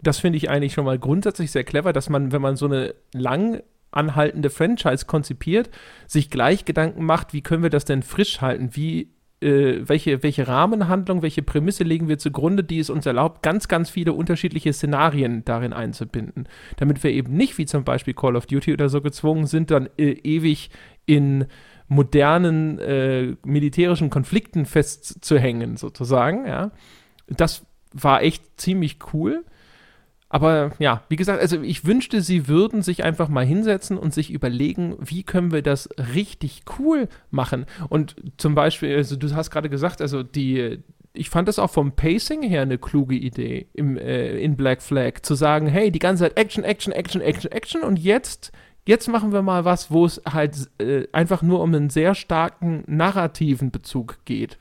Das 0.00 0.18
finde 0.18 0.36
ich 0.36 0.48
eigentlich 0.48 0.74
schon 0.74 0.84
mal 0.84 0.98
grundsätzlich 0.98 1.50
sehr 1.50 1.64
clever, 1.64 1.92
dass 1.92 2.08
man, 2.08 2.30
wenn 2.30 2.42
man 2.42 2.56
so 2.56 2.66
eine 2.66 2.94
lang 3.12 3.62
anhaltende 3.90 4.50
Franchise 4.50 5.06
konzipiert, 5.06 5.70
sich 6.06 6.30
gleich 6.30 6.64
Gedanken 6.64 7.04
macht, 7.04 7.32
wie 7.32 7.42
können 7.42 7.62
wir 7.62 7.70
das 7.70 7.84
denn 7.84 8.02
frisch 8.02 8.40
halten? 8.40 8.70
Wie, 8.72 9.10
äh, 9.40 9.80
welche, 9.88 10.22
welche 10.22 10.46
Rahmenhandlung, 10.46 11.22
welche 11.22 11.42
Prämisse 11.42 11.84
legen 11.84 12.08
wir 12.08 12.18
zugrunde, 12.18 12.62
die 12.62 12.78
es 12.78 12.90
uns 12.90 13.06
erlaubt, 13.06 13.42
ganz, 13.42 13.68
ganz 13.68 13.90
viele 13.90 14.12
unterschiedliche 14.12 14.72
Szenarien 14.72 15.44
darin 15.44 15.72
einzubinden. 15.72 16.48
Damit 16.76 17.02
wir 17.02 17.10
eben 17.10 17.36
nicht, 17.36 17.58
wie 17.58 17.66
zum 17.66 17.84
Beispiel 17.84 18.14
Call 18.14 18.36
of 18.36 18.46
Duty 18.46 18.72
oder 18.72 18.88
so, 18.88 19.00
gezwungen 19.00 19.46
sind, 19.46 19.70
dann 19.70 19.88
äh, 19.96 20.12
ewig 20.12 20.70
in 21.06 21.46
modernen 21.88 22.78
äh, 22.78 23.34
militärischen 23.44 24.10
Konflikten 24.10 24.64
festzuhängen, 24.64 25.76
sozusagen. 25.76 26.46
Ja. 26.46 26.70
Das 27.26 27.66
war 27.92 28.22
echt 28.22 28.60
ziemlich 28.60 28.98
cool. 29.12 29.44
Aber 30.32 30.70
ja, 30.78 31.02
wie 31.08 31.16
gesagt, 31.16 31.40
also 31.42 31.60
ich 31.60 31.84
wünschte, 31.84 32.22
sie 32.22 32.46
würden 32.46 32.82
sich 32.82 33.02
einfach 33.02 33.28
mal 33.28 33.44
hinsetzen 33.44 33.98
und 33.98 34.14
sich 34.14 34.30
überlegen, 34.30 34.96
wie 35.00 35.24
können 35.24 35.50
wir 35.50 35.60
das 35.60 35.88
richtig 36.14 36.62
cool 36.78 37.08
machen. 37.30 37.66
Und 37.88 38.14
zum 38.36 38.54
Beispiel, 38.54 38.96
also 38.96 39.16
du 39.16 39.34
hast 39.34 39.50
gerade 39.50 39.68
gesagt, 39.68 40.00
also 40.00 40.22
die, 40.22 40.78
ich 41.12 41.30
fand 41.30 41.48
das 41.48 41.58
auch 41.58 41.70
vom 41.70 41.96
Pacing 41.96 42.42
her 42.42 42.62
eine 42.62 42.78
kluge 42.78 43.16
Idee 43.16 43.66
im, 43.74 43.96
äh, 43.96 44.38
in 44.38 44.56
Black 44.56 44.82
Flag, 44.82 45.22
zu 45.22 45.34
sagen, 45.34 45.66
hey, 45.66 45.90
die 45.90 45.98
ganze 45.98 46.22
Zeit 46.22 46.38
Action, 46.38 46.62
Action, 46.62 46.92
Action, 46.92 47.20
Action, 47.20 47.50
Action 47.50 47.82
und 47.82 47.98
jetzt, 47.98 48.52
jetzt 48.86 49.08
machen 49.08 49.32
wir 49.32 49.42
mal 49.42 49.64
was, 49.64 49.90
wo 49.90 50.04
es 50.04 50.22
halt 50.32 50.70
äh, 50.78 51.08
einfach 51.10 51.42
nur 51.42 51.60
um 51.60 51.74
einen 51.74 51.90
sehr 51.90 52.14
starken 52.14 52.84
narrativen 52.86 53.72
Bezug 53.72 54.18
geht. 54.26 54.59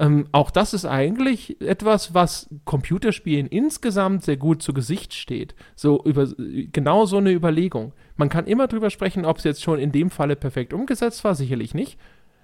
Ähm, 0.00 0.28
auch 0.32 0.50
das 0.50 0.72
ist 0.72 0.86
eigentlich 0.86 1.60
etwas, 1.60 2.14
was 2.14 2.48
Computerspielen 2.64 3.46
insgesamt 3.46 4.24
sehr 4.24 4.38
gut 4.38 4.62
zu 4.62 4.72
Gesicht 4.72 5.12
steht. 5.12 5.54
So 5.76 6.02
über 6.04 6.26
genau 6.38 7.04
so 7.04 7.18
eine 7.18 7.32
Überlegung. 7.32 7.92
Man 8.16 8.30
kann 8.30 8.46
immer 8.46 8.66
drüber 8.66 8.88
sprechen, 8.88 9.26
ob 9.26 9.36
es 9.36 9.44
jetzt 9.44 9.62
schon 9.62 9.78
in 9.78 9.92
dem 9.92 10.08
Falle 10.08 10.36
perfekt 10.36 10.72
umgesetzt 10.72 11.22
war, 11.22 11.34
sicherlich 11.34 11.74
nicht. 11.74 12.00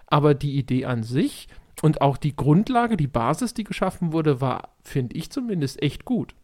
Aber 0.06 0.34
die 0.34 0.58
Idee 0.58 0.84
an 0.84 1.02
sich 1.02 1.48
und 1.80 2.02
auch 2.02 2.18
die 2.18 2.36
Grundlage, 2.36 2.98
die 2.98 3.06
Basis, 3.06 3.54
die 3.54 3.64
geschaffen 3.64 4.12
wurde, 4.12 4.42
war, 4.42 4.76
finde 4.82 5.16
ich 5.16 5.30
zumindest, 5.30 5.82
echt 5.82 6.04
gut. 6.04 6.34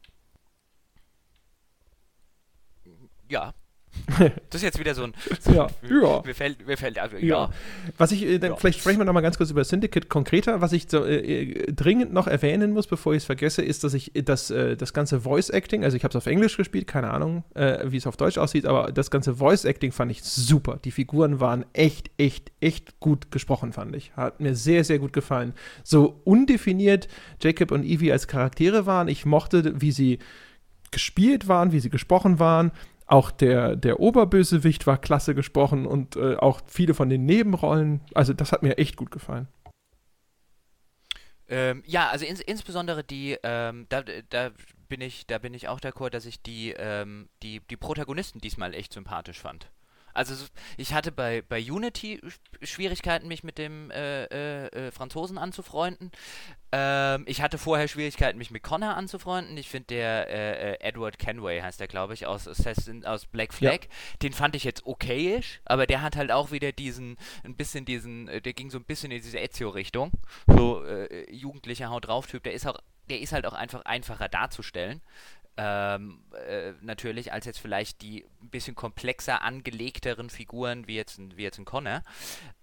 Ja, 3.29 3.53
das 4.19 4.31
ist 4.55 4.63
jetzt 4.63 4.79
wieder 4.79 4.95
so 4.95 5.05
ein. 5.05 5.15
So 5.41 5.53
ja, 5.55 5.69
ja. 5.89 6.23
Mir 6.25 6.35
fällt, 6.35 6.67
mir 6.67 6.77
fällt 6.77 6.99
also, 6.99 7.17
ja. 7.17 7.27
ja. 7.27 7.51
Was 7.99 8.13
ich, 8.13 8.25
äh, 8.25 8.39
dann, 8.39 8.53
ja. 8.53 8.57
vielleicht 8.57 8.81
sprechen 8.81 8.99
wir 8.99 9.05
noch 9.05 9.13
mal 9.13 9.21
ganz 9.21 9.37
kurz 9.37 9.51
über 9.51 9.65
Syndicate 9.65 10.09
konkreter. 10.09 10.61
Was 10.61 10.73
ich 10.73 10.87
so, 10.89 11.05
äh, 11.05 11.17
äh 11.17 11.73
dringend 11.73 12.13
noch 12.13 12.27
erwähnen 12.27 12.73
muss, 12.73 12.87
bevor 12.87 13.13
ich 13.13 13.19
es 13.19 13.25
vergesse, 13.25 13.63
ist, 13.63 13.85
dass 13.85 13.95
ich 13.95 14.13
das, 14.25 14.51
äh, 14.51 14.77
das 14.77 14.93
ganze 14.93 15.21
Voice 15.21 15.51
Acting, 15.51 15.85
also 15.85 15.97
ich 15.97 16.05
habe 16.05 16.11
es 16.11 16.17
auf 16.17 16.27
Englisch 16.27 16.57
gespielt, 16.57 16.87
keine 16.87 17.11
Ahnung, 17.11 17.45
äh, 17.55 17.91
wie 17.91 17.97
es 17.97 18.07
auf 18.07 18.17
Deutsch 18.17 18.39
aussieht, 18.39 18.67
aber 18.67 18.93
das 18.93 19.11
ganze 19.11 19.37
Voice 19.37 19.65
Acting 19.65 19.93
fand 19.93 20.11
ich 20.11 20.23
super. 20.23 20.79
Die 20.85 20.91
Figuren 20.91 21.41
waren 21.41 21.65
echt, 21.73 22.11
echt, 22.19 22.53
echt 22.61 22.99
gut 23.01 23.31
gesprochen, 23.31 23.73
fand 23.73 23.95
ich. 23.95 24.13
Hat 24.17 24.41
mir 24.41 24.55
sehr, 24.55 24.85
sehr 24.85 24.99
gut 24.99 25.13
gefallen. 25.13 25.55
So 25.85 26.21
undefiniert 26.25 27.09
Jacob 27.41 27.71
und 27.71 27.85
Evie 27.85 28.13
als 28.13 28.27
Charaktere 28.27 28.87
waren. 28.87 29.09
Ich 29.09 29.25
mochte, 29.25 29.81
wie 29.81 29.93
sie 29.93 30.19
gespielt 30.91 31.49
waren, 31.49 31.73
wie 31.73 31.81
sie 31.81 31.91
gesprochen 31.91 32.39
waren 32.39 32.71
auch 33.13 33.31
der, 33.31 33.77
der 33.77 34.01
Oberbösewicht 34.01 34.87
war 34.87 34.97
klasse 34.97 35.35
gesprochen 35.35 35.87
und 35.87 36.17
äh, 36.17 36.37
auch 36.37 36.63
viele 36.67 36.95
von 36.95 37.11
den 37.11 37.27
Nebenrollen. 37.27 38.01
Also 38.15 38.33
das 38.33 38.53
hat 38.53 38.63
mir 38.63 38.79
echt 38.79 38.97
gut 38.97 39.11
gefallen. 39.11 39.49
Ähm, 41.47 41.83
ja, 41.87 42.09
also 42.09 42.25
ins, 42.25 42.41
insbesondere 42.41 43.05
die, 43.05 43.37
ähm, 43.43 43.85
da, 43.91 44.03
da 44.31 44.51
bin 44.89 45.03
ich, 45.03 45.27
da 45.27 45.37
bin 45.37 45.53
ich 45.53 45.69
auch 45.69 45.81
d'accord, 45.81 46.09
dass 46.09 46.25
ich 46.25 46.43
die, 46.43 46.71
ähm, 46.71 47.29
die, 47.43 47.61
die 47.69 47.77
Protagonisten 47.77 48.41
diesmal 48.41 48.73
echt 48.73 48.95
sympathisch 48.95 49.41
fand. 49.41 49.71
Also 50.15 50.35
ich 50.77 50.95
hatte 50.95 51.13
bei, 51.13 51.43
bei 51.49 51.61
Unity 51.61 52.21
Schwierigkeiten, 52.63 53.29
mich 53.29 53.43
mit 53.45 53.59
dem 53.59 53.91
äh, 53.91 54.25
äh, 54.25 54.67
äh, 54.67 54.91
Franzosen 54.91 55.39
anzufreunden. 55.39 56.11
Ähm, 56.73 57.25
ich 57.27 57.43
hatte 57.43 57.59
vorher 57.59 57.89
Schwierigkeiten, 57.89 58.39
mich 58.39 58.51
mit 58.51 58.63
Connor 58.63 58.95
anzufreunden. 58.95 59.57
Ich 59.57 59.69
finde 59.69 59.87
der 59.87 60.29
äh, 60.29 60.73
äh, 60.73 60.81
Edward 60.81 61.19
Kenway 61.19 61.61
heißt 61.61 61.81
der, 61.81 61.89
glaube 61.89 62.15
ich, 62.15 62.27
aus 62.27 62.49
Assassin, 62.49 63.05
aus 63.05 63.27
Black 63.27 63.53
Flag. 63.53 63.85
Ja. 63.85 63.89
Den 64.23 64.33
fand 64.33 64.57
ich 64.57 64.65
jetzt 64.65 64.87
okayisch, 64.87 65.61
aber 65.65 65.87
der 65.87 66.03
hat 66.03 66.17
halt 66.17 66.31
auch 66.31 66.51
wieder 66.51 66.73
diesen, 66.73 67.17
ein 67.45 67.57
bisschen 67.57 67.85
diesen, 67.85 68.29
äh, 68.29 68.41
der 68.41 68.53
ging 68.53 68.71
so 68.71 68.79
ein 68.79 68.85
bisschen 68.85 69.11
in 69.11 69.21
diese 69.23 69.39
Ezio-Richtung. 69.39 70.13
So 70.47 70.83
jugendlicher 71.31 71.91
Haut 71.91 72.07
drauf 72.07 72.27
Typ. 72.27 72.43
Der 72.43 72.53
ist 72.53 72.67
auch 72.67 72.79
der 73.09 73.21
ist 73.21 73.33
halt 73.33 73.47
auch 73.47 73.53
einfach 73.53 73.85
einfacher 73.85 74.29
darzustellen 74.29 75.01
ähm, 75.57 76.25
äh, 76.49 76.73
natürlich 76.81 77.33
als 77.33 77.47
jetzt 77.47 77.59
vielleicht 77.59 78.03
die 78.03 78.25
ein 78.41 78.51
bisschen 78.51 78.75
komplexer 78.75 79.43
angelegteren 79.43 80.31
Figuren 80.31 80.87
wie 80.87 80.97
jetzt, 80.97 81.19
wie 81.37 81.43
jetzt 81.43 81.59
ein 81.59 81.65
Connor. 81.65 82.03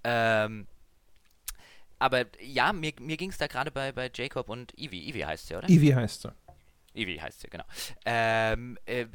Ähm, 0.04 0.68
aber 2.00 2.26
ja, 2.42 2.74
mir, 2.74 2.94
mir 3.00 3.18
ging 3.18 3.30
es 3.30 3.38
da 3.38 3.48
gerade 3.48 3.72
bei, 3.72 3.92
bei 3.92 4.10
Jacob 4.14 4.50
und 4.50 4.78
Evie. 4.78 5.10
Evie 5.10 5.26
heißt 5.26 5.48
sie, 5.48 5.56
oder? 5.56 5.70
Evie 5.70 5.94
heißt 5.94 6.22
sie. 6.22 6.32
Evie 6.94 7.22
heißt 7.22 7.42
sie, 7.42 7.50
genau. 7.50 7.66
Ähm, 8.06 8.78
äh, 8.86 9.06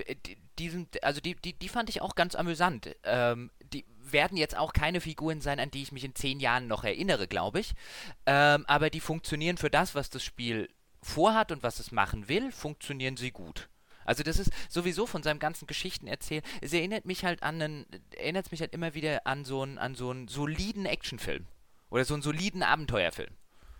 die, 0.59 0.69
sind, 0.71 1.03
also 1.03 1.21
die, 1.21 1.35
die, 1.35 1.55
die 1.55 1.69
fand 1.69 1.89
ich 1.89 2.01
auch 2.03 2.15
ganz 2.15 2.35
amüsant. 2.35 2.95
Ähm, 3.03 3.51
die 3.73 3.85
werden 3.99 4.37
jetzt 4.37 4.57
auch 4.57 4.73
keine 4.73 5.01
Figuren 5.01 5.41
sein, 5.41 5.59
an 5.59 5.71
die 5.71 5.83
ich 5.83 5.93
mich 5.93 6.05
in 6.05 6.15
zehn 6.15 6.41
Jahren 6.41 6.69
noch 6.69 6.85
erinnere, 6.85 7.27
glaube 7.27 7.61
ich. 7.61 7.75
Ähm, 8.27 8.65
aber 8.67 8.91
die 8.91 9.01
funktionieren 9.01 9.57
für 9.57 9.71
das, 9.71 9.95
was 9.95 10.11
das 10.11 10.23
Spiel 10.23 10.69
vorhat 11.05 11.53
und 11.53 11.63
was 11.63 11.79
es 11.79 11.93
machen 11.93 12.29
will, 12.29 12.51
funktionieren 12.51 13.17
sie 13.17 13.31
gut. 13.31 13.69
Also 14.05 14.23
das 14.23 14.39
ist 14.39 14.51
sowieso 14.69 15.07
von 15.07 15.23
seinem 15.23 15.39
ganzen 15.39 15.67
Geschichten 15.67 16.07
erzählen. 16.07 16.43
Es 16.61 16.73
erinnert 16.73 17.07
mich 17.07 17.25
halt 17.25 17.43
an 17.43 17.61
einen, 17.61 17.87
erinnert 18.17 18.51
mich 18.51 18.61
halt 18.61 18.75
immer 18.75 18.95
wieder 18.95 19.27
an 19.27 19.45
so 19.45 19.63
einen, 19.63 19.79
an 19.79 19.95
so 19.95 20.11
einen 20.11 20.29
soliden 20.29 20.87
Actionfilm. 20.87 21.47
Oder 21.91 22.05
so 22.05 22.15
einen 22.15 22.23
soliden 22.23 22.63
Abenteuerfilm. 22.63 23.35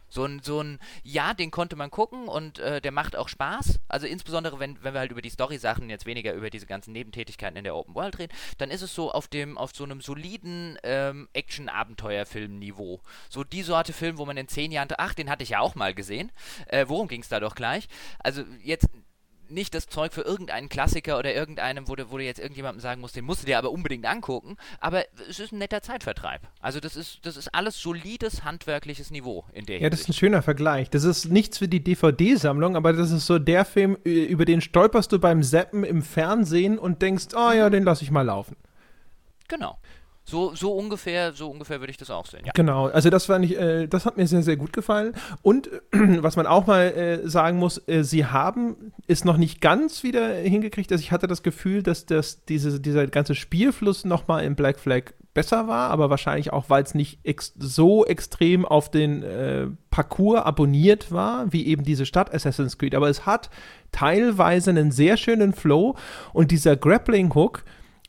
So 0.09 0.25
ein, 0.25 0.41
so 0.43 0.61
ein, 0.61 0.79
ja, 1.03 1.35
den 1.35 1.51
konnte 1.51 1.77
man 1.77 1.91
gucken 1.91 2.29
und 2.29 2.59
äh, 2.59 2.81
der 2.81 2.93
macht 2.93 3.17
auch 3.17 3.29
Spaß. 3.29 3.81
Also 3.89 4.07
insbesondere, 4.07 4.59
wenn, 4.61 4.83
wenn 4.83 4.95
wir 4.95 5.01
halt 5.01 5.11
über 5.11 5.23
die 5.23 5.31
Story-Sachen 5.31 5.91
jetzt 5.91 6.07
weniger 6.07 6.33
über 6.35 6.51
diese 6.51 6.67
ganzen 6.67 6.93
Nebentätigkeiten 6.93 7.57
in 7.57 7.65
der 7.65 7.75
Open 7.75 7.95
World 7.95 8.19
reden, 8.19 8.33
dann 8.59 8.71
ist 8.71 8.83
es 8.83 8.95
so 8.95 9.11
auf 9.13 9.29
dem, 9.29 9.59
auf 9.59 9.75
so 9.75 9.85
einem 9.85 10.01
soliden 10.01 10.79
ähm, 10.83 11.29
Action-Abenteuerfilm-Niveau. 11.33 13.01
So 13.29 13.45
die 13.45 13.63
Sorte 13.63 13.93
Film, 13.93 14.19
wo 14.19 14.27
man 14.27 14.37
in 14.37 14.49
zehn 14.49 14.71
Jahren, 14.73 14.89
ach, 14.99 15.15
den 15.15 15.31
hatte 15.31 15.43
ich 15.43 15.51
ja 15.51 15.61
auch 15.61 15.75
mal 15.75 15.95
gesehen. 15.95 16.31
Äh, 16.67 16.87
worum 16.89 17.09
ging 17.09 17.23
es 17.23 17.29
da 17.29 17.41
doch 17.41 17.55
gleich? 17.55 17.89
Also 18.19 18.45
jetzt 18.63 18.89
nicht 19.49 19.75
das 19.75 19.87
Zeug 19.87 20.13
für 20.13 20.23
irgendeinen 20.23 20.69
Klassiker 20.69 21.19
oder 21.19 21.35
irgendeinem, 21.35 21.89
wo 21.89 21.97
du, 21.97 22.11
wo 22.11 22.19
du 22.19 22.25
jetzt 22.25 22.39
irgendjemandem 22.39 22.81
sagen 22.81 23.01
musst, 23.01 23.17
den 23.17 23.25
musst 23.25 23.43
du 23.43 23.47
dir 23.47 23.59
aber 23.59 23.71
unbedingt 23.71 24.07
angucken, 24.07 24.57
aber 24.81 25.05
es 25.29 25.41
ist 25.41 25.53
ein 25.53 25.59
netter 25.59 25.83
Zeitvertreib. 25.83 26.43
Also 26.61 26.81
das 26.81 26.97
ist, 26.97 27.25
das 27.27 27.37
ist 27.37 27.55
alles 27.55 27.81
solides 27.81 28.45
handwerkliches 28.45 29.11
Niveau 29.11 29.45
in 29.53 29.67
der 29.67 29.81
Ja, 29.81 29.91
das 29.91 30.01
ist 30.01 30.09
ein 30.09 30.15
schöner 30.15 30.43
Vergleich. 30.43 30.91
Das 30.91 31.05
ist 31.05 31.27
nichts 31.27 31.59
für 31.59 31.69
die 31.69 31.83
DVD-Sammlung, 31.83 32.77
aber 32.77 32.93
das 32.93 33.11
ist 33.11 33.27
so 33.27 33.39
der 33.39 33.65
Film, 33.65 33.97
über 34.05 34.45
den 34.45 34.61
stolperst 34.61 35.13
du 35.13 35.19
beim 35.19 35.43
Zappen 35.43 35.85
im 35.85 36.03
Fernsehen 36.03 36.79
und 36.79 37.03
denkst, 37.03 37.29
oh 37.35 37.53
ja, 37.53 37.71
den 37.71 37.85
lass 37.85 38.03
ich 38.03 38.11
mal 38.11 38.23
laufen. 38.23 38.57
Genau. 39.49 39.79
So, 40.27 40.55
so 40.55 40.73
ungefähr, 40.73 41.35
so 41.35 41.51
ungefähr 41.51 41.81
würde 41.81 41.91
ich 41.91 41.99
das 41.99 42.11
auch 42.11 42.27
sehen. 42.27 42.43
Ja. 42.47 42.53
Genau, 42.55 42.87
also 42.87 43.11
das 43.11 43.29
war 43.29 43.39
nicht, 43.39 43.57
äh, 43.57 43.87
das 43.87 44.07
hat 44.07 44.17
mir 44.17 44.27
sehr, 44.27 44.43
sehr 44.43 44.57
gut 44.57 44.73
gefallen. 44.73 45.15
Und 45.43 45.69
äh, 45.69 45.81
was 46.23 46.37
man 46.37 46.47
auch 46.47 46.67
mal 46.67 46.87
äh, 46.87 47.29
sagen 47.29 47.59
muss, 47.59 47.87
äh, 47.89 48.03
sie 48.05 48.25
haben 48.25 48.93
es 49.07 49.25
noch 49.25 49.37
nicht 49.37 49.61
ganz 49.61 50.03
wieder 50.03 50.35
hingekriegt. 50.35 50.91
Also 50.93 51.03
ich 51.03 51.13
hatte 51.13 51.27
das 51.27 51.43
Gefühl, 51.43 51.83
dass 51.83 52.07
das, 52.07 52.45
diese, 52.47 52.81
dieser 52.81 53.07
ganze 53.07 53.35
Spielfluss 53.35 54.07
nochmal 54.07 54.45
in 54.45 54.55
Black 54.57 54.79
Flag 54.79 55.13
besser 55.35 55.67
war, 55.67 55.91
aber 55.91 56.09
wahrscheinlich 56.11 56.53
auch, 56.53 56.71
weil 56.71 56.85
es 56.85 56.95
nicht 56.95 57.19
ex 57.25 57.53
so 57.59 58.07
extrem 58.07 58.65
auf 58.65 58.91
den 58.91 59.23
äh, 59.25 59.67
Parcours 59.91 60.43
abonniert 60.43 61.13
war, 61.13 61.53
wie 61.53 61.67
eben 61.67 61.85
diese 61.85 62.07
Stadt 62.07 62.33
Assassin's 62.33 62.79
Creed. 62.79 62.95
Aber 62.95 63.11
es 63.11 63.27
hat 63.27 63.51
teilweise 63.93 64.71
einen 64.71 64.93
sehr 64.93 65.17
schönen 65.17 65.53
Flow 65.53 65.97
und 66.33 66.51
dieser 66.51 66.77
Grappling 66.77 67.35
Hook, 67.35 67.65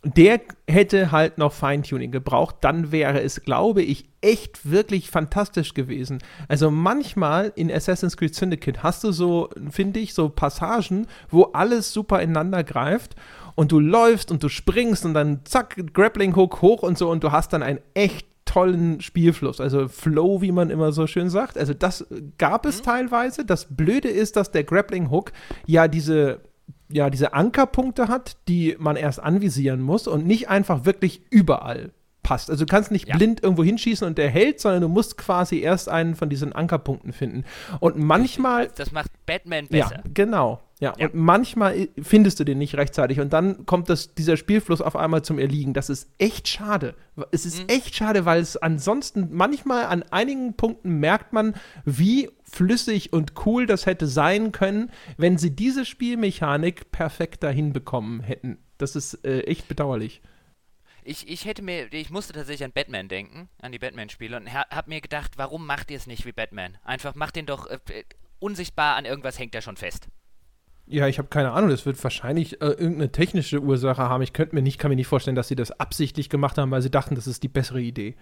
der 0.06 0.40
hätte 0.68 1.12
halt 1.12 1.40
noch 1.40 1.52
Feintuning 1.52 2.12
gebraucht, 2.12 2.58
dann 2.62 2.92
wäre 2.92 3.22
es, 3.22 3.42
glaube 3.42 3.82
ich, 3.82 4.08
echt 4.22 4.70
wirklich 4.70 5.10
fantastisch 5.10 5.74
gewesen. 5.74 6.20
Also 6.48 6.70
manchmal 6.70 7.52
in 7.56 7.72
Assassin's 7.72 8.16
Creed 8.16 8.36
Syndicate 8.36 8.84
hast 8.84 9.04
du 9.04 9.12
so, 9.12 9.50
finde 9.72 10.00
ich, 10.00 10.14
so 10.14 10.30
Passagen, 10.30 11.08
wo 11.30 11.46
alles 11.54 11.92
super 11.92 12.22
ineinander 12.22 12.64
greift 12.64 13.16
und 13.56 13.72
du 13.72 13.80
läufst 13.80 14.30
und 14.30 14.44
du 14.44 14.50
springst 14.50 15.06
und 15.06 15.16
dann 15.16 15.40
zack, 15.44 15.94
Grappling 15.94 16.36
Hook 16.36 16.62
hoch 16.62 16.84
und 16.84 17.00
so 17.00 17.10
und 17.10 17.24
du 17.24 17.32
hast 17.32 17.52
dann 17.54 17.64
einen 17.64 17.80
echt 17.96 18.28
tollen 18.46 19.02
Spielfluss, 19.02 19.60
also 19.60 19.88
Flow, 19.88 20.42
wie 20.42 20.52
man 20.52 20.70
immer 20.70 20.92
so 20.92 21.08
schön 21.08 21.32
sagt. 21.32 21.58
Also 21.58 21.74
das 21.74 22.06
gab 22.38 22.68
es 22.68 22.80
mhm. 22.80 22.86
teilweise. 22.86 23.44
Das 23.44 23.66
Blöde 23.76 24.08
ist, 24.08 24.36
dass 24.36 24.52
der 24.52 24.64
Grappling 24.64 25.10
Hook 25.10 25.32
ja 25.66 25.88
diese 25.88 26.42
ja, 26.90 27.10
diese 27.10 27.34
Ankerpunkte 27.34 28.08
hat, 28.08 28.38
die 28.48 28.76
man 28.80 28.96
erst 28.96 29.20
anvisieren 29.20 29.82
muss 29.82 30.08
und 30.08 30.26
nicht 30.26 30.50
einfach 30.50 30.86
wirklich 30.86 31.22
überall 31.30 31.92
passt. 32.26 32.50
Also 32.50 32.66
du 32.66 32.70
kannst 32.70 32.92
nicht 32.92 33.08
ja. 33.08 33.18
blind 33.18 33.44
irgendwo 33.44 33.64
hinschießen 33.64 34.06
und 34.06 34.18
der 34.18 34.30
hält, 34.30 34.60
sondern 34.60 34.82
du 34.82 34.90
musst 34.90 35.18
quasi 35.18 35.60
erst 35.60 35.90
einen 35.90 36.16
von 36.16 36.30
diesen 36.30 36.54
Ankerpunkten 36.54 37.14
finden. 37.14 37.46
Und 37.80 37.98
manchmal. 37.98 38.70
Das 38.76 38.92
macht 38.92 39.12
Batman 39.26 39.68
besser. 39.68 39.98
Ja, 39.98 40.04
genau. 40.14 40.62
Ja, 40.80 40.94
ja, 40.98 41.08
und 41.08 41.16
manchmal 41.16 41.88
findest 42.02 42.40
du 42.40 42.44
den 42.44 42.58
nicht 42.58 42.76
rechtzeitig 42.76 43.22
und 43.22 43.32
dann 43.32 43.66
kommt 43.66 43.90
das, 43.90 44.14
dieser 44.14 44.36
Spielfluss 44.36 44.82
auf 44.82 44.98
einmal 44.98 45.24
zum 45.24 45.40
Erliegen. 45.40 45.74
Das 45.74 45.90
ist 45.90 46.10
echt 46.18 46.50
schade. 46.50 46.96
Es 47.32 47.46
ist 47.46 47.64
mhm. 47.64 47.70
echt 47.70 47.96
schade, 47.96 48.26
weil 48.26 48.42
es 48.42 48.58
ansonsten 48.58 49.30
manchmal 49.32 49.86
an 49.86 50.04
einigen 50.04 50.56
Punkten 50.56 51.00
merkt 51.00 51.32
man, 51.32 51.56
wie 51.86 52.30
flüssig 52.44 53.14
und 53.14 53.34
cool 53.46 53.68
das 53.68 53.86
hätte 53.86 54.06
sein 54.06 54.52
können, 54.52 54.92
wenn 55.16 55.38
sie 55.38 55.56
diese 55.56 55.86
Spielmechanik 55.86 56.92
perfekt 56.92 57.44
dahin 57.44 57.72
bekommen 57.72 58.20
hätten. 58.20 58.58
Das 58.78 58.98
ist 58.98 59.24
äh, 59.26 59.42
echt 59.42 59.70
bedauerlich. 59.70 60.22
Ich, 61.06 61.30
ich 61.30 61.46
hätte 61.46 61.62
mir, 61.62 61.94
ich 61.94 62.10
musste 62.10 62.34
tatsächlich 62.34 62.66
an 62.66 62.74
Batman 62.74 63.08
denken, 63.08 63.48
an 63.62 63.72
die 63.72 63.80
Batman-Spiele 63.80 64.36
und 64.36 64.52
hab 64.52 64.88
mir 64.88 65.00
gedacht, 65.00 65.34
warum 65.38 65.66
macht 65.66 65.90
ihr 65.92 65.98
es 65.98 66.08
nicht 66.08 66.26
wie 66.26 66.34
Batman? 66.34 66.78
Einfach 66.84 67.16
macht 67.16 67.38
den 67.38 67.46
doch 67.46 67.68
äh, 67.68 67.80
unsichtbar 68.40 68.96
an 68.96 69.06
irgendwas 69.06 69.40
hängt 69.40 69.56
er 69.56 69.62
schon 69.62 69.78
fest. 69.78 70.10
Ja, 70.88 71.08
ich 71.08 71.18
habe 71.18 71.28
keine 71.30 71.52
Ahnung. 71.52 71.70
Das 71.70 71.86
wird 71.86 72.02
wahrscheinlich 72.04 72.62
äh, 72.62 72.66
irgendeine 72.66 73.12
technische 73.12 73.60
Ursache 73.62 74.04
haben. 74.04 74.22
Ich 74.22 74.34
könnte 74.34 74.56
mir 74.56 74.62
nicht, 74.62 74.78
kann 74.78 74.90
mir 74.90 74.96
nicht 74.96 75.08
vorstellen, 75.08 75.36
dass 75.36 75.48
sie 75.48 75.56
das 75.56 75.72
absichtlich 75.72 76.30
gemacht 76.30 76.58
haben, 76.58 76.72
weil 76.72 76.82
sie 76.82 76.92
dachten, 76.92 77.16
das 77.16 77.28
ist 77.28 77.44
die 77.44 77.48
bessere 77.48 77.82
Idee. 77.82 78.16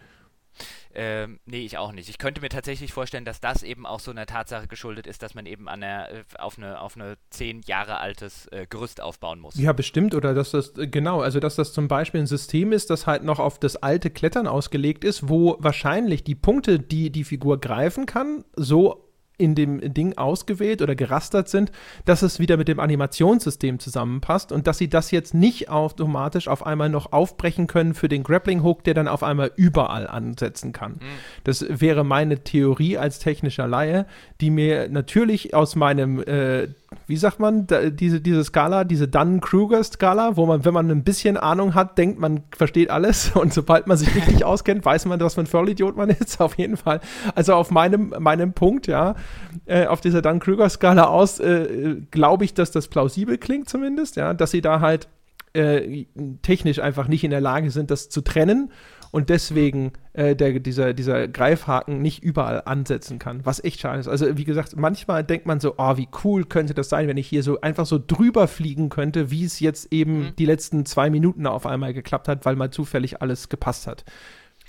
Ähm, 0.96 1.40
nee, 1.46 1.66
ich 1.66 1.78
auch 1.78 1.92
nicht. 1.92 2.10
Ich 2.10 2.20
könnte 2.20 2.42
mir 2.42 2.50
tatsächlich 2.50 2.94
vorstellen, 2.94 3.26
dass 3.26 3.42
das 3.42 3.64
eben 3.64 3.86
auch 3.86 4.00
so 4.00 4.12
einer 4.12 4.28
Tatsache 4.28 4.68
geschuldet 4.68 5.08
ist, 5.08 5.24
dass 5.24 5.34
man 5.34 5.48
eben 5.48 5.68
an 5.68 5.82
einer, 5.82 6.12
äh, 6.12 6.24
auf 6.38 6.58
eine, 6.58 6.80
auf 6.80 6.96
eine 6.96 7.18
zehn 7.32 7.62
Jahre 7.66 8.00
altes 8.00 8.48
äh, 8.48 8.68
Gerüst 8.70 9.02
aufbauen 9.02 9.40
muss. 9.40 9.56
Ja, 9.56 9.74
bestimmt. 9.74 10.14
Oder 10.14 10.36
dass 10.36 10.52
das, 10.52 10.78
äh, 10.78 10.88
genau, 10.88 11.22
also 11.22 11.40
dass 11.40 11.56
das 11.56 11.74
zum 11.74 11.88
Beispiel 11.88 12.22
ein 12.22 12.28
System 12.28 12.72
ist, 12.72 12.92
das 12.92 13.08
halt 13.08 13.24
noch 13.24 13.40
auf 13.40 13.60
das 13.60 13.78
alte 13.78 14.12
Klettern 14.12 14.46
ausgelegt 14.46 15.04
ist, 15.04 15.28
wo 15.28 15.58
wahrscheinlich 15.60 16.24
die 16.24 16.36
Punkte, 16.36 16.80
die 16.80 17.10
die 17.10 17.24
Figur 17.24 17.60
greifen 17.60 18.06
kann, 18.06 18.46
so 18.56 19.10
in 19.38 19.56
dem 19.56 19.94
Ding 19.94 20.18
ausgewählt 20.18 20.82
oder 20.82 20.96
gerastert 20.96 21.50
sind, 21.50 21.72
dass 22.06 22.22
es 22.22 22.40
wieder 22.40 22.58
mit 22.58 22.68
dem 22.68 22.80
Animationssystem 22.80 23.80
zusammenpasst 23.80 24.52
und 24.52 24.68
dass 24.68 24.78
sie 24.78 24.90
das 24.90 25.12
jetzt 25.12 25.34
nicht 25.34 25.70
automatisch 25.70 26.48
auf 26.48 26.66
einmal 26.66 26.90
noch 26.90 27.12
aufbrechen 27.12 27.68
können 27.68 27.96
für 27.96 28.10
den 28.10 28.24
Grappling 28.24 28.64
Hook, 28.64 28.84
der 28.84 28.94
dann 28.94 29.08
auf 29.08 29.24
einmal 29.24 29.52
überall 29.56 30.08
ansetzen 30.08 30.72
kann. 30.72 30.94
Mhm. 30.94 31.00
Das 31.44 31.66
wäre 31.68 32.04
meine 32.04 32.44
Theorie 32.44 32.98
als 32.98 33.20
technischer 33.20 33.68
Laie, 33.68 34.06
die 34.40 34.52
mir 34.52 34.88
natürlich 34.90 35.54
aus 35.54 35.76
meinem 35.76 36.22
äh, 36.22 36.68
wie 37.08 37.18
sagt 37.18 37.40
man, 37.40 37.68
da, 37.68 37.90
diese, 37.90 38.22
diese 38.22 38.44
Skala, 38.44 38.84
diese 38.84 39.08
Dunn-Kruger-Skala, 39.08 40.38
wo 40.38 40.46
man, 40.46 40.66
wenn 40.66 40.74
man 40.74 40.90
ein 40.90 41.04
bisschen 41.04 41.38
Ahnung 41.38 41.76
hat, 41.76 41.98
denkt, 41.98 42.20
man 42.20 42.44
versteht 42.56 42.90
alles 42.90 43.32
und 43.36 43.54
sobald 43.54 43.88
man 43.88 43.98
sich 43.98 44.14
richtig 44.16 44.46
auskennt, 44.46 44.86
weiß 44.86 45.06
man, 45.06 45.20
was 45.20 45.36
für 45.36 45.42
ein 45.42 45.48
Vollidiot 45.48 45.96
man 45.96 46.10
ist, 46.10 46.40
auf 46.42 46.58
jeden 46.58 46.78
Fall. 46.78 47.00
Also 47.36 47.54
auf 47.54 47.72
meinem, 47.72 48.14
meinem 48.20 48.54
Punkt, 48.54 48.88
ja, 48.88 49.16
äh, 49.66 49.86
auf 49.86 50.02
dieser 50.02 50.22
Dunn-Kruger-Skala 50.22 51.06
aus, 51.06 51.40
äh, 51.40 51.98
glaube 52.12 52.46
ich, 52.46 52.54
dass 52.54 52.72
das 52.72 52.88
plausibel 52.88 53.38
klingt 53.38 53.70
zumindest, 53.70 54.16
ja, 54.16 54.34
dass 54.34 54.52
sie 54.52 54.62
da 54.62 54.80
halt 54.80 55.08
äh, 55.54 56.06
technisch 56.42 56.80
einfach 56.80 57.08
nicht 57.08 57.24
in 57.24 57.32
der 57.32 57.42
Lage 57.42 57.72
sind, 57.72 57.92
das 57.92 58.10
zu 58.10 58.22
trennen 58.22 58.72
und 59.14 59.30
deswegen 59.30 59.92
äh, 60.14 60.36
der, 60.36 60.60
dieser, 60.60 60.96
dieser 60.96 61.28
Greifhaken 61.28 62.02
nicht 62.02 62.24
überall 62.24 62.64
ansetzen 62.66 63.20
kann, 63.20 63.46
was 63.46 63.64
echt 63.64 63.80
schade 63.80 64.00
ist. 64.00 64.08
Also 64.08 64.40
wie 64.40 64.44
gesagt, 64.44 64.76
manchmal 64.76 65.24
denkt 65.24 65.46
man 65.46 65.60
so, 65.60 65.76
oh, 65.78 65.98
wie 65.98 66.08
cool 66.24 66.46
könnte 66.46 66.74
das 66.74 66.90
sein, 66.90 67.08
wenn 67.08 67.18
ich 67.18 67.28
hier 67.28 67.44
so 67.44 67.62
einfach 67.62 67.86
so 67.86 68.00
drüber 68.06 68.48
fliegen 68.48 68.90
könnte, 68.90 69.30
wie 69.30 69.46
es 69.46 69.60
jetzt 69.60 69.94
eben 69.94 70.18
mhm. 70.18 70.36
die 70.40 70.48
letzten 70.48 70.88
zwei 70.88 71.12
Minuten 71.12 71.46
auf 71.46 71.68
einmal 71.68 71.94
geklappt 71.94 72.28
hat, 72.28 72.44
weil 72.44 72.56
mal 72.56 72.72
zufällig 72.72 73.22
alles 73.22 73.50
gepasst 73.50 73.86
hat. 73.86 74.04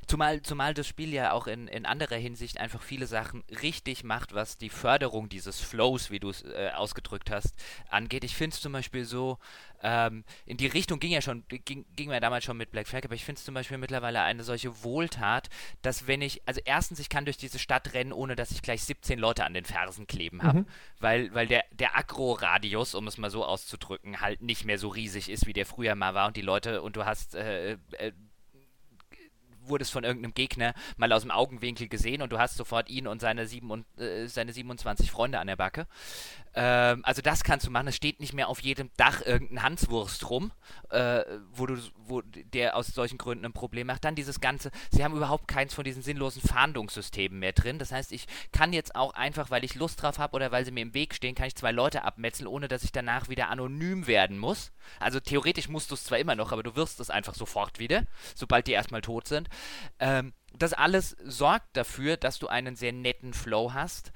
Zumal, 0.06 0.42
zumal 0.42 0.74
das 0.74 0.86
Spiel 0.86 1.12
ja 1.12 1.32
auch 1.32 1.46
in, 1.46 1.68
in 1.68 1.86
anderer 1.86 2.16
Hinsicht 2.16 2.58
einfach 2.58 2.82
viele 2.82 3.06
Sachen 3.06 3.42
richtig 3.62 4.04
macht, 4.04 4.34
was 4.34 4.58
die 4.58 4.70
Förderung 4.70 5.28
dieses 5.28 5.60
Flows, 5.60 6.10
wie 6.10 6.20
du 6.20 6.30
es 6.30 6.42
äh, 6.42 6.70
ausgedrückt 6.74 7.30
hast, 7.30 7.54
angeht. 7.88 8.24
Ich 8.24 8.34
finde 8.34 8.54
es 8.54 8.60
zum 8.60 8.72
Beispiel 8.72 9.04
so, 9.04 9.38
ähm, 9.82 10.24
in 10.46 10.56
die 10.56 10.66
Richtung 10.66 10.98
ging 10.98 11.10
ja 11.10 11.20
schon, 11.20 11.44
ging, 11.48 11.84
ging 11.94 12.10
ja 12.10 12.18
damals 12.18 12.44
schon 12.44 12.56
mit 12.56 12.70
Black 12.70 12.88
Flag, 12.88 13.04
aber 13.04 13.14
ich 13.14 13.24
finde 13.24 13.38
es 13.38 13.44
zum 13.44 13.54
Beispiel 13.54 13.76
mittlerweile 13.76 14.22
eine 14.22 14.42
solche 14.42 14.82
Wohltat, 14.82 15.50
dass 15.82 16.06
wenn 16.06 16.22
ich, 16.22 16.40
also 16.46 16.60
erstens, 16.64 16.98
ich 17.00 17.10
kann 17.10 17.26
durch 17.26 17.36
diese 17.36 17.58
Stadt 17.58 17.92
rennen, 17.92 18.12
ohne 18.12 18.34
dass 18.34 18.50
ich 18.50 18.62
gleich 18.62 18.82
17 18.84 19.18
Leute 19.18 19.44
an 19.44 19.52
den 19.52 19.66
Fersen 19.66 20.06
kleben 20.06 20.42
habe, 20.42 20.60
mhm. 20.60 20.66
weil, 21.00 21.34
weil 21.34 21.46
der, 21.46 21.64
der 21.72 21.96
Agro-Radius, 21.98 22.94
um 22.94 23.06
es 23.06 23.18
mal 23.18 23.30
so 23.30 23.44
auszudrücken, 23.44 24.20
halt 24.20 24.40
nicht 24.40 24.64
mehr 24.64 24.78
so 24.78 24.88
riesig 24.88 25.28
ist, 25.28 25.46
wie 25.46 25.52
der 25.52 25.66
früher 25.66 25.94
mal 25.94 26.14
war 26.14 26.28
und 26.28 26.36
die 26.36 26.42
Leute, 26.42 26.80
und 26.80 26.96
du 26.96 27.04
hast 27.04 27.34
äh, 27.34 27.72
äh, 27.72 28.12
wurdest 29.68 29.92
von 29.92 30.04
irgendeinem 30.04 30.34
Gegner 30.34 30.74
mal 30.96 31.12
aus 31.12 31.22
dem 31.22 31.30
Augenwinkel 31.30 31.88
gesehen 31.88 32.22
und 32.22 32.32
du 32.32 32.38
hast 32.38 32.56
sofort 32.56 32.88
ihn 32.88 33.06
und 33.06 33.20
seine, 33.20 33.46
sieben 33.46 33.70
und, 33.70 33.86
äh, 33.98 34.26
seine 34.26 34.52
27 34.52 35.10
Freunde 35.10 35.38
an 35.38 35.46
der 35.46 35.56
Backe. 35.56 35.86
Ähm, 36.54 37.00
also 37.04 37.20
das 37.20 37.42
kannst 37.42 37.66
du 37.66 37.70
machen. 37.70 37.88
Es 37.88 37.96
steht 37.96 38.20
nicht 38.20 38.32
mehr 38.32 38.48
auf 38.48 38.60
jedem 38.60 38.90
Dach 38.96 39.22
irgendein 39.24 39.62
Hanswurst 39.62 40.30
rum, 40.30 40.52
äh, 40.90 41.24
wo 41.52 41.66
du, 41.66 41.76
wo 41.96 42.22
der 42.22 42.76
aus 42.76 42.88
solchen 42.88 43.18
Gründen 43.18 43.44
ein 43.44 43.52
Problem 43.52 43.88
macht. 43.88 44.04
Dann 44.04 44.14
dieses 44.14 44.40
ganze, 44.40 44.70
sie 44.90 45.04
haben 45.04 45.16
überhaupt 45.16 45.48
keins 45.48 45.74
von 45.74 45.84
diesen 45.84 46.02
sinnlosen 46.02 46.42
Fahndungssystemen 46.42 47.38
mehr 47.38 47.52
drin. 47.52 47.78
Das 47.78 47.92
heißt, 47.92 48.12
ich 48.12 48.26
kann 48.52 48.72
jetzt 48.72 48.94
auch 48.94 49.14
einfach, 49.14 49.50
weil 49.50 49.64
ich 49.64 49.74
Lust 49.74 50.02
drauf 50.02 50.18
habe 50.18 50.36
oder 50.36 50.52
weil 50.52 50.64
sie 50.64 50.70
mir 50.70 50.82
im 50.82 50.94
Weg 50.94 51.14
stehen, 51.14 51.34
kann 51.34 51.46
ich 51.46 51.56
zwei 51.56 51.72
Leute 51.72 52.04
abmetzeln, 52.04 52.46
ohne 52.46 52.68
dass 52.68 52.84
ich 52.84 52.92
danach 52.92 53.28
wieder 53.28 53.48
anonym 53.48 54.06
werden 54.06 54.38
muss. 54.38 54.72
Also 55.00 55.18
theoretisch 55.18 55.68
musst 55.68 55.90
du 55.90 55.94
es 55.94 56.04
zwar 56.04 56.18
immer 56.18 56.36
noch, 56.36 56.52
aber 56.52 56.62
du 56.62 56.76
wirst 56.76 57.00
es 57.00 57.10
einfach 57.10 57.34
sofort 57.34 57.78
wieder, 57.78 58.04
sobald 58.34 58.66
die 58.66 58.72
erstmal 58.72 59.02
tot 59.02 59.26
sind. 59.26 59.48
Ähm, 59.98 60.32
das 60.56 60.72
alles 60.72 61.16
sorgt 61.24 61.76
dafür, 61.76 62.16
dass 62.16 62.38
du 62.38 62.48
einen 62.48 62.76
sehr 62.76 62.92
netten 62.92 63.34
Flow 63.34 63.72
hast. 63.72 64.12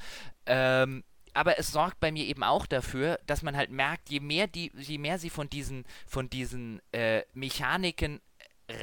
Ähm, 0.46 1.04
aber 1.34 1.58
es 1.58 1.72
sorgt 1.72 2.00
bei 2.00 2.10
mir 2.10 2.24
eben 2.24 2.42
auch 2.42 2.66
dafür, 2.66 3.18
dass 3.26 3.42
man 3.42 3.56
halt 3.56 3.70
merkt, 3.70 4.10
je 4.10 4.20
mehr 4.20 4.46
die, 4.46 4.72
je 4.76 4.98
mehr 4.98 5.18
sie 5.18 5.30
von 5.30 5.48
diesen, 5.48 5.84
von 6.06 6.30
diesen 6.30 6.80
äh, 6.92 7.22
Mechaniken 7.32 8.20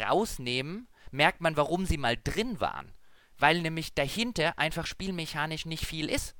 rausnehmen, 0.07 0.87
merkt 1.11 1.41
man, 1.41 1.57
warum 1.57 1.85
sie 1.85 1.97
mal 1.97 2.17
drin 2.21 2.59
waren. 2.59 2.91
Weil 3.37 3.61
nämlich 3.61 3.93
dahinter 3.93 4.57
einfach 4.57 4.85
spielmechanisch 4.85 5.65
nicht 5.65 5.85
viel 5.85 6.09
ist 6.09 6.35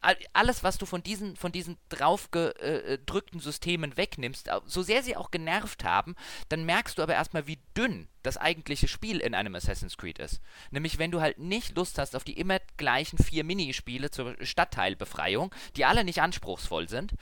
alles, 0.00 0.62
was 0.62 0.78
du 0.78 0.86
von 0.86 1.02
diesen, 1.02 1.36
von 1.36 1.50
diesen 1.50 1.76
draufgedrückten 1.88 3.40
Systemen 3.40 3.96
wegnimmst, 3.96 4.48
so 4.64 4.82
sehr 4.82 5.02
sie 5.02 5.16
auch 5.16 5.30
genervt 5.30 5.84
haben, 5.84 6.14
dann 6.48 6.64
merkst 6.64 6.98
du 6.98 7.02
aber 7.02 7.14
erstmal, 7.14 7.46
wie 7.46 7.58
dünn 7.76 8.08
das 8.22 8.36
eigentliche 8.36 8.88
Spiel 8.88 9.18
in 9.18 9.34
einem 9.34 9.54
Assassin's 9.54 9.96
Creed 9.96 10.18
ist. 10.18 10.40
Nämlich, 10.70 10.98
wenn 10.98 11.10
du 11.10 11.20
halt 11.20 11.38
nicht 11.38 11.76
Lust 11.76 11.98
hast 11.98 12.14
auf 12.14 12.24
die 12.24 12.38
immer 12.38 12.60
gleichen 12.76 13.18
vier 13.18 13.42
Minispiele 13.42 14.10
zur 14.10 14.36
Stadtteilbefreiung, 14.40 15.52
die 15.76 15.84
alle 15.84 16.04
nicht 16.04 16.22
anspruchsvoll 16.22 16.88
sind. 16.88 17.14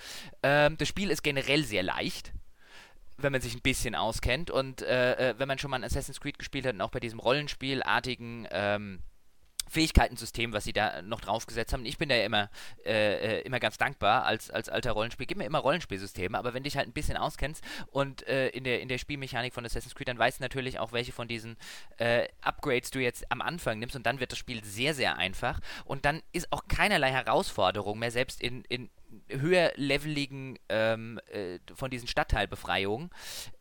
Ähm, 0.43 0.77
das 0.77 0.89
Spiel 0.89 1.11
ist 1.11 1.23
generell 1.23 1.65
sehr 1.65 1.83
leicht 1.83 2.33
wenn 3.19 3.33
man 3.33 3.41
sich 3.41 3.55
ein 3.55 3.63
bisschen 3.63 3.95
auskennt 3.95 4.51
und 4.51 4.83
äh, 4.83 5.31
äh 5.31 5.39
wenn 5.39 5.49
man 5.49 5.59
schon 5.59 5.71
mal 5.71 5.79
ein 5.79 5.85
Assassin's 5.85 6.21
Creed 6.21 6.39
gespielt 6.39 6.67
hat 6.67 6.75
und 6.75 6.83
auch 6.83 6.91
bei 6.91 7.01
diesem 7.01 7.19
Rollenspielartigen 7.19 8.47
ähm, 8.51 9.01
Fähigkeitensystem, 9.69 10.53
was 10.53 10.65
sie 10.65 10.73
da 10.73 11.03
noch 11.03 11.21
draufgesetzt 11.21 11.73
haben. 11.73 11.85
Ich 11.85 11.99
bin 11.99 12.09
da 12.09 12.15
ja 12.15 12.25
immer, 12.25 12.51
äh, 12.85 13.39
äh, 13.39 13.41
immer 13.43 13.61
ganz 13.61 13.79
dankbar 13.79 14.25
als, 14.25 14.51
als 14.51 14.69
alter 14.69 14.93
Rollenspiel. 14.93 15.27
Gib 15.27 15.39
mir 15.39 15.45
immer 15.45 15.59
Rollenspielsysteme, 15.59 16.39
aber 16.39 16.55
wenn 16.55 16.63
dich 16.63 16.77
halt 16.77 16.89
ein 16.89 16.93
bisschen 16.93 17.17
auskennst 17.17 17.65
und 17.91 18.27
äh, 18.29 18.49
in, 18.49 18.65
der, 18.65 18.81
in 18.81 18.89
der 18.89 18.99
Spielmechanik 18.99 19.55
von 19.55 19.65
Assassin's 19.65 19.95
Creed, 19.95 20.09
dann 20.09 20.19
weißt 20.19 20.39
du 20.39 20.45
natürlich 20.45 20.79
auch, 20.79 20.93
welche 20.93 21.13
von 21.13 21.29
diesen 21.29 21.57
äh, 21.99 22.29
Upgrades 22.43 22.91
du 22.91 23.01
jetzt 23.01 23.31
am 23.31 23.41
Anfang 23.41 23.79
nimmst 23.79 23.97
und 23.97 24.07
dann 24.07 24.21
wird 24.21 24.33
das 24.33 24.39
Spiel 24.39 24.65
sehr, 24.65 24.95
sehr 24.95 25.17
einfach 25.19 25.61
und 25.85 26.05
dann 26.05 26.23
ist 26.33 26.53
auch 26.53 26.69
keinerlei 26.69 27.11
Herausforderung 27.11 27.99
mehr, 27.99 28.11
selbst 28.11 28.41
in, 28.41 28.65
in 28.65 28.91
höherleveligen 29.29 30.59
ähm, 30.69 31.21
äh, 31.31 31.59
von 31.75 31.91
diesen 31.91 32.09
Stadtteilbefreiungen 32.09 33.11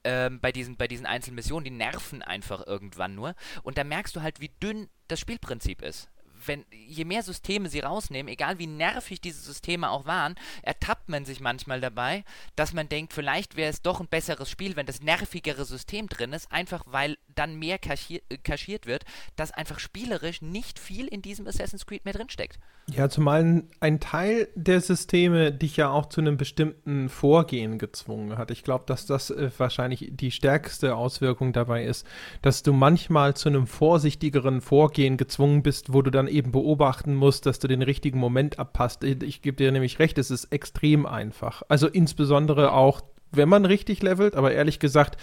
ähm, 0.03 0.39
bei 0.39 0.51
diesen 0.51 0.77
bei 0.77 0.87
diesen 0.87 1.05
einzelnen 1.05 1.35
Missionen, 1.35 1.65
die 1.65 1.71
nerven 1.71 2.21
einfach 2.21 2.65
irgendwann 2.65 3.15
nur. 3.15 3.35
Und 3.63 3.77
da 3.77 3.83
merkst 3.83 4.15
du 4.15 4.21
halt, 4.21 4.39
wie 4.39 4.51
dünn 4.61 4.89
das 5.07 5.19
Spielprinzip 5.19 5.81
ist. 5.81 6.09
Wenn, 6.47 6.65
je 6.71 7.05
mehr 7.05 7.23
Systeme 7.23 7.69
sie 7.69 7.79
rausnehmen, 7.79 8.31
egal 8.31 8.59
wie 8.59 8.67
nervig 8.67 9.21
diese 9.21 9.41
Systeme 9.41 9.89
auch 9.89 10.05
waren, 10.05 10.35
ertappt 10.61 11.09
man 11.09 11.25
sich 11.25 11.39
manchmal 11.39 11.81
dabei, 11.81 12.23
dass 12.55 12.73
man 12.73 12.89
denkt, 12.89 13.13
vielleicht 13.13 13.55
wäre 13.55 13.69
es 13.69 13.81
doch 13.81 13.99
ein 13.99 14.07
besseres 14.07 14.49
Spiel, 14.49 14.75
wenn 14.75 14.85
das 14.85 15.01
nervigere 15.01 15.65
System 15.65 16.07
drin 16.07 16.33
ist, 16.33 16.51
einfach 16.51 16.83
weil 16.87 17.17
dann 17.35 17.57
mehr 17.57 17.77
kaschier 17.77 18.21
äh, 18.29 18.37
kaschiert 18.37 18.85
wird, 18.85 19.05
dass 19.35 19.51
einfach 19.51 19.79
spielerisch 19.79 20.41
nicht 20.41 20.79
viel 20.79 21.07
in 21.07 21.21
diesem 21.21 21.47
Assassin's 21.47 21.85
Creed 21.85 22.05
mehr 22.05 22.13
drinsteckt. 22.13 22.59
Ja, 22.87 23.09
zumal 23.09 23.63
ein 23.79 23.99
Teil 23.99 24.47
der 24.53 24.79
Systeme 24.79 25.51
dich 25.51 25.75
ja 25.75 25.89
auch 25.89 26.05
zu 26.05 26.21
einem 26.21 26.37
bestimmten 26.37 27.09
Vorgehen 27.09 27.79
gezwungen 27.79 28.37
hat. 28.37 28.51
Ich 28.51 28.63
glaube, 28.63 28.83
dass 28.85 29.07
das 29.07 29.31
äh, 29.31 29.49
wahrscheinlich 29.57 30.09
die 30.11 30.31
stärkste 30.31 30.95
Auswirkung 30.95 31.51
dabei 31.51 31.85
ist, 31.85 32.05
dass 32.41 32.61
du 32.61 32.73
manchmal 32.73 33.35
zu 33.35 33.49
einem 33.49 33.65
vorsichtigeren 33.65 34.61
Vorgehen 34.61 35.17
gezwungen 35.17 35.63
bist, 35.63 35.93
wo 35.93 36.01
du 36.01 36.11
dann 36.11 36.27
eben 36.27 36.51
beobachten 36.51 37.15
musst, 37.15 37.45
dass 37.47 37.59
du 37.59 37.67
den 37.67 37.81
richtigen 37.81 38.19
Moment 38.19 38.59
abpasst. 38.59 39.03
Ich, 39.03 39.23
ich 39.23 39.41
gebe 39.41 39.57
dir 39.57 39.71
nämlich 39.71 39.99
recht, 39.99 40.17
es 40.19 40.29
ist 40.29 40.45
extrem 40.45 41.05
einfach. 41.05 41.63
Also 41.67 41.87
insbesondere 41.87 42.71
auch, 42.73 43.01
wenn 43.31 43.49
man 43.49 43.65
richtig 43.65 44.03
levelt, 44.03 44.35
aber 44.35 44.51
ehrlich 44.51 44.79
gesagt, 44.79 45.17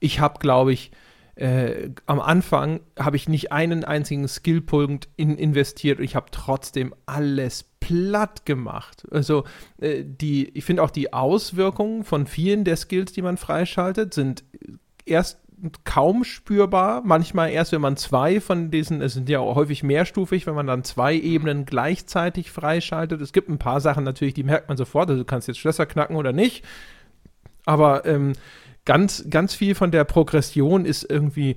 ich 0.00 0.20
habe, 0.20 0.38
glaube 0.38 0.72
ich, 0.72 0.90
äh, 1.36 1.90
am 2.06 2.20
Anfang 2.20 2.80
habe 2.98 3.16
ich 3.16 3.28
nicht 3.28 3.50
einen 3.50 3.84
einzigen 3.84 4.28
Skillpunkt 4.28 5.08
in 5.16 5.36
investiert 5.36 5.98
und 5.98 6.04
ich 6.04 6.14
habe 6.14 6.26
trotzdem 6.30 6.94
alles 7.06 7.64
platt 7.80 8.46
gemacht. 8.46 9.06
Also 9.10 9.44
äh, 9.80 10.04
die, 10.04 10.48
ich 10.56 10.64
finde 10.64 10.82
auch 10.82 10.90
die 10.90 11.12
Auswirkungen 11.12 12.04
von 12.04 12.26
vielen 12.26 12.64
der 12.64 12.76
Skills, 12.76 13.12
die 13.12 13.22
man 13.22 13.36
freischaltet, 13.36 14.14
sind 14.14 14.44
erst 15.04 15.40
kaum 15.84 16.24
spürbar. 16.24 17.02
Manchmal 17.04 17.50
erst, 17.50 17.72
wenn 17.72 17.80
man 17.80 17.96
zwei 17.96 18.40
von 18.40 18.70
diesen, 18.70 19.00
es 19.00 19.14
sind 19.14 19.28
ja 19.28 19.40
auch 19.40 19.56
häufig 19.56 19.82
mehrstufig, 19.82 20.46
wenn 20.46 20.54
man 20.54 20.66
dann 20.66 20.84
zwei 20.84 21.14
Ebenen 21.14 21.64
gleichzeitig 21.64 22.50
freischaltet. 22.50 23.20
Es 23.20 23.32
gibt 23.32 23.48
ein 23.48 23.58
paar 23.58 23.80
Sachen 23.80 24.04
natürlich, 24.04 24.34
die 24.34 24.42
merkt 24.44 24.68
man 24.68 24.76
sofort. 24.76 25.08
Also 25.08 25.22
du 25.22 25.26
kannst 25.26 25.48
jetzt 25.48 25.58
Schlösser 25.58 25.86
knacken 25.86 26.16
oder 26.16 26.32
nicht. 26.32 26.64
Aber 27.66 28.04
ähm, 28.04 28.34
ganz, 28.84 29.24
ganz 29.30 29.54
viel 29.54 29.74
von 29.74 29.90
der 29.90 30.04
Progression 30.04 30.84
ist 30.84 31.04
irgendwie 31.08 31.56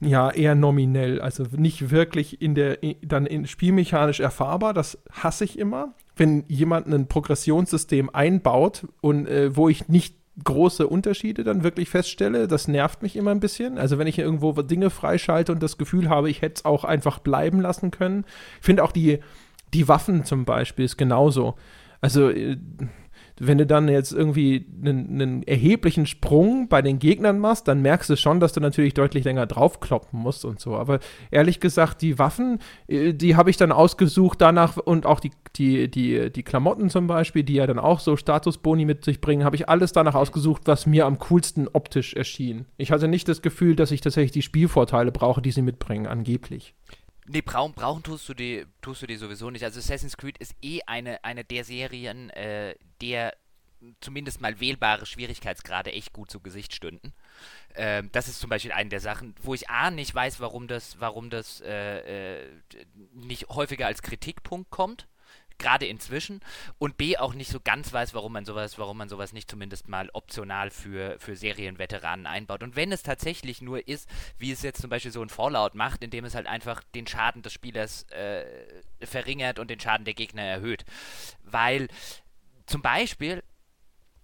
ja 0.00 0.30
eher 0.30 0.54
nominell, 0.54 1.20
also 1.20 1.44
nicht 1.56 1.90
wirklich 1.90 2.40
in 2.40 2.54
der 2.54 2.78
dann 3.02 3.26
in 3.26 3.46
spielmechanisch 3.46 4.20
erfahrbar. 4.20 4.72
Das 4.72 4.98
hasse 5.10 5.44
ich 5.44 5.58
immer, 5.58 5.94
wenn 6.16 6.44
jemand 6.48 6.86
ein 6.86 7.08
Progressionssystem 7.08 8.10
einbaut 8.10 8.86
und 9.00 9.26
äh, 9.26 9.56
wo 9.56 9.68
ich 9.68 9.88
nicht 9.88 10.14
große 10.44 10.86
Unterschiede 10.86 11.42
dann 11.42 11.64
wirklich 11.64 11.90
feststelle. 11.90 12.46
Das 12.46 12.68
nervt 12.68 13.02
mich 13.02 13.16
immer 13.16 13.32
ein 13.32 13.40
bisschen. 13.40 13.78
Also 13.78 13.98
wenn 13.98 14.06
ich 14.06 14.18
irgendwo 14.18 14.52
Dinge 14.62 14.90
freischalte 14.90 15.52
und 15.52 15.62
das 15.62 15.78
Gefühl 15.78 16.08
habe, 16.08 16.30
ich 16.30 16.42
hätte 16.42 16.56
es 16.56 16.64
auch 16.64 16.84
einfach 16.84 17.18
bleiben 17.18 17.60
lassen 17.60 17.90
können. 17.90 18.24
Ich 18.60 18.66
finde 18.66 18.84
auch 18.84 18.92
die, 18.92 19.18
die 19.74 19.88
Waffen 19.88 20.24
zum 20.24 20.44
Beispiel 20.44 20.84
ist 20.84 20.96
genauso. 20.96 21.56
Also 22.00 22.30
äh, 22.30 22.56
wenn 23.40 23.58
du 23.58 23.66
dann 23.66 23.88
jetzt 23.88 24.12
irgendwie 24.12 24.66
einen, 24.82 25.20
einen, 25.20 25.42
erheblichen 25.42 26.06
Sprung 26.06 26.68
bei 26.68 26.82
den 26.82 26.98
Gegnern 26.98 27.38
machst, 27.38 27.68
dann 27.68 27.82
merkst 27.82 28.10
du 28.10 28.16
schon, 28.16 28.40
dass 28.40 28.52
du 28.52 28.60
natürlich 28.60 28.94
deutlich 28.94 29.24
länger 29.24 29.46
draufkloppen 29.46 30.18
musst 30.18 30.44
und 30.44 30.60
so. 30.60 30.76
Aber 30.76 30.98
ehrlich 31.30 31.60
gesagt, 31.60 32.02
die 32.02 32.18
Waffen, 32.18 32.58
äh, 32.88 33.14
die 33.14 33.36
habe 33.36 33.50
ich 33.50 33.56
dann 33.56 33.72
ausgesucht 33.72 34.40
danach 34.40 34.76
und 34.76 35.06
auch 35.06 35.20
die, 35.20 35.30
die, 35.56 35.90
die, 35.90 36.30
die 36.30 36.42
Klamotten 36.42 36.90
zum 36.90 37.06
Beispiel, 37.06 37.42
die 37.42 37.54
ja 37.54 37.66
dann 37.66 37.78
auch 37.78 38.00
so 38.00 38.16
Statusboni 38.16 38.84
mit 38.84 39.04
sich 39.04 39.20
bringen, 39.20 39.44
habe 39.44 39.56
ich 39.56 39.68
alles 39.68 39.92
danach 39.92 40.14
ausgesucht, 40.14 40.62
was 40.66 40.86
mir 40.86 41.06
am 41.06 41.18
coolsten 41.18 41.68
optisch 41.68 42.14
erschien. 42.14 42.66
Ich 42.76 42.90
hatte 42.92 43.08
nicht 43.08 43.28
das 43.28 43.42
Gefühl, 43.42 43.76
dass 43.76 43.90
ich 43.90 44.00
tatsächlich 44.00 44.32
die 44.32 44.42
Spielvorteile 44.42 45.12
brauche, 45.12 45.42
die 45.42 45.52
sie 45.52 45.62
mitbringen, 45.62 46.06
angeblich. 46.06 46.74
Nee, 47.28 47.42
brauchen, 47.42 47.74
brauchen 47.74 48.02
tust 48.02 48.28
du 48.28 48.34
die, 48.34 48.66
tust 48.80 49.02
du 49.02 49.06
die 49.06 49.16
sowieso 49.16 49.50
nicht. 49.50 49.64
Also 49.64 49.78
Assassin's 49.78 50.16
Creed 50.16 50.38
ist 50.38 50.54
eh 50.62 50.80
eine, 50.86 51.22
eine 51.24 51.44
der 51.44 51.64
Serien, 51.64 52.30
äh, 52.30 52.74
der 53.02 53.36
zumindest 54.00 54.40
mal 54.40 54.58
wählbare 54.60 55.06
Schwierigkeitsgrade 55.06 55.92
echt 55.92 56.12
gut 56.12 56.30
zu 56.30 56.40
Gesicht 56.40 56.74
stünden. 56.74 57.12
Ähm, 57.76 58.10
das 58.12 58.28
ist 58.28 58.40
zum 58.40 58.50
Beispiel 58.50 58.72
eine 58.72 58.88
der 58.88 59.00
Sachen, 59.00 59.34
wo 59.42 59.54
ich 59.54 59.68
A 59.70 59.90
nicht 59.90 60.14
weiß, 60.14 60.40
warum 60.40 60.66
das, 60.66 61.00
warum 61.00 61.30
das 61.30 61.60
äh, 61.60 62.40
äh, 62.40 62.48
nicht 63.12 63.48
häufiger 63.50 63.86
als 63.86 64.02
Kritikpunkt 64.02 64.70
kommt 64.70 65.06
gerade 65.58 65.86
inzwischen 65.86 66.40
und 66.78 66.96
B 66.96 67.16
auch 67.16 67.34
nicht 67.34 67.50
so 67.50 67.60
ganz 67.60 67.92
weiß, 67.92 68.14
warum 68.14 68.32
man 68.32 68.44
sowas, 68.44 68.78
warum 68.78 68.98
man 68.98 69.08
sowas 69.08 69.32
nicht 69.32 69.50
zumindest 69.50 69.88
mal 69.88 70.10
optional 70.12 70.70
für, 70.70 71.18
für 71.18 71.36
Serienveteranen 71.36 72.26
einbaut. 72.26 72.62
Und 72.62 72.76
wenn 72.76 72.92
es 72.92 73.02
tatsächlich 73.02 73.62
nur 73.62 73.86
ist, 73.88 74.08
wie 74.38 74.52
es 74.52 74.62
jetzt 74.62 74.80
zum 74.80 74.90
Beispiel 74.90 75.12
so 75.12 75.22
ein 75.22 75.28
Fallout 75.28 75.74
macht, 75.74 76.02
indem 76.02 76.24
es 76.24 76.34
halt 76.34 76.46
einfach 76.46 76.82
den 76.94 77.06
Schaden 77.06 77.42
des 77.42 77.52
Spielers 77.52 78.04
äh, 78.10 78.44
verringert 79.02 79.58
und 79.58 79.70
den 79.70 79.80
Schaden 79.80 80.04
der 80.04 80.14
Gegner 80.14 80.42
erhöht. 80.42 80.84
Weil 81.42 81.88
zum 82.66 82.82
Beispiel 82.82 83.42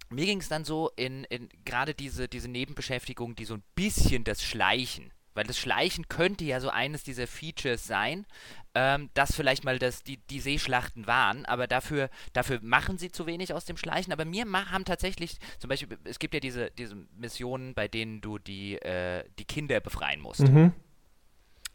mir 0.09 0.25
ging 0.25 0.39
es 0.39 0.49
dann 0.49 0.65
so 0.65 0.91
in, 0.95 1.23
in 1.25 1.49
gerade 1.65 1.93
diese, 1.93 2.27
diese 2.27 2.47
Nebenbeschäftigung, 2.47 3.35
die 3.35 3.45
so 3.45 3.55
ein 3.55 3.63
bisschen 3.73 4.23
das 4.23 4.43
Schleichen 4.43 5.11
weil 5.35 5.43
das 5.43 5.59
Schleichen 5.59 6.07
könnte 6.07 6.43
ja 6.43 6.59
so 6.59 6.69
eines 6.69 7.03
dieser 7.03 7.27
Features 7.27 7.85
sein, 7.85 8.25
ähm, 8.73 9.09
dass 9.13 9.35
vielleicht 9.35 9.63
mal 9.63 9.77
das, 9.77 10.03
die, 10.03 10.17
die 10.17 10.39
Seeschlachten 10.39 11.05
waren, 11.07 11.45
aber 11.45 11.67
dafür, 11.67 12.09
dafür 12.33 12.59
machen 12.61 12.97
sie 12.97 13.11
zu 13.11 13.25
wenig 13.27 13.53
aus 13.53 13.65
dem 13.65 13.77
Schleichen. 13.77 14.11
Aber 14.11 14.25
mir 14.25 14.45
haben 14.45 14.85
tatsächlich, 14.85 15.37
zum 15.59 15.69
Beispiel, 15.69 15.97
es 16.03 16.19
gibt 16.19 16.33
ja 16.33 16.39
diese, 16.39 16.71
diese 16.71 16.95
Missionen, 17.17 17.73
bei 17.73 17.87
denen 17.87 18.21
du 18.21 18.39
die, 18.39 18.75
äh, 18.75 19.23
die 19.37 19.45
Kinder 19.45 19.79
befreien 19.79 20.21
musst. 20.21 20.41
Mhm. 20.41 20.73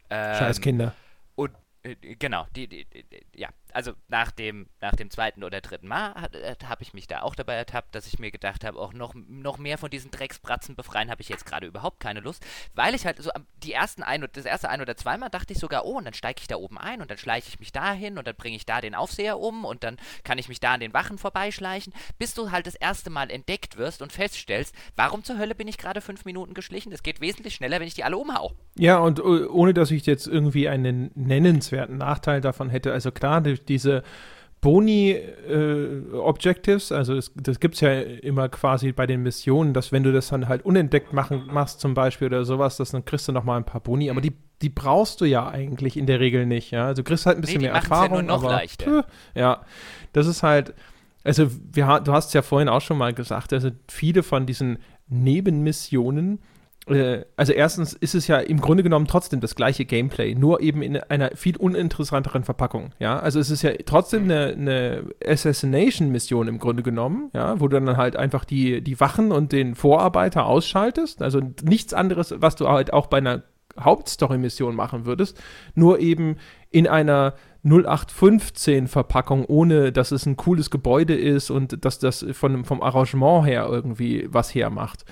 Ähm, 0.09 0.35
Scheiß 0.35 0.59
Kinder. 0.59 0.93
Und 1.35 1.51
äh, 1.83 1.95
genau, 1.95 2.45
die, 2.55 2.67
die, 2.67 2.85
die, 2.85 3.03
ja, 3.35 3.49
also 3.73 3.93
nach 4.07 4.31
dem, 4.31 4.67
nach 4.79 4.95
dem 4.95 5.09
zweiten 5.09 5.43
oder 5.43 5.61
dritten 5.61 5.87
Mal 5.87 6.13
äh, 6.33 6.55
habe 6.65 6.83
ich 6.83 6.93
mich 6.93 7.07
da 7.07 7.21
auch 7.21 7.35
dabei 7.35 7.55
ertappt, 7.55 7.95
dass 7.95 8.07
ich 8.07 8.19
mir 8.19 8.31
gedacht 8.31 8.63
habe, 8.63 8.79
auch 8.79 8.93
noch, 8.93 9.13
noch 9.13 9.57
mehr 9.57 9.77
von 9.77 9.89
diesen 9.89 10.11
Drecksbratzen 10.11 10.75
befreien 10.75 11.09
habe 11.09 11.21
ich 11.21 11.29
jetzt 11.29 11.45
gerade 11.45 11.67
überhaupt 11.67 11.99
keine 11.99 12.19
Lust, 12.19 12.45
weil 12.73 12.95
ich 12.95 13.05
halt 13.05 13.21
so 13.21 13.31
die 13.63 13.73
ersten 13.73 14.03
ein 14.03 14.25
das 14.33 14.45
erste 14.45 14.69
ein 14.69 14.81
oder 14.81 14.95
zweimal 14.95 15.29
dachte 15.29 15.53
ich 15.53 15.59
sogar, 15.59 15.85
oh, 15.85 15.97
und 15.97 16.05
dann 16.05 16.13
steige 16.13 16.41
ich 16.41 16.47
da 16.47 16.55
oben 16.55 16.77
ein 16.77 17.01
und 17.01 17.09
dann 17.11 17.17
schleiche 17.17 17.49
ich 17.49 17.59
mich 17.59 17.71
dahin 17.71 18.17
und 18.17 18.27
dann 18.27 18.35
bringe 18.35 18.55
ich 18.55 18.65
da 18.65 18.81
den 18.81 18.95
Aufseher 18.95 19.39
um 19.39 19.65
und 19.65 19.83
dann 19.83 19.97
kann 20.23 20.37
ich 20.37 20.49
mich 20.49 20.59
da 20.59 20.73
an 20.73 20.79
den 20.79 20.93
Wachen 20.93 21.17
vorbeischleichen, 21.17 21.93
bis 22.17 22.33
du 22.33 22.51
halt 22.51 22.67
das 22.67 22.75
erste 22.75 23.09
Mal 23.09 23.29
entdeckt 23.29 23.77
wirst 23.77 24.01
und 24.01 24.11
feststellst, 24.11 24.75
warum 24.95 25.23
zur 25.23 25.37
Hölle 25.37 25.55
bin 25.55 25.67
ich 25.67 25.77
gerade 25.77 26.01
fünf 26.01 26.25
Minuten 26.25 26.53
geschlichen? 26.53 26.91
Es 26.91 27.03
geht 27.03 27.21
wesentlich 27.21 27.55
schneller, 27.55 27.79
wenn 27.79 27.87
ich 27.87 27.93
die 27.93 28.03
alle 28.03 28.17
umhau. 28.17 28.53
Ja, 28.77 28.99
und 28.99 29.19
äh, 29.19 29.21
ohne 29.21 29.73
dass 29.73 29.91
ich 29.91 30.05
jetzt 30.05 30.27
irgendwie 30.27 30.67
einen 30.67 31.11
nennenswerten 31.15 31.97
Nachteil 31.97 32.41
davon 32.41 32.69
hätte, 32.69 32.93
also 32.93 33.11
klar, 33.11 33.41
diese 33.69 34.03
Boni-Objectives, 34.61 36.91
äh, 36.91 36.95
also 36.95 37.15
es, 37.15 37.31
das 37.35 37.59
gibt 37.59 37.75
es 37.75 37.81
ja 37.81 37.99
immer 37.99 38.47
quasi 38.47 38.91
bei 38.91 39.07
den 39.07 39.23
Missionen, 39.23 39.73
dass 39.73 39.91
wenn 39.91 40.03
du 40.03 40.13
das 40.13 40.27
dann 40.29 40.47
halt 40.47 40.63
unentdeckt 40.63 41.13
machen, 41.13 41.47
machst 41.47 41.81
zum 41.81 41.95
Beispiel 41.95 42.27
oder 42.27 42.45
sowas, 42.45 42.77
dass 42.77 42.91
dann 42.91 43.03
kriegst 43.03 43.27
du 43.27 43.31
noch 43.31 43.43
mal 43.43 43.57
ein 43.57 43.65
paar 43.65 43.81
Boni, 43.81 44.11
aber 44.11 44.21
die, 44.21 44.33
die 44.61 44.69
brauchst 44.69 45.19
du 45.19 45.25
ja 45.25 45.49
eigentlich 45.49 45.97
in 45.97 46.05
der 46.05 46.19
Regel 46.19 46.45
nicht, 46.45 46.69
ja. 46.69 46.85
Also 46.85 47.01
du 47.01 47.07
kriegst 47.07 47.25
halt 47.25 47.39
ein 47.39 47.41
bisschen 47.41 47.61
nee, 47.61 47.67
mehr 47.67 47.73
Erfahrung. 47.73 48.17
Ja, 48.17 48.21
nur 48.21 48.37
noch 48.37 48.43
aber, 48.43 48.51
leichter. 48.51 49.07
ja, 49.33 49.65
das 50.13 50.27
ist 50.27 50.43
halt, 50.43 50.75
also 51.23 51.49
wir, 51.73 51.99
du 52.01 52.13
hast 52.13 52.27
es 52.27 52.33
ja 52.33 52.43
vorhin 52.43 52.69
auch 52.69 52.81
schon 52.81 52.99
mal 52.99 53.15
gesagt, 53.15 53.53
also 53.53 53.71
viele 53.87 54.21
von 54.21 54.45
diesen 54.45 54.77
Nebenmissionen 55.09 56.37
äh, 56.87 57.25
also 57.35 57.53
erstens 57.53 57.93
ist 57.93 58.15
es 58.15 58.27
ja 58.27 58.37
im 58.37 58.59
Grunde 58.59 58.83
genommen 58.83 59.07
trotzdem 59.07 59.39
das 59.39 59.55
gleiche 59.55 59.85
Gameplay, 59.85 60.33
nur 60.35 60.61
eben 60.61 60.81
in 60.81 60.97
einer 60.97 61.31
viel 61.35 61.57
uninteressanteren 61.57 62.43
Verpackung. 62.43 62.91
Ja, 62.99 63.19
also 63.19 63.39
es 63.39 63.49
ist 63.49 63.61
ja 63.61 63.71
trotzdem 63.85 64.23
eine, 64.23 64.47
eine 64.47 65.03
Assassination-Mission 65.25 66.47
im 66.47 66.59
Grunde 66.59 66.83
genommen, 66.83 67.29
ja, 67.33 67.59
wo 67.59 67.67
du 67.67 67.79
dann 67.79 67.97
halt 67.97 68.15
einfach 68.15 68.45
die, 68.45 68.81
die 68.81 68.99
Wachen 68.99 69.31
und 69.31 69.51
den 69.51 69.75
Vorarbeiter 69.75 70.45
ausschaltest. 70.45 71.21
Also 71.21 71.41
nichts 71.63 71.93
anderes, 71.93 72.33
was 72.37 72.55
du 72.55 72.67
halt 72.67 72.93
auch 72.93 73.07
bei 73.07 73.17
einer 73.17 73.43
Hauptstory-Mission 73.79 74.75
machen 74.75 75.05
würdest, 75.05 75.41
nur 75.75 75.99
eben 75.99 76.37
in 76.71 76.87
einer 76.87 77.35
0815 77.63 78.87
Verpackung, 78.87 79.45
ohne 79.45 79.91
dass 79.91 80.11
es 80.11 80.25
ein 80.25 80.35
cooles 80.35 80.71
Gebäude 80.71 81.15
ist 81.15 81.51
und 81.51 81.85
dass 81.85 81.99
das 81.99 82.25
von, 82.33 82.65
vom 82.65 82.81
Arrangement 82.81 83.45
her 83.45 83.67
irgendwie 83.69 84.27
was 84.29 84.53
hermacht. 84.53 85.05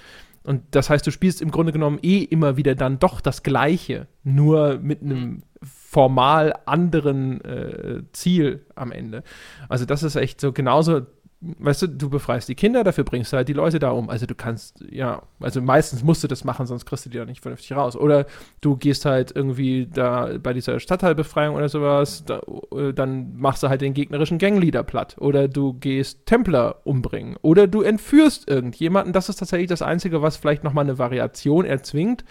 Und 0.50 0.64
das 0.72 0.90
heißt, 0.90 1.06
du 1.06 1.12
spielst 1.12 1.44
im 1.44 1.52
Grunde 1.52 1.72
genommen 1.72 2.00
eh 2.02 2.24
immer 2.24 2.58
wieder 2.58 2.74
dann 2.74 2.98
doch 2.98 3.22
das 3.22 3.44
Gleiche, 3.44 4.08
nur 4.24 4.80
mit 4.80 5.04
einem 5.04 5.44
formal 5.62 6.56
anderen 6.66 7.40
äh, 7.42 8.02
Ziel 8.14 8.66
am 8.74 8.92
Ende. 8.92 9.22
Also 9.68 9.86
das 9.86 10.02
ist 10.02 10.16
echt 10.16 10.42
so 10.42 10.52
genauso 10.52 11.02
weißt 11.42 11.84
du, 11.84 11.88
du 11.88 12.10
befreist 12.10 12.50
die 12.50 12.56
Kinder, 12.56 12.84
dafür 12.84 13.06
bringst 13.06 13.32
du 13.32 13.38
halt 13.38 13.48
die 13.48 13.54
Leute 13.54 13.80
da 13.80 13.92
um. 13.92 14.10
Also 14.10 14.26
du 14.26 14.36
kannst, 14.36 14.84
ja, 14.90 15.24
also 15.40 15.62
meistens 15.62 16.04
musst 16.04 16.24
du 16.24 16.28
das 16.28 16.44
machen, 16.44 16.66
sonst 16.66 16.86
kriegst 16.86 17.06
du 17.06 17.10
die 17.10 17.18
da 17.18 17.26
nicht 17.26 17.42
vernünftig 17.42 17.72
raus. 17.72 17.96
Oder 17.96 18.26
du 18.60 18.76
gehst 18.76 19.06
halt 19.06 19.34
irgendwie 19.34 19.88
da 19.88 20.38
bei 20.42 20.52
dieser 20.52 20.80
Stadtteilbefreiung 20.80 21.56
oder 21.56 21.70
sowas, 21.70 22.26
da, 22.26 22.42
äh, 22.76 22.94
dann 22.94 23.38
machst 23.38 23.64
du 23.64 23.70
halt 23.70 23.80
den 23.82 23.94
gegnerischen 23.94 24.38
Gangleader 24.38 24.84
platt. 24.84 25.16
Oder 25.20 25.48
du 25.48 25.74
gehst 25.74 26.26
Templer 26.26 26.82
umbringen. 26.84 27.38
Oder 27.42 27.68
du 27.68 27.84
entführst 27.84 28.50
irgendjemanden. 28.50 29.14
Das 29.14 29.30
ist 29.30 29.38
tatsächlich 29.38 29.70
das 29.70 29.82
Einzige, 29.82 30.22
was 30.22 30.36
vielleicht 30.36 30.66
nochmal 30.66 30.84
eine 30.84 30.98
Variation 30.98 31.64
erzwingt 31.64 32.26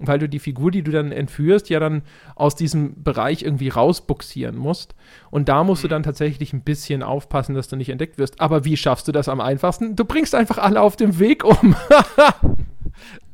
weil 0.00 0.18
du 0.18 0.28
die 0.28 0.38
Figur, 0.38 0.70
die 0.70 0.82
du 0.82 0.90
dann 0.90 1.12
entführst, 1.12 1.68
ja 1.68 1.78
dann 1.78 2.02
aus 2.34 2.56
diesem 2.56 3.02
Bereich 3.02 3.42
irgendwie 3.42 3.68
rausbuxieren 3.68 4.56
musst. 4.56 4.94
Und 5.30 5.48
da 5.48 5.62
musst 5.62 5.84
du 5.84 5.88
mhm. 5.88 5.90
dann 5.90 6.02
tatsächlich 6.02 6.52
ein 6.52 6.62
bisschen 6.62 7.02
aufpassen, 7.02 7.54
dass 7.54 7.68
du 7.68 7.76
nicht 7.76 7.90
entdeckt 7.90 8.18
wirst. 8.18 8.40
Aber 8.40 8.64
wie 8.64 8.76
schaffst 8.76 9.06
du 9.08 9.12
das 9.12 9.28
am 9.28 9.40
einfachsten? 9.40 9.96
Du 9.96 10.04
bringst 10.04 10.34
einfach 10.34 10.58
alle 10.58 10.80
auf 10.80 10.96
dem 10.96 11.18
Weg 11.18 11.44
um. 11.44 11.76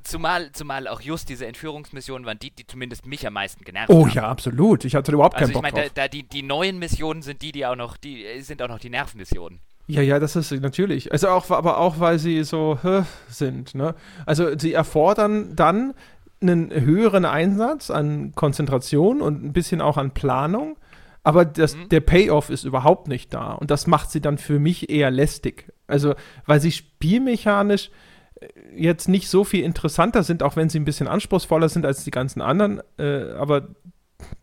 Zumal, 0.06 0.52
zumal 0.52 0.86
auch 0.86 1.00
just 1.00 1.28
diese 1.28 1.46
Entführungsmissionen 1.46 2.24
waren 2.26 2.38
die, 2.38 2.52
die 2.52 2.64
zumindest 2.64 3.06
mich 3.06 3.26
am 3.26 3.32
meisten 3.32 3.64
genervt 3.64 3.90
oh, 3.90 4.02
haben. 4.02 4.10
Oh 4.10 4.14
ja, 4.14 4.28
absolut. 4.28 4.84
Ich 4.84 4.94
hatte 4.94 5.10
überhaupt 5.10 5.34
also 5.34 5.52
keinen 5.52 5.54
Bock 5.54 5.66
ich 5.66 5.74
mein, 5.74 5.82
drauf. 5.82 5.92
Da, 5.94 6.02
da 6.02 6.08
die, 6.08 6.22
die 6.22 6.44
neuen 6.44 6.78
Missionen 6.78 7.22
sind 7.22 7.42
die, 7.42 7.50
die 7.50 7.66
auch 7.66 7.74
noch, 7.74 7.96
die 7.96 8.24
sind 8.40 8.62
auch 8.62 8.68
noch 8.68 8.78
die 8.78 8.90
Nervmissionen. 8.90 9.58
Ja, 9.88 10.02
ja, 10.02 10.18
das 10.18 10.34
ist 10.34 10.50
natürlich. 10.50 11.12
Also 11.12 11.28
auch, 11.28 11.48
aber 11.50 11.78
auch, 11.78 12.00
weil 12.00 12.18
sie 12.18 12.42
so 12.42 12.78
hö, 12.82 13.02
sind. 13.28 13.74
Ne? 13.74 13.94
Also 14.26 14.56
sie 14.58 14.72
erfordern 14.72 15.54
dann 15.54 15.94
einen 16.40 16.70
höheren 16.72 17.24
Einsatz 17.24 17.90
an 17.90 18.32
Konzentration 18.34 19.20
und 19.20 19.44
ein 19.44 19.52
bisschen 19.52 19.80
auch 19.80 19.96
an 19.96 20.12
Planung, 20.12 20.76
aber 21.26 21.44
das, 21.44 21.74
mhm. 21.74 21.88
der 21.88 22.00
Payoff 22.00 22.50
ist 22.50 22.64
überhaupt 22.64 23.08
nicht 23.08 23.34
da. 23.34 23.52
Und 23.52 23.72
das 23.72 23.88
macht 23.88 24.12
sie 24.12 24.20
dann 24.20 24.38
für 24.38 24.60
mich 24.60 24.90
eher 24.90 25.10
lästig. 25.10 25.72
Also, 25.88 26.14
weil 26.46 26.60
sie 26.60 26.70
spielmechanisch 26.70 27.90
äh, 28.40 28.46
jetzt 28.76 29.08
nicht 29.08 29.28
so 29.28 29.42
viel 29.42 29.64
interessanter 29.64 30.22
sind, 30.22 30.44
auch 30.44 30.54
wenn 30.54 30.68
sie 30.68 30.78
ein 30.78 30.84
bisschen 30.84 31.08
anspruchsvoller 31.08 31.68
sind 31.68 31.84
als 31.84 32.04
die 32.04 32.12
ganzen 32.12 32.40
anderen. 32.42 32.80
Äh, 32.96 33.32
aber 33.32 33.70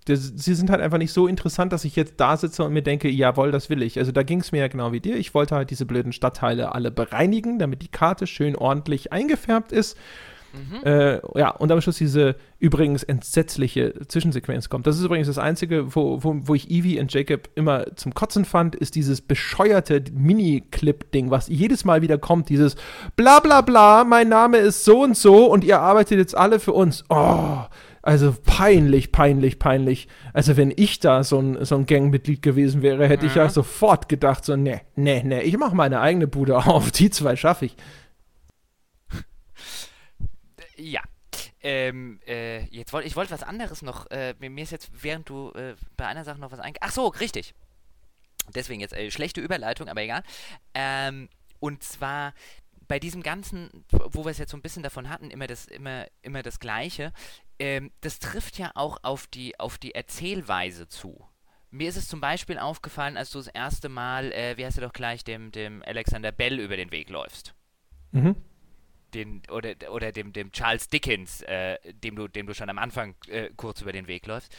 das, 0.06 0.34
sie 0.36 0.56
sind 0.56 0.70
halt 0.70 0.82
einfach 0.82 0.98
nicht 0.98 1.14
so 1.14 1.28
interessant, 1.28 1.72
dass 1.72 1.86
ich 1.86 1.96
jetzt 1.96 2.16
da 2.18 2.36
sitze 2.36 2.64
und 2.64 2.74
mir 2.74 2.84
denke, 2.84 3.10
jawohl, 3.10 3.52
das 3.52 3.70
will 3.70 3.82
ich. 3.82 3.98
Also 3.98 4.12
da 4.12 4.24
ging 4.24 4.42
es 4.42 4.52
mir 4.52 4.60
ja 4.60 4.68
genau 4.68 4.92
wie 4.92 5.00
dir. 5.00 5.16
Ich 5.16 5.34
wollte 5.34 5.56
halt 5.56 5.70
diese 5.70 5.86
blöden 5.86 6.12
Stadtteile 6.12 6.76
alle 6.76 6.92
bereinigen, 6.92 7.60
damit 7.60 7.82
die 7.82 7.88
Karte 7.88 8.28
schön 8.28 8.56
ordentlich 8.58 9.14
eingefärbt 9.14 9.72
ist. 9.72 9.98
Mhm. 10.54 10.84
Äh, 10.86 11.20
ja, 11.40 11.50
und 11.50 11.72
am 11.72 11.82
Schluss 11.82 11.98
diese 11.98 12.36
übrigens 12.60 13.04
entsetzliche 13.04 13.94
Zwischensequenz 14.08 14.70
kommt. 14.70 14.88
Das 14.88 14.98
ist 14.98 15.04
übrigens 15.04 15.28
das 15.28 15.38
Einzige, 15.38 15.96
wo, 15.96 16.24
wo, 16.24 16.36
wo 16.44 16.56
ich 16.56 16.70
Evie 16.70 17.00
und 17.00 17.12
Jacob 17.12 17.50
immer 17.56 17.96
zum 17.96 18.14
Kotzen 18.14 18.46
fand, 18.46 18.76
ist 18.76 18.96
dieses 18.96 19.22
bescheuerte 19.22 20.04
Mini-Clip-Ding, 20.14 21.32
was 21.32 21.48
jedes 21.48 21.86
Mal 21.86 22.02
wieder 22.02 22.18
kommt, 22.18 22.50
dieses 22.50 22.76
bla 23.16 23.40
bla 23.40 23.62
bla, 23.62 24.04
mein 24.04 24.30
Name 24.30 24.58
ist 24.58 24.86
so 24.86 25.02
und 25.02 25.18
so 25.18 25.48
und 25.48 25.64
ihr 25.64 25.80
arbeitet 25.80 26.20
jetzt 26.20 26.38
alle 26.38 26.60
für 26.60 26.74
uns. 26.74 27.04
Oh, 27.10 27.64
also 28.06 28.36
peinlich, 28.46 29.14
peinlich, 29.14 29.60
peinlich. 29.60 30.10
Also 30.34 30.58
wenn 30.58 30.74
ich 30.76 31.00
da 31.00 31.24
so 31.24 31.40
ein, 31.40 31.64
so 31.64 31.76
ein 31.76 31.86
Gangmitglied 31.86 32.42
gewesen 32.42 32.82
wäre, 32.82 33.08
hätte 33.08 33.24
mhm. 33.24 33.30
ich 33.30 33.36
ja 33.36 33.48
sofort 33.48 34.10
gedacht, 34.10 34.44
so, 34.44 34.58
ne, 34.58 34.82
ne, 34.96 35.24
ne, 35.24 35.44
ich 35.44 35.58
mache 35.58 35.74
meine 35.74 36.02
eigene 36.02 36.28
Bude 36.28 36.58
auf, 36.68 36.92
die 36.92 37.10
zwei 37.10 37.38
schaffe 37.38 37.66
ich. 37.66 37.78
Ja. 40.84 41.02
Ähm, 41.62 42.20
äh, 42.28 42.66
jetzt 42.66 42.92
wollte 42.92 43.08
ich 43.08 43.16
wollte 43.16 43.32
was 43.32 43.44
anderes 43.44 43.82
noch. 43.82 44.12
Äh, 44.12 44.36
mir 44.38 44.64
ist 44.64 44.72
jetzt, 44.72 44.92
während 44.92 45.30
du 45.30 45.52
äh, 45.52 45.76
bei 45.96 46.06
einer 46.06 46.26
Sache 46.26 46.40
noch 46.40 46.52
was 46.52 46.60
einge... 46.60 46.78
Ach 46.82 46.92
so, 46.92 47.08
richtig. 47.08 47.56
Deswegen 48.54 48.82
jetzt 48.82 48.94
äh, 48.94 49.10
schlechte 49.10 49.40
Überleitung, 49.40 49.88
aber 49.88 50.02
egal. 50.02 50.24
Ähm, 50.74 51.30
und 51.60 51.82
zwar 51.84 52.34
bei 52.90 53.00
diesem 53.00 53.24
ganzen, 53.24 53.86
wo 53.90 54.26
wir 54.26 54.32
es 54.32 54.38
jetzt 54.38 54.52
so 54.52 54.58
ein 54.58 54.62
bisschen 54.62 54.84
davon 54.84 55.08
hatten, 55.08 55.32
immer 55.32 55.48
das, 55.48 55.66
immer, 55.66 56.06
immer 56.22 56.44
das 56.44 56.60
Gleiche. 56.60 57.14
Ähm, 57.60 57.92
das 58.02 58.20
trifft 58.20 58.58
ja 58.58 58.72
auch 58.76 58.98
auf 59.04 59.28
die, 59.28 59.58
auf 59.58 59.78
die 59.78 59.96
Erzählweise 59.96 60.90
zu. 60.90 61.26
Mir 61.72 61.88
ist 61.88 61.96
es 61.96 62.10
zum 62.10 62.20
Beispiel 62.20 62.60
aufgefallen, 62.60 63.16
als 63.16 63.32
du 63.32 63.38
das 63.38 63.48
erste 63.48 63.88
Mal, 63.88 64.34
äh, 64.34 64.58
wie 64.58 64.66
heißt 64.66 64.78
er 64.78 64.86
doch 64.86 64.94
gleich, 64.94 65.24
dem, 65.24 65.54
dem 65.54 65.82
Alexander 65.84 66.34
Bell 66.34 66.60
über 66.60 66.76
den 66.76 66.92
Weg 66.92 67.10
läufst. 67.10 67.56
Mhm 68.12 68.36
den 69.14 69.42
oder 69.50 69.76
oder 69.92 70.12
dem 70.12 70.34
dem 70.34 70.52
Charles 70.52 70.88
Dickens, 70.88 71.42
äh, 71.42 71.78
dem 71.94 72.16
du 72.16 72.28
dem 72.28 72.48
du 72.48 72.54
schon 72.54 72.70
am 72.70 72.78
Anfang 72.78 73.16
äh, 73.28 73.50
kurz 73.56 73.82
über 73.82 73.92
den 73.92 74.08
Weg 74.08 74.26
läufst. 74.26 74.56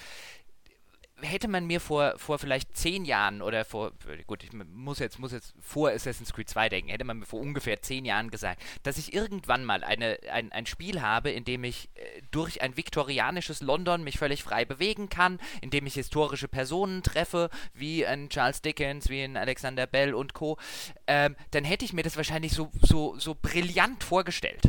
Hätte 1.20 1.48
man 1.48 1.66
mir 1.66 1.80
vor, 1.80 2.14
vor 2.18 2.38
vielleicht 2.38 2.76
zehn 2.76 3.04
Jahren 3.04 3.40
oder 3.40 3.64
vor, 3.64 3.92
gut, 4.26 4.42
ich 4.42 4.52
muss 4.52 4.98
jetzt, 4.98 5.18
muss 5.18 5.32
jetzt 5.32 5.54
vor 5.60 5.90
Assassin's 5.90 6.32
Creed 6.32 6.48
2 6.48 6.68
denken, 6.68 6.90
hätte 6.90 7.04
man 7.04 7.18
mir 7.18 7.26
vor 7.26 7.40
ungefähr 7.40 7.80
zehn 7.82 8.04
Jahren 8.04 8.30
gesagt, 8.30 8.60
dass 8.82 8.98
ich 8.98 9.14
irgendwann 9.14 9.64
mal 9.64 9.84
eine, 9.84 10.18
ein, 10.30 10.50
ein 10.52 10.66
Spiel 10.66 11.02
habe, 11.02 11.30
in 11.30 11.44
dem 11.44 11.64
ich 11.64 11.88
äh, 11.94 12.22
durch 12.30 12.62
ein 12.62 12.76
viktorianisches 12.76 13.60
London 13.60 14.02
mich 14.02 14.18
völlig 14.18 14.42
frei 14.42 14.64
bewegen 14.64 15.08
kann, 15.08 15.38
in 15.60 15.70
dem 15.70 15.86
ich 15.86 15.94
historische 15.94 16.48
Personen 16.48 17.02
treffe, 17.02 17.48
wie 17.72 18.04
ein 18.06 18.28
Charles 18.28 18.62
Dickens, 18.62 19.08
wie 19.08 19.22
ein 19.22 19.36
Alexander 19.36 19.86
Bell 19.86 20.14
und 20.14 20.34
Co., 20.34 20.58
ähm, 21.06 21.36
dann 21.52 21.64
hätte 21.64 21.84
ich 21.84 21.92
mir 21.92 22.02
das 22.02 22.16
wahrscheinlich 22.16 22.52
so, 22.52 22.70
so, 22.82 23.18
so 23.18 23.34
brillant 23.34 24.02
vorgestellt. 24.02 24.62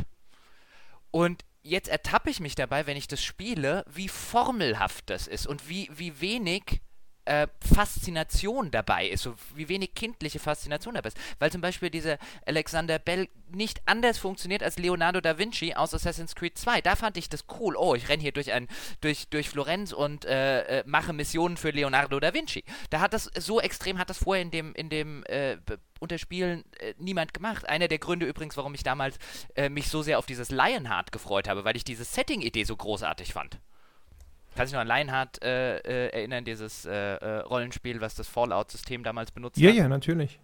Und 1.11 1.43
jetzt 1.65 1.89
ertappe 1.89 2.29
ich 2.29 2.39
mich 2.39 2.55
dabei, 2.55 2.85
wenn 2.85 2.95
ich 2.95 3.07
das 3.07 3.23
spiele, 3.23 3.83
wie 3.91 4.07
formelhaft 4.07 5.09
das 5.09 5.27
ist 5.27 5.47
und 5.47 5.67
wie, 5.67 5.89
wie 5.91 6.21
wenig 6.21 6.81
äh, 7.25 7.47
Faszination 7.59 8.71
dabei 8.71 9.07
ist, 9.07 9.23
so 9.23 9.35
wie 9.55 9.69
wenig 9.69 9.93
kindliche 9.93 10.39
Faszination 10.39 10.95
dabei 10.95 11.09
ist. 11.09 11.17
Weil 11.39 11.51
zum 11.51 11.61
Beispiel 11.61 11.89
dieser 11.89 12.17
Alexander 12.45 12.99
Bell 12.99 13.27
nicht 13.51 13.81
anders 13.85 14.17
funktioniert 14.17 14.63
als 14.63 14.77
Leonardo 14.77 15.21
da 15.21 15.37
Vinci 15.37 15.73
aus 15.73 15.93
Assassin's 15.93 16.35
Creed 16.35 16.57
2. 16.57 16.81
Da 16.81 16.95
fand 16.95 17.17
ich 17.17 17.29
das 17.29 17.45
cool. 17.59 17.75
Oh, 17.75 17.95
ich 17.95 18.09
renne 18.09 18.21
hier 18.21 18.31
durch, 18.31 18.51
ein, 18.51 18.67
durch, 19.01 19.27
durch 19.29 19.49
Florenz 19.49 19.93
und 19.93 20.25
äh, 20.25 20.79
äh, 20.79 20.83
mache 20.85 21.13
Missionen 21.13 21.57
für 21.57 21.71
Leonardo 21.71 22.19
da 22.19 22.33
Vinci. 22.33 22.63
Da 22.89 22.99
hat 22.99 23.13
das 23.13 23.29
so 23.37 23.59
extrem 23.59 23.97
hat 23.97 24.09
das 24.09 24.19
vorher 24.19 24.41
in 24.41 24.51
dem, 24.51 24.73
in 24.73 24.89
dem 24.89 25.23
äh, 25.25 25.57
Unterspielen 25.99 26.63
äh, 26.79 26.93
niemand 26.97 27.33
gemacht. 27.33 27.67
Einer 27.67 27.87
der 27.87 27.99
Gründe 27.99 28.25
übrigens, 28.25 28.57
warum 28.57 28.73
ich 28.73 28.83
damals 28.83 29.17
äh, 29.55 29.69
mich 29.69 29.89
so 29.89 30.01
sehr 30.01 30.19
auf 30.19 30.25
dieses 30.25 30.51
Lionheart 30.51 31.11
gefreut 31.11 31.47
habe, 31.47 31.63
weil 31.63 31.75
ich 31.75 31.83
diese 31.83 32.03
Setting-Idee 32.03 32.63
so 32.63 32.75
großartig 32.75 33.33
fand. 33.33 33.59
Kannst 34.55 34.71
du 34.73 34.77
dich 34.77 34.85
noch 34.85 34.93
an 34.93 35.05
Lionheart 35.05 35.43
äh, 35.43 35.77
äh, 35.79 36.09
erinnern, 36.11 36.45
dieses 36.45 36.85
äh, 36.85 36.91
äh, 36.93 37.39
Rollenspiel, 37.39 37.99
was 37.99 38.15
das 38.15 38.29
Fallout-System 38.29 39.03
damals 39.03 39.31
benutzt 39.31 39.57
ja, 39.57 39.69
hat? 39.69 39.75
Ja, 39.75 39.83
ja, 39.83 39.89
natürlich. 39.89 40.39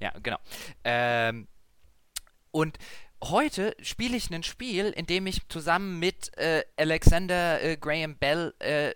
Ja, 0.00 0.12
genau. 0.22 0.36
Ähm, 0.84 1.48
und 2.50 2.76
heute 3.22 3.74
spiele 3.80 4.18
ich 4.18 4.30
ein 4.30 4.42
Spiel, 4.42 4.90
in 4.90 5.06
dem 5.06 5.26
ich 5.26 5.48
zusammen 5.48 5.98
mit 5.98 6.36
äh, 6.36 6.62
Alexander 6.76 7.62
äh, 7.62 7.78
Graham 7.78 8.16
Bell 8.16 8.52
äh, 8.58 8.92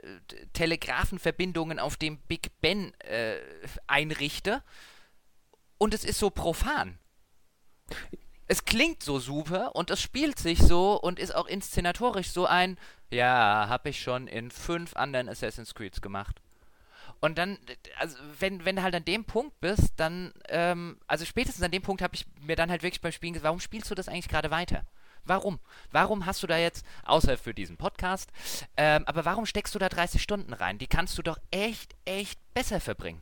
Telegrafenverbindungen 0.53 1.78
auf 1.78 1.97
dem 1.97 2.19
Big 2.19 2.61
Ben 2.61 2.93
äh, 3.01 3.36
einrichte. 3.86 4.62
Und 5.78 5.95
es 5.95 6.05
ist 6.05 6.19
so 6.19 6.28
profan 6.28 6.99
es 8.49 8.65
klingt 8.65 9.03
so 9.03 9.19
super 9.19 9.77
und 9.77 9.91
es 9.91 10.01
spielt 10.01 10.39
sich 10.39 10.59
so 10.59 10.99
und 10.99 11.19
ist 11.19 11.35
auch 11.35 11.47
inszenatorisch 11.47 12.31
so 12.31 12.47
ein, 12.47 12.79
ja, 13.11 13.66
habe 13.69 13.91
ich 13.91 14.01
schon 14.03 14.27
in 14.27 14.51
fünf 14.51 14.97
anderen 14.97 15.29
Assassin's 15.29 15.75
Creeds 15.75 16.01
gemacht. 16.01 16.41
Und 17.20 17.37
dann, 17.37 17.59
also 17.99 18.16
wenn, 18.39 18.65
wenn 18.65 18.77
du 18.77 18.83
halt 18.83 18.95
an 18.95 19.05
dem 19.05 19.25
Punkt 19.25 19.61
bist, 19.61 19.93
dann, 19.97 20.33
ähm, 20.49 20.99
also 21.07 21.25
spätestens 21.25 21.65
an 21.65 21.73
dem 21.73 21.83
Punkt 21.83 22.01
habe 22.01 22.15
ich 22.15 22.27
mir 22.41 22.57
dann 22.57 22.70
halt 22.70 22.83
wirklich 22.83 23.03
beim 23.03 23.12
Spielen 23.12 23.35
gesagt, 23.35 23.45
warum 23.45 23.61
spielst 23.61 23.91
du 23.91 23.95
das 23.95 24.09
eigentlich 24.09 24.29
gerade 24.29 24.51
weiter? 24.51 24.85
Warum? 25.25 25.59
Warum 25.91 26.25
hast 26.25 26.43
du 26.43 26.47
da 26.47 26.57
jetzt, 26.57 26.87
außer 27.05 27.37
für 27.37 27.53
diesen 27.53 27.77
Podcast, 27.77 28.31
ähm, 28.79 29.05
aber 29.07 29.27
warum 29.27 29.45
steckst 29.45 29.75
du 29.75 29.79
da 29.79 29.91
30 29.91 30.23
Stunden 30.23 30.55
rein? 30.55 30.79
Die 30.79 30.87
kannst 30.87 31.19
du 31.19 31.23
doch 31.23 31.39
echt, 31.51 31.97
echt 32.07 32.41
besser 32.55 32.81
verbringen 32.81 33.20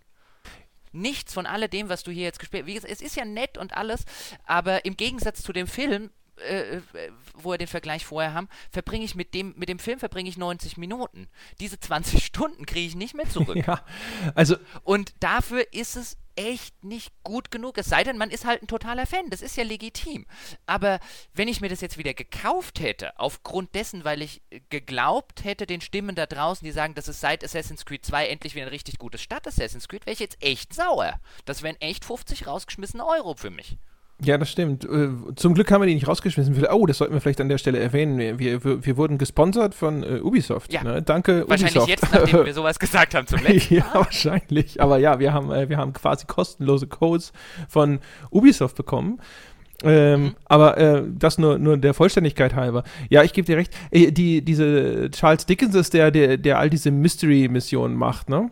nichts 0.97 1.33
von 1.33 1.47
alledem, 1.47 1.89
was 1.89 2.03
du 2.03 2.11
hier 2.11 2.25
jetzt 2.25 2.39
gespielt 2.39 2.67
hast. 2.67 2.85
Es 2.85 3.01
ist 3.01 3.17
ja 3.17 3.25
nett 3.25 3.59
und 3.59 3.77
alles, 3.77 4.05
aber 4.45 4.85
im 4.85 4.97
Gegensatz 4.97 5.43
zu 5.43 5.53
dem 5.53 5.67
Film, 5.67 6.11
äh, 6.49 6.77
äh 6.77 6.83
wo 7.35 7.51
wir 7.51 7.59
den 7.59 7.67
Vergleich 7.67 8.05
vorher 8.05 8.35
haben, 8.35 8.49
verbringe 8.71 9.05
ich 9.05 9.15
mit 9.15 9.35
dem, 9.35 9.55
mit 9.57 9.69
dem 9.69 9.79
Film 9.79 9.99
verbringe 9.99 10.29
ich 10.29 10.37
90 10.37 10.77
Minuten. 10.77 11.29
Diese 11.61 11.79
20 11.79 12.25
Stunden 12.25 12.67
kriege 12.67 12.87
ich 12.87 12.97
nicht 12.97 13.15
mehr 13.15 13.29
zurück. 13.29 13.57
ja, 13.67 13.83
also. 14.35 14.57
Und 14.83 15.15
dafür 15.21 15.73
ist 15.73 15.97
es 15.97 16.17
echt 16.37 16.85
nicht 16.85 17.13
gut 17.25 17.51
genug. 17.51 17.79
Es 17.79 17.87
sei 17.87 18.05
denn, 18.05 18.19
man 18.19 18.31
ist 18.31 18.45
halt 18.45 18.63
ein 18.63 18.69
totaler 18.69 19.07
Fan. 19.07 19.31
Das 19.31 19.43
ist 19.43 19.57
ja 19.57 19.65
legitim. 19.65 20.27
Aber 20.67 21.01
wenn 21.35 21.49
ich 21.49 21.61
mir 21.61 21.69
das 21.69 21.81
jetzt 21.81 21.99
wieder 21.99 22.15
gekauft 22.15 22.81
hätte, 22.81 23.19
aufgrund 23.19 23.75
dessen, 23.75 24.05
weil 24.05 24.23
ich 24.23 24.43
geglaubt 24.69 25.45
hätte, 25.45 25.67
den 25.67 25.81
Stimmen 25.81 26.15
da 26.15 26.27
draußen, 26.27 26.65
die 26.65 26.73
sagen, 26.73 26.95
das 26.95 27.09
ist 27.09 27.21
seit 27.21 27.43
Assassin's 27.43 27.85
Creed 27.85 28.05
2 28.05 28.29
endlich 28.29 28.55
wieder 28.55 28.67
ein 28.67 28.71
richtig 28.71 28.99
gutes 28.99 29.23
Stadt 29.23 29.47
Assassin's 29.47 29.89
Creed, 29.89 30.07
wäre 30.07 30.13
ich 30.13 30.21
jetzt 30.21 30.43
echt 30.43 30.75
sauer. 30.75 31.19
Das 31.47 31.63
wären 31.63 31.81
echt 31.81 32.05
50 32.05 32.47
rausgeschmissene 32.47 33.05
Euro 33.05 33.35
für 33.35 33.51
mich. 33.51 33.79
Ja, 34.23 34.39
das 34.39 34.51
stimmt. 34.51 34.85
Äh, 34.85 35.11
zum 35.35 35.53
Glück 35.53 35.71
haben 35.71 35.83
wir 35.83 35.87
die 35.87 35.95
nicht 35.95 36.09
rausgeschmissen. 36.09 36.67
Oh, 36.73 36.87
das 36.87 36.99
sollten 36.99 37.13
wir 37.13 37.21
vielleicht 37.21 37.41
an 37.41 37.51
der 37.51 37.59
Stelle 37.59 37.79
erwähnen. 37.79 38.39
Wir, 38.39 38.65
wir, 38.65 38.85
wir 38.85 38.97
wurden 38.97 39.19
gesponsert 39.19 39.75
von 39.75 40.03
uh, 40.03 40.27
Ubisoft. 40.27 40.73
Ja. 40.73 40.83
Ne? 40.83 41.03
Danke, 41.03 41.45
wahrscheinlich 41.49 41.77
Ubisoft. 41.77 41.89
jetzt, 41.89 42.13
nachdem 42.13 42.47
wir 42.47 42.55
sowas 42.55 42.79
gesagt 42.79 43.15
haben 43.15 43.27
zum 43.27 43.41
letzten 43.43 43.75
Mal. 43.75 43.81
ja, 43.83 43.95
wahrscheinlich. 43.95 44.81
Aber 44.81 44.97
ja, 44.99 45.19
wir 45.19 45.35
haben, 45.35 45.51
äh, 45.53 45.69
wir 45.69 45.77
haben 45.77 45.93
quasi 45.93 46.25
kostenlose 46.27 46.87
Codes 46.87 47.33
von 47.69 47.99
Ubisoft 48.31 48.77
bekommen. 48.77 49.21
Ähm, 49.85 50.23
mhm. 50.23 50.37
Aber 50.47 50.79
äh, 50.79 51.03
das 51.07 51.37
nur, 51.37 51.59
nur 51.59 51.77
der 51.77 51.93
Vollständigkeit 51.93 52.55
halber. 52.55 52.85
Ja, 53.11 53.23
ich 53.23 53.35
gebe 53.35 53.45
dir 53.45 53.59
recht. 53.59 53.75
Äh, 53.91 54.13
die, 54.13 54.43
diese 54.43 55.11
Charles 55.11 55.45
Dickens 55.45 55.75
ist 55.75 55.93
der, 55.93 56.11
der, 56.11 56.39
der 56.39 56.59
all 56.59 56.71
diese 56.71 56.91
Mystery-Missionen 56.91 57.95
macht, 57.95 58.31
ne? 58.31 58.51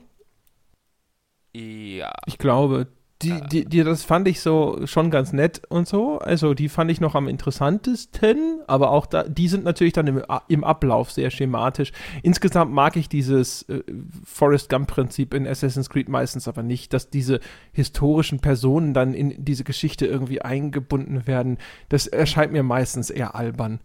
Ja. 1.55 2.12
Ich 2.27 2.36
glaube, 2.36 2.89
die, 3.25 3.41
die, 3.49 3.65
die, 3.65 3.85
das 3.85 4.05
fand 4.05 4.29
ich 4.29 4.41
so 4.41 4.87
schon 4.87 5.11
ganz 5.11 5.33
nett 5.33 5.63
und 5.69 5.89
so. 5.89 6.19
Also 6.19 6.55
die 6.55 6.69
fand 6.69 6.91
ich 6.91 7.01
noch 7.01 7.15
am 7.15 7.29
interessantesten, 7.29 8.61
aber 8.67 8.91
auch 8.91 9.07
da, 9.07 9.25
die 9.25 9.49
sind 9.49 9.65
natürlich 9.65 9.93
dann 9.93 10.07
im, 10.07 10.23
im 10.49 10.65
Ablauf 10.65 11.11
sehr 11.11 11.31
schematisch. 11.31 11.93
Insgesamt 12.23 12.73
mag 12.73 12.97
ich 12.97 13.09
dieses 13.09 13.63
äh, 13.69 13.83
Forrest 14.25 14.69
Gump-Prinzip 14.69 15.35
in 15.35 15.47
Assassin's 15.47 15.91
Creed 15.91 16.09
meistens 16.09 16.47
aber 16.49 16.63
nicht, 16.63 16.93
dass 16.93 17.11
diese 17.11 17.41
historischen 17.73 18.41
Personen 18.41 18.95
dann 18.95 19.15
in 19.15 19.45
diese 19.45 19.65
Geschichte 19.65 20.07
irgendwie 20.07 20.43
eingebunden 20.43 21.27
werden. 21.27 21.59
Das 21.89 22.07
erscheint 22.07 22.53
mir 22.53 22.63
meistens 22.63 23.11
eher 23.11 23.35
albern. 23.35 23.81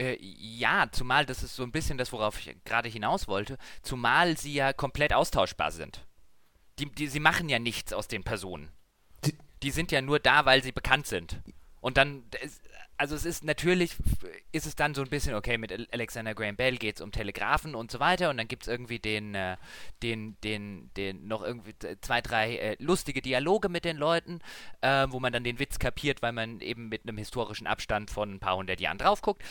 Äh, 0.00 0.16
ja, 0.20 0.86
zumal 0.90 1.26
das 1.26 1.42
ist 1.42 1.56
so 1.56 1.62
ein 1.62 1.72
bisschen 1.72 1.98
das, 1.98 2.12
worauf 2.12 2.38
ich 2.38 2.56
gerade 2.64 2.88
hinaus 2.88 3.28
wollte, 3.28 3.58
zumal 3.82 4.36
sie 4.36 4.54
ja 4.54 4.72
komplett 4.72 5.12
austauschbar 5.12 5.70
sind 5.70 6.07
die, 6.78 6.86
die, 6.86 7.06
sie 7.08 7.20
machen 7.20 7.48
ja 7.48 7.58
nichts 7.58 7.92
aus 7.92 8.08
den 8.08 8.24
Personen. 8.24 8.70
Die, 9.24 9.34
die 9.62 9.70
sind 9.70 9.92
ja 9.92 10.00
nur 10.00 10.18
da, 10.18 10.44
weil 10.44 10.62
sie 10.62 10.72
bekannt 10.72 11.06
sind. 11.06 11.40
Und 11.80 11.96
dann, 11.96 12.24
also 12.96 13.14
es 13.14 13.24
ist 13.24 13.44
natürlich, 13.44 13.96
ist 14.50 14.66
es 14.66 14.74
dann 14.74 14.94
so 14.94 15.02
ein 15.02 15.08
bisschen, 15.08 15.34
okay, 15.34 15.56
mit 15.56 15.72
Alexander 15.92 16.34
Graham 16.34 16.56
Bell 16.56 16.76
geht 16.76 16.96
es 16.96 17.00
um 17.00 17.12
Telegrafen 17.12 17.76
und 17.76 17.92
so 17.92 18.00
weiter 18.00 18.30
und 18.30 18.36
dann 18.36 18.48
gibt 18.48 18.64
es 18.64 18.68
irgendwie 18.68 18.98
den, 18.98 19.36
äh, 19.36 19.56
den, 20.02 20.36
den, 20.42 20.90
den, 20.96 21.28
noch 21.28 21.42
irgendwie 21.42 21.74
zwei, 22.00 22.20
drei 22.20 22.56
äh, 22.56 22.76
lustige 22.80 23.22
Dialoge 23.22 23.68
mit 23.68 23.84
den 23.84 23.96
Leuten, 23.96 24.40
äh, 24.80 25.06
wo 25.08 25.20
man 25.20 25.32
dann 25.32 25.44
den 25.44 25.60
Witz 25.60 25.78
kapiert, 25.78 26.22
weil 26.22 26.32
man 26.32 26.60
eben 26.60 26.88
mit 26.88 27.02
einem 27.04 27.16
historischen 27.16 27.68
Abstand 27.68 28.10
von 28.10 28.34
ein 28.34 28.40
paar 28.40 28.56
hundert 28.56 28.80
Jahren 28.80 28.98
drauf 28.98 29.22
guckt. 29.22 29.42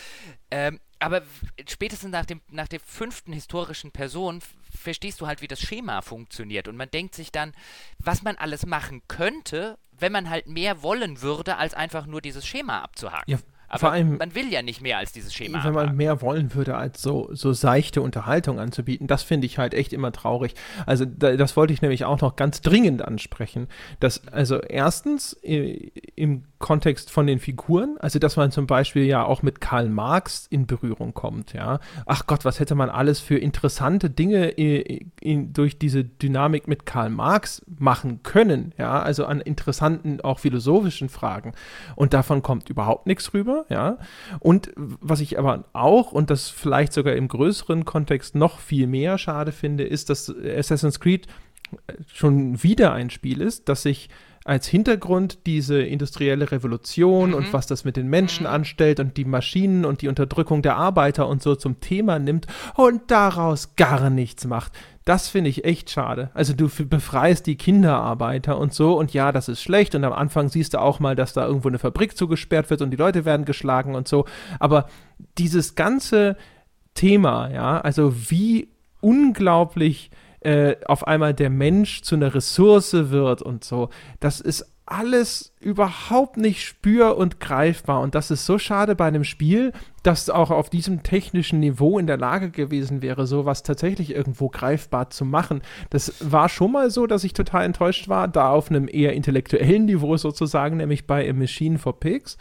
Ähm, 0.52 0.82
aber 1.00 1.22
spätestens 1.68 2.12
nach, 2.12 2.26
dem, 2.26 2.42
nach 2.50 2.68
der 2.68 2.80
fünften 2.80 3.34
historischen 3.34 3.92
Person 3.92 4.42
verstehst 4.76 5.22
du 5.22 5.28
halt, 5.28 5.42
wie 5.42 5.48
das 5.48 5.62
Schema 5.62 6.02
funktioniert. 6.02 6.68
Und 6.68 6.78
man 6.78 6.90
denkt 6.90 7.16
sich 7.16 7.32
dann, 7.32 7.54
was 8.00 8.24
man 8.24 8.36
alles 8.36 8.66
machen 8.66 9.02
könnte, 9.08 9.78
wenn 10.00 10.12
man 10.12 10.30
halt 10.30 10.48
mehr 10.48 10.82
wollen 10.84 11.22
würde, 11.22 11.58
als 11.58 11.74
einfach 11.74 12.06
nur 12.06 12.22
dieses 12.22 12.46
Schema 12.46 12.82
abzuhaken. 12.82 13.32
Ja, 13.32 13.38
aber 13.70 13.80
Vor 13.80 13.92
allem, 13.92 14.18
man 14.18 14.34
will 14.34 14.52
ja 14.52 14.62
nicht 14.62 14.82
mehr 14.82 14.98
als 14.98 15.12
dieses 15.12 15.34
Schema. 15.34 15.62
Wenn 15.64 15.74
man 15.74 15.96
mehr 15.96 16.22
wollen 16.22 16.54
würde, 16.54 16.78
als 16.78 17.02
so, 17.02 17.30
so 17.34 17.52
seichte 17.52 18.02
Unterhaltung 18.02 18.60
anzubieten, 18.60 19.08
das 19.08 19.24
finde 19.24 19.46
ich 19.46 19.58
halt 19.58 19.74
echt 19.74 19.92
immer 19.92 20.14
traurig. 20.14 20.54
Also 20.86 21.04
da, 21.04 21.36
das 21.36 21.58
wollte 21.58 21.74
ich 21.74 21.82
nämlich 21.82 22.06
auch 22.06 22.22
noch 22.22 22.38
ganz 22.38 22.62
dringend 22.62 23.02
ansprechen. 23.02 23.68
Dass, 24.00 24.26
also 24.30 24.62
erstens 24.62 25.34
im 25.44 26.46
Kontext 26.60 27.12
von 27.12 27.28
den 27.28 27.40
Figuren, 27.40 27.98
also 28.00 28.18
dass 28.18 28.36
man 28.36 28.52
zum 28.52 28.66
Beispiel 28.66 29.04
ja 29.04 29.24
auch 29.24 29.44
mit 29.44 29.62
Karl 29.62 29.90
Marx 29.90 30.48
in 30.50 30.66
Berührung 30.66 31.14
kommt, 31.14 31.54
ja. 31.54 31.80
Ach 32.06 32.26
Gott, 32.26 32.46
was 32.46 32.60
hätte 32.60 32.74
man 32.74 32.90
alles 32.90 33.20
für 33.20 33.38
interessante 33.38 34.10
Dinge 34.10 34.48
in, 34.50 35.12
in, 35.20 35.54
durch 35.54 35.78
diese 35.78 36.04
Dynamik 36.04 36.68
mit 36.68 36.86
Karl 36.86 37.10
Marx 37.10 37.64
machen 37.78 38.24
können, 38.24 38.74
ja, 38.78 39.00
also 39.02 39.26
an 39.26 39.40
interessanten, 39.40 40.20
auch 40.22 40.40
philosophischen 40.40 41.10
Fragen. 41.10 41.54
Und 41.96 42.14
davon 42.14 42.42
kommt 42.42 42.70
überhaupt 42.70 43.06
nichts 43.06 43.34
rüber, 43.34 43.66
ja. 43.70 43.98
Und 44.40 44.72
was 44.76 45.20
ich 45.20 45.38
aber 45.38 45.66
auch, 45.74 46.12
und 46.12 46.32
das 46.32 46.50
vielleicht 46.50 46.92
sogar 46.92 47.16
im 47.16 47.28
größeren 47.28 47.86
Kontext 47.86 48.34
noch 48.34 48.60
viel 48.60 48.88
mehr 48.88 49.18
schade 49.20 49.52
finde, 49.52 49.84
ist, 49.84 50.10
dass 50.10 50.34
Assassin's 50.44 51.00
Creed 51.00 51.28
schon 52.14 52.64
wieder 52.64 52.94
ein 52.94 53.10
Spiel 53.10 53.42
ist, 53.42 53.70
das 53.70 53.84
sich 53.84 54.10
als 54.48 54.68
Hintergrund 54.68 55.46
diese 55.46 55.82
industrielle 55.82 56.52
Revolution 56.52 57.30
mhm. 57.30 57.36
und 57.36 57.54
was 57.54 57.68
das 57.68 57.84
mit 57.84 57.98
den 57.98 58.08
Menschen 58.08 58.44
mhm. 58.44 58.54
anstellt 58.54 59.00
und 59.00 59.18
die 59.18 59.26
Maschinen 59.26 59.84
und 59.84 60.02
die 60.02 60.08
Unterdrückung 60.08 60.62
der 60.62 60.78
Arbeiter 60.78 61.28
und 61.28 61.42
so 61.42 61.56
zum 61.56 61.80
Thema 61.82 62.18
nimmt 62.18 62.48
und 62.76 63.12
daraus 63.12 63.76
gar 63.76 64.10
nichts 64.10 64.46
macht. 64.46 64.72
Das 65.04 65.28
finde 65.28 65.50
ich 65.50 65.66
echt 65.66 65.90
schade. 65.90 66.32
Also 66.34 66.54
du 66.54 66.70
befreist 66.86 67.46
die 67.46 67.56
Kinderarbeiter 67.56 68.58
und 68.58 68.74
so 68.74 68.98
und 68.98 69.14
ja, 69.14 69.32
das 69.32 69.50
ist 69.50 69.62
schlecht 69.62 69.96
und 69.96 70.04
am 70.04 70.14
Anfang 70.14 70.50
siehst 70.50 70.74
du 70.74 70.82
auch 70.82 71.00
mal, 71.00 71.16
dass 71.16 71.34
da 71.34 71.46
irgendwo 71.46 71.68
eine 71.68 71.80
Fabrik 71.80 72.18
zugesperrt 72.18 72.70
wird 72.70 72.82
und 72.82 72.92
die 72.92 72.98
Leute 72.98 73.26
werden 73.26 73.46
geschlagen 73.46 73.96
und 73.96 74.08
so. 74.08 74.26
Aber 74.60 74.88
dieses 75.38 75.76
ganze 75.76 76.38
Thema, 76.94 77.50
ja, 77.52 77.80
also 77.82 78.14
wie 78.30 78.70
unglaublich 79.02 80.10
äh, 80.12 80.27
auf 80.86 81.08
einmal 81.08 81.34
der 81.34 81.50
Mensch 81.50 82.02
zu 82.04 82.16
einer 82.16 82.34
Ressource 82.34 82.94
wird 82.94 83.42
und 83.42 83.64
so. 83.64 83.90
Das 84.20 84.40
ist 84.40 84.66
alles 84.88 85.54
überhaupt 85.60 86.38
nicht 86.38 86.64
spür- 86.66 87.18
und 87.18 87.42
greifbar. 87.42 88.00
Und 88.00 88.16
das 88.16 88.32
ist 88.32 88.46
so 88.46 88.58
schade 88.58 88.96
bei 88.96 89.06
einem 89.06 89.26
Spiel, 89.26 89.74
das 90.02 90.30
auch 90.30 90.50
auf 90.50 90.70
diesem 90.70 91.04
technischen 91.04 91.60
Niveau 91.60 92.00
in 92.00 92.08
der 92.08 92.18
Lage 92.18 92.50
gewesen 92.50 93.02
wäre, 93.02 93.28
sowas 93.28 93.64
tatsächlich 93.64 94.16
irgendwo 94.16 94.48
greifbar 94.48 95.10
zu 95.10 95.26
machen. 95.26 95.62
Das 95.90 96.14
war 96.22 96.48
schon 96.48 96.72
mal 96.72 96.90
so, 96.90 97.06
dass 97.06 97.26
ich 97.26 97.34
total 97.34 97.66
enttäuscht 97.66 98.08
war, 98.08 98.30
da 98.30 98.50
auf 98.50 98.70
einem 98.70 98.88
eher 98.90 99.14
intellektuellen 99.14 99.86
Niveau 99.86 100.16
sozusagen, 100.16 100.78
nämlich 100.78 101.06
bei 101.06 101.30
A 101.30 101.34
Machine 101.34 101.78
for 101.78 102.00
Pigs 102.00 102.38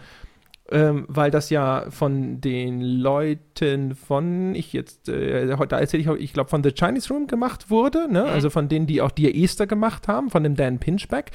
ähm, 0.71 1.05
weil 1.09 1.31
das 1.31 1.51
ja 1.51 1.87
von 1.91 2.41
den 2.41 2.81
Leuten 2.81 3.95
von, 3.95 4.55
ich 4.55 4.73
jetzt, 4.73 5.09
äh, 5.09 5.47
da 5.47 5.79
erzähle 5.79 6.03
ich, 6.03 6.23
ich 6.23 6.33
glaube, 6.33 6.51
von 6.51 6.65
The 6.65 6.73
Chinese 6.73 7.09
Room 7.13 7.29
gemacht 7.29 7.71
wurde, 7.71 8.11
ne? 8.11 8.23
Mhm. 8.23 8.29
also 8.29 8.51
von 8.51 8.69
denen, 8.69 8.87
die 8.87 9.01
auch 9.01 9.13
Dear 9.13 9.33
Easter 9.33 9.67
gemacht 9.67 10.09
haben, 10.09 10.29
von 10.29 10.43
dem 10.43 10.57
Dan 10.57 10.79
Pinchback, 10.79 11.31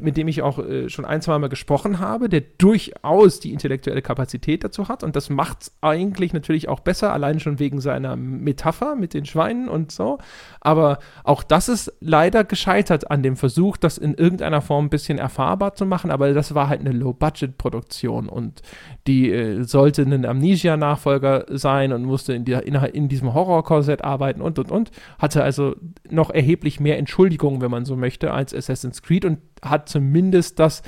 mit 0.00 0.16
dem 0.16 0.28
ich 0.28 0.40
auch 0.40 0.58
äh, 0.58 0.88
schon 0.88 1.04
ein, 1.04 1.20
zwei 1.20 1.38
Mal 1.38 1.48
gesprochen 1.48 1.98
habe, 1.98 2.28
der 2.28 2.40
durchaus 2.40 3.40
die 3.40 3.52
intellektuelle 3.52 4.00
Kapazität 4.00 4.64
dazu 4.64 4.88
hat 4.88 5.04
und 5.04 5.14
das 5.14 5.28
macht 5.28 5.62
es 5.62 5.72
eigentlich 5.82 6.32
natürlich 6.32 6.68
auch 6.68 6.80
besser, 6.80 7.12
allein 7.12 7.38
schon 7.38 7.58
wegen 7.58 7.80
seiner 7.80 8.16
Metapher 8.16 8.96
mit 8.96 9.12
den 9.12 9.26
Schweinen 9.26 9.68
und 9.68 9.92
so, 9.92 10.18
aber 10.60 11.00
auch 11.24 11.42
das 11.42 11.68
ist 11.68 11.92
leider 12.00 12.44
gescheitert 12.44 13.10
an 13.10 13.22
dem 13.22 13.36
Versuch, 13.36 13.76
das 13.76 13.98
in 13.98 14.14
irgendeiner 14.14 14.62
Form 14.62 14.86
ein 14.86 14.90
bisschen 14.90 15.18
erfahrbar 15.18 15.74
zu 15.74 15.84
machen, 15.84 16.10
aber 16.10 16.32
das 16.32 16.54
war 16.54 16.68
halt 16.68 16.80
eine 16.80 16.92
Low-Budget-Produktion 16.92 18.28
und 18.28 18.62
die 19.06 19.30
äh, 19.30 19.62
sollte 19.64 20.02
ein 20.02 20.24
Amnesia-Nachfolger 20.24 21.46
sein 21.48 21.92
und 21.92 22.04
musste 22.04 22.32
in, 22.32 22.44
die, 22.44 22.52
in, 22.52 22.74
in 22.74 23.08
diesem 23.08 23.34
Horror-Korsett 23.34 24.04
arbeiten 24.04 24.40
und 24.40 24.58
und 24.58 24.70
und. 24.70 24.90
Hatte 25.18 25.42
also 25.42 25.76
noch 26.08 26.30
erheblich 26.30 26.80
mehr 26.80 26.98
Entschuldigungen, 26.98 27.60
wenn 27.60 27.70
man 27.70 27.84
so 27.84 27.96
möchte, 27.96 28.32
als 28.32 28.54
Assassin's 28.54 29.02
Creed 29.02 29.24
und 29.24 29.38
hat 29.62 29.88
zumindest 29.88 30.58
das 30.58 30.82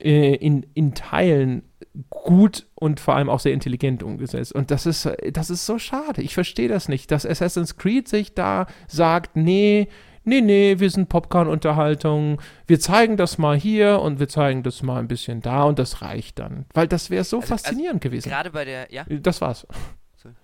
äh, 0.00 0.34
in, 0.34 0.66
in 0.74 0.94
Teilen 0.94 1.62
gut 2.10 2.66
und 2.74 3.00
vor 3.00 3.14
allem 3.14 3.30
auch 3.30 3.40
sehr 3.40 3.52
intelligent 3.52 4.02
umgesetzt. 4.02 4.52
Und 4.52 4.70
das 4.70 4.86
ist, 4.86 5.08
das 5.32 5.50
ist 5.50 5.64
so 5.64 5.78
schade. 5.78 6.22
Ich 6.22 6.34
verstehe 6.34 6.68
das 6.68 6.88
nicht, 6.88 7.10
dass 7.10 7.24
Assassin's 7.24 7.76
Creed 7.76 8.08
sich 8.08 8.34
da 8.34 8.66
sagt, 8.86 9.36
nee, 9.36 9.88
nee, 10.26 10.42
nee, 10.42 10.78
wir 10.78 10.90
sind 10.90 11.08
Popcorn-Unterhaltung, 11.08 12.42
wir 12.66 12.78
zeigen 12.78 13.16
das 13.16 13.38
mal 13.38 13.56
hier 13.56 14.00
und 14.00 14.20
wir 14.20 14.28
zeigen 14.28 14.62
das 14.62 14.82
mal 14.82 14.98
ein 14.98 15.08
bisschen 15.08 15.40
da 15.40 15.62
und 15.62 15.78
das 15.78 16.02
reicht 16.02 16.38
dann. 16.38 16.66
Weil 16.74 16.88
das 16.88 17.08
wäre 17.08 17.24
so 17.24 17.38
also, 17.38 17.52
also 17.52 17.64
faszinierend 17.64 18.02
also, 18.04 18.10
gewesen. 18.10 18.28
Gerade 18.28 18.50
bei 18.50 18.64
der, 18.64 18.92
ja? 18.92 19.04
Das 19.08 19.40
war's. 19.40 19.66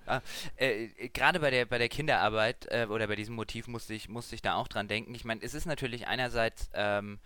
Ah, 0.06 0.20
äh, 0.56 1.08
gerade 1.08 1.40
bei 1.40 1.50
der 1.50 1.66
bei 1.66 1.76
der 1.76 1.88
Kinderarbeit 1.88 2.66
äh, 2.70 2.86
oder 2.88 3.08
bei 3.08 3.16
diesem 3.16 3.34
Motiv 3.34 3.66
musste 3.66 3.94
ich 3.94 4.08
musste 4.08 4.36
ich 4.36 4.42
da 4.42 4.54
auch 4.54 4.68
dran 4.68 4.86
denken. 4.86 5.12
Ich 5.12 5.24
meine, 5.24 5.42
es 5.42 5.54
ist 5.54 5.66
natürlich 5.66 6.06
einerseits 6.06 6.70
ähm, 6.74 7.18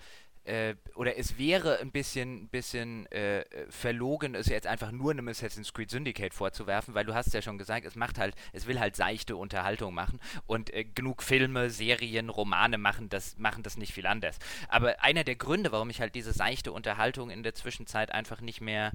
äh, 0.46 0.74
oder 0.94 1.18
es 1.18 1.38
wäre 1.38 1.78
ein 1.80 1.90
bisschen, 1.90 2.48
bisschen 2.48 3.06
äh, 3.12 3.44
verlogen, 3.68 4.34
es 4.34 4.46
jetzt 4.46 4.66
einfach 4.66 4.92
nur 4.92 5.10
einem 5.10 5.28
Assassin's 5.28 5.72
Creed 5.72 5.90
Syndicate 5.90 6.32
vorzuwerfen, 6.32 6.94
weil 6.94 7.04
du 7.04 7.14
hast 7.14 7.34
ja 7.34 7.42
schon 7.42 7.58
gesagt, 7.58 7.84
es 7.84 7.96
macht 7.96 8.18
halt, 8.18 8.34
es 8.52 8.66
will 8.66 8.78
halt 8.78 8.96
seichte 8.96 9.36
Unterhaltung 9.36 9.94
machen 9.94 10.20
und 10.46 10.72
äh, 10.72 10.84
genug 10.84 11.22
Filme, 11.22 11.70
Serien, 11.70 12.28
Romane 12.28 12.78
machen 12.78 13.08
das, 13.08 13.36
machen 13.38 13.62
das 13.62 13.76
nicht 13.76 13.92
viel 13.92 14.06
anders. 14.06 14.38
Aber 14.68 15.02
einer 15.02 15.24
der 15.24 15.36
Gründe, 15.36 15.72
warum 15.72 15.90
ich 15.90 16.00
halt 16.00 16.14
diese 16.14 16.32
seichte 16.32 16.72
Unterhaltung 16.72 17.30
in 17.30 17.42
der 17.42 17.54
Zwischenzeit 17.54 18.12
einfach 18.12 18.40
nicht 18.40 18.60
mehr 18.60 18.92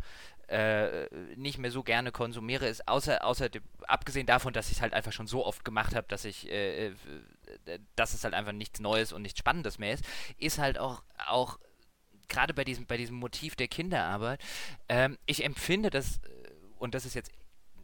äh, 0.52 1.08
nicht 1.38 1.58
mehr 1.58 1.72
so 1.72 1.82
gerne 1.82 2.12
konsumiere, 2.12 2.68
ist 2.68 2.88
außer, 2.88 3.24
außer 3.26 3.50
abgesehen 3.88 4.28
davon, 4.28 4.52
dass 4.52 4.68
ich 4.70 4.78
es 4.78 4.82
halt 4.82 4.94
einfach 4.94 5.14
schon 5.14 5.28
so 5.28 5.46
oft 5.46 5.64
gemacht 5.64 5.96
habe, 5.96 6.08
dass 6.10 6.26
ich, 6.26 6.50
äh, 6.50 6.88
äh, 6.88 6.94
dass 7.96 8.14
es 8.14 8.24
halt 8.24 8.34
einfach 8.34 8.52
nichts 8.52 8.82
Neues 8.82 9.14
und 9.14 9.22
nichts 9.22 9.40
Spannendes 9.40 9.80
mehr 9.80 9.94
ist, 9.94 10.04
ist 10.38 10.60
halt 10.60 10.78
auch, 10.78 11.04
auch 11.28 11.58
gerade 12.28 12.54
bei 12.54 12.66
diesem, 12.66 12.86
bei 12.86 12.98
diesem 12.98 13.16
Motiv 13.16 13.56
der 13.56 13.70
Kinderarbeit, 13.70 14.42
ähm, 14.90 15.18
ich 15.26 15.46
empfinde 15.46 15.90
das, 15.90 16.18
äh, 16.18 16.52
und 16.80 16.96
das 16.96 17.06
ist 17.06 17.14
jetzt 17.14 17.32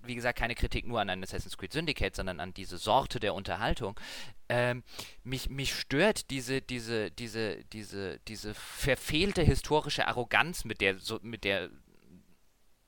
wie 0.04 0.16
gesagt, 0.16 0.40
keine 0.40 0.56
Kritik 0.56 0.88
nur 0.88 1.02
an 1.02 1.10
ein 1.10 1.22
Assassin's 1.22 1.58
Creed 1.58 1.74
Syndicate, 1.74 2.16
sondern 2.16 2.40
an 2.40 2.54
diese 2.54 2.78
Sorte 2.78 3.20
der 3.20 3.34
Unterhaltung. 3.34 4.00
Ähm, 4.48 4.84
mich, 5.26 5.50
mich 5.50 5.76
stört 5.76 6.30
diese, 6.30 6.62
diese, 6.62 7.12
diese, 7.12 7.66
diese, 7.66 8.20
diese 8.20 8.54
verfehlte 8.54 9.44
historische 9.44 10.08
Arroganz, 10.08 10.64
mit 10.64 10.80
der, 10.80 10.98
so, 10.98 11.20
mit 11.22 11.44
der 11.44 11.70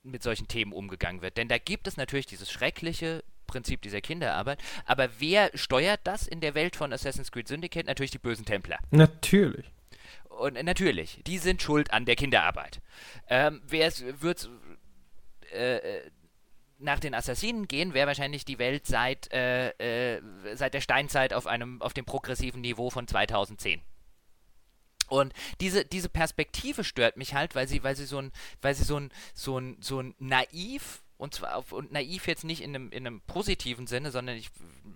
mit 0.03 0.23
solchen 0.23 0.47
Themen 0.47 0.73
umgegangen 0.73 1.21
wird. 1.21 1.37
Denn 1.37 1.47
da 1.47 1.57
gibt 1.57 1.87
es 1.87 1.97
natürlich 1.97 2.25
dieses 2.25 2.51
schreckliche 2.51 3.23
Prinzip 3.47 3.81
dieser 3.81 4.01
Kinderarbeit. 4.01 4.61
Aber 4.85 5.09
wer 5.19 5.51
steuert 5.55 6.01
das 6.03 6.27
in 6.27 6.39
der 6.39 6.55
Welt 6.55 6.75
von 6.75 6.93
Assassin's 6.93 7.31
Creed 7.31 7.47
Syndicate? 7.47 7.87
Natürlich 7.87 8.11
die 8.11 8.19
bösen 8.19 8.45
Templer. 8.45 8.77
Natürlich. 8.91 9.65
Und 10.29 10.55
äh, 10.55 10.63
natürlich, 10.63 11.21
die 11.25 11.37
sind 11.37 11.61
schuld 11.61 11.91
an 11.91 12.05
der 12.05 12.15
Kinderarbeit. 12.15 12.81
Ähm, 13.27 13.61
wer 13.67 13.91
wird 14.21 14.49
äh, 15.51 15.77
äh, 15.77 16.11
nach 16.77 16.99
den 16.99 17.13
Assassinen 17.13 17.67
gehen, 17.67 17.93
wäre 17.93 18.07
wahrscheinlich 18.07 18.45
die 18.45 18.57
Welt 18.57 18.85
seit, 18.87 19.31
äh, 19.33 19.69
äh, 20.15 20.21
seit 20.53 20.73
der 20.73 20.81
Steinzeit 20.81 21.33
auf 21.33 21.45
einem 21.45 21.81
auf 21.81 21.93
dem 21.93 22.05
progressiven 22.05 22.61
Niveau 22.61 22.89
von 22.89 23.07
2010. 23.07 23.81
Und 25.09 25.33
diese, 25.59 25.85
diese 25.85 26.09
Perspektive 26.09 26.83
stört 26.83 27.17
mich 27.17 27.33
halt, 27.33 27.55
weil 27.55 27.67
sie, 27.67 27.83
weil 27.83 27.95
sie 27.95 28.05
so 28.05 28.19
ein, 28.19 28.31
weil 28.61 28.75
sie 28.75 28.83
so 28.83 28.97
ein, 28.97 29.11
so 29.33 29.57
ein, 29.57 29.77
so 29.81 29.99
ein 29.99 30.13
naiv 30.19 31.01
und 31.19 31.35
zwar 31.35 31.55
auf, 31.57 31.71
und 31.73 31.91
naiv 31.91 32.27
jetzt 32.27 32.45
nicht 32.45 32.61
in 32.61 32.73
einem, 32.73 32.91
in 32.91 33.05
einem 33.05 33.19
positiven 33.21 33.85
Sinne, 33.87 34.09
sondern 34.09 34.37
ich, 34.37 34.49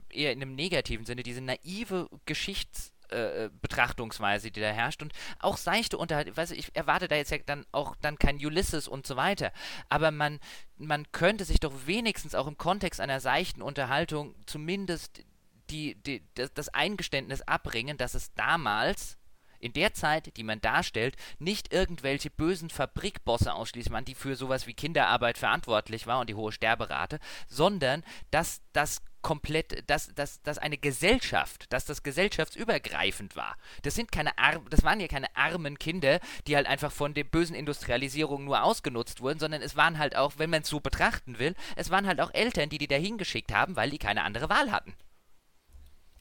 eher 0.10 0.32
in 0.32 0.42
einem 0.42 0.56
negativen 0.56 1.06
Sinne, 1.06 1.22
diese 1.22 1.42
naive 1.42 2.10
Geschichtsbetrachtungsweise, 2.26 4.48
äh, 4.48 4.52
die 4.52 4.62
da 4.62 4.72
herrscht 4.72 5.02
und 5.02 5.12
auch 5.40 5.58
seichte 5.58 5.98
Unterhaltung, 5.98 6.38
weiß 6.38 6.52
ich 6.52 6.74
erwarte 6.76 7.10
da 7.10 7.18
jetzt 7.18 7.32
ja 7.32 7.40
dann 7.46 7.66
auch 7.74 7.98
dann 8.02 8.18
kein 8.18 8.38
Ulysses 8.38 8.88
und 8.88 9.06
so 9.06 9.18
weiter, 9.18 9.52
aber 9.90 10.12
man, 10.12 10.40
man 10.78 11.12
könnte 11.12 11.44
sich 11.44 11.60
doch 11.60 11.74
wenigstens 11.88 12.36
auch 12.36 12.48
im 12.48 12.58
Kontext 12.58 13.02
einer 13.02 13.20
seichten 13.20 13.62
Unterhaltung 13.62 14.34
zumindest 14.46 15.26
die, 15.70 15.96
die, 15.96 16.24
das 16.36 16.70
Eingeständnis 16.70 17.42
abbringen, 17.42 17.98
dass 17.98 18.14
es 18.14 18.34
damals 18.34 19.18
in 19.64 19.74
der 19.74 19.94
Zeit, 19.94 20.36
die 20.38 20.44
man 20.44 20.62
darstellt, 20.62 21.16
nicht 21.40 21.74
irgendwelche 21.74 22.30
bösen 22.30 22.70
Fabrikbosse 22.70 23.54
ausschließlich 23.54 23.94
waren, 23.94 24.06
die 24.06 24.16
für 24.16 24.36
sowas 24.36 24.68
wie 24.68 24.74
Kinderarbeit 24.74 25.38
verantwortlich 25.38 26.06
war 26.08 26.20
und 26.20 26.30
die 26.30 26.36
hohe 26.36 26.52
Sterberate, 26.52 27.20
sondern 27.48 28.04
dass 28.32 28.62
das 28.74 29.02
komplett, 29.24 29.90
dass, 29.90 30.14
dass, 30.14 30.42
dass 30.44 30.60
eine 30.60 30.78
Gesellschaft, 30.78 31.72
dass 31.72 31.86
das 31.86 32.04
gesellschaftsübergreifend 32.04 33.36
war. 33.36 33.56
Das 33.82 33.96
sind 33.96 34.12
keine 34.12 34.38
Ar 34.38 34.62
das 34.70 34.84
waren 34.84 35.00
ja 35.00 35.08
keine 35.08 35.36
armen 35.36 35.80
Kinder, 35.80 36.20
die 36.46 36.56
halt 36.56 36.68
einfach 36.68 36.92
von 36.92 37.14
der 37.14 37.24
bösen 37.24 37.56
Industrialisierung 37.56 38.44
nur 38.44 38.64
ausgenutzt 38.64 39.22
wurden, 39.22 39.40
sondern 39.40 39.62
es 39.62 39.76
waren 39.76 39.98
halt 39.98 40.16
auch, 40.16 40.34
wenn 40.38 40.50
man 40.50 40.62
es 40.62 40.70
so 40.70 40.82
betrachten 40.82 41.40
will, 41.40 41.56
es 41.76 41.90
waren 41.90 42.06
halt 42.06 42.20
auch 42.20 42.34
Eltern, 42.34 42.70
die 42.70 42.78
die 42.78 42.88
da 42.88 42.98
hingeschickt 42.98 43.54
haben, 43.54 43.76
weil 43.76 43.90
die 43.90 43.98
keine 43.98 44.24
andere 44.24 44.50
Wahl 44.50 44.72
hatten. 44.72 44.94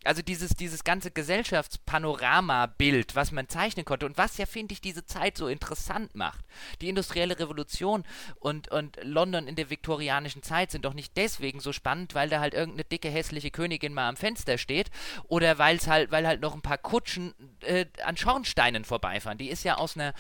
Also 0.05 0.23
dieses, 0.23 0.51
dieses 0.51 0.85
ganze 0.85 1.11
Gesellschaftspanorama-Bild, 1.11 3.15
was 3.15 3.33
man 3.33 3.49
zeichnen 3.49 3.85
konnte 3.85 4.07
und 4.07 4.19
was 4.19 4.39
ja, 4.39 4.47
finde 4.47 4.73
ich, 4.73 4.81
diese 4.81 5.05
Zeit 5.05 5.37
so 5.37 5.49
interessant 5.49 6.15
macht. 6.15 6.45
Die 6.81 6.89
industrielle 6.89 7.39
Revolution 7.39 8.05
und, 8.41 8.69
und 8.69 8.99
London 9.03 9.47
in 9.47 9.57
der 9.57 9.70
viktorianischen 9.70 10.43
Zeit 10.43 10.70
sind 10.70 10.85
doch 10.85 10.95
nicht 10.95 11.16
deswegen 11.16 11.61
so 11.61 11.73
spannend, 11.73 12.15
weil 12.15 12.29
da 12.29 12.41
halt 12.41 12.55
irgendeine 12.55 12.85
dicke, 12.85 13.09
hässliche 13.09 13.51
Königin 13.51 13.95
mal 13.95 14.09
am 14.09 14.16
Fenster 14.16 14.59
steht 14.59 14.91
oder 15.29 15.59
weil's 15.59 15.87
halt, 15.87 16.11
weil 16.11 16.27
halt 16.27 16.41
noch 16.41 16.55
ein 16.55 16.62
paar 16.62 16.79
Kutschen 16.79 17.35
äh, 17.61 17.87
an 18.05 18.16
Schornsteinen 18.16 18.85
vorbeifahren. 18.85 19.39
Die 19.39 19.51
ist 19.51 19.65
ja 19.65 19.77
aus 19.77 19.97
einer 19.97 20.15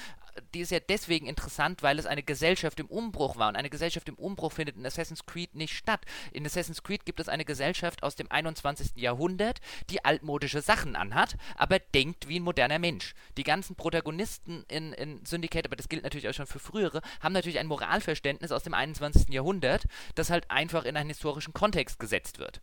die 0.54 0.60
ist 0.60 0.70
ja 0.70 0.80
deswegen 0.80 1.26
interessant, 1.26 1.82
weil 1.82 1.98
es 1.98 2.06
eine 2.06 2.22
Gesellschaft 2.22 2.80
im 2.80 2.86
Umbruch 2.86 3.36
war. 3.36 3.48
Und 3.48 3.56
eine 3.56 3.70
Gesellschaft 3.70 4.08
im 4.08 4.14
Umbruch 4.14 4.52
findet 4.52 4.76
in 4.76 4.86
Assassin's 4.86 5.26
Creed 5.26 5.54
nicht 5.54 5.76
statt. 5.76 6.04
In 6.32 6.46
Assassin's 6.46 6.82
Creed 6.82 7.04
gibt 7.04 7.20
es 7.20 7.28
eine 7.28 7.44
Gesellschaft 7.44 8.02
aus 8.02 8.16
dem 8.16 8.30
21. 8.30 8.92
Jahrhundert, 8.96 9.60
die 9.90 10.04
altmodische 10.04 10.62
Sachen 10.62 10.96
anhat, 10.96 11.36
aber 11.56 11.78
denkt 11.78 12.28
wie 12.28 12.38
ein 12.38 12.42
moderner 12.42 12.78
Mensch. 12.78 13.14
Die 13.36 13.44
ganzen 13.44 13.76
Protagonisten 13.76 14.64
in, 14.68 14.92
in 14.92 15.24
Syndicate, 15.24 15.66
aber 15.66 15.76
das 15.76 15.88
gilt 15.88 16.02
natürlich 16.02 16.28
auch 16.28 16.34
schon 16.34 16.46
für 16.46 16.58
frühere, 16.58 17.02
haben 17.20 17.32
natürlich 17.32 17.58
ein 17.58 17.66
Moralverständnis 17.66 18.52
aus 18.52 18.62
dem 18.62 18.74
21. 18.74 19.28
Jahrhundert, 19.28 19.84
das 20.14 20.30
halt 20.30 20.50
einfach 20.50 20.84
in 20.84 20.96
einen 20.96 21.10
historischen 21.10 21.52
Kontext 21.52 21.98
gesetzt 21.98 22.38
wird. 22.38 22.60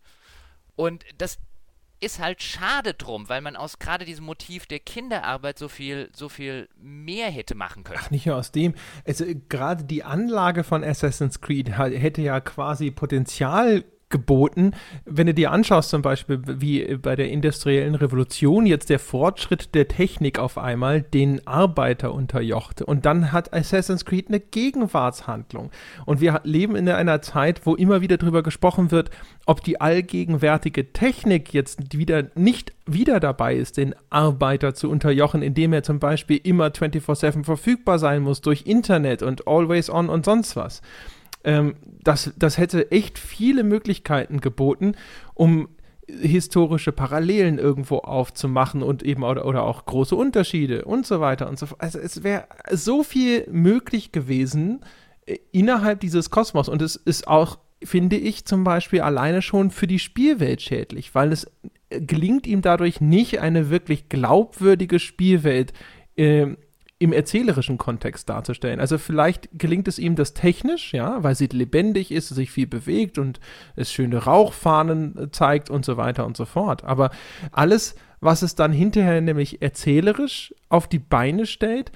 Und 0.76 1.04
das 1.18 1.40
ist 2.00 2.20
halt 2.20 2.42
schade 2.42 2.94
drum, 2.94 3.30
weil 3.30 3.42
man 3.42 3.56
aus 3.56 3.80
gerade 3.80 4.06
diesem 4.06 4.26
Motiv 4.26 4.66
der 4.66 4.80
Kinderarbeit 4.80 5.60
so 5.60 5.68
viel, 5.68 6.10
so 6.14 6.30
viel 6.30 6.70
mehr 6.78 7.30
hätte 7.30 7.56
machen 7.56 7.84
können. 7.84 8.00
Ach, 8.02 8.12
nicht 8.12 8.26
nur 8.26 8.38
aus 8.38 8.52
dem. 8.52 8.74
Also 9.06 9.26
gerade 9.50 9.84
die 9.84 10.04
Anlage 10.04 10.64
von 10.64 10.84
Assassin's 10.84 11.42
Creed 11.42 11.70
hätte 11.78 12.22
ja 12.22 12.40
quasi 12.40 12.92
Potenzial 12.92 13.84
geboten. 14.10 14.72
Wenn 15.06 15.28
du 15.28 15.34
dir 15.34 15.52
anschaust, 15.52 15.90
zum 15.90 16.02
Beispiel, 16.02 16.42
wie 16.46 16.98
bei 16.98 17.16
der 17.16 17.30
industriellen 17.30 17.96
Revolution 17.96 18.66
jetzt 18.66 18.90
der 18.90 19.00
Fortschritt 19.00 19.76
der 19.76 19.88
Technik 19.88 20.40
auf 20.40 20.58
einmal 20.58 21.02
den 21.02 21.46
Arbeiter 21.48 22.14
unterjochte. 22.14 22.86
Und 22.86 23.06
dann 23.06 23.32
hat 23.32 23.54
Assassin's 23.54 24.06
Creed 24.06 24.30
eine 24.30 24.40
Gegenwartshandlung. 24.40 25.70
Und 26.06 26.22
wir 26.22 26.42
leben 26.44 26.76
in 26.76 26.90
einer 26.90 27.22
Zeit, 27.22 27.66
wo 27.66 27.76
immer 27.76 28.02
wieder 28.02 28.18
darüber 28.18 28.42
gesprochen 28.42 28.92
wird, 28.92 29.12
ob 29.46 29.64
die 29.64 29.80
allgegenwärtige 29.80 30.92
Technik 30.92 31.54
jetzt 31.54 31.96
wieder 31.96 32.26
nicht 32.36 32.74
wieder 32.88 33.20
dabei 33.20 33.56
ist, 33.56 33.78
den 33.78 33.94
Arbeiter 34.10 34.74
zu 34.74 34.90
unterjochen, 34.90 35.44
indem 35.44 35.74
er 35.74 35.84
zum 35.84 36.00
Beispiel 36.00 36.40
immer 36.44 36.68
24-7 36.68 37.44
verfügbar 37.44 38.00
sein 38.00 38.24
muss 38.24 38.42
durch 38.42 38.66
Internet 38.66 39.22
und 39.22 39.48
Always 39.48 39.90
On 39.90 40.10
und 40.10 40.26
sonst 40.26 40.56
was. 40.56 40.82
Ähm, 41.44 41.76
das, 42.04 42.34
das 42.38 42.58
hätte 42.58 42.92
echt 42.92 43.18
viele 43.18 43.64
Möglichkeiten 43.64 44.42
geboten, 44.42 44.96
um 45.34 45.70
historische 46.08 46.92
Parallelen 46.92 47.60
irgendwo 47.60 47.98
aufzumachen 47.98 48.82
und 48.84 49.04
eben 49.04 49.24
oder, 49.24 49.46
oder 49.46 49.64
auch 49.64 49.86
große 49.86 50.16
Unterschiede 50.16 50.86
und 50.86 51.06
so 51.06 51.20
weiter 51.20 51.48
und 51.48 51.60
so 51.60 51.68
fort. 51.68 51.82
Also 51.82 52.00
es 52.00 52.24
wäre 52.24 52.46
so 52.72 53.04
viel 53.04 53.48
möglich 53.52 54.12
gewesen 54.12 54.82
äh, 55.26 55.38
innerhalb 55.52 56.00
dieses 56.00 56.30
Kosmos 56.30 56.70
und 56.70 56.82
es 56.82 56.96
ist 56.96 57.28
auch, 57.28 57.60
finde 57.84 58.18
ich, 58.18 58.46
zum 58.46 58.64
Beispiel 58.64 59.02
alleine 59.02 59.42
schon 59.42 59.72
für 59.72 59.88
die 59.88 60.00
Spielwelt 60.00 60.62
schädlich, 60.62 61.16
weil 61.16 61.32
es 61.32 61.48
gelingt 61.90 62.48
ihm 62.48 62.62
dadurch 62.62 63.02
nicht, 63.02 63.40
eine 63.40 63.70
wirklich 63.70 64.10
glaubwürdige 64.10 65.00
Spielwelt 65.00 65.74
äh, 66.16 66.48
im 67.00 67.14
erzählerischen 67.14 67.78
Kontext 67.78 68.28
darzustellen. 68.30 68.82
Also 68.82 68.98
vielleicht 68.98 69.50
gelingt 69.58 69.88
es 69.88 69.98
ihm 69.98 70.16
das 70.16 70.34
technisch, 70.34 70.94
ja, 70.94 71.24
weil 71.24 71.34
sie 71.34 71.48
lebendig 71.48 72.12
ist, 72.12 72.28
sich 72.28 72.52
viel 72.52 72.68
bewegt 72.68 73.18
und 73.18 73.40
es 73.78 73.92
schöne 73.92 74.26
Rauchfahnen 74.26 75.18
äh, 75.18 75.32
zeigt 75.32 75.70
und 75.70 75.86
so 75.86 75.96
weiter 75.96 76.26
und 76.26 76.36
so 76.36 76.44
fort. 76.44 76.84
Aber 76.84 77.10
alles, 77.54 77.96
was 78.20 78.42
es 78.42 78.56
dann 78.56 78.74
hinterher 78.74 79.22
nämlich 79.22 79.62
erzählerisch 79.62 80.54
auf 80.68 80.90
die 80.90 81.00
Beine 81.00 81.46
stellt, 81.46 81.94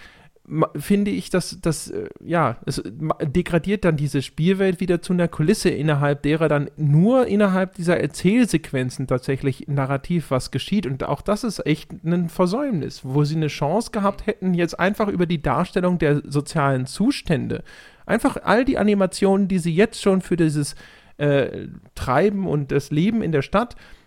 finde 0.76 1.12
ich, 1.12 1.30
dass 1.30 1.60
das, 1.62 1.90
äh, 1.90 2.10
ja, 2.22 2.58
es 2.66 2.82
degradiert 3.22 3.86
dann 3.86 3.96
diese 3.96 4.22
Spielwelt 4.22 4.82
wieder 4.82 5.02
zu 5.02 5.14
einer 5.14 5.30
Kulisse, 5.30 5.70
innerhalb 5.70 6.22
derer 6.24 6.50
dann 6.50 6.70
nur 6.76 7.28
innerhalb 7.28 7.76
dieser 7.76 8.00
Erzählsequenzen 8.00 9.08
tatsächlich 9.08 9.68
narrativ 9.68 10.32
was 10.32 10.52
geschieht. 10.52 10.86
Und 10.86 11.04
auch 11.06 11.22
das 11.22 11.46
ist 11.46 11.66
echt 11.66 11.92
ein 12.04 12.28
Versäumnis, 12.28 13.02
wo 13.04 13.24
sie 13.24 13.38
eine 13.38 13.48
Chance 13.48 13.92
gehabt 13.92 14.28
hätten, 14.28 14.54
jetzt 14.54 14.78
einfach 14.78 15.08
über 15.08 15.26
die 15.26 15.42
Darstellung 15.42 15.98
der 15.98 16.22
sozialen 16.30 16.88
Zustände, 16.88 17.64
einfach 18.06 18.36
all 18.44 18.66
die 18.66 18.78
Animationen, 18.78 19.48
die 19.48 19.60
sie 19.60 19.74
jetzt 19.74 20.02
schon 20.02 20.22
für 20.22 20.36
dieses 20.36 20.76
äh, 21.18 21.68
Treiben 21.96 22.48
und 22.48 22.74
das 22.74 22.92
Leben 22.92 23.22
in 23.22 23.32
der 23.32 23.44
Stadt 23.44 23.76
äh, 23.76 24.03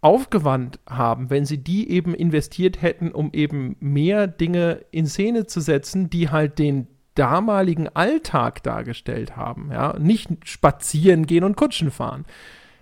aufgewandt 0.00 0.78
haben, 0.88 1.30
wenn 1.30 1.44
sie 1.44 1.58
die 1.58 1.90
eben 1.90 2.14
investiert 2.14 2.82
hätten, 2.82 3.10
um 3.10 3.30
eben 3.32 3.76
mehr 3.80 4.26
Dinge 4.26 4.84
in 4.90 5.06
Szene 5.06 5.46
zu 5.46 5.60
setzen, 5.60 6.08
die 6.08 6.30
halt 6.30 6.58
den 6.58 6.86
damaligen 7.14 7.88
Alltag 7.88 8.62
dargestellt 8.62 9.36
haben, 9.36 9.72
ja, 9.72 9.98
nicht 9.98 10.28
spazieren 10.44 11.26
gehen 11.26 11.42
und 11.42 11.56
Kutschen 11.56 11.90
fahren. 11.90 12.24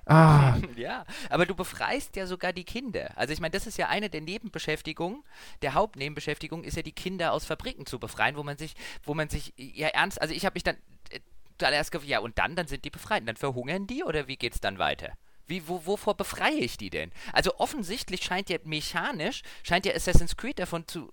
Ah. 0.04 0.56
Ja, 0.76 1.04
aber 1.30 1.46
du 1.46 1.54
befreist 1.54 2.16
ja 2.16 2.26
sogar 2.26 2.52
die 2.52 2.64
Kinder. 2.64 3.12
Also 3.16 3.32
ich 3.32 3.40
meine, 3.40 3.52
das 3.52 3.66
ist 3.66 3.78
ja 3.78 3.88
eine 3.88 4.10
der 4.10 4.20
Nebenbeschäftigungen, 4.20 5.22
der 5.62 5.72
Hauptnebenbeschäftigung 5.72 6.64
ist 6.64 6.76
ja 6.76 6.82
die 6.82 6.92
Kinder 6.92 7.32
aus 7.32 7.46
Fabriken 7.46 7.86
zu 7.86 7.98
befreien, 7.98 8.36
wo 8.36 8.42
man 8.42 8.58
sich, 8.58 8.74
wo 9.02 9.14
man 9.14 9.30
sich 9.30 9.54
ja 9.56 9.88
ernst, 9.88 10.20
also 10.20 10.34
ich 10.34 10.44
habe 10.44 10.54
mich 10.54 10.64
dann 10.64 10.76
äh, 11.10 11.20
zuallererst 11.58 11.90
gefragt, 11.90 12.10
ja 12.10 12.20
und 12.20 12.38
dann, 12.38 12.54
dann 12.54 12.66
sind 12.66 12.84
die 12.84 12.90
befreit, 12.90 13.26
dann 13.26 13.36
verhungern 13.36 13.86
die 13.86 14.04
oder 14.04 14.28
wie 14.28 14.36
geht's 14.36 14.60
dann 14.60 14.78
weiter? 14.78 15.14
Wie, 15.46 15.66
wo, 15.68 15.86
wovor 15.86 16.16
befreie 16.16 16.58
ich 16.58 16.76
die 16.76 16.90
denn? 16.90 17.12
Also 17.32 17.58
offensichtlich 17.58 18.22
scheint 18.24 18.50
ja 18.50 18.58
mechanisch, 18.64 19.42
scheint 19.62 19.86
ja 19.86 19.94
Assassin's 19.94 20.36
Creed 20.36 20.58
davon 20.58 20.86
zu 20.88 21.10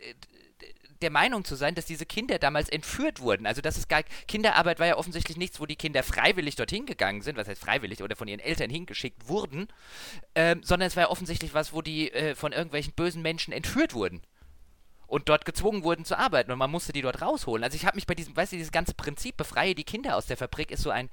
äh, 0.00 0.14
der 1.02 1.10
Meinung 1.10 1.44
zu 1.44 1.54
sein, 1.54 1.74
dass 1.74 1.86
diese 1.86 2.06
Kinder 2.06 2.38
damals 2.38 2.68
entführt 2.68 3.20
wurden. 3.20 3.46
Also 3.46 3.60
das 3.60 3.76
ist 3.76 3.88
gar 3.88 4.02
Kinderarbeit 4.26 4.80
war 4.80 4.86
ja 4.86 4.96
offensichtlich 4.96 5.36
nichts, 5.36 5.60
wo 5.60 5.66
die 5.66 5.76
Kinder 5.76 6.02
freiwillig 6.02 6.56
dorthin 6.56 6.86
gegangen 6.86 7.22
sind, 7.22 7.36
was 7.36 7.48
heißt 7.48 7.60
freiwillig 7.60 8.02
oder 8.02 8.16
von 8.16 8.28
ihren 8.28 8.40
Eltern 8.40 8.70
hingeschickt 8.70 9.28
wurden, 9.28 9.68
ähm, 10.34 10.62
sondern 10.62 10.88
es 10.88 10.96
war 10.96 11.04
ja 11.04 11.10
offensichtlich 11.10 11.54
was, 11.54 11.72
wo 11.72 11.82
die 11.82 12.12
äh, 12.12 12.34
von 12.34 12.52
irgendwelchen 12.52 12.94
bösen 12.94 13.22
Menschen 13.22 13.52
entführt 13.52 13.94
wurden 13.94 14.22
und 15.06 15.28
dort 15.28 15.44
gezwungen 15.44 15.84
wurden 15.84 16.04
zu 16.04 16.18
arbeiten 16.18 16.50
und 16.50 16.58
man 16.58 16.70
musste 16.70 16.92
die 16.92 17.02
dort 17.02 17.22
rausholen. 17.22 17.64
Also 17.64 17.76
ich 17.76 17.86
habe 17.86 17.96
mich 17.96 18.06
bei 18.06 18.14
diesem, 18.14 18.36
weißt 18.36 18.52
du, 18.52 18.56
dieses 18.56 18.72
ganze 18.72 18.94
Prinzip 18.94 19.36
befreie 19.36 19.74
die 19.74 19.84
Kinder 19.84 20.16
aus 20.16 20.26
der 20.26 20.36
Fabrik 20.36 20.70
ist 20.70 20.82
so 20.82 20.90
ein 20.90 21.10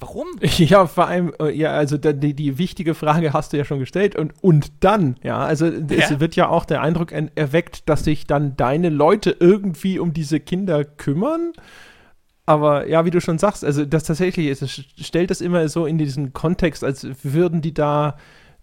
Warum? 0.00 0.26
Ja, 0.40 0.86
vor 0.86 1.08
allem, 1.08 1.32
äh, 1.40 1.50
ja, 1.50 1.72
also 1.72 1.98
die, 1.98 2.34
die 2.34 2.58
wichtige 2.58 2.94
Frage 2.94 3.32
hast 3.32 3.52
du 3.52 3.56
ja 3.56 3.64
schon 3.64 3.80
gestellt. 3.80 4.16
Und, 4.16 4.32
und 4.40 4.72
dann, 4.80 5.16
ja, 5.22 5.38
also 5.38 5.66
ja. 5.66 5.82
es 5.88 6.20
wird 6.20 6.36
ja 6.36 6.48
auch 6.48 6.64
der 6.64 6.82
Eindruck 6.82 7.12
erweckt, 7.12 7.88
dass 7.88 8.04
sich 8.04 8.26
dann 8.26 8.56
deine 8.56 8.88
Leute 8.90 9.36
irgendwie 9.38 9.98
um 9.98 10.12
diese 10.12 10.40
Kinder 10.40 10.84
kümmern. 10.84 11.52
Aber 12.46 12.88
ja, 12.88 13.04
wie 13.04 13.10
du 13.10 13.20
schon 13.20 13.38
sagst, 13.38 13.64
also 13.64 13.84
das 13.84 14.04
tatsächlich 14.04 14.46
ist, 14.46 14.62
es 14.62 14.84
stellt 15.00 15.30
das 15.30 15.40
immer 15.40 15.68
so 15.68 15.84
in 15.84 15.98
diesen 15.98 16.32
Kontext, 16.32 16.82
als 16.82 17.06
würden 17.22 17.60
die 17.60 17.74
da 17.74 18.16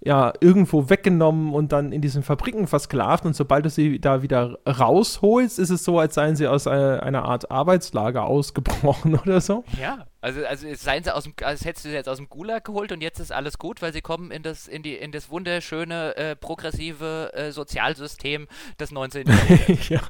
ja 0.06 0.34
irgendwo 0.40 0.90
weggenommen 0.90 1.54
und 1.54 1.72
dann 1.72 1.92
in 1.92 2.00
diesen 2.00 2.22
Fabriken 2.22 2.68
versklavt 2.68 3.26
und 3.26 3.36
sobald 3.36 3.66
du 3.66 3.72
sie 3.72 4.00
da 4.00 4.22
wieder 4.22 4.60
rausholst, 4.68 5.58
ist 5.58 5.72
es 5.72 5.84
so, 5.84 5.98
als 5.98 6.14
seien 6.14 6.36
sie 6.36 6.48
aus 6.48 6.68
einer, 6.68 7.02
einer 7.02 7.26
Art 7.26 7.50
Arbeitslager 7.50 8.24
ausgebrochen 8.24 9.16
oder 9.20 9.42
so. 9.42 9.64
Ja, 9.82 10.06
also, 10.22 10.46
also 10.46 10.68
seien 10.76 11.04
sie 11.04 11.14
aus 11.14 11.24
dem, 11.24 11.34
als 11.42 11.66
hättest 11.66 11.86
du 11.86 11.90
sie 11.90 11.96
jetzt 11.96 12.08
aus 12.08 12.18
dem 12.18 12.30
Gulag 12.30 12.64
geholt 12.64 12.92
und 12.92 13.02
jetzt 13.02 13.20
ist 13.20 13.32
alles 13.32 13.58
gut, 13.58 13.82
weil 13.82 13.94
sie 13.94 14.02
kommen 14.02 14.30
in 14.30 14.44
das, 14.44 14.68
in 14.68 14.84
die, 14.84 14.94
in 14.94 15.12
das 15.12 15.32
wunderschöne, 15.32 16.16
äh, 16.16 16.36
progressive 16.36 17.32
äh, 17.34 17.52
Sozialsystem 17.52 18.48
des 18.80 18.92
19. 18.92 19.28
Jahrhunderts. 19.28 19.90
ja. 19.90 20.02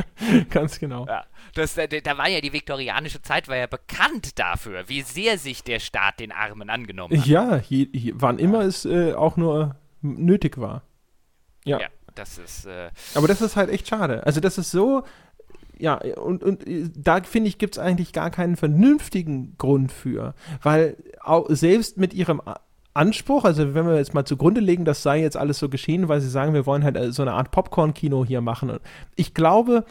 Ganz 0.50 0.78
genau. 0.78 1.06
Ja, 1.06 1.24
das, 1.54 1.74
da, 1.74 1.86
da, 1.86 2.18
war 2.18 2.28
ja 2.28 2.40
die 2.40 2.52
viktorianische 2.52 3.22
Zeit, 3.22 3.48
war 3.48 3.56
ja 3.56 3.66
bekannt 3.66 4.38
dafür, 4.38 4.88
wie 4.88 5.02
sehr 5.02 5.38
sich 5.38 5.62
der 5.62 5.80
Staat 5.80 6.20
den 6.20 6.32
Armen 6.32 6.70
angenommen 6.70 7.18
hat. 7.18 7.26
Ja, 7.26 7.58
je, 7.58 7.88
je, 7.92 8.12
wann 8.16 8.38
immer 8.38 8.60
es 8.62 8.84
äh, 8.84 9.12
auch 9.14 9.36
nur 9.36 9.76
nötig 10.00 10.58
war. 10.58 10.82
Ja. 11.64 11.80
ja 11.80 11.88
das 12.14 12.38
ist. 12.38 12.66
Äh, 12.66 12.90
Aber 13.14 13.28
das 13.28 13.40
ist 13.40 13.56
halt 13.56 13.70
echt 13.70 13.88
schade. 13.88 14.24
Also, 14.26 14.40
das 14.40 14.58
ist 14.58 14.70
so. 14.70 15.02
Ja, 15.78 15.96
und, 16.16 16.44
und 16.44 16.66
äh, 16.66 16.88
da 16.94 17.22
finde 17.22 17.48
ich, 17.48 17.58
gibt 17.58 17.76
es 17.76 17.82
eigentlich 17.82 18.12
gar 18.12 18.30
keinen 18.30 18.56
vernünftigen 18.56 19.56
Grund 19.58 19.90
für. 19.90 20.34
Weil 20.62 20.96
auch 21.20 21.46
selbst 21.50 21.96
mit 21.96 22.14
ihrem 22.14 22.40
Anspruch, 22.94 23.44
also 23.44 23.74
wenn 23.74 23.86
wir 23.86 23.96
jetzt 23.96 24.14
mal 24.14 24.24
zugrunde 24.24 24.60
legen, 24.60 24.84
das 24.84 25.02
sei 25.02 25.20
jetzt 25.20 25.36
alles 25.36 25.58
so 25.58 25.68
geschehen, 25.68 26.08
weil 26.08 26.20
sie 26.20 26.28
sagen, 26.28 26.54
wir 26.54 26.66
wollen 26.66 26.84
halt 26.84 26.96
äh, 26.96 27.12
so 27.12 27.22
eine 27.22 27.32
Art 27.32 27.50
Popcorn-Kino 27.50 28.24
hier 28.24 28.40
machen. 28.40 28.78
Ich 29.16 29.34
glaube, 29.34 29.84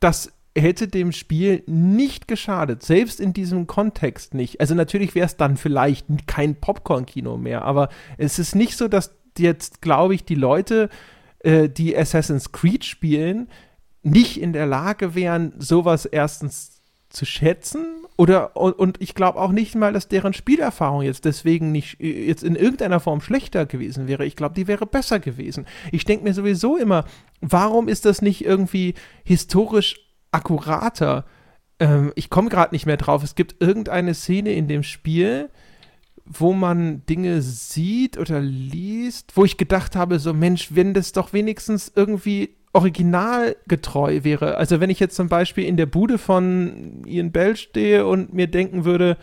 das 0.00 0.32
hätte 0.56 0.86
dem 0.86 1.12
Spiel 1.12 1.64
nicht 1.66 2.28
geschadet, 2.28 2.82
selbst 2.82 3.20
in 3.20 3.32
diesem 3.32 3.66
Kontext 3.66 4.34
nicht. 4.34 4.60
Also 4.60 4.74
natürlich 4.74 5.14
wäre 5.14 5.26
es 5.26 5.36
dann 5.36 5.56
vielleicht 5.56 6.06
kein 6.26 6.54
Popcorn-Kino 6.54 7.36
mehr, 7.36 7.62
aber 7.62 7.88
es 8.18 8.38
ist 8.38 8.54
nicht 8.54 8.76
so, 8.76 8.86
dass 8.86 9.14
jetzt, 9.36 9.82
glaube 9.82 10.14
ich, 10.14 10.24
die 10.24 10.36
Leute, 10.36 10.90
äh, 11.40 11.68
die 11.68 11.96
Assassin's 11.96 12.52
Creed 12.52 12.84
spielen, 12.84 13.48
nicht 14.02 14.40
in 14.40 14.52
der 14.52 14.66
Lage 14.66 15.14
wären, 15.14 15.54
sowas 15.58 16.04
erstens 16.04 16.73
zu 17.14 17.24
schätzen 17.24 18.04
oder 18.16 18.56
und, 18.56 19.00
ich 19.00 19.14
glaube 19.14 19.40
auch 19.40 19.50
nicht 19.50 19.74
mal, 19.74 19.92
dass 19.92 20.06
deren 20.06 20.34
Spielerfahrung 20.34 21.02
jetzt 21.02 21.24
deswegen 21.24 21.72
nicht 21.72 22.00
äh, 22.00 22.26
jetzt 22.26 22.44
in 22.44 22.54
irgendeiner 22.54 23.00
Form 23.00 23.20
schlechter 23.20 23.66
gewesen 23.66 24.06
wäre. 24.06 24.24
Ich 24.24 24.36
glaube, 24.36 24.54
die 24.54 24.68
wäre 24.68 24.86
besser 24.86 25.18
gewesen. 25.18 25.66
Ich 25.90 26.04
denke 26.04 26.24
mir 26.24 26.34
sowieso 26.34 26.76
immer, 26.76 27.04
warum 27.40 27.88
ist 27.88 28.04
das 28.04 28.22
nicht 28.22 28.44
irgendwie 28.44 28.94
historisch 29.24 29.96
akkurater? 30.30 31.24
Ähm, 31.80 32.12
ich 32.14 32.30
komme 32.30 32.50
gerade 32.50 32.74
nicht 32.74 32.86
mehr 32.86 32.96
drauf. 32.96 33.24
Es 33.24 33.34
gibt 33.34 33.60
irgendeine 33.60 34.14
Szene 34.14 34.52
in 34.52 34.68
dem 34.68 34.84
Spiel, 34.84 35.50
wo 36.24 36.52
man 36.52 37.04
Dinge 37.06 37.42
sieht 37.42 38.16
oder 38.16 38.40
liest, 38.40 39.36
wo 39.36 39.44
ich 39.44 39.56
gedacht 39.56 39.96
habe, 39.96 40.20
so 40.20 40.32
Mensch, 40.32 40.68
wenn 40.74 40.94
das 40.94 41.12
doch 41.12 41.32
wenigstens 41.32 41.92
irgendwie 41.94 42.56
originalgetreu 42.74 44.24
wäre. 44.24 44.56
Also 44.56 44.80
wenn 44.80 44.90
ich 44.90 45.00
jetzt 45.00 45.14
zum 45.14 45.28
Beispiel 45.28 45.64
in 45.64 45.76
der 45.76 45.86
Bude 45.86 46.18
von 46.18 47.02
Ian 47.06 47.30
Bell 47.30 47.56
stehe 47.56 48.04
und 48.04 48.34
mir 48.34 48.48
denken 48.48 48.84
würde, 48.84 49.16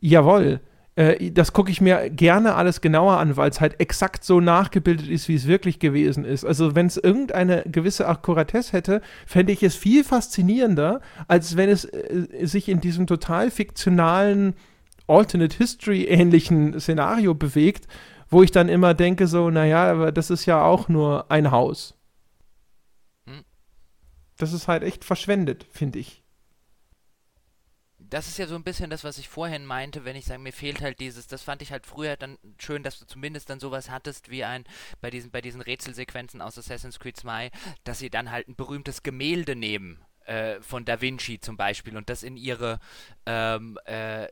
jawohl, 0.00 0.60
äh, 0.96 1.30
das 1.30 1.54
gucke 1.54 1.70
ich 1.70 1.80
mir 1.80 2.10
gerne 2.10 2.54
alles 2.54 2.82
genauer 2.82 3.16
an, 3.16 3.38
weil 3.38 3.48
es 3.48 3.62
halt 3.62 3.80
exakt 3.80 4.22
so 4.22 4.38
nachgebildet 4.38 5.08
ist, 5.08 5.28
wie 5.28 5.34
es 5.34 5.46
wirklich 5.46 5.78
gewesen 5.78 6.26
ist. 6.26 6.44
Also 6.44 6.74
wenn 6.74 6.86
es 6.86 6.98
irgendeine 6.98 7.62
gewisse 7.66 8.06
Akkuratesse 8.06 8.74
hätte, 8.74 9.00
fände 9.26 9.52
ich 9.52 9.62
es 9.62 9.74
viel 9.74 10.04
faszinierender, 10.04 11.00
als 11.26 11.56
wenn 11.56 11.70
es 11.70 11.86
äh, 11.86 12.26
sich 12.42 12.68
in 12.68 12.80
diesem 12.80 13.06
total 13.06 13.50
fiktionalen 13.50 14.54
Alternate 15.06 15.56
History 15.56 16.04
ähnlichen 16.04 16.78
Szenario 16.78 17.34
bewegt, 17.34 17.88
wo 18.28 18.42
ich 18.42 18.50
dann 18.50 18.68
immer 18.68 18.92
denke 18.92 19.26
so, 19.26 19.48
naja, 19.48 19.90
aber 19.90 20.12
das 20.12 20.28
ist 20.28 20.44
ja 20.44 20.62
auch 20.62 20.90
nur 20.90 21.30
ein 21.30 21.50
Haus 21.50 21.94
das 24.36 24.52
ist 24.52 24.68
halt 24.68 24.82
echt 24.82 25.04
verschwendet, 25.04 25.66
finde 25.70 25.98
ich. 25.98 26.24
das 28.10 28.28
ist 28.28 28.38
ja 28.38 28.46
so 28.46 28.54
ein 28.54 28.62
bisschen 28.64 28.90
das, 28.90 29.04
was 29.04 29.18
ich 29.18 29.28
vorhin 29.28 29.66
meinte, 29.66 30.04
wenn 30.04 30.16
ich 30.16 30.24
sage, 30.26 30.40
mir 30.40 30.52
fehlt 30.52 30.80
halt 30.82 31.00
dieses, 31.00 31.26
das 31.26 31.42
fand 31.42 31.62
ich 31.62 31.72
halt 31.72 31.86
früher 31.86 32.16
dann 32.16 32.38
schön, 32.58 32.82
dass 32.82 32.98
du 32.98 33.06
zumindest 33.06 33.50
dann 33.50 33.60
sowas 33.60 33.90
hattest 33.90 34.30
wie 34.30 34.44
ein, 34.44 34.64
bei 35.00 35.10
diesen, 35.10 35.30
bei 35.30 35.40
diesen 35.40 35.60
Rätselsequenzen 35.60 36.40
aus 36.40 36.58
Assassin's 36.58 36.98
Creed 36.98 37.16
2, 37.16 37.50
dass 37.84 37.98
sie 37.98 38.10
dann 38.10 38.30
halt 38.30 38.48
ein 38.48 38.56
berühmtes 38.56 39.02
Gemälde 39.02 39.56
nehmen 39.56 40.04
äh, 40.24 40.60
von 40.60 40.84
Da 40.84 41.00
Vinci 41.00 41.40
zum 41.40 41.56
Beispiel 41.56 41.96
und 41.96 42.08
das 42.08 42.22
in 42.22 42.36
ihre 42.36 42.80
ähm, 43.26 43.78
äh, 43.86 44.26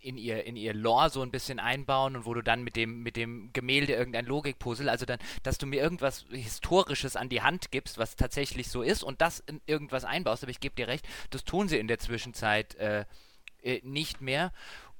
in 0.00 0.18
ihr 0.18 0.44
in 0.44 0.56
ihr 0.56 0.74
Lore 0.74 1.10
so 1.10 1.22
ein 1.22 1.30
bisschen 1.30 1.58
einbauen 1.58 2.16
und 2.16 2.26
wo 2.26 2.34
du 2.34 2.42
dann 2.42 2.62
mit 2.62 2.76
dem 2.76 3.02
mit 3.02 3.16
dem 3.16 3.50
Gemälde 3.52 3.94
irgendein 3.94 4.26
Logikpuzzle, 4.26 4.90
also 4.90 5.06
dann, 5.06 5.18
dass 5.42 5.58
du 5.58 5.66
mir 5.66 5.80
irgendwas 5.80 6.26
historisches 6.30 7.16
an 7.16 7.28
die 7.28 7.42
Hand 7.42 7.70
gibst, 7.70 7.98
was 7.98 8.16
tatsächlich 8.16 8.68
so 8.68 8.82
ist 8.82 9.02
und 9.02 9.20
das 9.20 9.40
in 9.40 9.60
irgendwas 9.66 10.04
einbaust. 10.04 10.42
Aber 10.42 10.50
ich 10.50 10.60
gebe 10.60 10.74
dir 10.74 10.88
recht, 10.88 11.06
das 11.30 11.44
tun 11.44 11.68
sie 11.68 11.78
in 11.78 11.88
der 11.88 11.98
Zwischenzeit 11.98 12.74
äh, 12.76 13.04
äh 13.62 13.80
nicht 13.82 14.20
mehr 14.20 14.52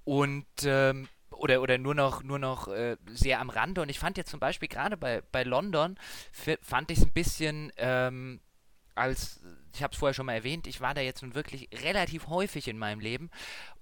und 0.05 0.47
ähm, 0.65 1.09
oder, 1.31 1.61
oder 1.61 1.79
nur 1.79 1.95
noch, 1.95 2.23
nur 2.23 2.39
noch 2.39 2.69
äh, 2.69 2.97
sehr 3.07 3.41
am 3.41 3.51
Rande. 3.51 3.83
Und 3.83 3.89
ich 3.89 3.99
fand 3.99 4.17
jetzt 4.17 4.31
zum 4.31 4.41
Beispiel 4.41 4.69
gerade 4.69 4.97
bei, 4.97 5.23
bei 5.33 5.43
London, 5.43 5.99
fand 6.63 6.91
ich 6.91 6.99
es 6.99 7.05
ein 7.05 7.13
bisschen 7.13 7.73
ähm, 7.77 8.41
als 8.95 9.41
ich 9.77 9.83
habe 9.83 9.93
es 9.93 9.99
vorher 9.99 10.15
schon 10.15 10.27
mal 10.27 10.35
erwähnt, 10.35 10.67
ich 10.67 10.81
war 10.81 10.95
da 10.95 11.01
jetzt 11.01 11.23
nun 11.23 11.35
wirklich 11.35 11.69
relativ 11.83 12.29
häufig 12.29 12.69
in 12.69 12.79
meinem 12.79 13.01
Leben. 13.01 13.31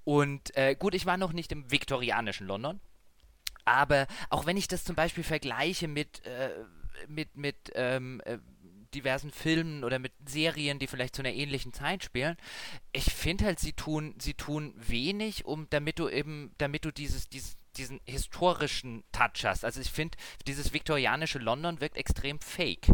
Und 0.05 0.57
äh, 0.57 0.75
gut, 0.75 0.95
ich 0.95 1.07
war 1.07 1.17
noch 1.17 1.33
nicht 1.33 1.53
im 1.53 1.71
viktorianischen 1.71 2.47
London. 2.47 2.81
Aber 3.65 4.07
auch 4.29 4.45
wenn 4.45 4.57
ich 4.57 4.69
das 4.69 4.85
zum 4.85 4.95
Beispiel 4.95 5.25
vergleiche 5.25 5.89
mit, 5.89 6.25
äh, 6.27 6.51
mit, 7.09 7.37
mit 7.37 7.57
ähm, 7.75 8.21
äh, 8.25 8.39
diversen 8.95 9.31
Filmen 9.31 9.85
oder 9.85 9.99
mit 9.99 10.13
Serien, 10.27 10.79
die 10.79 10.87
vielleicht 10.87 11.17
zu 11.17 11.23
einer 11.23 11.33
ähnlichen 11.33 11.73
Zeit 11.73 12.05
spielen, 12.05 12.37
ich 12.93 13.05
finde 13.05 13.47
halt, 13.47 13.59
sie 13.59 13.73
tun, 13.73 14.15
sie 14.19 14.35
tun 14.35 14.75
wenig, 14.77 15.47
um 15.47 15.67
damit 15.71 15.99
du 15.99 16.09
eben, 16.09 16.53
damit 16.59 16.85
du 16.85 16.93
dieses, 16.93 17.29
dieses 17.29 17.57
diesen 17.77 18.01
historischen 18.05 19.03
Touch 19.11 19.45
hast. 19.45 19.65
Also 19.65 19.81
ich 19.81 19.91
finde, 19.91 20.17
dieses 20.47 20.73
viktorianische 20.73 21.39
London 21.41 21.81
wirkt 21.81 21.97
extrem 21.97 22.39
fake. 22.39 22.87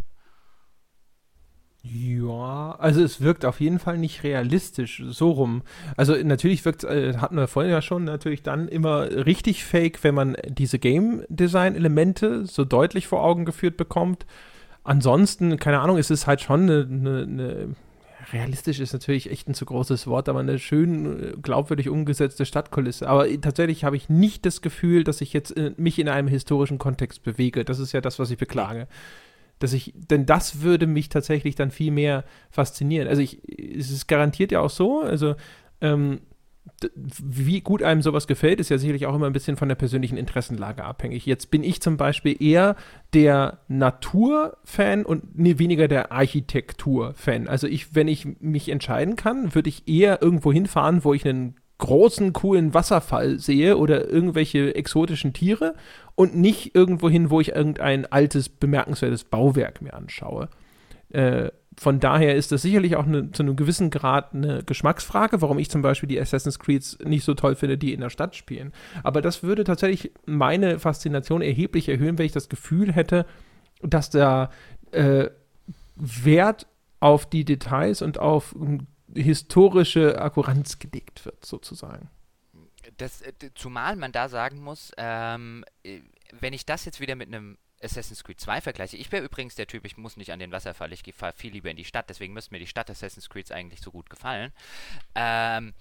Ja, 1.82 2.77
also 2.78 3.02
es 3.02 3.23
wirkt 3.23 3.47
auf 3.47 3.59
jeden 3.59 3.78
Fall 3.78 3.97
nicht 3.97 4.23
realistisch, 4.23 5.02
so 5.09 5.31
rum. 5.31 5.62
Also 5.97 6.15
natürlich 6.15 6.65
wirkt, 6.66 6.85
äh, 6.85 7.15
hatten 7.16 7.36
wir 7.36 7.48
vorhin 7.48 7.73
ja 7.73 7.81
schon, 7.81 8.05
natürlich 8.05 8.43
dann 8.43 8.69
immer 8.69 9.11
richtig 9.11 9.65
fake, 9.65 10.05
wenn 10.05 10.15
man 10.15 10.36
diese 10.47 10.78
Game 10.78 11.24
Design 11.28 11.74
Elemente 11.74 12.44
so 12.44 12.66
deutlich 12.66 13.07
vor 13.07 13.24
Augen 13.24 13.47
geführt 13.47 13.78
bekommt. 13.78 14.27
Ansonsten, 14.85 15.57
keine 15.57 15.81
Ahnung, 15.81 15.97
es 15.97 16.11
ist 16.11 16.27
halt 16.27 16.43
schon 16.43 16.62
eine, 16.62 16.86
eine, 16.90 17.23
eine 17.23 17.69
realistisch 18.35 18.78
ist 18.78 18.93
natürlich 18.93 19.31
echt 19.31 19.48
ein 19.48 19.55
zu 19.55 19.65
großes 19.65 20.07
Wort, 20.07 20.28
aber 20.28 20.40
eine 20.40 20.59
schön 20.59 21.23
äh, 21.23 21.32
glaubwürdig 21.40 21.89
umgesetzte 21.89 22.44
Stadtkulisse. 22.44 23.09
Aber 23.09 23.27
tatsächlich 23.40 23.85
habe 23.85 23.97
ich 23.97 24.11
nicht 24.11 24.44
das 24.44 24.61
Gefühl, 24.61 25.02
dass 25.02 25.23
ich 25.23 25.32
jetzt 25.32 25.57
äh, 25.57 25.73
mich 25.78 25.98
in 25.98 26.11
einem 26.11 26.28
historischen 26.28 26.77
Kontext 26.77 27.23
bewege. 27.23 27.65
Das 27.65 27.78
ist 27.78 27.93
ja 27.93 28.02
das, 28.02 28.19
was 28.19 28.31
ich 28.31 28.36
beklage 28.36 28.86
dass 29.61 29.73
ich, 29.73 29.95
denn 29.95 30.27
das 30.27 30.62
würde 30.62 30.89
mich 30.89 31.09
tatsächlich 31.09 31.55
dann 31.55 31.70
viel 31.70 31.93
mehr 31.93 32.24
faszinieren. 32.51 33.07
Also 33.07 33.23
ich, 33.23 33.41
es 33.49 33.91
ist 33.91 34.09
garantiert 34.09 34.51
ja 34.51 34.61
auch 34.61 34.70
so, 34.70 35.03
also 35.03 35.37
ähm, 35.81 36.20
wie 36.99 37.61
gut 37.61 37.82
einem 37.82 38.01
sowas 38.03 38.27
gefällt, 38.27 38.59
ist 38.59 38.70
ja 38.70 38.78
sicherlich 38.78 39.07
auch 39.07 39.15
immer 39.15 39.27
ein 39.27 39.32
bisschen 39.32 39.57
von 39.57 39.69
der 39.69 39.74
persönlichen 39.74 40.16
Interessenlage 40.16 40.85
abhängig. 40.85 41.27
Jetzt 41.27 41.51
bin 41.51 41.62
ich 41.62 41.81
zum 41.82 41.97
Beispiel 41.97 42.43
eher 42.43 42.77
der 43.12 43.61
Naturfan 43.69 45.05
und 45.05 45.39
nee, 45.39 45.59
weniger 45.59 45.89
der 45.89 46.12
Architekturfan. 46.12 47.49
Also 47.49 47.66
ich, 47.66 47.95
wenn 47.95 48.09
ich 48.09 48.27
mich 48.41 48.69
entscheiden 48.70 49.16
kann, 49.16 49.55
würde 49.55 49.69
ich 49.69 49.89
eher 49.89 50.23
irgendwo 50.23 50.53
hinfahren, 50.53 51.05
wo 51.05 51.12
ich 51.12 51.27
einen 51.27 51.57
großen, 51.81 52.32
coolen 52.32 52.73
Wasserfall 52.73 53.39
sehe 53.39 53.77
oder 53.77 54.09
irgendwelche 54.09 54.74
exotischen 54.74 55.32
Tiere 55.32 55.74
und 56.15 56.36
nicht 56.36 56.74
irgendwo 56.74 57.11
hin, 57.11 57.31
wo 57.31 57.40
ich 57.40 57.57
irgendein 57.57 58.07
altes, 58.07 58.48
bemerkenswertes 58.48 59.24
Bauwerk 59.24 59.82
mir 59.82 59.94
anschaue. 59.94 60.48
Äh, 61.11 61.51
von 61.78 61.98
daher 61.98 62.36
ist 62.36 62.52
das 62.52 62.62
sicherlich 62.62 62.97
auch 62.97 63.07
eine, 63.07 63.32
zu 63.32 63.43
einem 63.43 63.57
gewissen 63.57 63.90
Grad 63.90 64.35
eine 64.35 64.62
Geschmacksfrage, 64.62 65.40
warum 65.40 65.59
ich 65.59 65.70
zum 65.70 65.82
Beispiel 65.82 66.09
die 66.09 66.20
Assassin's 66.20 66.59
Creeds 66.59 66.98
nicht 67.05 67.24
so 67.24 67.35
toll 67.35 67.55
finde, 67.55 67.78
die 67.78 67.94
in 67.94 68.01
der 68.01 68.11
Stadt 68.11 68.36
spielen. 68.36 68.73
Aber 69.02 69.23
das 69.23 69.43
würde 69.43 69.65
tatsächlich 69.65 70.12
meine 70.27 70.78
Faszination 70.78 71.40
erheblich 71.40 71.89
erhöhen, 71.89 72.19
wenn 72.19 72.27
ich 72.27 72.32
das 72.32 72.48
Gefühl 72.48 72.93
hätte, 72.93 73.24
dass 73.82 74.11
da 74.11 74.51
äh, 74.93 75.31
Wert 75.97 76.66
auf 77.01 77.24
die 77.28 77.47
Details 77.47 78.02
und 78.02 78.19
auf 78.19 78.55
historische 79.15 80.20
Akkuranz 80.20 80.78
gelegt 80.78 81.24
wird, 81.24 81.45
sozusagen. 81.45 82.09
Das, 82.97 83.23
äh, 83.23 83.32
zumal 83.55 83.97
man 83.97 84.12
da 84.12 84.28
sagen 84.28 84.61
muss, 84.61 84.93
ähm, 84.97 85.65
äh, 85.82 86.01
wenn 86.39 86.53
ich 86.53 86.66
das 86.66 86.85
jetzt 86.85 87.01
wieder 87.01 87.16
mit 87.16 87.28
einem 87.28 87.59
Assassin's 87.82 88.24
Creed 88.24 88.41
2 88.41 88.61
vergleiche. 88.61 88.97
Ich 88.97 89.11
wäre 89.11 89.24
übrigens 89.24 89.55
der 89.55 89.66
Typ, 89.66 89.87
ich 89.87 89.97
muss 89.97 90.16
nicht 90.16 90.32
an 90.32 90.39
den 90.39 90.53
Wasserfall, 90.53 90.93
ich 90.93 91.03
fahre 91.15 91.32
viel 91.32 91.53
lieber 91.53 91.70
in 91.70 91.77
die 91.77 91.85
Stadt, 91.85 92.11
deswegen 92.11 92.35
müsste 92.35 92.53
mir 92.53 92.59
die 92.59 92.66
Stadt 92.66 92.91
Assassin's 92.91 93.28
Creed 93.28 93.51
eigentlich 93.53 93.81
so 93.81 93.91
gut 93.91 94.11
gefallen. 94.11 94.53
Ähm, 95.15 95.73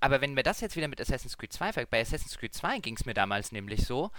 aber 0.00 0.20
wenn 0.20 0.36
wir 0.36 0.42
das 0.42 0.60
jetzt 0.60 0.76
wieder 0.76 0.88
mit 0.88 1.00
Assassin's 1.00 1.36
Creed 1.36 1.52
2 1.52 1.72
vergleichen, 1.72 1.90
bei 1.90 2.00
Assassin's 2.00 2.38
Creed 2.38 2.54
2 2.54 2.78
ging 2.78 2.94
es 2.94 3.04
mir 3.04 3.14
damals 3.14 3.52
nämlich 3.52 3.84
so, 3.84 4.10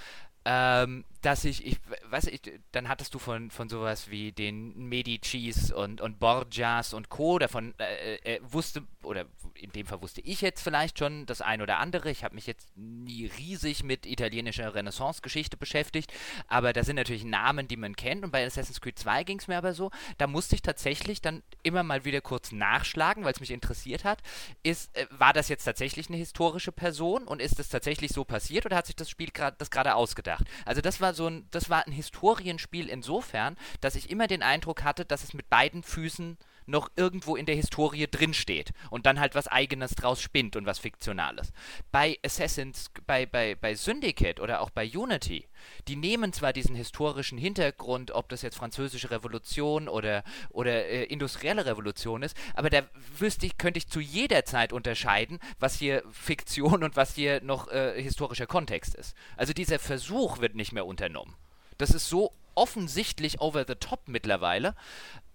ähm, 0.43 1.05
dass 1.25 1.43
ich, 1.43 1.65
ich 1.65 1.79
weiß 2.09 2.27
ich, 2.27 2.39
dann 2.71 2.87
hattest 2.87 3.15
du 3.15 3.19
von, 3.19 3.49
von 3.49 3.67
sowas 3.67 4.11
wie 4.11 4.31
den 4.31 4.87
Medicis 4.87 5.71
und, 5.71 5.99
und 5.99 6.19
Borgias 6.19 6.93
und 6.93 7.09
Co. 7.09 7.39
Davon 7.39 7.73
äh, 7.79 8.35
äh, 8.35 8.39
wusste, 8.43 8.83
oder 9.01 9.25
in 9.55 9.71
dem 9.71 9.87
Fall 9.87 10.03
wusste 10.03 10.21
ich 10.21 10.41
jetzt 10.41 10.61
vielleicht 10.61 10.99
schon 10.99 11.25
das 11.25 11.41
ein 11.41 11.63
oder 11.63 11.79
andere. 11.79 12.11
Ich 12.11 12.23
habe 12.23 12.35
mich 12.35 12.45
jetzt 12.45 12.77
nie 12.77 13.25
riesig 13.25 13.83
mit 13.83 14.05
italienischer 14.05 14.75
Renaissance-Geschichte 14.75 15.57
beschäftigt, 15.57 16.13
aber 16.47 16.73
da 16.73 16.83
sind 16.83 16.97
natürlich 16.97 17.23
Namen, 17.23 17.67
die 17.67 17.77
man 17.77 17.95
kennt. 17.95 18.23
Und 18.23 18.29
bei 18.29 18.45
Assassin's 18.45 18.79
Creed 18.79 18.99
2 18.99 19.23
ging 19.23 19.39
es 19.39 19.47
mir 19.47 19.57
aber 19.57 19.73
so, 19.73 19.89
da 20.19 20.27
musste 20.27 20.53
ich 20.53 20.61
tatsächlich 20.61 21.21
dann 21.21 21.41
immer 21.63 21.81
mal 21.81 22.05
wieder 22.05 22.21
kurz 22.21 22.51
nachschlagen, 22.51 23.23
weil 23.23 23.33
es 23.33 23.39
mich 23.39 23.51
interessiert 23.51 24.03
hat. 24.03 24.21
Ist, 24.61 24.95
äh, 24.95 25.07
war 25.09 25.33
das 25.33 25.49
jetzt 25.49 25.63
tatsächlich 25.63 26.07
eine 26.07 26.17
historische 26.17 26.71
Person 26.71 27.23
und 27.23 27.41
ist 27.41 27.57
das 27.57 27.69
tatsächlich 27.69 28.11
so 28.11 28.25
passiert 28.25 28.67
oder 28.67 28.75
hat 28.75 28.85
sich 28.85 28.95
das 28.95 29.09
Spiel 29.09 29.29
das 29.57 29.71
gerade 29.71 29.95
ausgedacht? 29.95 30.45
Also 30.65 30.81
das 30.81 31.01
war 31.01 31.14
so 31.15 31.27
ein, 31.27 31.47
das 31.51 31.69
war 31.69 31.85
ein 31.85 31.91
Historienspiel 31.91 32.89
insofern, 32.89 33.57
dass 33.81 33.95
ich 33.95 34.09
immer 34.09 34.27
den 34.27 34.43
Eindruck 34.43 34.83
hatte, 34.83 35.05
dass 35.05 35.23
es 35.23 35.33
mit 35.33 35.49
beiden 35.49 35.83
Füßen 35.83 36.37
noch 36.65 36.89
irgendwo 36.95 37.35
in 37.35 37.45
der 37.45 37.55
Historie 37.55 38.07
drinsteht 38.07 38.71
und 38.89 39.05
dann 39.05 39.19
halt 39.19 39.35
was 39.35 39.47
eigenes 39.47 39.95
draus 39.95 40.21
spinnt 40.21 40.55
und 40.55 40.65
was 40.65 40.79
Fiktionales. 40.79 41.51
Bei 41.91 42.17
Assassins, 42.23 42.91
bei, 43.05 43.25
bei, 43.25 43.55
bei 43.55 43.75
Syndicate 43.75 44.39
oder 44.39 44.61
auch 44.61 44.69
bei 44.69 44.89
Unity, 44.89 45.47
die 45.87 45.95
nehmen 45.95 46.33
zwar 46.33 46.53
diesen 46.53 46.75
historischen 46.75 47.37
Hintergrund, 47.37 48.11
ob 48.11 48.29
das 48.29 48.41
jetzt 48.41 48.57
französische 48.57 49.11
Revolution 49.11 49.87
oder, 49.87 50.23
oder 50.49 50.85
äh, 50.85 51.03
industrielle 51.03 51.65
Revolution 51.65 52.23
ist, 52.23 52.35
aber 52.53 52.69
da 52.69 52.83
wüsste 53.17 53.45
ich, 53.45 53.57
könnte 53.57 53.77
ich 53.77 53.87
zu 53.87 53.99
jeder 53.99 54.45
Zeit 54.45 54.73
unterscheiden, 54.73 55.39
was 55.59 55.75
hier 55.75 56.03
Fiktion 56.11 56.83
und 56.83 56.95
was 56.95 57.15
hier 57.15 57.41
noch 57.41 57.67
äh, 57.69 58.01
historischer 58.01 58.47
Kontext 58.47 58.95
ist. 58.95 59.15
Also 59.37 59.53
dieser 59.53 59.79
Versuch 59.79 60.39
wird 60.39 60.55
nicht 60.55 60.71
mehr 60.71 60.85
unternommen. 60.85 61.35
Das 61.77 61.91
ist 61.91 62.07
so 62.07 62.31
offensichtlich 62.55 63.41
over 63.41 63.65
the 63.67 63.75
top 63.75 64.07
mittlerweile. 64.07 64.75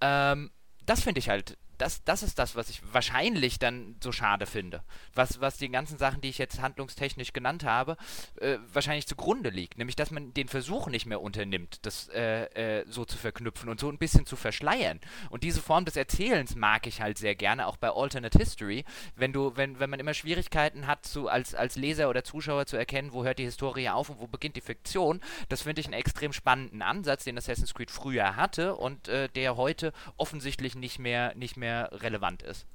Ähm, 0.00 0.50
das 0.90 1.02
finde 1.04 1.20
ich 1.20 1.28
halt 1.28 1.56
das, 1.80 2.04
das 2.04 2.22
ist 2.22 2.38
das, 2.38 2.56
was 2.56 2.68
ich 2.68 2.82
wahrscheinlich 2.92 3.58
dann 3.58 3.96
so 4.02 4.12
schade 4.12 4.44
finde. 4.46 4.82
Was, 5.14 5.40
was 5.40 5.56
die 5.56 5.70
ganzen 5.70 5.96
Sachen, 5.96 6.20
die 6.20 6.28
ich 6.28 6.38
jetzt 6.38 6.60
handlungstechnisch 6.60 7.32
genannt 7.32 7.64
habe, 7.64 7.96
äh, 8.36 8.58
wahrscheinlich 8.72 9.06
zugrunde 9.06 9.50
liegt. 9.50 9.78
Nämlich, 9.78 9.96
dass 9.96 10.10
man 10.10 10.34
den 10.34 10.48
Versuch 10.48 10.88
nicht 10.88 11.06
mehr 11.06 11.22
unternimmt, 11.22 11.78
das 11.82 12.08
äh, 12.10 12.80
äh, 12.80 12.84
so 12.86 13.04
zu 13.04 13.16
verknüpfen 13.16 13.68
und 13.70 13.80
so 13.80 13.88
ein 13.88 13.98
bisschen 13.98 14.26
zu 14.26 14.36
verschleiern. 14.36 15.00
Und 15.30 15.42
diese 15.42 15.62
Form 15.62 15.86
des 15.86 15.96
Erzählens 15.96 16.54
mag 16.54 16.86
ich 16.86 17.00
halt 17.00 17.16
sehr 17.16 17.34
gerne, 17.34 17.66
auch 17.66 17.78
bei 17.78 17.90
Alternate 17.90 18.38
History. 18.38 18.84
Wenn 19.16 19.32
du, 19.32 19.56
wenn, 19.56 19.80
wenn 19.80 19.90
man 19.90 20.00
immer 20.00 20.14
Schwierigkeiten 20.14 20.86
hat, 20.86 21.06
zu, 21.06 21.28
als, 21.28 21.54
als 21.54 21.76
Leser 21.76 22.10
oder 22.10 22.24
Zuschauer 22.24 22.66
zu 22.66 22.76
erkennen, 22.76 23.12
wo 23.12 23.24
hört 23.24 23.38
die 23.38 23.44
Historie 23.44 23.88
auf 23.88 24.10
und 24.10 24.20
wo 24.20 24.26
beginnt 24.26 24.56
die 24.56 24.60
Fiktion, 24.60 25.20
das 25.48 25.62
finde 25.62 25.80
ich 25.80 25.86
einen 25.86 25.94
extrem 25.94 26.34
spannenden 26.34 26.82
Ansatz, 26.82 27.24
den 27.24 27.38
Assassin's 27.38 27.72
Creed 27.72 27.90
früher 27.90 28.36
hatte 28.36 28.76
und 28.76 29.08
äh, 29.08 29.28
der 29.28 29.56
heute 29.56 29.92
offensichtlich 30.18 30.74
nicht 30.74 30.98
mehr, 30.98 31.34
nicht 31.34 31.56
mehr 31.56 31.69
mehr 31.70 31.90
relevant 31.92 32.42
ist. 32.42 32.66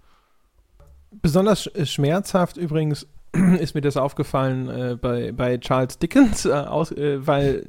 Besonders 1.11 1.69
schmerzhaft 1.83 2.57
übrigens 2.57 3.07
ist 3.59 3.75
mir 3.75 3.81
das 3.81 3.97
aufgefallen 3.97 4.69
äh, 4.69 4.95
bei, 4.95 5.31
bei 5.31 5.57
Charles 5.57 5.99
Dickens, 5.99 6.45
äh, 6.45 6.51
aus, 6.51 6.91
äh, 6.91 7.25
weil 7.25 7.67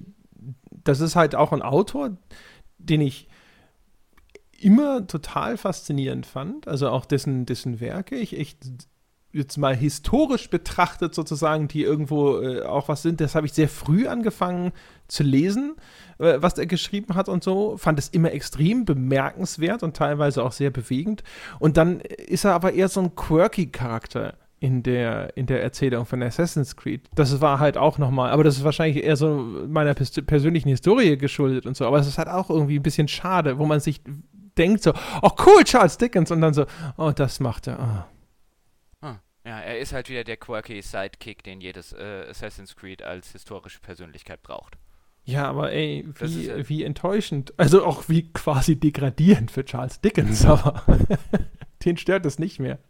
das 0.85 1.01
ist 1.01 1.16
halt 1.16 1.35
auch 1.35 1.53
ein 1.53 1.62
Autor, 1.62 2.16
den 2.78 3.01
ich 3.01 3.28
immer 4.59 5.07
total 5.07 5.57
faszinierend 5.57 6.27
fand, 6.27 6.69
also 6.69 6.89
auch 6.89 7.05
dessen, 7.05 7.44
dessen 7.44 7.81
Werke 7.81 8.16
ich 8.16 8.39
echt 8.39 8.59
jetzt 9.36 9.56
mal 9.58 9.76
historisch 9.76 10.50
betrachtet 10.50 11.14
sozusagen, 11.14 11.68
die 11.68 11.82
irgendwo 11.82 12.40
äh, 12.40 12.62
auch 12.62 12.88
was 12.88 13.02
sind, 13.02 13.20
das 13.20 13.34
habe 13.34 13.46
ich 13.46 13.52
sehr 13.52 13.68
früh 13.68 14.06
angefangen 14.06 14.72
zu 15.08 15.22
lesen, 15.22 15.76
äh, 16.18 16.38
was 16.40 16.58
er 16.58 16.66
geschrieben 16.66 17.14
hat 17.14 17.28
und 17.28 17.44
so, 17.44 17.76
fand 17.76 17.98
es 17.98 18.08
immer 18.08 18.32
extrem 18.32 18.84
bemerkenswert 18.84 19.82
und 19.82 19.96
teilweise 19.96 20.42
auch 20.42 20.52
sehr 20.52 20.70
bewegend. 20.70 21.22
Und 21.58 21.76
dann 21.76 22.00
ist 22.00 22.44
er 22.44 22.54
aber 22.54 22.72
eher 22.72 22.88
so 22.88 23.00
ein 23.00 23.14
quirky 23.14 23.66
Charakter 23.66 24.34
in 24.58 24.82
der, 24.82 25.36
in 25.36 25.46
der 25.46 25.62
Erzählung 25.62 26.06
von 26.06 26.22
Assassin's 26.22 26.76
Creed. 26.76 27.02
Das 27.14 27.40
war 27.40 27.60
halt 27.60 27.76
auch 27.76 27.98
nochmal, 27.98 28.30
aber 28.30 28.42
das 28.42 28.56
ist 28.56 28.64
wahrscheinlich 28.64 29.04
eher 29.04 29.16
so 29.16 29.46
meiner 29.68 29.94
persönlichen 29.94 30.70
Historie 30.70 31.16
geschuldet 31.18 31.66
und 31.66 31.76
so, 31.76 31.86
aber 31.86 31.98
es 31.98 32.06
ist 32.06 32.18
halt 32.18 32.28
auch 32.28 32.48
irgendwie 32.48 32.78
ein 32.78 32.82
bisschen 32.82 33.08
schade, 33.08 33.58
wo 33.58 33.66
man 33.66 33.80
sich 33.80 34.00
denkt 34.56 34.82
so, 34.82 34.92
oh 35.22 35.30
cool, 35.44 35.64
Charles 35.64 35.98
Dickens 35.98 36.30
und 36.30 36.40
dann 36.40 36.54
so, 36.54 36.64
oh, 36.96 37.12
das 37.14 37.40
macht 37.40 37.66
er. 37.66 37.78
Oh. 37.78 38.15
Ja, 39.47 39.60
er 39.60 39.78
ist 39.78 39.93
halt 39.93 40.09
wieder 40.09 40.24
der 40.24 40.36
quirky 40.36 40.82
Sidekick, 40.82 41.44
den 41.44 41.60
jedes 41.60 41.93
äh, 41.93 42.27
Assassin's 42.28 42.74
Creed 42.74 43.02
als 43.02 43.31
historische 43.31 43.78
Persönlichkeit 43.78 44.43
braucht. 44.43 44.77
Ja, 45.24 45.47
aber 45.47 45.70
ey, 45.70 46.05
wie, 46.18 46.47
ja 46.47 46.68
wie 46.68 46.82
enttäuschend. 46.82 47.55
Also 47.56 47.86
auch 47.86 48.09
wie 48.09 48.32
quasi 48.32 48.74
degradierend 48.74 49.52
für 49.52 49.64
Charles 49.64 50.01
Dickens, 50.01 50.44
aber 50.47 50.82
den 51.85 51.97
stört 51.97 52.27
es 52.27 52.40
nicht 52.40 52.59
mehr. 52.59 52.81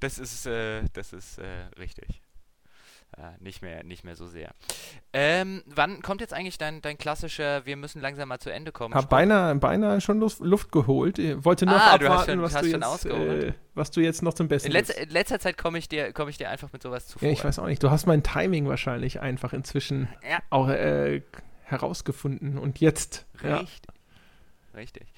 Das 0.00 0.18
ist, 0.18 0.46
äh, 0.46 0.82
das 0.94 1.12
ist 1.12 1.38
äh, 1.38 1.66
richtig. 1.78 2.22
Äh, 3.16 3.42
nicht, 3.42 3.60
mehr, 3.60 3.82
nicht 3.82 4.04
mehr 4.04 4.14
so 4.14 4.26
sehr. 4.26 4.52
Ähm, 5.12 5.62
wann 5.66 6.00
kommt 6.00 6.20
jetzt 6.20 6.32
eigentlich 6.32 6.58
dein, 6.58 6.80
dein 6.80 6.96
klassischer, 6.96 7.66
wir 7.66 7.76
müssen 7.76 8.00
langsam 8.00 8.28
mal 8.28 8.38
zu 8.38 8.50
Ende 8.50 8.70
kommen? 8.70 8.94
Hab 8.94 9.10
beinahe, 9.10 9.54
beinahe 9.56 10.00
schon 10.00 10.20
Luft, 10.20 10.40
Luft 10.40 10.70
geholt. 10.70 11.18
Ich 11.18 11.44
wollte 11.44 11.66
nur 11.66 11.76
ah, 11.76 11.94
abwarten, 11.94 12.32
schon, 12.32 12.42
was, 12.42 12.54
du 12.54 12.66
jetzt, 12.66 13.06
äh, 13.06 13.52
was 13.74 13.90
du 13.90 14.00
jetzt 14.00 14.22
noch 14.22 14.34
zum 14.34 14.46
Besten 14.46 14.68
In, 14.68 14.72
letz, 14.72 14.90
in 14.90 15.10
letzter 15.10 15.40
Zeit 15.40 15.58
komme 15.58 15.78
ich, 15.78 15.88
dir, 15.88 16.12
komm 16.12 16.28
ich 16.28 16.38
dir 16.38 16.50
einfach 16.50 16.72
mit 16.72 16.82
sowas 16.82 17.08
zuvor. 17.08 17.26
Ja, 17.26 17.32
ich 17.32 17.44
weiß 17.44 17.58
auch 17.58 17.66
nicht. 17.66 17.82
Du 17.82 17.90
hast 17.90 18.06
mein 18.06 18.22
Timing 18.22 18.68
wahrscheinlich 18.68 19.20
einfach 19.20 19.52
inzwischen 19.52 20.08
ja. 20.28 20.38
auch 20.50 20.68
äh, 20.68 21.22
herausgefunden. 21.64 22.58
Und 22.58 22.80
jetzt. 22.80 23.26
Richtig. 23.42 23.80
Ja 23.86 23.94
richtig. 24.74 25.12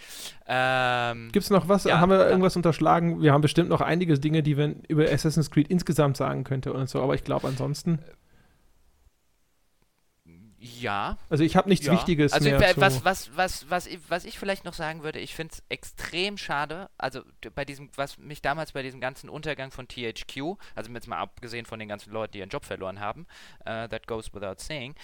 Ähm, 0.46 1.30
Gibt 1.32 1.44
es 1.44 1.50
noch 1.50 1.68
was? 1.68 1.84
Ja, 1.84 2.00
haben 2.00 2.10
wir 2.10 2.26
irgendwas 2.28 2.56
unterschlagen? 2.56 3.22
Wir 3.22 3.32
haben 3.32 3.40
bestimmt 3.40 3.68
noch 3.68 3.80
einige 3.80 4.18
Dinge, 4.18 4.42
die 4.42 4.56
wir 4.56 4.74
über 4.88 5.04
Assassin's 5.04 5.50
Creed 5.50 5.68
insgesamt 5.68 6.16
sagen 6.16 6.44
könnte 6.44 6.72
und 6.72 6.88
so, 6.88 7.02
aber 7.02 7.14
ich 7.14 7.24
glaube 7.24 7.48
ansonsten. 7.48 7.98
Ja. 10.62 11.18
Also 11.28 11.42
ich 11.42 11.56
habe 11.56 11.68
nichts 11.68 11.86
ja. 11.86 11.92
Wichtiges 11.92 12.32
also 12.32 12.48
mehr. 12.48 12.60
Also 12.60 12.80
was, 12.80 13.04
was, 13.04 13.36
was, 13.36 13.70
was, 13.70 13.88
was 14.08 14.24
ich 14.24 14.38
vielleicht 14.38 14.64
noch 14.64 14.74
sagen 14.74 15.02
würde, 15.02 15.18
ich 15.18 15.34
finde 15.34 15.54
es 15.54 15.62
extrem 15.68 16.38
schade, 16.38 16.88
also 16.98 17.22
bei 17.56 17.64
diesem, 17.64 17.90
was 17.96 18.16
mich 18.18 18.42
damals 18.42 18.70
bei 18.70 18.82
diesem 18.82 19.00
ganzen 19.00 19.28
Untergang 19.28 19.72
von 19.72 19.88
THQ, 19.88 20.56
also 20.76 20.92
jetzt 20.92 21.08
mal 21.08 21.18
abgesehen 21.18 21.66
von 21.66 21.80
den 21.80 21.88
ganzen 21.88 22.12
Leuten, 22.12 22.32
die 22.32 22.38
ihren 22.38 22.48
Job 22.48 22.64
verloren 22.64 23.00
haben, 23.00 23.26
uh, 23.62 23.88
that 23.88 24.06
goes 24.06 24.32
without 24.32 24.54
saying, 24.58 24.94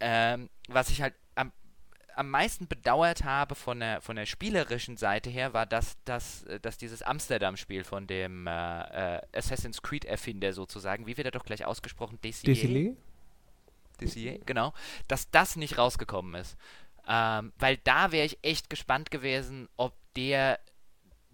ähm, 0.00 0.50
was 0.68 0.90
ich 0.90 1.00
halt 1.02 1.14
am 2.16 2.30
meisten 2.30 2.66
bedauert 2.66 3.24
habe 3.24 3.54
von 3.54 3.80
der, 3.80 4.00
von 4.00 4.16
der 4.16 4.26
spielerischen 4.26 4.96
Seite 4.96 5.28
her, 5.28 5.52
war, 5.52 5.66
dass, 5.66 6.02
dass, 6.04 6.44
äh, 6.44 6.58
dass 6.58 6.78
dieses 6.78 7.02
Amsterdam-Spiel 7.02 7.84
von 7.84 8.06
dem 8.06 8.46
äh, 8.46 9.16
äh, 9.16 9.20
Assassin's 9.34 9.82
Creed-Erfinder 9.82 10.52
sozusagen, 10.52 11.06
wie 11.06 11.16
wird 11.16 11.26
er 11.26 11.30
doch 11.30 11.44
gleich 11.44 11.64
ausgesprochen? 11.64 12.18
Desier? 12.22 12.48
Desier, 14.00 14.38
genau. 14.46 14.72
Dass 15.08 15.30
das 15.30 15.56
nicht 15.56 15.76
rausgekommen 15.76 16.34
ist. 16.40 16.56
Ähm, 17.06 17.52
weil 17.58 17.76
da 17.78 18.12
wäre 18.12 18.26
ich 18.26 18.38
echt 18.42 18.70
gespannt 18.70 19.10
gewesen, 19.10 19.68
ob 19.76 19.94
der 20.16 20.58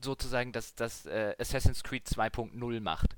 sozusagen 0.01 0.53
das, 0.53 0.75
das 0.75 1.07
äh, 1.07 1.35
Assassin's 1.39 1.85
Creed 1.85 2.07
2.0 2.09 2.81
macht. 2.81 3.17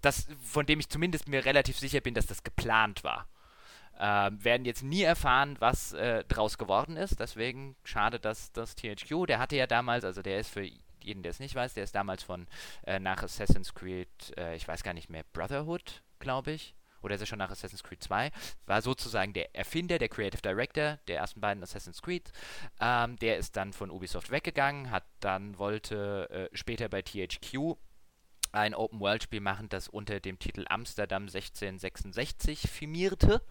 Das, 0.00 0.26
von 0.42 0.64
dem 0.64 0.80
ich 0.80 0.88
zumindest 0.88 1.28
mir 1.28 1.44
relativ 1.44 1.78
sicher 1.78 2.00
bin, 2.00 2.14
dass 2.14 2.26
das 2.26 2.42
geplant 2.42 3.04
war. 3.04 3.28
Ähm, 4.02 4.42
werden 4.42 4.64
jetzt 4.64 4.82
nie 4.82 5.02
erfahren, 5.02 5.56
was 5.58 5.92
äh, 5.92 6.24
draus 6.24 6.56
geworden 6.56 6.96
ist. 6.96 7.20
Deswegen 7.20 7.76
schade, 7.84 8.18
dass 8.18 8.50
das 8.52 8.74
THQ, 8.74 9.26
der 9.26 9.38
hatte 9.38 9.56
ja 9.56 9.66
damals, 9.66 10.04
also 10.04 10.22
der 10.22 10.40
ist 10.40 10.50
für 10.50 10.66
jeden, 11.02 11.22
der 11.22 11.30
es 11.30 11.38
nicht 11.38 11.54
weiß, 11.54 11.74
der 11.74 11.84
ist 11.84 11.94
damals 11.94 12.22
von 12.22 12.46
äh, 12.86 12.98
nach 12.98 13.22
Assassin's 13.22 13.74
Creed, 13.74 14.08
äh, 14.38 14.56
ich 14.56 14.66
weiß 14.66 14.82
gar 14.82 14.94
nicht 14.94 15.10
mehr, 15.10 15.24
Brotherhood, 15.34 16.02
glaube 16.18 16.52
ich. 16.52 16.74
Oder 17.02 17.14
ist 17.14 17.20
er 17.22 17.26
schon 17.26 17.38
nach 17.38 17.50
Assassin's 17.50 17.82
Creed 17.82 18.02
2? 18.02 18.30
War 18.66 18.82
sozusagen 18.82 19.32
der 19.32 19.54
Erfinder, 19.54 19.98
der 19.98 20.08
Creative 20.08 20.42
Director 20.42 20.98
der 21.08 21.18
ersten 21.18 21.40
beiden 21.40 21.62
Assassin's 21.62 22.02
Creed. 22.02 22.30
Ähm, 22.80 23.16
der 23.18 23.38
ist 23.38 23.56
dann 23.56 23.72
von 23.72 23.90
Ubisoft 23.90 24.30
weggegangen, 24.30 24.90
hat 24.90 25.04
dann 25.20 25.58
wollte 25.58 26.28
äh, 26.52 26.56
später 26.56 26.88
bei 26.88 27.02
THQ 27.02 27.76
ein 28.52 28.74
Open-World-Spiel 28.74 29.40
machen, 29.40 29.68
das 29.68 29.88
unter 29.88 30.20
dem 30.20 30.38
Titel 30.38 30.64
Amsterdam 30.68 31.22
1666 31.22 32.62
firmierte, 32.70 33.42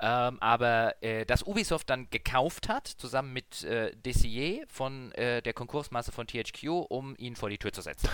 ähm, 0.00 0.38
aber 0.40 0.94
äh, 1.02 1.24
das 1.24 1.42
Ubisoft 1.42 1.90
dann 1.90 2.08
gekauft 2.10 2.68
hat, 2.68 2.86
zusammen 2.86 3.32
mit 3.32 3.64
äh, 3.64 3.94
Dessier 3.96 4.64
von 4.68 5.12
äh, 5.12 5.42
der 5.42 5.52
Konkursmasse 5.52 6.12
von 6.12 6.26
THQ, 6.26 6.68
um 6.88 7.14
ihn 7.18 7.36
vor 7.36 7.50
die 7.50 7.58
Tür 7.58 7.72
zu 7.72 7.82
setzen. 7.82 8.08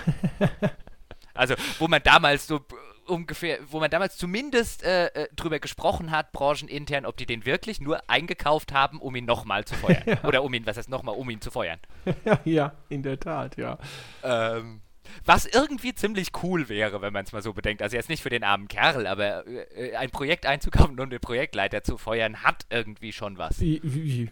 also, 1.34 1.54
wo 1.78 1.88
man 1.88 2.02
damals 2.02 2.46
so 2.46 2.64
ungefähr, 3.08 3.58
wo 3.66 3.80
man 3.80 3.90
damals 3.90 4.16
zumindest 4.16 4.84
äh, 4.84 5.06
äh, 5.06 5.28
drüber 5.34 5.58
gesprochen 5.58 6.10
hat, 6.10 6.32
branchenintern, 6.32 7.06
ob 7.06 7.16
die 7.16 7.26
den 7.26 7.44
wirklich 7.44 7.80
nur 7.80 8.08
eingekauft 8.08 8.72
haben, 8.72 9.00
um 9.00 9.14
ihn 9.16 9.24
nochmal 9.24 9.64
zu 9.64 9.74
feuern. 9.74 10.02
ja. 10.06 10.24
Oder 10.24 10.42
um 10.42 10.52
ihn, 10.54 10.66
was 10.66 10.76
heißt 10.76 10.88
nochmal, 10.88 11.14
um 11.16 11.28
ihn 11.30 11.40
zu 11.40 11.50
feuern. 11.50 11.80
ja, 12.44 12.72
in 12.88 13.02
der 13.02 13.18
Tat, 13.18 13.56
ja. 13.56 13.78
Ähm, 14.22 14.80
was 15.24 15.46
irgendwie 15.46 15.94
ziemlich 15.94 16.28
cool 16.42 16.68
wäre, 16.68 17.00
wenn 17.00 17.12
man 17.12 17.24
es 17.24 17.32
mal 17.32 17.42
so 17.42 17.52
bedenkt. 17.52 17.82
Also 17.82 17.96
jetzt 17.96 18.08
nicht 18.08 18.22
für 18.22 18.30
den 18.30 18.44
armen 18.44 18.68
Kerl, 18.68 19.06
aber 19.06 19.46
äh, 19.46 19.94
ein 19.96 20.10
Projekt 20.10 20.46
einzukaufen 20.46 20.98
und 21.00 21.10
den 21.10 21.20
Projektleiter 21.20 21.82
zu 21.82 21.98
feuern, 21.98 22.42
hat 22.42 22.66
irgendwie 22.70 23.12
schon 23.12 23.38
was. 23.38 23.62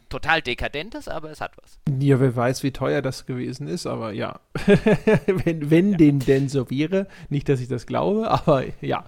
Total 0.09 0.43
dekadentes, 0.43 1.09
aber 1.09 1.31
es 1.31 1.41
hat 1.41 1.57
was. 1.63 1.79
Ja, 2.01 2.21
wer 2.21 2.35
weiß, 2.35 2.63
wie 2.63 2.73
teuer 2.73 3.03
das 3.03 3.27
gewesen 3.27 3.69
ist, 3.69 3.87
aber 3.87 4.13
ja. 4.13 4.41
wenn 5.27 5.71
wenn 5.71 5.93
ja. 5.93 5.97
den 5.97 6.19
denn 6.21 6.49
so 6.49 6.71
wäre. 6.71 7.07
Nicht, 7.29 7.49
dass 7.49 7.61
ich 7.61 7.69
das 7.69 7.87
glaube, 7.87 8.31
aber 8.31 8.65
ja. 8.81 9.05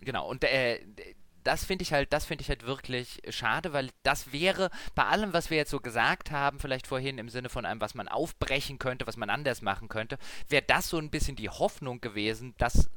Genau, 0.00 0.28
und 0.28 0.44
äh, 0.44 0.80
das 1.44 1.64
finde 1.64 1.82
ich 1.82 1.92
halt, 1.92 2.12
das 2.12 2.24
finde 2.24 2.42
ich 2.42 2.48
halt 2.48 2.66
wirklich 2.66 3.22
schade, 3.28 3.72
weil 3.72 3.90
das 4.02 4.32
wäre 4.32 4.70
bei 4.94 5.04
allem, 5.04 5.32
was 5.32 5.50
wir 5.50 5.56
jetzt 5.56 5.70
so 5.70 5.80
gesagt 5.80 6.30
haben, 6.30 6.58
vielleicht 6.58 6.86
vorhin 6.86 7.18
im 7.18 7.28
Sinne 7.28 7.48
von 7.48 7.64
einem, 7.64 7.80
was 7.80 7.94
man 7.94 8.08
aufbrechen 8.08 8.78
könnte, 8.78 9.06
was 9.06 9.16
man 9.16 9.30
anders 9.30 9.62
machen 9.62 9.88
könnte, 9.88 10.18
wäre 10.48 10.64
das 10.66 10.88
so 10.88 10.98
ein 10.98 11.10
bisschen 11.10 11.36
die 11.36 11.48
Hoffnung 11.48 12.00
gewesen, 12.00 12.54
dass 12.58 12.90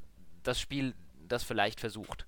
das 0.43 0.59
Spiel 0.59 0.93
das 1.27 1.43
vielleicht 1.43 1.79
versucht. 1.79 2.25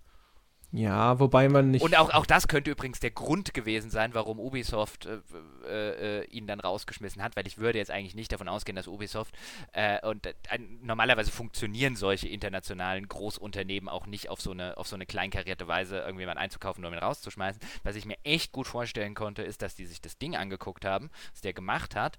Ja, 0.76 1.19
wobei 1.19 1.47
man 1.47 1.72
nicht. 1.72 1.81
Und 1.81 1.97
auch, 1.97 2.10
auch 2.10 2.26
das 2.26 2.49
könnte 2.49 2.69
übrigens 2.69 2.99
der 2.99 3.11
Grund 3.11 3.53
gewesen 3.53 3.89
sein, 3.89 4.14
warum 4.14 4.41
Ubisoft 4.41 5.06
äh, 5.06 5.19
äh, 5.65 6.19
äh, 6.19 6.26
ihn 6.26 6.47
dann 6.47 6.60
rausgeschmissen 6.60 7.23
hat, 7.23 7.38
weil 7.38 7.47
ich 7.47 7.57
würde 7.57 7.77
jetzt 7.77 7.91
eigentlich 7.91 8.14
nicht 8.14 8.34
davon 8.34 8.49
ausgehen, 8.49 8.76
dass 8.76 8.88
Ubisoft 8.88 9.38
äh, 9.72 10.06
und 10.06 10.26
äh, 10.26 10.34
normalerweise 10.81 11.31
funktionieren 11.31 11.95
solche 11.95 12.27
internationalen 12.27 13.07
Großunternehmen 13.07 13.88
auch 13.88 14.06
nicht 14.06 14.30
auf 14.30 14.41
so 14.41 14.52
eine 14.52 14.76
auf 14.76 14.88
so 14.88 14.95
eine 14.95 15.06
kleinkarierte 15.06 15.65
Weise 15.65 15.99
irgendjemand 15.99 16.39
einzukaufen 16.39 16.84
und 16.84 16.91
ihn 16.91 16.99
rauszuschmeißen. 16.99 17.61
Was 17.84 17.95
ich 17.95 18.06
mir 18.06 18.18
echt 18.23 18.52
gut 18.52 18.68
vorstellen 18.68 19.14
konnte, 19.14 19.43
ist, 19.43 19.61
dass 19.61 19.76
die 19.76 19.85
sich 19.85 20.02
das 20.02 20.18
Ding 20.18 20.35
angeguckt 20.35 20.84
haben, 20.84 21.10
was 21.31 21.39
der 21.39 21.53
gemacht 21.53 21.95
hat, 21.95 22.18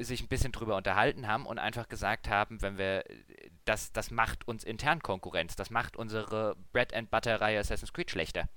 sich 0.00 0.20
ein 0.20 0.28
bisschen 0.28 0.52
drüber 0.52 0.76
unterhalten 0.76 1.26
haben 1.26 1.46
und 1.46 1.58
einfach 1.58 1.88
gesagt 1.88 2.28
haben, 2.28 2.60
wenn 2.60 2.76
wir 2.76 3.04
das, 3.66 3.92
das 3.92 4.10
macht 4.10 4.48
uns 4.48 4.64
intern 4.64 5.02
Konkurrenz, 5.02 5.56
das 5.56 5.70
macht 5.70 5.96
unsere 5.96 6.56
Bread 6.72 6.94
and 6.94 7.10
Butter-Reihe 7.10 7.58
Assassin's 7.58 7.92
Creed 7.92 8.10
schlechter. 8.10 8.48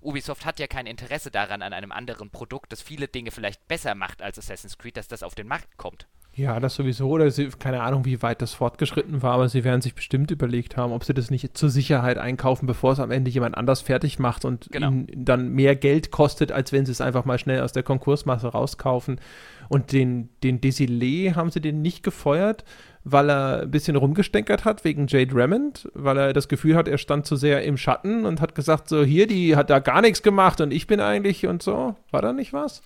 Ubisoft 0.00 0.44
hat 0.44 0.60
ja 0.60 0.66
kein 0.66 0.86
Interesse 0.86 1.30
daran 1.30 1.62
an 1.62 1.72
einem 1.72 1.92
anderen 1.92 2.30
Produkt, 2.30 2.72
das 2.72 2.82
viele 2.82 3.08
Dinge 3.08 3.30
vielleicht 3.30 3.66
besser 3.66 3.94
macht 3.94 4.22
als 4.22 4.38
Assassin's 4.38 4.78
Creed, 4.78 4.96
dass 4.96 5.08
das 5.08 5.22
auf 5.22 5.34
den 5.34 5.48
Markt 5.48 5.76
kommt. 5.76 6.06
Ja, 6.38 6.60
das 6.60 6.76
sowieso. 6.76 7.08
Oder 7.08 7.32
sie, 7.32 7.48
keine 7.48 7.82
Ahnung, 7.82 8.04
wie 8.04 8.22
weit 8.22 8.42
das 8.42 8.54
fortgeschritten 8.54 9.22
war, 9.22 9.32
aber 9.32 9.48
sie 9.48 9.64
werden 9.64 9.80
sich 9.80 9.96
bestimmt 9.96 10.30
überlegt 10.30 10.76
haben, 10.76 10.92
ob 10.92 11.02
sie 11.02 11.12
das 11.12 11.32
nicht 11.32 11.58
zur 11.58 11.68
Sicherheit 11.68 12.16
einkaufen, 12.16 12.66
bevor 12.66 12.92
es 12.92 13.00
am 13.00 13.10
Ende 13.10 13.28
jemand 13.28 13.56
anders 13.56 13.80
fertig 13.80 14.20
macht 14.20 14.44
und 14.44 14.68
genau. 14.70 14.88
ihnen 14.88 15.24
dann 15.24 15.48
mehr 15.48 15.74
Geld 15.74 16.12
kostet, 16.12 16.52
als 16.52 16.70
wenn 16.70 16.86
sie 16.86 16.92
es 16.92 17.00
einfach 17.00 17.24
mal 17.24 17.40
schnell 17.40 17.62
aus 17.62 17.72
der 17.72 17.82
Konkursmasse 17.82 18.46
rauskaufen. 18.46 19.20
Und 19.68 19.90
den, 19.90 20.28
den 20.44 20.60
Desilé 20.60 21.34
haben 21.34 21.50
sie 21.50 21.60
den 21.60 21.82
nicht 21.82 22.04
gefeuert, 22.04 22.64
weil 23.12 23.30
er 23.30 23.62
ein 23.62 23.70
bisschen 23.70 23.96
rumgestänkert 23.96 24.64
hat 24.64 24.84
wegen 24.84 25.06
Jade 25.06 25.34
Raymond, 25.34 25.88
weil 25.94 26.16
er 26.16 26.32
das 26.32 26.48
Gefühl 26.48 26.76
hat, 26.76 26.88
er 26.88 26.98
stand 26.98 27.26
zu 27.26 27.36
sehr 27.36 27.62
im 27.64 27.76
Schatten 27.76 28.26
und 28.26 28.40
hat 28.40 28.54
gesagt, 28.54 28.88
so 28.88 29.04
hier, 29.04 29.26
die 29.26 29.56
hat 29.56 29.70
da 29.70 29.78
gar 29.78 30.00
nichts 30.00 30.22
gemacht 30.22 30.60
und 30.60 30.72
ich 30.72 30.86
bin 30.86 31.00
eigentlich 31.00 31.46
und 31.46 31.62
so. 31.62 31.96
War 32.10 32.22
da 32.22 32.32
nicht 32.32 32.52
was? 32.52 32.82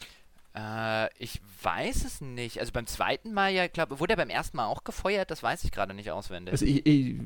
Äh, 0.55 1.09
ich 1.19 1.41
weiß 1.63 2.05
es 2.05 2.21
nicht. 2.21 2.61
Also 2.61 2.73
beim 2.73 2.87
zweiten 2.87 3.33
Mal 3.33 3.53
ja, 3.53 3.67
glaube 3.67 4.01
wurde 4.01 4.15
er 4.15 4.17
beim 4.17 4.31
ersten 4.31 4.57
Mal 4.57 4.67
auch 4.67 4.85
gefeuert? 4.85 5.31
Das 5.31 5.43
weiß 5.43 5.65
ich 5.65 5.73
gerade 5.73 5.95
nicht 5.95 6.11
auswendig. 6.11 6.53
Also 6.53 6.67
ich, 6.67 6.87
ich, 6.87 7.17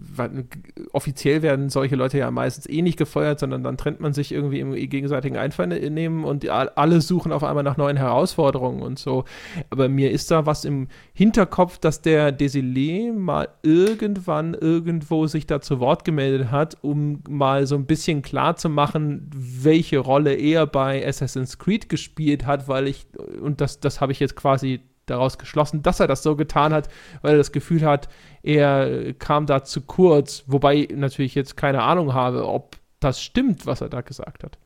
offiziell 0.92 1.42
werden 1.42 1.70
solche 1.70 1.96
Leute 1.96 2.18
ja 2.18 2.30
meistens 2.30 2.68
eh 2.68 2.82
nicht 2.82 2.98
gefeuert, 2.98 3.40
sondern 3.40 3.62
dann 3.62 3.76
trennt 3.76 4.00
man 4.00 4.12
sich 4.12 4.32
irgendwie 4.32 4.60
im 4.60 4.72
gegenseitigen 4.72 5.36
Einvernehmen 5.36 6.24
und 6.24 6.48
alle 6.48 7.00
suchen 7.00 7.32
auf 7.32 7.44
einmal 7.44 7.64
nach 7.64 7.76
neuen 7.76 7.96
Herausforderungen 7.96 8.82
und 8.82 8.98
so. 8.98 9.24
Aber 9.70 9.88
mir 9.88 10.10
ist 10.10 10.30
da 10.30 10.46
was 10.46 10.64
im 10.64 10.88
Hinterkopf, 11.12 11.78
dass 11.78 12.02
der 12.02 12.36
Desilé 12.36 13.12
mal 13.12 13.48
irgendwann 13.62 14.54
irgendwo 14.54 15.26
sich 15.26 15.46
da 15.46 15.60
zu 15.60 15.80
Wort 15.80 16.04
gemeldet 16.04 16.50
hat, 16.50 16.76
um 16.82 17.22
mal 17.28 17.66
so 17.66 17.74
ein 17.76 17.86
bisschen 17.86 18.22
klar 18.22 18.56
zu 18.56 18.68
machen, 18.68 19.30
welche 19.34 19.98
Rolle 19.98 20.34
er 20.34 20.66
bei 20.66 21.06
Assassin's 21.06 21.58
Creed 21.58 21.88
gespielt 21.88 22.46
hat, 22.46 22.68
weil 22.68 22.88
ich, 22.88 23.06
und 23.40 23.60
das, 23.60 23.80
das 23.80 24.00
habe 24.00 24.12
ich 24.12 24.20
jetzt 24.20 24.25
jetzt 24.26 24.36
quasi 24.36 24.80
daraus 25.06 25.38
geschlossen, 25.38 25.82
dass 25.82 26.00
er 26.00 26.08
das 26.08 26.22
so 26.22 26.36
getan 26.36 26.72
hat, 26.72 26.88
weil 27.22 27.32
er 27.32 27.38
das 27.38 27.52
Gefühl 27.52 27.84
hat, 27.84 28.08
er 28.42 29.14
kam 29.14 29.46
da 29.46 29.64
zu 29.64 29.82
kurz, 29.82 30.44
wobei 30.46 30.88
natürlich 30.92 31.34
jetzt 31.34 31.56
keine 31.56 31.82
Ahnung 31.82 32.12
habe, 32.12 32.46
ob 32.46 32.76
das 33.00 33.22
stimmt, 33.22 33.66
was 33.66 33.80
er 33.80 33.88
da 33.88 34.00
gesagt 34.00 34.42
hat. 34.42 34.58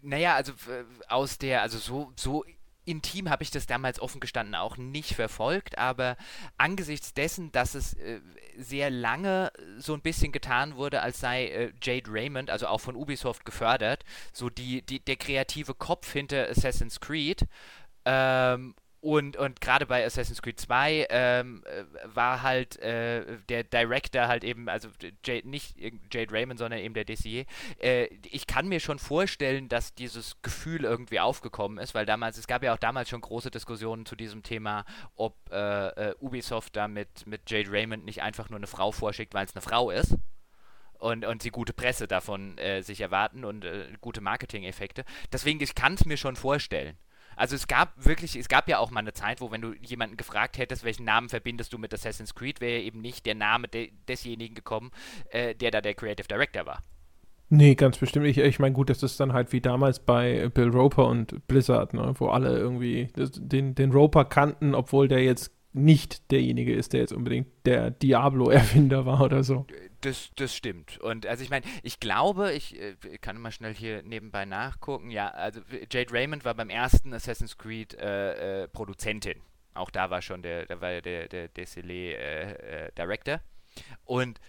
Naja, 0.00 0.36
also 0.36 0.52
aus 1.08 1.38
der, 1.38 1.62
also 1.62 1.78
so, 1.78 2.12
so 2.14 2.44
intim 2.88 3.28
habe 3.28 3.42
ich 3.42 3.50
das 3.50 3.66
damals 3.66 4.00
offen 4.00 4.20
gestanden 4.20 4.54
auch 4.54 4.76
nicht 4.76 5.14
verfolgt, 5.14 5.76
aber 5.76 6.16
angesichts 6.56 7.12
dessen, 7.12 7.52
dass 7.52 7.74
es 7.74 7.94
äh, 7.94 8.20
sehr 8.56 8.90
lange 8.90 9.52
so 9.76 9.92
ein 9.92 10.00
bisschen 10.00 10.32
getan 10.32 10.76
wurde, 10.76 11.02
als 11.02 11.20
sei 11.20 11.48
äh, 11.48 11.72
Jade 11.82 12.10
Raymond, 12.10 12.50
also 12.50 12.66
auch 12.66 12.80
von 12.80 12.96
Ubisoft 12.96 13.44
gefördert, 13.44 14.04
so 14.32 14.48
die, 14.48 14.82
die, 14.82 15.00
der 15.00 15.16
kreative 15.16 15.74
Kopf 15.74 16.10
hinter 16.12 16.48
Assassin's 16.48 16.98
Creed, 17.00 17.46
ähm, 18.08 18.74
und, 19.00 19.36
und 19.36 19.60
gerade 19.60 19.86
bei 19.86 20.04
Assassin's 20.04 20.42
Creed 20.42 20.58
2 20.58 21.06
ähm, 21.10 21.62
äh, 21.66 21.84
war 22.04 22.42
halt 22.42 22.78
äh, 22.80 23.38
der 23.48 23.62
Director 23.62 24.26
halt 24.26 24.42
eben, 24.42 24.68
also 24.68 24.88
Jade, 25.24 25.48
nicht 25.48 25.76
Jade 26.12 26.32
Raymond, 26.32 26.58
sondern 26.58 26.80
eben 26.80 26.94
der 26.94 27.04
Dessier. 27.04 27.44
Äh, 27.80 28.06
ich 28.28 28.48
kann 28.48 28.66
mir 28.66 28.80
schon 28.80 28.98
vorstellen, 28.98 29.68
dass 29.68 29.94
dieses 29.94 30.42
Gefühl 30.42 30.84
irgendwie 30.84 31.20
aufgekommen 31.20 31.78
ist, 31.78 31.94
weil 31.94 32.06
damals, 32.06 32.38
es 32.38 32.48
gab 32.48 32.64
ja 32.64 32.74
auch 32.74 32.78
damals 32.78 33.08
schon 33.08 33.20
große 33.20 33.52
Diskussionen 33.52 34.04
zu 34.04 34.16
diesem 34.16 34.42
Thema, 34.42 34.84
ob 35.14 35.36
äh, 35.52 35.88
äh, 35.88 36.14
Ubisoft 36.18 36.74
da 36.74 36.88
mit, 36.88 37.24
mit 37.24 37.48
Jade 37.48 37.70
Raymond 37.70 38.04
nicht 38.04 38.22
einfach 38.22 38.48
nur 38.50 38.58
eine 38.58 38.66
Frau 38.66 38.90
vorschickt, 38.90 39.32
weil 39.32 39.46
es 39.46 39.54
eine 39.54 39.62
Frau 39.62 39.90
ist 39.90 40.16
und, 40.94 41.24
und 41.24 41.42
sie 41.42 41.50
gute 41.50 41.72
Presse 41.72 42.08
davon 42.08 42.58
äh, 42.58 42.82
sich 42.82 43.00
erwarten 43.00 43.44
und 43.44 43.64
äh, 43.64 43.86
gute 44.00 44.20
Marketing-Effekte. 44.20 45.04
Deswegen, 45.32 45.60
ich 45.60 45.76
kann 45.76 45.94
es 45.94 46.04
mir 46.04 46.16
schon 46.16 46.34
vorstellen. 46.34 46.98
Also 47.38 47.54
es 47.54 47.68
gab 47.68 47.92
wirklich, 48.04 48.34
es 48.36 48.48
gab 48.48 48.68
ja 48.68 48.78
auch 48.78 48.90
mal 48.90 49.00
eine 49.00 49.12
Zeit, 49.12 49.40
wo 49.40 49.52
wenn 49.52 49.60
du 49.60 49.72
jemanden 49.80 50.16
gefragt 50.16 50.58
hättest, 50.58 50.84
welchen 50.84 51.04
Namen 51.04 51.28
verbindest 51.28 51.72
du 51.72 51.78
mit 51.78 51.94
Assassin's 51.94 52.34
Creed, 52.34 52.60
wäre 52.60 52.80
eben 52.80 53.00
nicht 53.00 53.26
der 53.26 53.36
Name 53.36 53.68
de 53.68 53.92
desjenigen 54.08 54.54
gekommen, 54.54 54.90
äh, 55.30 55.54
der 55.54 55.70
da 55.70 55.80
der 55.80 55.94
Creative 55.94 56.26
Director 56.26 56.66
war. 56.66 56.82
Nee, 57.48 57.76
ganz 57.76 57.96
bestimmt. 57.96 58.26
Ich, 58.26 58.38
ich 58.38 58.58
meine, 58.58 58.74
gut, 58.74 58.90
das 58.90 59.02
ist 59.02 59.20
dann 59.20 59.32
halt 59.32 59.52
wie 59.52 59.60
damals 59.60 60.00
bei 60.00 60.48
Bill 60.48 60.68
Roper 60.68 61.06
und 61.06 61.46
Blizzard, 61.46 61.94
ne, 61.94 62.12
wo 62.18 62.28
alle 62.28 62.58
irgendwie 62.58 63.08
den, 63.16 63.74
den 63.74 63.92
Roper 63.92 64.24
kannten, 64.24 64.74
obwohl 64.74 65.08
der 65.08 65.22
jetzt 65.22 65.52
nicht 65.72 66.30
derjenige 66.30 66.74
ist, 66.74 66.92
der 66.92 67.00
jetzt 67.00 67.12
unbedingt 67.12 67.46
der 67.64 67.90
Diablo-Erfinder 67.90 69.06
war 69.06 69.22
oder 69.22 69.44
so. 69.44 69.66
Das, 70.00 70.30
das 70.36 70.54
stimmt. 70.54 70.98
Und 70.98 71.26
also 71.26 71.42
ich 71.42 71.50
meine, 71.50 71.66
ich 71.82 71.98
glaube, 71.98 72.52
ich 72.52 72.80
äh, 72.80 72.94
kann 73.20 73.40
mal 73.40 73.50
schnell 73.50 73.74
hier 73.74 74.02
nebenbei 74.02 74.44
nachgucken. 74.44 75.10
Ja, 75.10 75.28
also 75.30 75.60
Jade 75.90 76.12
Raymond 76.12 76.44
war 76.44 76.54
beim 76.54 76.70
ersten 76.70 77.12
Assassin's 77.12 77.58
Creed 77.58 77.94
äh, 77.94 78.62
äh, 78.62 78.68
Produzentin. 78.68 79.42
Auch 79.74 79.90
da 79.90 80.10
war 80.10 80.22
schon 80.22 80.42
der, 80.42 80.66
da 80.66 80.80
war 80.80 81.00
der, 81.00 81.28
der 81.28 81.50
Desilé 81.52 82.12
äh, 82.12 82.86
äh, 82.86 82.92
Director. 82.92 83.40
Und 84.04 84.40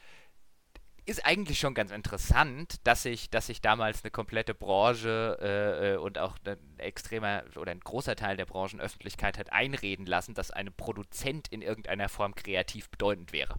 ist 1.06 1.26
eigentlich 1.26 1.60
schon 1.60 1.74
ganz 1.74 1.90
interessant, 1.90 2.76
dass 2.84 3.04
sich, 3.04 3.32
dass 3.32 3.48
sich 3.48 3.62
damals 3.62 4.04
eine 4.04 4.12
komplette 4.12 4.54
Branche 4.54 5.38
äh, 5.42 5.94
äh, 5.94 5.98
und 5.98 6.20
auch 6.20 6.38
ein 6.46 6.58
extremer 6.78 7.44
oder 7.56 7.72
ein 7.72 7.80
großer 7.80 8.16
Teil 8.16 8.38
der 8.38 8.46
Branchenöffentlichkeit 8.46 9.40
hat 9.40 9.52
einreden 9.52 10.06
lassen, 10.06 10.36
dass 10.36 10.52
eine 10.52 10.70
Produzent 10.70 11.48
in 11.48 11.64
irgendeiner 11.64 12.10
Form 12.10 12.36
kreativ 12.36 12.90
bedeutend 12.92 13.34
wäre. 13.34 13.56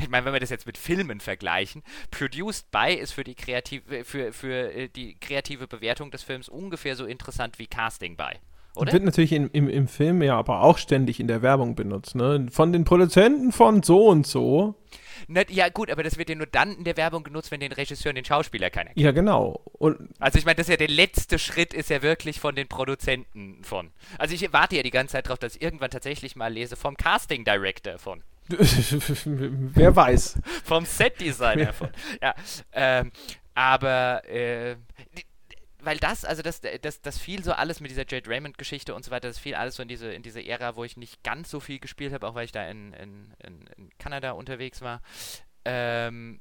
Ich 0.00 0.08
meine, 0.08 0.24
wenn 0.24 0.32
wir 0.32 0.40
das 0.40 0.50
jetzt 0.50 0.66
mit 0.66 0.78
Filmen 0.78 1.20
vergleichen, 1.20 1.82
Produced 2.10 2.70
by 2.70 2.94
ist 2.94 3.12
für 3.12 3.24
die 3.24 3.34
kreative, 3.34 4.04
für, 4.04 4.32
für 4.32 4.72
äh, 4.72 4.88
die 4.88 5.14
kreative 5.14 5.66
Bewertung 5.66 6.10
des 6.10 6.22
Films 6.22 6.48
ungefähr 6.48 6.96
so 6.96 7.04
interessant 7.04 7.58
wie 7.58 7.66
Casting 7.66 8.16
by. 8.16 8.38
Oder? 8.74 8.92
Wird 8.92 9.04
natürlich 9.04 9.32
in, 9.32 9.50
im, 9.50 9.68
im 9.68 9.86
Film 9.86 10.22
ja 10.22 10.38
aber 10.38 10.62
auch 10.62 10.78
ständig 10.78 11.20
in 11.20 11.26
der 11.26 11.42
Werbung 11.42 11.74
benutzt, 11.74 12.14
ne? 12.14 12.46
Von 12.50 12.72
den 12.72 12.84
Produzenten 12.84 13.52
von 13.52 13.82
so 13.82 14.06
und 14.06 14.26
so. 14.26 14.76
Ne, 15.28 15.44
ja, 15.50 15.68
gut, 15.68 15.90
aber 15.90 16.02
das 16.02 16.16
wird 16.16 16.30
ja 16.30 16.34
nur 16.34 16.46
dann 16.46 16.76
in 16.78 16.84
der 16.84 16.96
Werbung 16.96 17.22
genutzt, 17.22 17.50
wenn 17.50 17.60
den 17.60 17.72
Regisseur 17.72 18.10
und 18.10 18.16
den 18.16 18.24
Schauspieler 18.24 18.70
keiner 18.70 18.90
kennt. 18.90 19.00
Ja, 19.00 19.12
genau. 19.12 19.60
Und 19.78 20.08
also 20.18 20.38
ich 20.38 20.46
meine, 20.46 20.56
das 20.56 20.68
ist 20.68 20.70
ja 20.70 20.76
der 20.78 20.88
letzte 20.88 21.38
Schritt, 21.38 21.74
ist 21.74 21.90
ja 21.90 22.02
wirklich 22.02 22.40
von 22.40 22.54
den 22.54 22.66
Produzenten 22.66 23.62
von. 23.62 23.90
Also 24.18 24.34
ich 24.34 24.52
warte 24.52 24.76
ja 24.76 24.82
die 24.82 24.90
ganze 24.90 25.12
Zeit 25.12 25.26
darauf, 25.26 25.38
dass 25.38 25.56
ich 25.56 25.62
irgendwann 25.62 25.90
tatsächlich 25.90 26.34
mal 26.34 26.52
lese 26.52 26.76
vom 26.76 26.96
Casting 26.96 27.44
Director 27.44 27.98
von. 27.98 28.22
Wer 29.24 29.94
weiß. 29.94 30.38
vom 30.64 30.84
Set 30.84 31.20
Designer 31.20 31.72
von. 31.72 31.90
Ja, 32.22 32.34
ähm, 32.72 33.12
aber 33.54 34.28
äh, 34.28 34.76
weil 35.80 35.98
das, 35.98 36.24
also 36.24 36.42
das, 36.42 36.60
das, 36.60 37.00
das 37.02 37.18
fiel 37.18 37.42
so 37.42 37.52
alles 37.52 37.80
mit 37.80 37.90
dieser 37.90 38.04
Jade 38.08 38.30
Raymond-Geschichte 38.30 38.94
und 38.94 39.04
so 39.04 39.10
weiter, 39.10 39.28
das 39.28 39.38
fiel 39.38 39.54
alles 39.54 39.76
so 39.76 39.82
in 39.82 39.88
diese, 39.88 40.12
in 40.12 40.22
diese 40.22 40.44
Ära, 40.44 40.76
wo 40.76 40.84
ich 40.84 40.96
nicht 40.96 41.22
ganz 41.24 41.50
so 41.50 41.60
viel 41.60 41.80
gespielt 41.80 42.12
habe, 42.12 42.26
auch 42.26 42.34
weil 42.34 42.44
ich 42.44 42.52
da 42.52 42.68
in, 42.68 42.92
in, 42.92 43.34
in, 43.44 43.66
in 43.76 43.90
Kanada 43.98 44.32
unterwegs 44.32 44.80
war. 44.80 45.02
Ähm, 45.64 46.40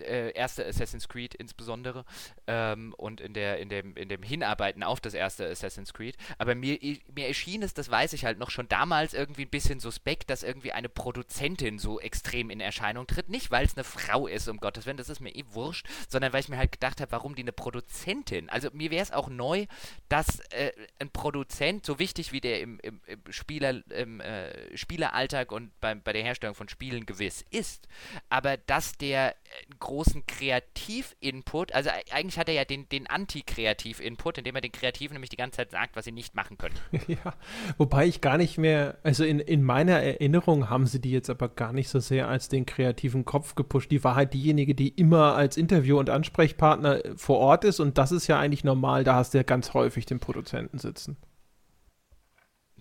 äh, 0.00 0.30
erste 0.30 0.66
Assassin's 0.66 1.08
Creed 1.08 1.34
insbesondere 1.34 2.04
ähm, 2.46 2.94
und 2.96 3.20
in, 3.20 3.34
der, 3.34 3.58
in, 3.58 3.68
dem, 3.68 3.96
in 3.96 4.08
dem 4.08 4.22
Hinarbeiten 4.22 4.82
auf 4.82 5.00
das 5.00 5.14
erste 5.14 5.48
Assassin's 5.48 5.92
Creed. 5.92 6.16
Aber 6.38 6.54
mir, 6.54 6.78
mir 7.14 7.28
erschien 7.28 7.62
es, 7.62 7.74
das 7.74 7.90
weiß 7.90 8.12
ich 8.12 8.24
halt 8.24 8.38
noch 8.38 8.50
schon 8.50 8.68
damals 8.68 9.14
irgendwie 9.14 9.44
ein 9.44 9.50
bisschen 9.50 9.80
suspekt, 9.80 10.30
dass 10.30 10.42
irgendwie 10.42 10.72
eine 10.72 10.88
Produzentin 10.88 11.78
so 11.78 12.00
extrem 12.00 12.50
in 12.50 12.60
Erscheinung 12.60 13.06
tritt. 13.06 13.28
Nicht, 13.28 13.50
weil 13.50 13.64
es 13.64 13.76
eine 13.76 13.84
Frau 13.84 14.26
ist, 14.26 14.48
um 14.48 14.58
Gottes 14.58 14.86
Willen, 14.86 14.96
das 14.96 15.08
ist 15.08 15.20
mir 15.20 15.34
eh 15.34 15.44
wurscht, 15.50 15.86
sondern 16.08 16.32
weil 16.32 16.40
ich 16.40 16.48
mir 16.48 16.58
halt 16.58 16.72
gedacht 16.72 17.00
habe, 17.00 17.12
warum 17.12 17.34
die 17.34 17.42
eine 17.42 17.52
Produzentin? 17.52 18.48
Also 18.48 18.68
mir 18.72 18.90
wäre 18.90 19.02
es 19.02 19.12
auch 19.12 19.28
neu, 19.28 19.66
dass 20.08 20.40
äh, 20.50 20.72
ein 20.98 21.10
Produzent, 21.10 21.86
so 21.86 21.98
wichtig 21.98 22.32
wie 22.32 22.40
der 22.40 22.60
im, 22.60 22.78
im, 22.80 23.00
im 23.06 23.20
Spieler, 23.30 23.82
im 23.90 24.20
äh, 24.20 24.76
Spieleralltag 24.76 25.52
und 25.52 25.78
bei, 25.80 25.94
bei 25.94 26.12
der 26.12 26.22
Herstellung 26.22 26.54
von 26.54 26.68
Spielen 26.68 27.06
gewiss 27.06 27.44
ist, 27.50 27.88
aber 28.28 28.56
dass 28.56 28.92
der 28.92 29.32
äh, 29.32 29.36
großen 29.82 30.24
Kreativ-Input, 30.26 31.74
also 31.74 31.90
eigentlich 32.12 32.38
hat 32.38 32.48
er 32.48 32.54
ja 32.54 32.64
den, 32.64 32.88
den 32.88 33.08
Anti-Kreativ-Input, 33.08 34.38
indem 34.38 34.54
er 34.54 34.60
den 34.60 34.72
Kreativen 34.72 35.14
nämlich 35.14 35.30
die 35.30 35.36
ganze 35.36 35.56
Zeit 35.56 35.72
sagt, 35.72 35.96
was 35.96 36.04
sie 36.04 36.12
nicht 36.12 36.34
machen 36.34 36.56
können. 36.56 36.74
ja, 37.08 37.34
wobei 37.78 38.06
ich 38.06 38.20
gar 38.20 38.38
nicht 38.38 38.58
mehr, 38.58 38.98
also 39.02 39.24
in, 39.24 39.40
in 39.40 39.62
meiner 39.62 40.00
Erinnerung 40.00 40.70
haben 40.70 40.86
sie 40.86 41.00
die 41.00 41.10
jetzt 41.10 41.30
aber 41.30 41.48
gar 41.48 41.72
nicht 41.72 41.88
so 41.88 41.98
sehr 41.98 42.28
als 42.28 42.48
den 42.48 42.64
kreativen 42.64 43.24
Kopf 43.24 43.56
gepusht. 43.56 43.90
Die 43.90 44.04
war 44.04 44.14
halt 44.14 44.32
diejenige, 44.34 44.74
die 44.74 44.88
immer 44.88 45.34
als 45.34 45.56
Interview- 45.56 45.98
und 45.98 46.10
Ansprechpartner 46.10 47.00
vor 47.16 47.38
Ort 47.38 47.64
ist 47.64 47.80
und 47.80 47.98
das 47.98 48.12
ist 48.12 48.28
ja 48.28 48.38
eigentlich 48.38 48.64
normal, 48.64 49.02
da 49.04 49.16
hast 49.16 49.34
du 49.34 49.38
ja 49.38 49.44
ganz 49.44 49.74
häufig 49.74 50.06
den 50.06 50.20
Produzenten 50.20 50.78
sitzen 50.78 51.16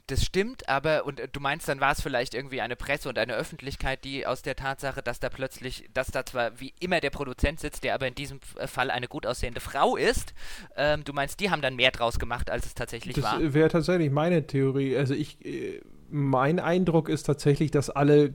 das 0.08 0.24
stimmt, 0.24 0.68
aber 0.68 1.06
und 1.06 1.20
äh, 1.20 1.28
du 1.28 1.40
meinst, 1.40 1.68
dann 1.68 1.80
war 1.80 1.92
es 1.92 2.02
vielleicht 2.02 2.34
irgendwie 2.34 2.62
eine 2.62 2.76
Presse 2.76 3.10
und 3.10 3.18
eine 3.18 3.36
Öffentlichkeit, 3.36 4.04
die 4.04 4.26
aus 4.26 4.42
der 4.42 4.56
Tatsache, 4.56 5.02
dass 5.02 5.20
da 5.20 5.30
plötzlich, 5.30 5.90
dass 5.94 6.08
da 6.08 6.26
zwar 6.26 6.60
wie 6.60 6.74
immer 6.80 7.00
der 7.00 7.10
Produzent 7.10 7.60
sitzt, 7.60 7.84
der 7.84 7.94
aber 7.94 8.08
in 8.08 8.16
diesem 8.16 8.40
äh, 8.58 8.68
Fall 8.68 8.92
eine 8.92 9.08
gut 9.08 9.26
aussehende 9.26 9.62
Frau 9.62 9.96
ist, 9.96 10.34
ähm, 10.76 11.04
du 11.04 11.14
meinst, 11.14 11.40
die 11.40 11.50
haben 11.50 11.62
dann 11.62 11.76
mehr 11.76 11.92
draus 11.92 12.20
gemacht, 12.20 12.50
als 12.50 12.66
es 12.66 12.74
tatsächlich 12.74 13.16
das 13.16 13.24
war? 13.24 13.40
Das 13.40 13.54
wäre 13.54 13.70
tatsächlich 13.70 14.12
meine 14.12 14.46
Theorie. 14.48 14.98
Also 14.98 15.14
ich, 15.14 15.44
äh, 15.46 15.82
mein 16.10 16.60
Eindruck 16.60 17.10
ist 17.10 17.24
tatsächlich, 17.24 17.72
dass 17.72 17.90
alle 17.90 18.34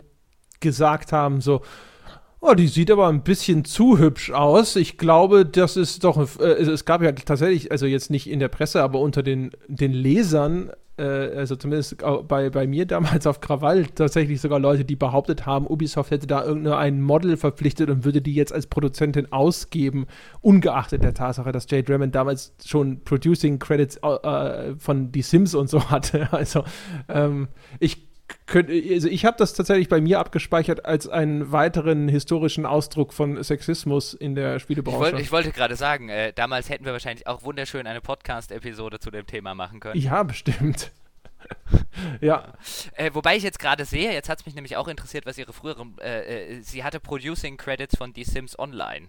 gesagt 0.61 1.13
haben, 1.13 1.41
so, 1.41 1.63
Oh, 2.41 2.55
die 2.55 2.69
sieht 2.69 2.91
aber 2.91 3.09
ein 3.09 3.23
bisschen 3.23 3.65
zu 3.65 3.99
hübsch 3.99 4.31
aus. 4.31 4.77
Ich 4.77 4.99
glaube, 4.99 5.47
das 5.47 5.77
ist 5.77 6.05
doch. 6.05 6.19
Äh, 6.39 6.45
es 6.45 6.85
gab 6.85 7.03
ja 7.03 7.13
tatsächlich, 7.13 7.73
also 7.73 7.87
jetzt 7.87 8.11
nicht 8.11 8.29
in 8.29 8.39
der 8.39 8.49
Presse, 8.49 8.83
aber 8.83 9.01
unter 9.01 9.23
den, 9.23 9.51
den 9.69 9.93
Lesern 9.93 10.71
äh, 10.99 11.03
also 11.03 11.57
zumindest 11.57 11.97
bei, 12.29 12.51
bei 12.51 12.67
mir 12.67 12.87
damals 12.87 13.27
auf 13.27 13.41
Krawall, 13.41 13.87
tatsächlich 13.87 14.41
sogar 14.41 14.59
Leute, 14.59 14.85
die 14.85 14.97
behauptet 14.97 15.47
haben, 15.47 15.67
Ubisoft 15.67 16.11
hätte 16.11 16.27
da 16.27 16.45
irgendein 16.45 17.01
Model 17.01 17.37
verpflichtet 17.37 17.91
und 17.91 18.05
würde 18.05 18.23
die 18.23 18.35
jetzt 18.35 18.53
als 18.53 18.67
Produzentin 18.67 19.33
ausgeben, 19.33 20.07
ungeachtet 20.41 21.03
der 21.03 21.15
Tatsache, 21.15 21.53
dass 21.53 21.71
Jade 21.71 21.93
Raymond 21.93 22.15
damals 22.15 22.55
schon 22.65 23.03
Producing 23.05 23.59
Credits 23.59 23.99
äh, 23.99 24.75
von 24.79 25.13
Die 25.13 25.23
Sims 25.23 25.55
und 25.55 25.69
so 25.69 25.91
hatte. 25.91 26.29
Also 26.37 26.65
ähm, 27.09 27.49
ich 27.81 28.06
Könnt, 28.47 28.71
also 28.71 29.09
ich 29.09 29.25
habe 29.25 29.37
das 29.37 29.55
tatsächlich 29.55 29.89
bei 29.89 30.01
mir 30.01 30.19
abgespeichert 30.19 30.85
als 30.85 31.09
einen 31.09 31.53
weiteren 31.53 32.09
historischen 32.09 32.65
Ausdruck 32.67 33.13
von 33.13 33.43
Sexismus 33.43 34.15
in 34.15 34.35
der 34.35 34.59
Spielebranche. 34.59 34.99
Ich, 34.99 35.13
wollt, 35.13 35.23
ich 35.23 35.33
wollte 35.33 35.53
gerade 35.53 35.77
sagen, 35.77 36.09
äh, 36.09 36.33
damals 36.33 36.69
hätten 36.69 36.85
wir 36.85 36.93
wahrscheinlich 36.93 37.27
auch 37.27 37.43
wunderschön 37.43 37.87
eine 37.87 38.01
Podcast-Episode 38.01 39.01
zu 39.01 39.11
dem 39.11 39.27
Thema 39.27 39.55
machen 39.55 39.81
können. 39.81 40.01
Ja, 40.01 40.23
bestimmt. 40.23 40.93
ja. 42.21 42.53
Äh, 42.93 43.11
wobei 43.15 43.37
ich 43.37 43.43
jetzt 43.43 43.59
gerade 43.59 43.85
sehe, 43.85 44.13
jetzt 44.13 44.29
hat 44.29 44.41
es 44.41 44.47
mich 44.47 44.55
nämlich 44.55 44.77
auch 44.77 44.89
interessiert, 44.89 45.27
was 45.27 45.39
ihre 45.39 45.53
früheren. 45.53 45.97
Äh, 45.99 46.57
äh, 46.57 46.61
sie 46.63 46.85
hatte 46.85 47.01
Producing 47.01 47.57
Credits 47.57 47.97
von 47.97 48.13
The 48.15 48.25
Sims 48.25 48.59
Online. 48.59 49.09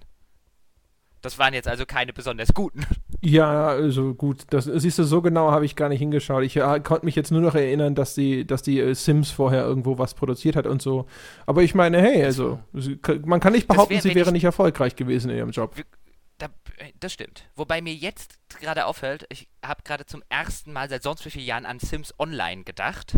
Das 1.22 1.38
waren 1.38 1.53
jetzt 1.53 1.68
also 1.68 1.85
keine 1.85 2.14
besonders 2.14 2.53
guten. 2.53 2.85
Ja, 3.22 3.68
also 3.68 4.14
gut, 4.14 4.44
das 4.52 4.65
siehst 4.65 4.99
du, 4.99 5.03
so 5.03 5.23
genau 5.23 5.52
habe 5.52 5.65
ich 5.65 5.76
gar 5.76 5.89
nicht 5.89 5.99
hingeschaut. 5.99 6.44
Ich 6.44 6.56
äh, 6.57 6.80
konnte 6.81 7.06
mich 7.06 7.15
jetzt 7.15 7.31
nur 7.31 7.41
noch 7.41 7.56
erinnern, 7.56 7.95
dass 7.95 8.14
die, 8.14 8.45
dass 8.45 8.61
die 8.61 8.80
äh, 8.80 8.94
Sims 8.94 9.31
vorher 9.31 9.64
irgendwo 9.64 9.98
was 9.98 10.14
produziert 10.14 10.56
hat 10.56 10.68
und 10.68 10.81
so. 10.81 11.07
Aber 11.48 11.64
ich 11.64 11.73
meine, 11.73 11.99
hey, 11.99 12.23
also 12.23 12.60
man 13.26 13.39
kann 13.39 13.53
nicht 13.53 13.68
behaupten, 13.68 13.95
wär, 13.95 14.02
sie 14.02 14.14
wäre 14.14 14.31
nicht 14.31 14.44
erfolgreich 14.44 14.95
gewesen 14.95 15.31
in 15.31 15.38
ihrem 15.38 15.49
Job. 15.49 15.73
da, 16.38 16.49
das 16.99 17.11
stimmt. 17.11 17.49
Wobei 17.56 17.81
mir 17.81 17.94
jetzt 17.94 18.38
gerade 18.60 18.85
auffällt, 18.85 19.26
ich 19.30 19.48
habe 19.65 19.81
gerade 19.84 20.06
zum 20.06 20.22
ersten 20.30 20.72
Mal 20.72 20.88
seit 20.88 21.02
sonst 21.02 21.26
wie 21.26 21.31
vielen 21.31 21.45
Jahren 21.45 21.65
an 21.65 21.80
Sims 21.80 22.14
Online 22.19 22.64
gedacht. 22.65 23.18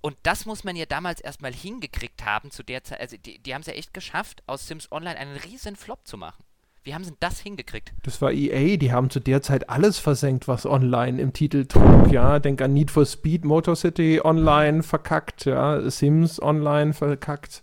Und 0.00 0.16
das 0.24 0.44
muss 0.44 0.64
man 0.64 0.74
ja 0.74 0.86
damals 0.86 1.20
erstmal 1.20 1.54
hingekriegt 1.54 2.24
haben 2.24 2.50
zu 2.50 2.64
der 2.64 2.82
Zeit. 2.82 3.00
Also 3.00 3.16
die, 3.16 3.38
die 3.38 3.54
haben 3.54 3.60
es 3.60 3.68
ja 3.68 3.74
echt 3.74 3.94
geschafft, 3.94 4.42
aus 4.46 4.66
Sims 4.66 4.90
Online 4.90 5.16
einen 5.16 5.36
riesen 5.36 5.76
Flop 5.76 6.06
zu 6.06 6.18
machen. 6.18 6.44
Wie 6.84 6.92
haben 6.92 7.02
sie 7.02 7.14
das 7.18 7.40
hingekriegt? 7.40 7.94
Das 8.02 8.20
war 8.20 8.30
EA, 8.30 8.76
die 8.76 8.92
haben 8.92 9.08
zu 9.08 9.18
der 9.18 9.40
Zeit 9.40 9.70
alles 9.70 9.98
versenkt, 9.98 10.48
was 10.48 10.66
online 10.66 11.18
im 11.18 11.32
Titel 11.32 11.64
trug, 11.64 12.12
ja. 12.12 12.38
Denk 12.38 12.60
an 12.60 12.74
Need 12.74 12.90
for 12.90 13.06
Speed, 13.06 13.46
Motor 13.46 13.74
City 13.74 14.20
online 14.22 14.82
verkackt, 14.82 15.46
ja. 15.46 15.88
Sims 15.88 16.42
online 16.42 16.92
verkackt. 16.92 17.62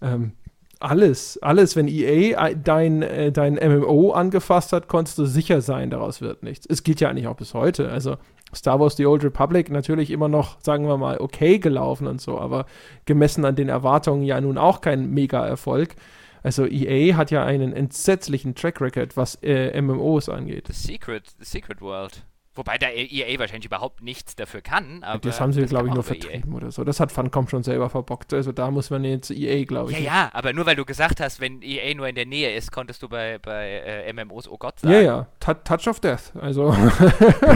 Ähm, 0.00 0.32
alles, 0.80 1.36
alles, 1.42 1.76
wenn 1.76 1.86
EA 1.86 2.54
dein, 2.54 3.02
äh, 3.02 3.30
dein 3.30 3.56
MMO 3.56 4.12
angefasst 4.12 4.72
hat, 4.72 4.88
konntest 4.88 5.18
du 5.18 5.26
sicher 5.26 5.60
sein, 5.60 5.90
daraus 5.90 6.22
wird 6.22 6.42
nichts. 6.42 6.64
Es 6.64 6.82
gilt 6.82 7.00
ja 7.00 7.10
eigentlich 7.10 7.26
auch 7.26 7.36
bis 7.36 7.52
heute. 7.52 7.90
Also 7.90 8.16
Star 8.54 8.80
Wars 8.80 8.96
The 8.96 9.04
Old 9.04 9.22
Republic 9.22 9.70
natürlich 9.70 10.10
immer 10.10 10.28
noch, 10.28 10.56
sagen 10.62 10.86
wir 10.86 10.96
mal, 10.96 11.18
okay 11.18 11.58
gelaufen 11.58 12.06
und 12.06 12.22
so, 12.22 12.38
aber 12.38 12.64
gemessen 13.04 13.44
an 13.44 13.54
den 13.54 13.68
Erwartungen 13.68 14.22
ja 14.22 14.40
nun 14.40 14.56
auch 14.56 14.80
kein 14.80 15.10
Mega-Erfolg. 15.10 15.94
Also 16.42 16.66
EA 16.66 17.16
hat 17.16 17.30
ja 17.30 17.44
einen 17.44 17.72
entsetzlichen 17.72 18.54
Track 18.54 18.80
Record, 18.80 19.16
was 19.16 19.36
äh, 19.42 19.80
MMOs 19.80 20.28
angeht. 20.28 20.66
The 20.66 20.72
Secret, 20.72 21.34
The 21.38 21.44
Secret 21.44 21.80
World. 21.80 22.24
Wobei 22.54 22.76
da 22.76 22.88
EA 22.90 23.38
wahrscheinlich 23.38 23.66
überhaupt 23.66 24.02
nichts 24.02 24.36
dafür 24.36 24.60
kann. 24.60 25.02
Aber 25.04 25.20
das 25.20 25.40
haben 25.40 25.54
sie, 25.54 25.64
glaube 25.64 25.88
ich, 25.88 25.94
nur 25.94 26.04
e 26.04 26.06
vertrieben 26.06 26.52
EA. 26.52 26.56
oder 26.56 26.70
so. 26.70 26.84
Das 26.84 27.00
hat 27.00 27.10
Funcom 27.10 27.48
schon 27.48 27.62
selber 27.62 27.88
verbockt. 27.88 28.34
Also 28.34 28.52
da 28.52 28.70
muss 28.70 28.90
man 28.90 29.04
jetzt 29.04 29.30
EA, 29.30 29.64
glaube 29.64 29.92
ich. 29.92 30.00
Ja, 30.00 30.04
ja, 30.04 30.30
aber 30.34 30.52
nur 30.52 30.66
weil 30.66 30.76
du 30.76 30.84
gesagt 30.84 31.20
hast, 31.20 31.40
wenn 31.40 31.62
EA 31.62 31.94
nur 31.94 32.08
in 32.08 32.14
der 32.14 32.26
Nähe 32.26 32.54
ist, 32.54 32.70
konntest 32.70 33.02
du 33.02 33.08
bei, 33.08 33.38
bei 33.38 33.70
äh, 33.70 34.12
MMOs 34.12 34.48
oh 34.48 34.58
Gott 34.58 34.80
sagen. 34.80 34.92
Ja, 34.92 35.00
ja. 35.00 35.26
T 35.40 35.54
Touch 35.64 35.88
of 35.88 36.00
Death. 36.00 36.32
Also 36.38 36.70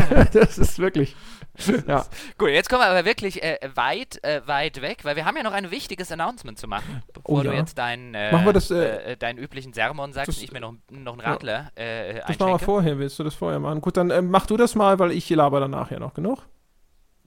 das 0.32 0.56
ist 0.59 0.78
wirklich. 0.78 1.14
ja. 1.86 2.05
Gut, 2.39 2.51
jetzt 2.51 2.68
kommen 2.68 2.82
wir 2.82 2.89
aber 2.89 3.05
wirklich 3.05 3.43
äh, 3.43 3.59
weit, 3.74 4.23
äh, 4.23 4.43
weit 4.47 4.82
weg, 4.82 5.05
weil 5.05 5.16
wir 5.16 5.24
haben 5.24 5.36
ja 5.36 5.43
noch 5.43 5.52
ein 5.52 5.70
wichtiges 5.70 6.12
Announcement 6.12 6.59
zu 6.59 6.68
machen, 6.68 7.02
bevor 7.12 7.40
oh, 7.40 7.43
ja. 7.43 7.51
du 7.51 7.56
jetzt 7.56 7.78
deinen, 7.78 8.14
äh, 8.14 8.32
machen 8.32 8.47
wir 8.47 8.52
das, 8.52 8.70
äh, 8.70 9.12
äh, 9.12 9.16
deinen 9.16 9.39
üblichen 9.39 9.73
Sermon 9.73 10.12
sagst 10.12 10.28
das, 10.28 10.36
und 10.39 10.44
ich 10.44 10.52
mir 10.52 10.60
noch, 10.60 10.74
noch 10.90 11.12
einen 11.12 11.20
Radler 11.20 11.70
ja. 11.77 12.27
Das 12.27 12.39
machen 12.39 12.52
wir 12.52 12.59
vorher, 12.59 12.98
willst 12.98 13.18
du 13.18 13.24
das 13.24 13.35
vorher 13.35 13.59
machen? 13.59 13.81
Gut, 13.81 13.97
dann 13.97 14.28
mach 14.28 14.47
du 14.47 14.56
das 14.56 14.74
mal, 14.74 14.85
weil 14.98 15.12
ich 15.12 15.28
laber 15.30 15.60
danach 15.60 15.90
ja 15.90 15.98
noch 15.98 16.14
genug. 16.14 16.46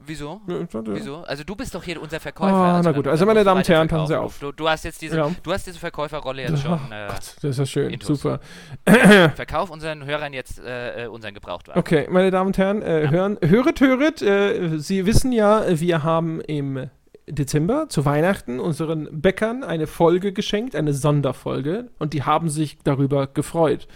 Wieso? 0.02 0.42
Ja, 0.48 0.56
Wieso? 0.86 1.18
Also 1.24 1.44
du 1.44 1.56
bist 1.56 1.76
doch 1.76 1.84
hier 1.84 2.02
unser 2.02 2.22
Verkäufer. 2.22 2.54
Ah, 2.54 2.78
also 2.78 2.90
na 2.90 2.96
gut, 2.96 3.06
also 3.06 3.26
meine 3.26 3.44
Damen 3.44 3.60
und 3.60 3.68
Herren, 3.68 3.88
passen 3.90 4.08
Sie 4.08 4.18
auf. 4.18 4.40
Du, 4.40 4.54
du, 4.54 4.70
hast 4.70 4.86
jetzt 4.86 5.02
diese, 5.02 5.18
ja. 5.18 5.30
du 5.44 5.52
hast 5.52 5.68
diese 5.68 5.78
Verkäuferrolle 5.78 6.44
jetzt 6.44 6.62
schon. 6.62 6.80
Äh, 6.90 7.08
Gott, 7.10 7.36
das 7.42 7.44
ist 7.44 7.58
ja 7.60 7.66
schön, 7.66 7.90
Intus. 7.92 8.22
super. 8.22 8.40
Verkauf 9.36 9.70
unseren 9.70 10.06
Hörern 10.06 10.32
jetzt 10.32 10.60
äh, 10.60 11.04
äh, 11.04 11.08
unseren 11.08 11.34
Gebrauchtwagen. 11.34 11.80
Okay, 11.80 12.08
meine 12.10 12.32
Damen 12.32 12.48
und 12.48 12.58
Herren, 12.58 12.82
äh, 12.82 13.10
hören, 13.10 13.38
höret, 13.42 13.82
höret. 13.82 14.22
Äh, 14.22 14.80
Sie 14.80 15.06
wissen 15.06 15.34
ja, 15.34 15.66
wir 15.68 16.02
haben 16.04 16.40
im 16.42 16.90
Dezember 17.28 17.90
zu 17.90 18.06
Weihnachten 18.06 18.60
unseren 18.60 19.22
Bäckern 19.22 19.64
eine 19.64 19.86
Folge 19.86 20.32
geschenkt, 20.32 20.76
eine 20.76 20.94
Sonderfolge, 20.94 21.90
und 22.00 22.14
die 22.14 22.24
haben 22.24 22.50
sich 22.50 22.78
darüber 22.84 23.28
gefreut. 23.28 23.88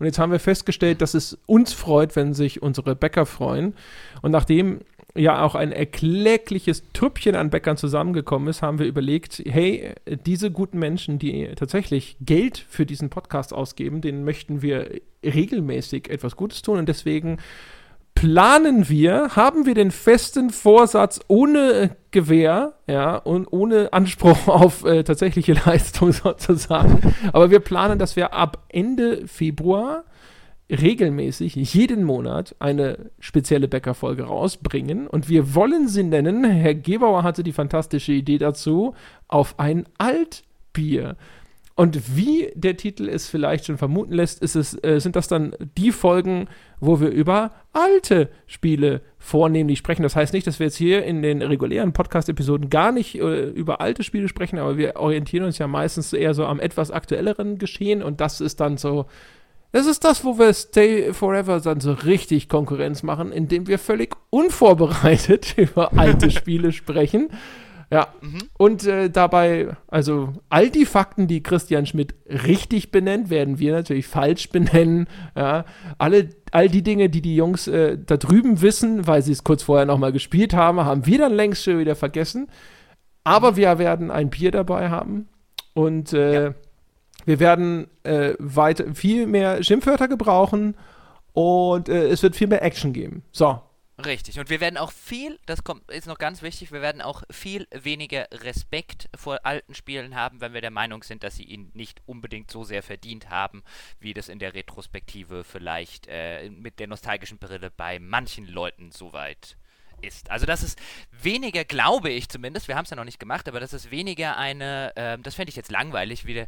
Und 0.00 0.06
jetzt 0.06 0.18
haben 0.18 0.32
wir 0.32 0.40
festgestellt, 0.40 1.02
dass 1.02 1.14
es 1.14 1.38
uns 1.46 1.72
freut, 1.74 2.16
wenn 2.16 2.34
sich 2.34 2.62
unsere 2.62 2.96
Bäcker 2.96 3.26
freuen. 3.26 3.74
Und 4.22 4.32
nachdem 4.32 4.80
ja 5.14 5.42
auch 5.42 5.54
ein 5.54 5.72
erklägliches 5.72 6.82
Trüppchen 6.94 7.34
an 7.34 7.50
Bäckern 7.50 7.76
zusammengekommen 7.76 8.48
ist, 8.48 8.62
haben 8.62 8.78
wir 8.78 8.86
überlegt, 8.86 9.42
hey, 9.46 9.92
diese 10.26 10.50
guten 10.50 10.78
Menschen, 10.78 11.18
die 11.18 11.48
tatsächlich 11.54 12.16
Geld 12.20 12.64
für 12.68 12.86
diesen 12.86 13.10
Podcast 13.10 13.52
ausgeben, 13.52 14.00
denen 14.00 14.24
möchten 14.24 14.62
wir 14.62 15.00
regelmäßig 15.22 16.08
etwas 16.08 16.34
Gutes 16.34 16.62
tun 16.62 16.78
und 16.78 16.88
deswegen 16.88 17.38
planen 18.20 18.90
wir, 18.90 19.34
haben 19.34 19.64
wir 19.64 19.72
den 19.72 19.90
festen 19.90 20.50
Vorsatz 20.50 21.20
ohne 21.26 21.96
Gewähr, 22.10 22.74
ja, 22.86 23.16
und 23.16 23.46
ohne 23.50 23.94
Anspruch 23.94 24.46
auf 24.46 24.84
äh, 24.84 25.04
tatsächliche 25.04 25.54
Leistung 25.54 26.12
sozusagen, 26.12 27.14
aber 27.32 27.50
wir 27.50 27.60
planen, 27.60 27.98
dass 27.98 28.16
wir 28.16 28.34
ab 28.34 28.66
Ende 28.68 29.26
Februar 29.26 30.04
regelmäßig 30.70 31.54
jeden 31.54 32.04
Monat 32.04 32.54
eine 32.58 33.10
spezielle 33.20 33.68
Bäckerfolge 33.68 34.24
rausbringen. 34.24 35.06
Und 35.08 35.30
wir 35.30 35.54
wollen 35.54 35.88
sie 35.88 36.04
nennen, 36.04 36.44
Herr 36.44 36.74
Gebauer 36.74 37.22
hatte 37.22 37.42
die 37.42 37.52
fantastische 37.52 38.12
Idee 38.12 38.38
dazu, 38.38 38.94
auf 39.28 39.58
ein 39.58 39.86
Altbier. 39.96 41.16
Und 41.74 42.14
wie 42.14 42.52
der 42.54 42.76
Titel 42.76 43.08
es 43.08 43.28
vielleicht 43.28 43.64
schon 43.64 43.78
vermuten 43.78 44.12
lässt, 44.12 44.42
ist 44.42 44.54
es, 44.54 44.74
äh, 44.84 45.00
sind 45.00 45.16
das 45.16 45.28
dann 45.28 45.56
die 45.78 45.92
Folgen, 45.92 46.46
wo 46.80 47.00
wir 47.00 47.10
über 47.10 47.52
alte 47.72 48.30
Spiele 48.46 49.02
vornehmlich 49.18 49.78
sprechen. 49.78 50.02
Das 50.02 50.16
heißt 50.16 50.32
nicht, 50.32 50.46
dass 50.46 50.58
wir 50.58 50.66
jetzt 50.66 50.76
hier 50.76 51.04
in 51.04 51.22
den 51.22 51.42
regulären 51.42 51.92
Podcast-Episoden 51.92 52.70
gar 52.70 52.90
nicht 52.90 53.16
äh, 53.16 53.44
über 53.50 53.80
alte 53.80 54.02
Spiele 54.02 54.28
sprechen, 54.28 54.58
aber 54.58 54.76
wir 54.76 54.96
orientieren 54.96 55.44
uns 55.44 55.58
ja 55.58 55.66
meistens 55.66 56.12
eher 56.12 56.34
so 56.34 56.46
am 56.46 56.58
etwas 56.58 56.90
aktuelleren 56.90 57.58
Geschehen 57.58 58.02
und 58.02 58.20
das 58.20 58.40
ist 58.40 58.60
dann 58.60 58.76
so 58.76 59.06
das 59.72 59.86
ist 59.86 60.02
das, 60.02 60.24
wo 60.24 60.36
wir 60.38 60.52
Stay 60.52 61.12
Forever 61.12 61.60
dann 61.60 61.80
so 61.80 61.92
richtig 61.92 62.48
Konkurrenz 62.48 63.04
machen, 63.04 63.30
indem 63.30 63.68
wir 63.68 63.78
völlig 63.78 64.16
unvorbereitet 64.30 65.54
über 65.56 65.96
alte 65.96 66.30
Spiele 66.30 66.72
sprechen. 66.72 67.28
Ja, 67.92 68.08
mhm. 68.20 68.38
und 68.56 68.86
äh, 68.86 69.10
dabei, 69.10 69.76
also 69.88 70.32
all 70.48 70.70
die 70.70 70.86
Fakten, 70.86 71.26
die 71.26 71.42
Christian 71.42 71.86
Schmidt 71.86 72.14
richtig 72.28 72.92
benennt, 72.92 73.30
werden 73.30 73.58
wir 73.58 73.72
natürlich 73.72 74.06
falsch 74.06 74.50
benennen. 74.50 75.08
Ja, 75.36 75.64
alle, 75.98 76.28
all 76.52 76.68
die 76.68 76.82
Dinge, 76.82 77.10
die 77.10 77.20
die 77.20 77.34
Jungs 77.34 77.66
äh, 77.66 77.98
da 77.98 78.16
drüben 78.16 78.62
wissen, 78.62 79.08
weil 79.08 79.22
sie 79.22 79.32
es 79.32 79.42
kurz 79.42 79.64
vorher 79.64 79.86
nochmal 79.86 80.12
gespielt 80.12 80.54
haben, 80.54 80.80
haben 80.80 81.04
wir 81.06 81.18
dann 81.18 81.34
längst 81.34 81.64
schon 81.64 81.80
wieder 81.80 81.96
vergessen. 81.96 82.48
Aber 83.24 83.56
wir 83.56 83.78
werden 83.78 84.10
ein 84.10 84.30
Bier 84.30 84.52
dabei 84.52 84.88
haben 84.88 85.28
und 85.74 86.12
äh, 86.12 86.44
ja. 86.44 86.54
Wir 87.24 87.38
werden 87.40 87.86
äh, 88.02 88.34
weit, 88.38 88.84
viel 88.94 89.26
mehr 89.26 89.62
Schimpfwörter 89.62 90.08
gebrauchen 90.08 90.74
und 91.32 91.88
äh, 91.88 92.08
es 92.08 92.22
wird 92.22 92.36
viel 92.36 92.48
mehr 92.48 92.62
Action 92.62 92.92
geben. 92.92 93.22
So. 93.32 93.60
Richtig. 94.04 94.38
Und 94.38 94.50
wir 94.50 94.60
werden 94.60 94.76
auch 94.76 94.92
viel, 94.92 95.38
das 95.46 95.64
kommt, 95.64 95.90
ist 95.90 96.06
noch 96.06 96.18
ganz 96.18 96.42
wichtig, 96.42 96.72
wir 96.72 96.82
werden 96.82 97.02
auch 97.02 97.22
viel 97.30 97.66
weniger 97.70 98.26
Respekt 98.32 99.08
vor 99.14 99.44
alten 99.44 99.74
Spielen 99.74 100.14
haben, 100.14 100.40
wenn 100.40 100.54
wir 100.54 100.60
der 100.60 100.70
Meinung 100.70 101.02
sind, 101.02 101.22
dass 101.22 101.36
sie 101.36 101.44
ihn 101.44 101.70
nicht 101.74 102.00
unbedingt 102.06 102.50
so 102.50 102.64
sehr 102.64 102.82
verdient 102.82 103.30
haben, 103.30 103.62
wie 103.98 104.14
das 104.14 104.28
in 104.28 104.38
der 104.38 104.54
Retrospektive 104.54 105.44
vielleicht 105.44 106.06
äh, 106.08 106.48
mit 106.50 106.78
der 106.78 106.86
nostalgischen 106.86 107.38
Brille 107.38 107.70
bei 107.70 107.98
manchen 107.98 108.46
Leuten 108.46 108.90
soweit 108.92 109.56
ist. 110.02 110.30
Also 110.30 110.46
das 110.46 110.62
ist 110.62 110.78
weniger, 111.10 111.64
glaube 111.64 112.10
ich 112.10 112.28
zumindest, 112.28 112.68
wir 112.68 112.76
haben 112.76 112.84
es 112.84 112.90
ja 112.90 112.96
noch 112.96 113.04
nicht 113.04 113.20
gemacht, 113.20 113.48
aber 113.48 113.60
das 113.60 113.72
ist 113.72 113.90
weniger 113.90 114.36
eine, 114.36 114.96
äh, 114.96 115.18
das 115.18 115.34
fände 115.34 115.50
ich 115.50 115.56
jetzt 115.56 115.70
langweilig, 115.70 116.26
wieder, 116.26 116.46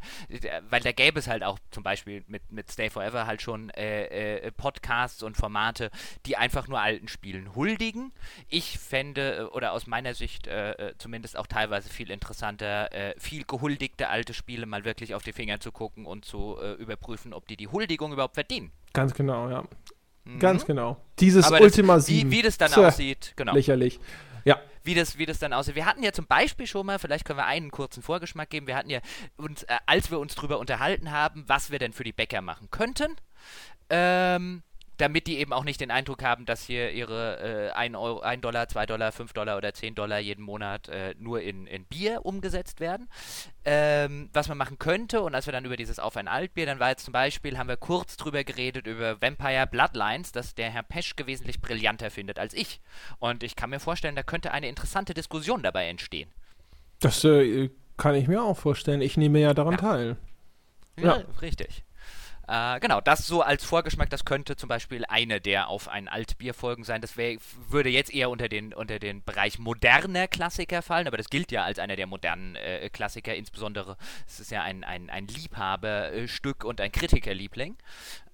weil 0.71 0.81
da 0.81 0.93
gäbe 0.93 1.19
es 1.19 1.29
halt 1.29 1.43
auch 1.43 1.59
zum 1.71 1.83
Beispiel 1.83 2.25
mit, 2.27 2.51
mit 2.51 2.71
Stay 2.71 2.91
Forever 2.91 3.27
halt 3.27 3.43
schon 3.43 3.71
äh, 3.71 4.37
äh, 4.37 4.53
Podcasts 4.53 5.23
und 5.23 5.37
Formate, 5.37 5.91
die 6.27 6.37
einfach 6.37 6.69
nur 6.69 6.81
alten 6.81 7.09
Spielen 7.09 7.55
huldigen. 7.55 8.13
Ich 8.49 8.79
fände, 8.79 9.37
äh, 9.37 9.43
oder 9.43 9.73
aus 9.73 9.87
meiner 9.87 10.15
Sicht 10.15 10.47
äh, 10.47 10.73
äh, 10.73 10.95
zumindest 10.99 11.37
auch 11.37 11.47
teilweise 11.47 11.89
viel 11.89 12.11
interessanter, 12.11 12.91
viel 13.19 13.45
gehuldigte 13.45 14.09
alte 14.09 14.35
Spiele 14.35 14.67
mal 14.67 14.85
wirklich 14.85 15.15
auf 15.15 15.23
die 15.23 15.33
Finger 15.33 15.61
zu 15.61 15.73
gucken 15.73 16.07
und 16.07 16.25
zu 16.25 16.59
überprüfen, 16.79 17.33
ob 17.33 17.47
die 17.47 17.57
die 17.57 17.69
Huldigung 17.69 18.13
überhaupt 18.13 18.35
verdienen. 18.35 18.73
Ganz 18.93 19.15
genau, 19.15 19.49
ja. 19.49 19.65
Mhm. 20.25 20.39
Ganz 20.39 20.65
genau. 20.65 21.01
Dieses 21.19 21.47
Aber 21.47 21.61
Ultima 21.61 21.97
das, 21.97 22.07
7. 22.07 22.31
Wie, 22.31 22.39
wie 22.39 22.43
das 22.43 22.59
dann 22.59 22.71
Tja, 22.71 22.89
aussieht, 22.89 23.33
genau. 23.37 23.55
Lächerlich. 23.55 24.01
Ja. 24.45 24.61
Wie 24.85 24.95
das, 24.95 25.19
wie 25.19 25.27
das 25.27 25.39
dann 25.39 25.53
aussieht. 25.53 25.75
Wir 25.77 25.87
hatten 25.87 26.03
ja 26.03 26.13
zum 26.13 26.27
Beispiel 26.27 26.67
schon 26.67 26.87
mal, 26.87 26.99
vielleicht 26.99 27.25
können 27.25 27.39
wir 27.39 27.47
einen 27.47 27.71
kurzen 27.71 28.03
Vorgeschmack 28.03 28.51
geben, 28.51 28.67
wir 28.67 28.77
hatten 28.77 28.91
ja 28.91 29.01
uns, 29.37 29.63
äh, 29.65 29.77
als 29.87 30.11
wir 30.11 30.19
uns 30.19 30.35
drüber 30.35 30.59
unterhalten 30.59 31.13
haben, 31.13 31.45
was 31.47 31.71
wir 31.71 31.79
denn 31.79 31.93
für 31.93 32.05
die 32.05 32.13
Bäcker 32.13 32.43
machen 32.43 32.69
könnten, 32.71 33.17
ähm, 33.91 34.63
damit 34.99 35.27
die 35.27 35.39
eben 35.39 35.53
auch 35.53 35.65
nicht 35.65 35.81
den 35.81 35.91
Eindruck 35.91 36.23
haben, 36.23 36.45
dass 36.45 36.65
hier 36.65 36.91
ihre 36.91 37.71
äh, 37.71 37.73
1, 37.73 37.97
Euro, 37.97 38.21
1 38.21 38.43
Dollar, 38.43 38.69
2 38.69 38.87
Dollar, 38.87 39.13
5 39.13 39.33
Dollar 39.33 39.57
oder 39.57 39.73
10 39.73 39.95
Dollar 39.95 40.19
jeden 40.19 40.45
Monat 40.45 40.89
äh, 40.89 41.15
nur 41.19 41.41
in, 41.41 41.67
in 41.67 41.85
Bier 41.85 42.25
umgesetzt 42.25 42.81
werden. 42.81 43.09
Ähm, 43.65 44.29
was 44.33 44.49
man 44.49 44.59
machen 44.59 44.79
könnte, 44.79 45.23
und 45.23 45.35
als 45.35 45.47
wir 45.47 45.53
dann 45.53 45.65
über 45.65 45.77
dieses 45.77 45.99
Auf 45.99 46.17
ein 46.17 46.29
Altbier, 46.29 46.67
dann 46.67 46.79
war 46.79 46.91
jetzt 46.91 47.05
zum 47.05 47.13
Beispiel, 47.13 47.59
haben 47.59 47.69
wir 47.69 47.77
kurz 47.77 48.17
drüber 48.17 48.45
geredet, 48.45 48.87
über 48.87 49.21
Vampire 49.21 49.67
Bloodlines, 49.67 50.33
das 50.33 50.55
der 50.55 50.71
Herr 50.71 50.83
Peschke 50.83 51.27
wesentlich 51.27 51.61
brillanter 51.61 52.11
findet 52.11 52.39
als 52.39 52.55
ich. 52.55 52.81
Und 53.19 53.43
ich 53.43 53.57
kann 53.57 53.71
mir 53.71 53.81
vorstellen, 53.81 54.17
da 54.17 54.23
könnte 54.23 54.53
eine 54.53 54.69
interessante 54.69 55.15
Diskussion 55.15 55.63
dabei 55.63 55.89
entstehen. 55.89 56.31
Das 57.01 57.25
äh, 57.25 57.71
kann 57.97 58.15
ich 58.15 58.29
mir 58.29 58.43
auch 58.43 58.57
vorstellen. 58.57 59.01
Ich 59.01 59.17
nehme 59.17 59.41
ja 59.41 59.55
daran 59.55 59.75
ja. 59.75 59.79
teil. 59.79 60.17
Ja, 60.99 61.19
ja, 61.19 61.25
richtig. 61.41 61.85
Äh, 62.53 62.81
genau, 62.81 63.01
das 63.01 63.27
so 63.27 63.41
als 63.41 63.65
Vorgeschmack, 63.65 64.11
das 64.11 64.27
könnte 64.27 64.57
zum 64.57 64.69
Beispiel 64.69 65.07
eine 65.09 65.41
der 65.41 65.69
auf 65.69 65.89
ein 65.89 66.07
Altbier 66.07 66.53
Folgen 66.53 66.85
sein. 66.85 67.01
Das 67.01 67.17
wär, 67.17 67.39
würde 67.71 67.89
jetzt 67.89 68.13
eher 68.13 68.29
unter 68.29 68.51
den, 68.51 68.75
unter 68.75 68.99
den 68.99 69.25
Bereich 69.25 69.59
moderner 69.59 70.29
Klassiker 70.29 70.83
fallen, 70.83 71.07
aber 71.07 71.17
das 71.17 71.31
gilt 71.31 71.51
ja 71.51 71.65
als 71.65 71.79
einer 71.79 71.97
der 71.97 72.07
modernen 72.07 72.57
äh, 72.57 72.91
Klassiker, 72.91 73.35
insbesondere 73.35 73.97
es 74.29 74.39
ist 74.39 74.51
ja 74.51 74.63
ein, 74.63 74.85
ein, 74.85 75.09
ein 75.09 75.29
Liebhaberstück 75.29 76.65
und 76.65 76.83
ein 76.83 76.93
Kritikerliebling. 76.93 77.79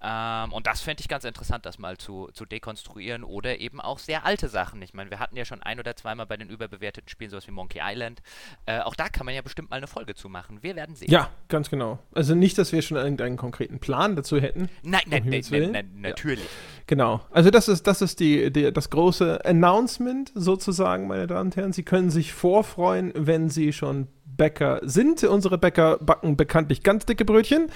Ähm, 0.01 0.53
und 0.53 0.65
das 0.65 0.81
fände 0.81 1.01
ich 1.01 1.09
ganz 1.09 1.25
interessant, 1.25 1.65
das 1.65 1.77
mal 1.77 1.97
zu, 1.97 2.29
zu 2.33 2.45
dekonstruieren 2.45 3.23
oder 3.23 3.59
eben 3.59 3.81
auch 3.81 3.99
sehr 3.99 4.25
alte 4.25 4.47
Sachen. 4.47 4.81
Ich 4.81 4.93
meine, 4.93 5.09
wir 5.09 5.19
hatten 5.19 5.35
ja 5.35 5.43
schon 5.43 5.61
ein 5.61 5.79
oder 5.79 5.95
zweimal 5.95 6.25
bei 6.25 6.37
den 6.37 6.49
überbewerteten 6.49 7.09
Spielen 7.09 7.29
sowas 7.29 7.47
wie 7.47 7.51
Monkey 7.51 7.81
Island. 7.83 8.21
Äh, 8.65 8.79
auch 8.79 8.95
da 8.95 9.09
kann 9.09 9.25
man 9.25 9.35
ja 9.35 9.41
bestimmt 9.41 9.69
mal 9.69 9.77
eine 9.77 9.87
Folge 9.87 10.15
zu 10.15 10.29
machen. 10.29 10.63
Wir 10.63 10.75
werden 10.75 10.95
sehen. 10.95 11.11
Ja, 11.11 11.29
ganz 11.49 11.69
genau. 11.69 11.99
Also 12.13 12.33
nicht, 12.33 12.57
dass 12.57 12.71
wir 12.71 12.81
schon 12.81 12.97
irgendeinen 12.97 13.35
konkreten 13.35 13.79
Plan 13.79 14.08
dazu 14.15 14.39
hätten. 14.39 14.69
Nein, 14.83 15.01
nein, 15.07 15.23
nein, 15.25 15.43
nein, 15.49 15.71
nein 15.71 15.89
natürlich. 15.97 16.43
Ja. 16.43 16.79
Genau. 16.87 17.21
Also 17.31 17.51
das 17.51 17.67
ist, 17.67 17.85
das 17.85 18.01
ist 18.01 18.19
die, 18.19 18.51
die, 18.51 18.73
das 18.73 18.89
große 18.89 19.45
Announcement 19.45 20.31
sozusagen, 20.33 21.07
meine 21.07 21.27
Damen 21.27 21.49
und 21.49 21.55
Herren. 21.55 21.71
Sie 21.71 21.83
können 21.83 22.09
sich 22.09 22.33
vorfreuen, 22.33 23.11
wenn 23.15 23.49
Sie 23.49 23.73
schon 23.73 24.07
Bäcker 24.25 24.79
sind. 24.83 25.23
Unsere 25.23 25.57
Bäcker 25.57 25.97
backen 25.99 26.35
bekanntlich 26.35 26.81
ganz 26.81 27.05
dicke 27.05 27.25
Brötchen. 27.25 27.67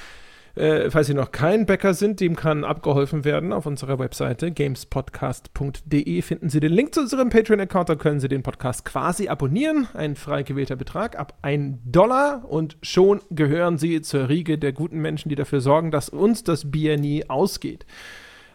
Äh, 0.56 0.92
falls 0.92 1.08
Sie 1.08 1.16
noch 1.16 1.32
kein 1.32 1.66
Bäcker 1.66 1.96
sind, 1.96 2.20
dem 2.20 2.36
kann 2.36 2.64
abgeholfen 2.64 3.26
werden. 3.26 3.52
Auf 3.52 3.66
unserer 3.66 3.98
Webseite 3.98 4.52
gamespodcast.de 4.52 6.22
finden 6.22 6.50
Sie 6.50 6.60
den 6.60 6.72
Link 6.72 6.94
zu 6.94 7.02
unserem 7.02 7.30
Patreon-Account. 7.30 7.90
Da 7.90 7.96
können 7.96 8.20
Sie 8.20 8.28
den 8.28 8.44
Podcast 8.44 8.86
quasi 8.86 9.30
abonnieren. 9.30 9.88
Ein 9.96 10.16
frei 10.16 10.44
gewählter 10.44 10.76
Betrag 10.76 11.18
ab 11.18 11.38
1 11.42 11.80
Dollar. 11.86 12.46
Und 12.48 12.78
schon 12.84 13.22
gehören 13.32 13.80
Sie 13.80 14.02
zur 14.04 14.30
Riege 14.30 14.60
der 14.60 14.74
guten 14.74 15.00
Menschen, 15.00 15.30
die 15.30 15.36
dafür 15.36 15.60
sorgen, 15.60 15.90
dass 15.90 16.10
uns 16.10 16.44
das 16.44 16.70
Bier 16.70 16.98
nie 16.98 17.28
ausgeht. 17.28 17.88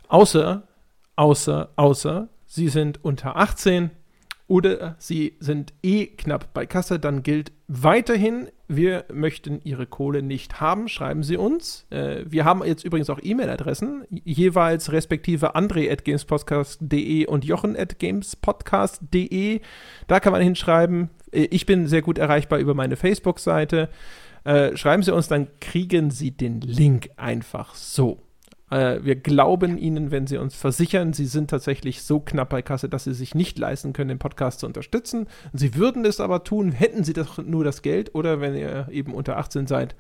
Außer, 0.06 0.68
außer, 1.16 1.70
außer, 1.74 2.28
Sie 2.46 2.68
sind 2.68 3.04
unter 3.04 3.36
18 3.36 3.90
oder 4.46 4.94
Sie 4.98 5.36
sind 5.40 5.74
eh 5.82 6.06
knapp 6.06 6.54
bei 6.54 6.64
Kasse, 6.64 6.98
dann 6.98 7.22
gilt 7.22 7.52
weiterhin, 7.66 8.48
wir 8.68 9.06
möchten 9.12 9.60
Ihre 9.64 9.86
Kohle 9.86 10.22
nicht 10.22 10.60
haben, 10.60 10.88
schreiben 10.88 11.22
Sie 11.22 11.38
uns. 11.38 11.86
Äh, 11.90 12.24
wir 12.26 12.44
haben 12.44 12.62
jetzt 12.64 12.84
übrigens 12.84 13.08
auch 13.08 13.18
E-Mail-Adressen, 13.20 14.04
jeweils 14.10 14.92
respektive 14.92 15.54
andre.gamespodcast.de 15.54 17.24
und 17.26 17.46
jochen.gamespodcast.de. 17.46 19.62
Da 20.06 20.20
kann 20.20 20.32
man 20.32 20.42
hinschreiben. 20.42 21.08
Äh, 21.32 21.48
ich 21.50 21.64
bin 21.64 21.86
sehr 21.86 22.02
gut 22.02 22.18
erreichbar 22.18 22.58
über 22.58 22.74
meine 22.74 22.96
Facebook-Seite. 22.96 23.88
Äh, 24.44 24.76
schreiben 24.76 25.02
Sie 25.02 25.14
uns, 25.14 25.28
dann 25.28 25.48
kriegen 25.60 26.10
Sie 26.10 26.30
den 26.30 26.60
Link 26.60 27.08
einfach 27.16 27.74
so. 27.74 28.27
Äh, 28.70 29.00
wir 29.02 29.16
glauben 29.16 29.78
Ihnen, 29.78 30.10
wenn 30.10 30.26
Sie 30.26 30.38
uns 30.38 30.54
versichern, 30.54 31.12
Sie 31.12 31.26
sind 31.26 31.50
tatsächlich 31.50 32.02
so 32.02 32.20
knapp 32.20 32.50
bei 32.50 32.62
Kasse, 32.62 32.88
dass 32.88 33.04
Sie 33.04 33.14
sich 33.14 33.34
nicht 33.34 33.58
leisten 33.58 33.92
können, 33.92 34.08
den 34.08 34.18
Podcast 34.18 34.60
zu 34.60 34.66
unterstützen. 34.66 35.26
Sie 35.52 35.74
würden 35.74 36.04
es 36.04 36.20
aber 36.20 36.44
tun, 36.44 36.72
hätten 36.72 37.04
Sie 37.04 37.12
doch 37.12 37.38
nur 37.38 37.64
das 37.64 37.82
Geld 37.82 38.14
oder 38.14 38.40
wenn 38.40 38.54
ihr 38.54 38.88
eben 38.90 39.14
unter 39.14 39.38
18 39.38 39.66
seid, 39.66 39.94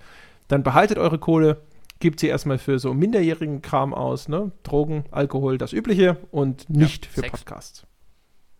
dann 0.48 0.62
behaltet 0.62 0.98
eure 0.98 1.18
Kohle, 1.18 1.62
gebt 2.00 2.20
sie 2.20 2.28
erstmal 2.28 2.58
für 2.58 2.78
so 2.78 2.94
minderjährigen 2.94 3.62
Kram 3.62 3.94
aus, 3.94 4.28
ne? 4.28 4.52
Drogen, 4.62 5.04
Alkohol, 5.10 5.58
das 5.58 5.72
Übliche 5.72 6.16
und 6.30 6.68
nicht 6.70 7.06
ja, 7.06 7.12
für 7.12 7.20
Sex. 7.20 7.30
Podcasts. 7.32 7.86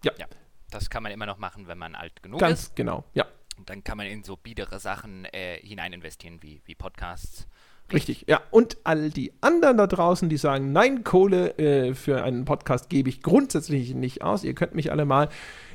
Ja. 0.05 0.12
ja. 0.18 0.26
Das 0.70 0.90
kann 0.90 1.02
man 1.02 1.12
immer 1.12 1.26
noch 1.26 1.39
machen, 1.39 1.66
wenn 1.66 1.78
man 1.78 1.94
alt 1.94 2.22
genug 2.22 2.40
Ganz 2.40 2.60
ist. 2.60 2.66
Ganz 2.68 2.74
genau, 2.74 3.05
ja. 3.14 3.26
Und 3.56 3.70
dann 3.70 3.82
kann 3.82 3.97
man 3.97 4.06
in 4.06 4.22
so 4.22 4.36
biedere 4.36 4.78
Sachen 4.78 5.24
äh, 5.24 5.59
hinein 5.60 5.93
investieren 5.93 6.39
wie, 6.43 6.60
wie 6.64 6.74
Podcasts 6.74 7.48
Richtig, 7.93 8.27
ja. 8.28 8.40
Und 8.51 8.77
all 8.85 9.10
die 9.10 9.32
anderen 9.40 9.78
da 9.78 9.86
draußen, 9.86 10.28
die 10.28 10.36
sagen, 10.36 10.73
nein, 10.73 11.05
Kohle 11.05 11.56
äh, 11.59 11.94
für 11.94 12.23
einen 12.23 12.44
Podcast 12.44 12.90
gebe 12.90 13.09
ich 13.09 13.23
grundsätzlich 13.23 13.94
nicht 13.94 14.23
aus. 14.23 14.44
Ihr 14.44 14.55
könnt 14.55 14.74
mich 14.74 14.93
alle 14.93 15.06
mal. 15.06 15.28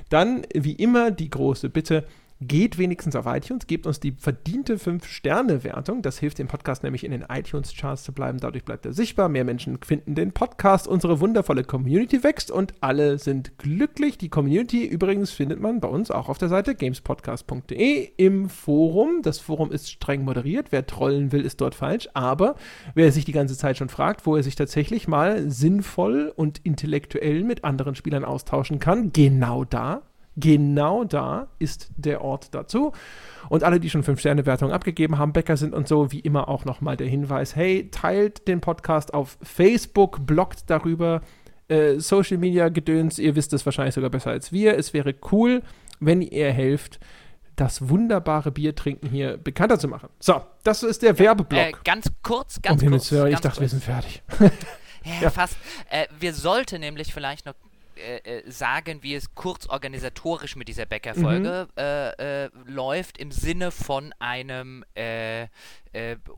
Dann, 0.09 0.45
wie 0.53 0.73
immer, 0.73 1.09
die 1.09 1.29
große 1.29 1.69
Bitte, 1.69 2.05
geht 2.47 2.77
wenigstens 2.77 3.15
auf 3.15 3.25
iTunes, 3.25 3.67
gebt 3.67 3.87
uns 3.87 3.99
die 3.99 4.11
verdiente 4.11 4.77
5-Sterne-Wertung. 4.77 6.01
Das 6.01 6.19
hilft 6.19 6.39
dem 6.39 6.47
Podcast 6.47 6.83
nämlich 6.83 7.03
in 7.03 7.11
den 7.11 7.25
iTunes-Charts 7.29 8.03
zu 8.03 8.13
bleiben. 8.13 8.39
Dadurch 8.39 8.63
bleibt 8.63 8.85
er 8.85 8.93
sichtbar. 8.93 9.29
Mehr 9.29 9.43
Menschen 9.43 9.77
finden 9.83 10.15
den 10.15 10.31
Podcast. 10.31 10.87
Unsere 10.87 11.19
wundervolle 11.19 11.63
Community 11.63 12.23
wächst 12.23 12.51
und 12.51 12.73
alle 12.81 13.17
sind 13.17 13.57
glücklich. 13.57 14.17
Die 14.17 14.29
Community 14.29 14.85
übrigens 14.85 15.31
findet 15.31 15.59
man 15.59 15.79
bei 15.79 15.87
uns 15.87 16.11
auch 16.11 16.29
auf 16.29 16.37
der 16.37 16.49
Seite 16.49 16.75
gamespodcast.de 16.75 18.11
im 18.17 18.49
Forum. 18.49 19.21
Das 19.21 19.39
Forum 19.39 19.71
ist 19.71 19.89
streng 19.89 20.23
moderiert. 20.23 20.71
Wer 20.71 20.85
trollen 20.85 21.31
will, 21.31 21.45
ist 21.45 21.61
dort 21.61 21.75
falsch. 21.75 22.09
Aber 22.13 22.55
wer 22.95 23.11
sich 23.11 23.25
die 23.25 23.31
ganze 23.31 23.57
Zeit 23.57 23.77
schon 23.77 23.89
fragt, 23.89 24.25
wo 24.25 24.35
er 24.35 24.43
sich 24.43 24.55
tatsächlich 24.55 25.07
mal 25.07 25.49
sinnvoll 25.49 26.31
und 26.35 26.59
intellektuell 26.63 27.43
mit 27.43 27.63
anderen 27.63 27.95
Spielern 27.95 28.25
austauschen 28.25 28.79
kann, 28.79 29.11
genau 29.13 29.63
da 29.63 30.03
Genau 30.35 31.03
da 31.03 31.47
ist 31.59 31.89
der 31.95 32.21
Ort 32.21 32.53
dazu. 32.55 32.91
Und 33.49 33.63
alle, 33.63 33.79
die 33.79 33.89
schon 33.89 34.03
5-Sterne-Wertungen 34.03 34.73
abgegeben 34.73 35.17
haben, 35.17 35.33
Bäcker 35.33 35.57
sind 35.57 35.73
und 35.73 35.87
so, 35.87 36.11
wie 36.11 36.19
immer 36.19 36.47
auch 36.47 36.65
nochmal 36.65 36.97
der 36.97 37.07
Hinweis: 37.07 37.55
hey, 37.55 37.89
teilt 37.91 38.47
den 38.47 38.61
Podcast 38.61 39.13
auf 39.13 39.37
Facebook, 39.41 40.25
bloggt 40.25 40.69
darüber, 40.69 41.21
äh, 41.67 41.99
Social 41.99 42.37
Media 42.37 42.69
Gedöns, 42.69 43.19
ihr 43.19 43.35
wisst 43.35 43.53
es 43.53 43.65
wahrscheinlich 43.65 43.95
sogar 43.95 44.09
besser 44.09 44.31
als 44.31 44.51
wir. 44.51 44.77
Es 44.77 44.93
wäre 44.93 45.13
cool, 45.31 45.61
wenn 45.99 46.21
ihr 46.21 46.51
helft, 46.51 46.99
das 47.55 47.87
wunderbare 47.87 48.51
Bier 48.51 48.75
trinken 48.75 49.07
hier 49.07 49.37
bekannter 49.37 49.77
zu 49.77 49.87
machen. 49.87 50.09
So, 50.19 50.41
das 50.63 50.83
ist 50.83 51.03
der 51.03 51.19
Werbeblock. 51.19 51.61
Äh, 51.61 51.71
ganz 51.83 52.07
kurz, 52.23 52.61
ganz 52.61 52.81
um 52.81 52.89
kurz. 52.89 53.11
Hören, 53.11 53.27
ich 53.27 53.35
dachte, 53.35 53.49
kurz. 53.49 53.61
wir 53.61 53.69
sind 53.69 53.83
fertig. 53.83 54.23
ja, 55.03 55.13
ja, 55.21 55.29
fast. 55.29 55.55
Äh, 55.89 56.07
wir 56.19 56.33
sollten 56.33 56.81
nämlich 56.81 57.13
vielleicht 57.13 57.45
noch 57.45 57.53
äh, 57.97 58.17
äh, 58.17 58.51
sagen, 58.51 59.03
wie 59.03 59.15
es 59.15 59.35
kurz 59.35 59.67
organisatorisch 59.67 60.55
mit 60.55 60.67
dieser 60.67 60.85
Bäckerfolge 60.85 61.67
mhm. 61.71 61.81
äh, 61.81 62.43
äh, 62.45 62.49
läuft, 62.65 63.17
im 63.17 63.31
Sinne 63.31 63.71
von 63.71 64.13
einem, 64.19 64.83
äh, 64.95 65.47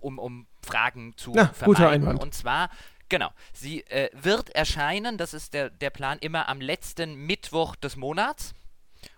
um, 0.01 0.19
um 0.19 0.47
Fragen 0.61 1.13
zu 1.17 1.33
ja, 1.33 1.47
vermeiden. 1.47 2.17
Und 2.17 2.33
zwar 2.33 2.69
Genau. 3.09 3.29
Sie 3.53 3.81
äh, 3.83 4.09
wird 4.13 4.49
erscheinen, 4.49 5.17
das 5.17 5.33
ist 5.33 5.53
der, 5.53 5.69
der 5.69 5.91
Plan, 5.91 6.17
immer 6.19 6.49
am 6.49 6.59
letzten 6.59 7.15
Mittwoch 7.15 7.75
des 7.75 7.95
Monats. 7.97 8.53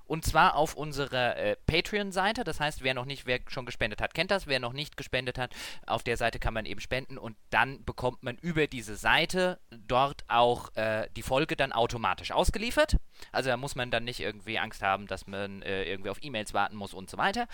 Und 0.07 0.25
zwar 0.25 0.55
auf 0.55 0.73
unserer 0.73 1.37
äh, 1.37 1.55
Patreon-Seite. 1.67 2.43
Das 2.43 2.59
heißt, 2.59 2.83
wer 2.83 2.93
noch 2.93 3.05
nicht, 3.05 3.25
wer 3.25 3.39
schon 3.47 3.65
gespendet 3.65 4.01
hat, 4.01 4.13
kennt 4.13 4.31
das. 4.31 4.47
Wer 4.47 4.59
noch 4.59 4.73
nicht 4.73 4.97
gespendet 4.97 5.37
hat, 5.37 5.53
auf 5.85 6.03
der 6.03 6.17
Seite 6.17 6.39
kann 6.39 6.53
man 6.53 6.65
eben 6.65 6.79
spenden 6.79 7.17
und 7.17 7.37
dann 7.49 7.83
bekommt 7.83 8.23
man 8.23 8.37
über 8.37 8.67
diese 8.67 8.95
Seite 8.95 9.59
dort 9.87 10.23
auch 10.27 10.75
äh, 10.75 11.07
die 11.15 11.21
Folge 11.21 11.55
dann 11.55 11.73
automatisch 11.73 12.31
ausgeliefert. 12.31 12.97
Also 13.31 13.49
da 13.49 13.57
muss 13.57 13.75
man 13.75 13.91
dann 13.91 14.05
nicht 14.05 14.19
irgendwie 14.19 14.57
Angst 14.59 14.81
haben, 14.81 15.07
dass 15.07 15.27
man 15.27 15.61
äh, 15.61 15.83
irgendwie 15.83 16.09
auf 16.09 16.23
E-Mails 16.23 16.53
warten 16.53 16.75
muss 16.75 16.93
und 16.93 17.09
so 17.09 17.17
weiter. 17.17 17.47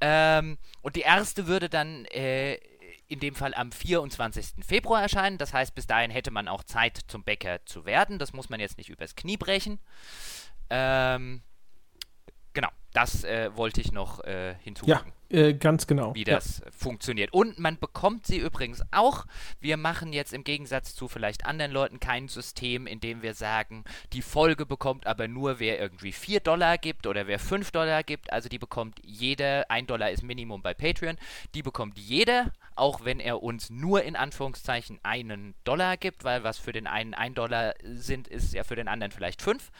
Ähm, 0.00 0.58
und 0.82 0.96
die 0.96 1.02
erste 1.02 1.46
würde 1.46 1.68
dann 1.68 2.06
äh, 2.06 2.58
in 3.10 3.20
dem 3.20 3.34
Fall 3.34 3.54
am 3.54 3.72
24. 3.72 4.64
Februar 4.64 5.02
erscheinen. 5.02 5.36
Das 5.36 5.52
heißt, 5.52 5.74
bis 5.74 5.86
dahin 5.86 6.10
hätte 6.10 6.30
man 6.30 6.48
auch 6.48 6.64
Zeit 6.64 7.00
zum 7.08 7.24
Bäcker 7.24 7.64
zu 7.66 7.84
werden. 7.84 8.18
Das 8.18 8.32
muss 8.32 8.48
man 8.48 8.60
jetzt 8.60 8.78
nicht 8.78 8.88
übers 8.88 9.16
Knie 9.16 9.36
brechen. 9.36 9.80
Ähm, 10.70 11.42
Genau, 12.54 12.70
das 12.92 13.24
äh, 13.24 13.50
wollte 13.56 13.80
ich 13.80 13.92
noch 13.92 14.24
äh, 14.24 14.54
hinzufügen. 14.62 14.98
Ja, 14.98 15.04
äh, 15.30 15.54
ganz 15.54 15.86
genau. 15.86 16.14
Wie 16.14 16.24
das 16.24 16.58
ja. 16.58 16.70
funktioniert. 16.76 17.32
Und 17.32 17.58
man 17.58 17.78
bekommt 17.78 18.26
sie 18.26 18.38
übrigens 18.38 18.82
auch. 18.90 19.26
Wir 19.60 19.76
machen 19.76 20.12
jetzt 20.12 20.32
im 20.32 20.42
Gegensatz 20.42 20.94
zu 20.94 21.06
vielleicht 21.06 21.46
anderen 21.46 21.70
Leuten 21.70 22.00
kein 22.00 22.26
System, 22.26 22.86
in 22.88 23.00
dem 23.00 23.22
wir 23.22 23.34
sagen, 23.34 23.84
die 24.12 24.22
Folge 24.22 24.66
bekommt 24.66 25.06
aber 25.06 25.28
nur, 25.28 25.60
wer 25.60 25.78
irgendwie 25.78 26.12
4 26.12 26.40
Dollar 26.40 26.78
gibt 26.78 27.06
oder 27.06 27.28
wer 27.28 27.38
5 27.38 27.70
Dollar 27.70 28.02
gibt. 28.02 28.32
Also 28.32 28.48
die 28.48 28.58
bekommt 28.58 28.98
jeder, 29.04 29.70
1 29.70 29.86
Dollar 29.86 30.10
ist 30.10 30.24
Minimum 30.24 30.62
bei 30.62 30.74
Patreon, 30.74 31.16
die 31.54 31.62
bekommt 31.62 31.96
jeder, 31.96 32.50
auch 32.74 33.04
wenn 33.04 33.20
er 33.20 33.42
uns 33.42 33.70
nur 33.70 34.02
in 34.02 34.16
Anführungszeichen 34.16 34.98
einen 35.04 35.54
Dollar 35.62 35.96
gibt, 35.96 36.24
weil 36.24 36.42
was 36.42 36.58
für 36.58 36.72
den 36.72 36.88
einen 36.88 37.14
1 37.14 37.36
Dollar 37.36 37.74
sind, 37.84 38.26
ist 38.26 38.52
ja 38.52 38.64
für 38.64 38.74
den 38.74 38.88
anderen 38.88 39.12
vielleicht 39.12 39.42
5. 39.42 39.70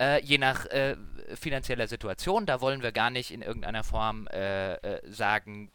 Äh, 0.00 0.24
je 0.24 0.38
nach 0.38 0.64
äh, 0.66 0.96
finanzieller 1.34 1.88
Situation, 1.88 2.46
da 2.46 2.53
wollen 2.60 2.82
wir 2.82 2.92
gar 2.92 3.10
nicht 3.10 3.30
in 3.30 3.42
irgendeiner 3.42 3.84
Form 3.84 4.26
äh, 4.28 4.74
äh 4.74 5.00
sagen, 5.10 5.70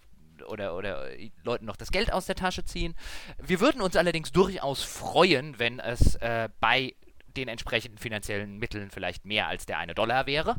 oder, 0.47 0.75
oder 0.75 1.07
Leuten 1.43 1.65
noch 1.65 1.75
das 1.75 1.91
Geld 1.91 2.11
aus 2.13 2.25
der 2.25 2.35
Tasche 2.35 2.63
ziehen. 2.63 2.95
Wir 3.41 3.59
würden 3.59 3.81
uns 3.81 3.95
allerdings 3.95 4.31
durchaus 4.31 4.83
freuen, 4.83 5.59
wenn 5.59 5.79
es 5.79 6.15
äh, 6.15 6.49
bei 6.59 6.95
den 7.35 7.47
entsprechenden 7.47 7.97
finanziellen 7.97 8.57
Mitteln 8.57 8.89
vielleicht 8.89 9.25
mehr 9.25 9.47
als 9.47 9.65
der 9.65 9.77
eine 9.77 9.93
Dollar 9.93 10.25
wäre. 10.25 10.55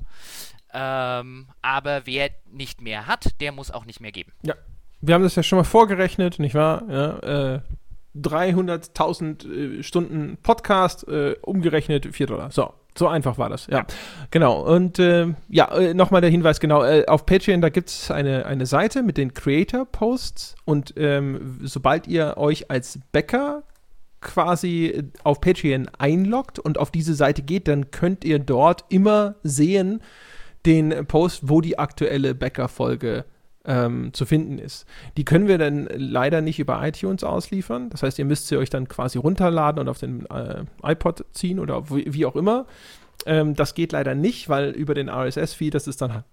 Ähm, 0.73 1.49
aber 1.63 2.03
wer 2.07 2.31
nicht 2.51 2.81
mehr 2.81 3.07
hat, 3.07 3.41
der 3.41 3.53
muss 3.53 3.71
auch 3.71 3.85
nicht 3.85 4.01
mehr 4.01 4.13
geben. 4.13 4.33
Ja, 4.43 4.55
wir 5.01 5.15
haben 5.15 5.23
das 5.23 5.35
ja 5.35 5.43
schon 5.43 5.59
mal 5.59 5.65
vorgerechnet, 5.65 6.39
nicht 6.39 6.55
wahr? 6.55 6.83
Ja, 6.89 7.55
äh, 7.55 7.61
300.000 8.17 9.79
äh, 9.79 9.83
Stunden 9.83 10.39
Podcast, 10.43 11.07
äh, 11.09 11.37
umgerechnet 11.43 12.09
4 12.11 12.27
Dollar. 12.27 12.51
So, 12.51 12.73
so 12.97 13.07
einfach 13.09 13.39
war 13.39 13.49
das, 13.49 13.67
ja. 13.67 13.79
ja. 13.79 13.87
Genau. 14.31 14.63
Und 14.63 14.99
äh, 14.99 15.29
ja, 15.49 15.73
äh, 15.73 15.95
nochmal 15.95 16.21
der 16.21 16.31
Hinweis, 16.31 16.61
genau, 16.61 16.83
äh, 16.83 17.07
auf 17.07 17.27
Patreon, 17.27 17.61
da 17.61 17.69
gibt 17.69 17.89
es 17.89 18.11
eine, 18.11 18.47
eine 18.47 18.67
Seite 18.67 19.03
mit 19.03 19.17
den 19.17 19.33
Creator-Posts 19.35 20.57
und 20.65 20.95
ähm, 20.97 21.59
sobald 21.63 22.09
ihr 22.09 22.37
euch 22.37 22.71
als 22.71 22.99
Bäcker 23.13 23.63
quasi 24.21 25.05
auf 25.25 25.41
Patreon 25.41 25.89
einloggt 25.99 26.59
und 26.59 26.79
auf 26.79 26.91
diese 26.91 27.15
Seite 27.15 27.43
geht, 27.43 27.69
dann 27.69 27.91
könnt 27.91 28.25
ihr 28.25 28.39
dort 28.39 28.85
immer 28.89 29.37
sehen, 29.43 30.03
den 30.67 31.07
Post, 31.07 31.49
wo 31.49 31.61
die 31.61 31.79
aktuelle 31.79 32.35
Bäcker-Folge 32.35 33.25
ähm, 33.65 34.13
zu 34.13 34.27
finden 34.27 34.59
ist. 34.59 34.87
Die 35.17 35.25
können 35.25 35.49
wir 35.49 35.59
dann 35.59 35.89
leider 35.95 36.41
nicht 36.41 36.59
über 36.59 36.87
iTunes 36.87 37.25
ausliefern. 37.25 37.91
Das 37.91 38.03
heißt, 38.03 38.19
ihr 38.19 38.25
müsst 38.25 38.49
sie 38.49 38.57
euch 38.57 38.71
dann 38.71 38.89
quasi 38.89 39.19
runterladen 39.19 39.81
und 39.81 39.89
auf 39.89 39.99
den 39.99 40.27
äh, 40.27 40.65
iPod 40.83 41.25
ziehen 41.33 41.59
oder 41.59 41.91
wie, 41.91 42.13
wie 42.13 42.27
auch 42.27 42.37
immer. 42.37 42.67
Ähm, 43.27 43.55
das 43.55 43.75
geht 43.75 43.93
leider 43.93 44.15
nicht, 44.15 44.49
weil 44.49 44.71
über 44.71 44.95
den 44.95 45.09
RSS-Feed, 45.09 45.75
das 45.75 45.87
ist 45.87 46.01
dann 46.01 46.25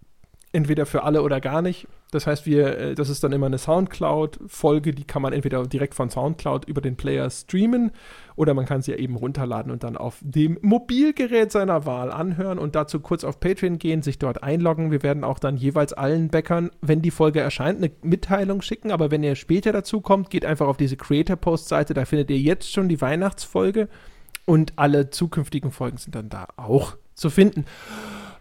entweder 0.54 0.86
für 0.86 1.04
alle 1.04 1.22
oder 1.22 1.42
gar 1.42 1.62
nicht. 1.62 1.88
Das 2.12 2.26
heißt, 2.26 2.46
wir, 2.46 2.78
äh, 2.78 2.96
das 2.96 3.10
ist 3.10 3.24
dann 3.24 3.34
immer 3.34 3.48
eine 3.48 3.58
Soundcloud-Folge, 3.58 4.94
die 4.94 5.04
kann 5.04 5.22
man 5.22 5.34
entweder 5.34 5.66
direkt 5.68 5.94
von 5.94 6.10
Soundcloud 6.10 6.66
über 6.66 6.80
den 6.80 6.96
Player 6.96 7.30
streamen 7.30 7.92
oder 8.36 8.54
man 8.54 8.66
kann 8.66 8.82
sie 8.82 8.94
eben 8.94 9.16
runterladen 9.16 9.72
und 9.72 9.84
dann 9.84 9.98
auf 9.98 10.18
dem 10.22 10.58
Mobilgerät 10.62 11.52
seiner 11.52 11.86
Wahl 11.86 12.12
anhören 12.12 12.60
und 12.60 12.76
dazu 12.76 13.02
kurz 13.02 13.24
auf 13.24 13.40
Patreon 13.40 13.78
gehen, 13.78 14.02
sich 14.02 14.20
dort 14.20 14.42
einloggen. 14.42 14.92
Wir 14.92 15.04
werden 15.04 15.24
auch 15.24 15.40
dann 15.40 15.58
jeweils 15.58 15.92
allen 15.92 16.30
Bäckern, 16.30 16.72
wenn 16.82 17.02
die 17.02 17.12
Folge 17.12 17.42
erscheint, 17.42 17.80
eine 17.80 17.92
Mitteilung 18.02 18.62
schicken. 18.62 18.92
Aber 18.92 19.12
wenn 19.12 19.24
ihr 19.24 19.36
später 19.36 19.74
dazu 19.74 20.00
kommt, 20.00 20.30
geht 20.30 20.46
einfach 20.46 20.68
auf 20.68 20.78
diese 20.78 20.96
Creator-Post-Seite, 20.96 21.94
da 21.94 22.06
findet 22.06 22.30
ihr 22.30 22.40
jetzt 22.40 22.72
schon 22.72 22.88
die 22.88 23.02
Weihnachtsfolge 23.02 23.90
und 24.46 24.74
alle 24.78 25.10
zukünftigen 25.10 25.72
Folgen 25.72 25.98
sind 25.98 26.16
dann 26.16 26.30
da 26.30 26.48
auch 26.56 26.96
zu 27.16 27.30
finden. 27.30 27.66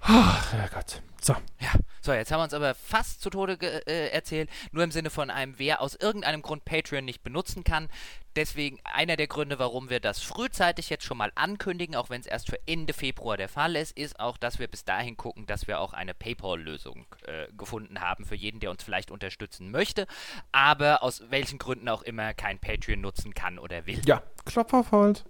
Ach, 0.03 0.53
Herrgott. 0.53 1.03
So. 1.27 1.35
Ja, 1.59 1.73
so, 2.03 2.13
jetzt 2.13 2.31
haben 2.31 2.39
wir 2.39 2.45
uns 2.45 2.55
aber 2.55 2.77
fast 2.77 3.21
zu 3.21 3.31
Tode 3.31 3.55
äh, 3.89 4.11
erzählt, 4.11 4.49
nur 4.71 4.85
im 4.85 4.93
Sinne 4.93 5.11
von 5.11 5.29
einem, 5.29 5.59
wer 5.59 5.81
aus 5.81 5.97
irgendeinem 5.97 6.41
Grund 6.41 6.65
Patreon 6.65 7.05
nicht 7.05 7.25
benutzen 7.25 7.65
kann. 7.65 7.89
Deswegen 8.37 8.79
einer 8.85 9.17
der 9.17 9.27
Gründe, 9.27 9.59
warum 9.59 9.91
wir 9.91 9.99
das 9.99 10.21
frühzeitig 10.21 10.89
jetzt 10.89 11.03
schon 11.03 11.19
mal 11.19 11.33
ankündigen, 11.35 11.97
auch 11.97 12.11
wenn 12.11 12.21
es 12.21 12.29
erst 12.29 12.49
für 12.49 12.61
Ende 12.69 12.93
Februar 12.93 13.37
der 13.37 13.49
Fall 13.49 13.75
ist, 13.75 13.99
ist 13.99 14.21
auch, 14.21 14.37
dass 14.37 14.61
wir 14.61 14.69
bis 14.69 14.85
dahin 14.85 15.17
gucken, 15.17 15.47
dass 15.47 15.67
wir 15.67 15.81
auch 15.81 15.95
eine 15.95 16.15
PayPal-Lösung 16.15 17.07
äh, 17.23 17.49
gefunden 17.57 18.01
haben 18.01 18.25
für 18.25 18.37
jeden, 18.37 18.61
der 18.61 18.71
uns 18.71 18.85
vielleicht 18.85 19.11
unterstützen 19.11 19.73
möchte, 19.73 20.07
aber 20.53 21.03
aus 21.03 21.25
welchen 21.31 21.59
Gründen 21.59 21.89
auch 21.89 22.03
immer 22.03 22.35
kein 22.35 22.61
Patreon 22.61 23.01
nutzen 23.01 23.35
kann 23.35 23.59
oder 23.59 23.85
will. 23.87 24.01
Ja, 24.07 24.23
Klopf 24.45 24.73
auf 24.75 24.93
Holz. 24.93 25.25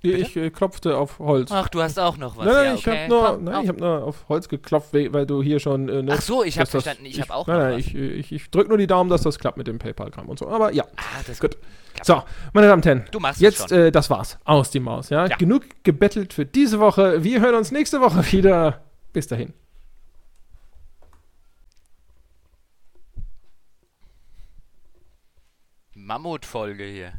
Bitte? 0.00 0.16
Ich 0.16 0.36
äh, 0.36 0.50
klopfte 0.50 0.96
auf 0.96 1.18
Holz. 1.18 1.50
Ach, 1.52 1.68
du 1.68 1.82
hast 1.82 1.98
auch 1.98 2.16
noch 2.16 2.36
was. 2.36 2.46
Nein, 2.46 2.54
nein 2.54 2.64
ja, 2.66 2.74
ich 2.74 2.86
habe 2.86 3.08
nur, 3.08 3.38
nein, 3.38 3.68
hab 3.68 3.80
nur 3.80 4.04
auf 4.04 4.28
Holz 4.28 4.48
geklopft, 4.48 4.92
weil 4.92 5.26
du 5.26 5.42
hier 5.42 5.58
schon. 5.58 5.88
Äh, 5.88 6.02
ne, 6.02 6.12
Ach 6.16 6.20
so, 6.20 6.44
ich 6.44 6.56
habe 6.58 6.70
verstanden, 6.70 7.04
ich, 7.04 7.16
ich 7.16 7.20
habe 7.20 7.34
auch 7.34 7.46
nein, 7.48 7.56
noch 7.56 7.64
nein, 7.64 7.78
was. 7.78 7.86
Ich, 7.86 7.94
ich, 7.96 8.32
ich 8.32 8.50
drücke 8.50 8.68
nur 8.68 8.78
die 8.78 8.86
Daumen, 8.86 9.10
dass 9.10 9.22
das 9.22 9.40
klappt 9.40 9.58
mit 9.58 9.66
dem 9.66 9.78
PayPal-Kram 9.78 10.28
und 10.28 10.38
so. 10.38 10.48
Aber 10.48 10.72
ja. 10.72 10.84
Ah, 10.96 11.22
das 11.26 11.40
gut. 11.40 11.56
So, 12.04 12.22
meine 12.52 12.68
Damen 12.68 12.78
und 12.78 12.86
Herren. 12.86 13.04
Du 13.10 13.18
machst 13.18 13.40
Jetzt, 13.40 13.72
äh, 13.72 13.90
das 13.90 14.08
war's. 14.08 14.38
Aus 14.44 14.70
die 14.70 14.78
Maus. 14.78 15.10
Ja? 15.10 15.26
ja? 15.26 15.36
Genug 15.36 15.64
gebettelt 15.82 16.32
für 16.32 16.46
diese 16.46 16.78
Woche. 16.78 17.24
Wir 17.24 17.40
hören 17.40 17.56
uns 17.56 17.72
nächste 17.72 18.00
Woche 18.00 18.24
wieder. 18.30 18.82
Bis 19.12 19.26
dahin. 19.26 19.52
Mammutfolge 25.94 26.84
hier. 26.84 27.12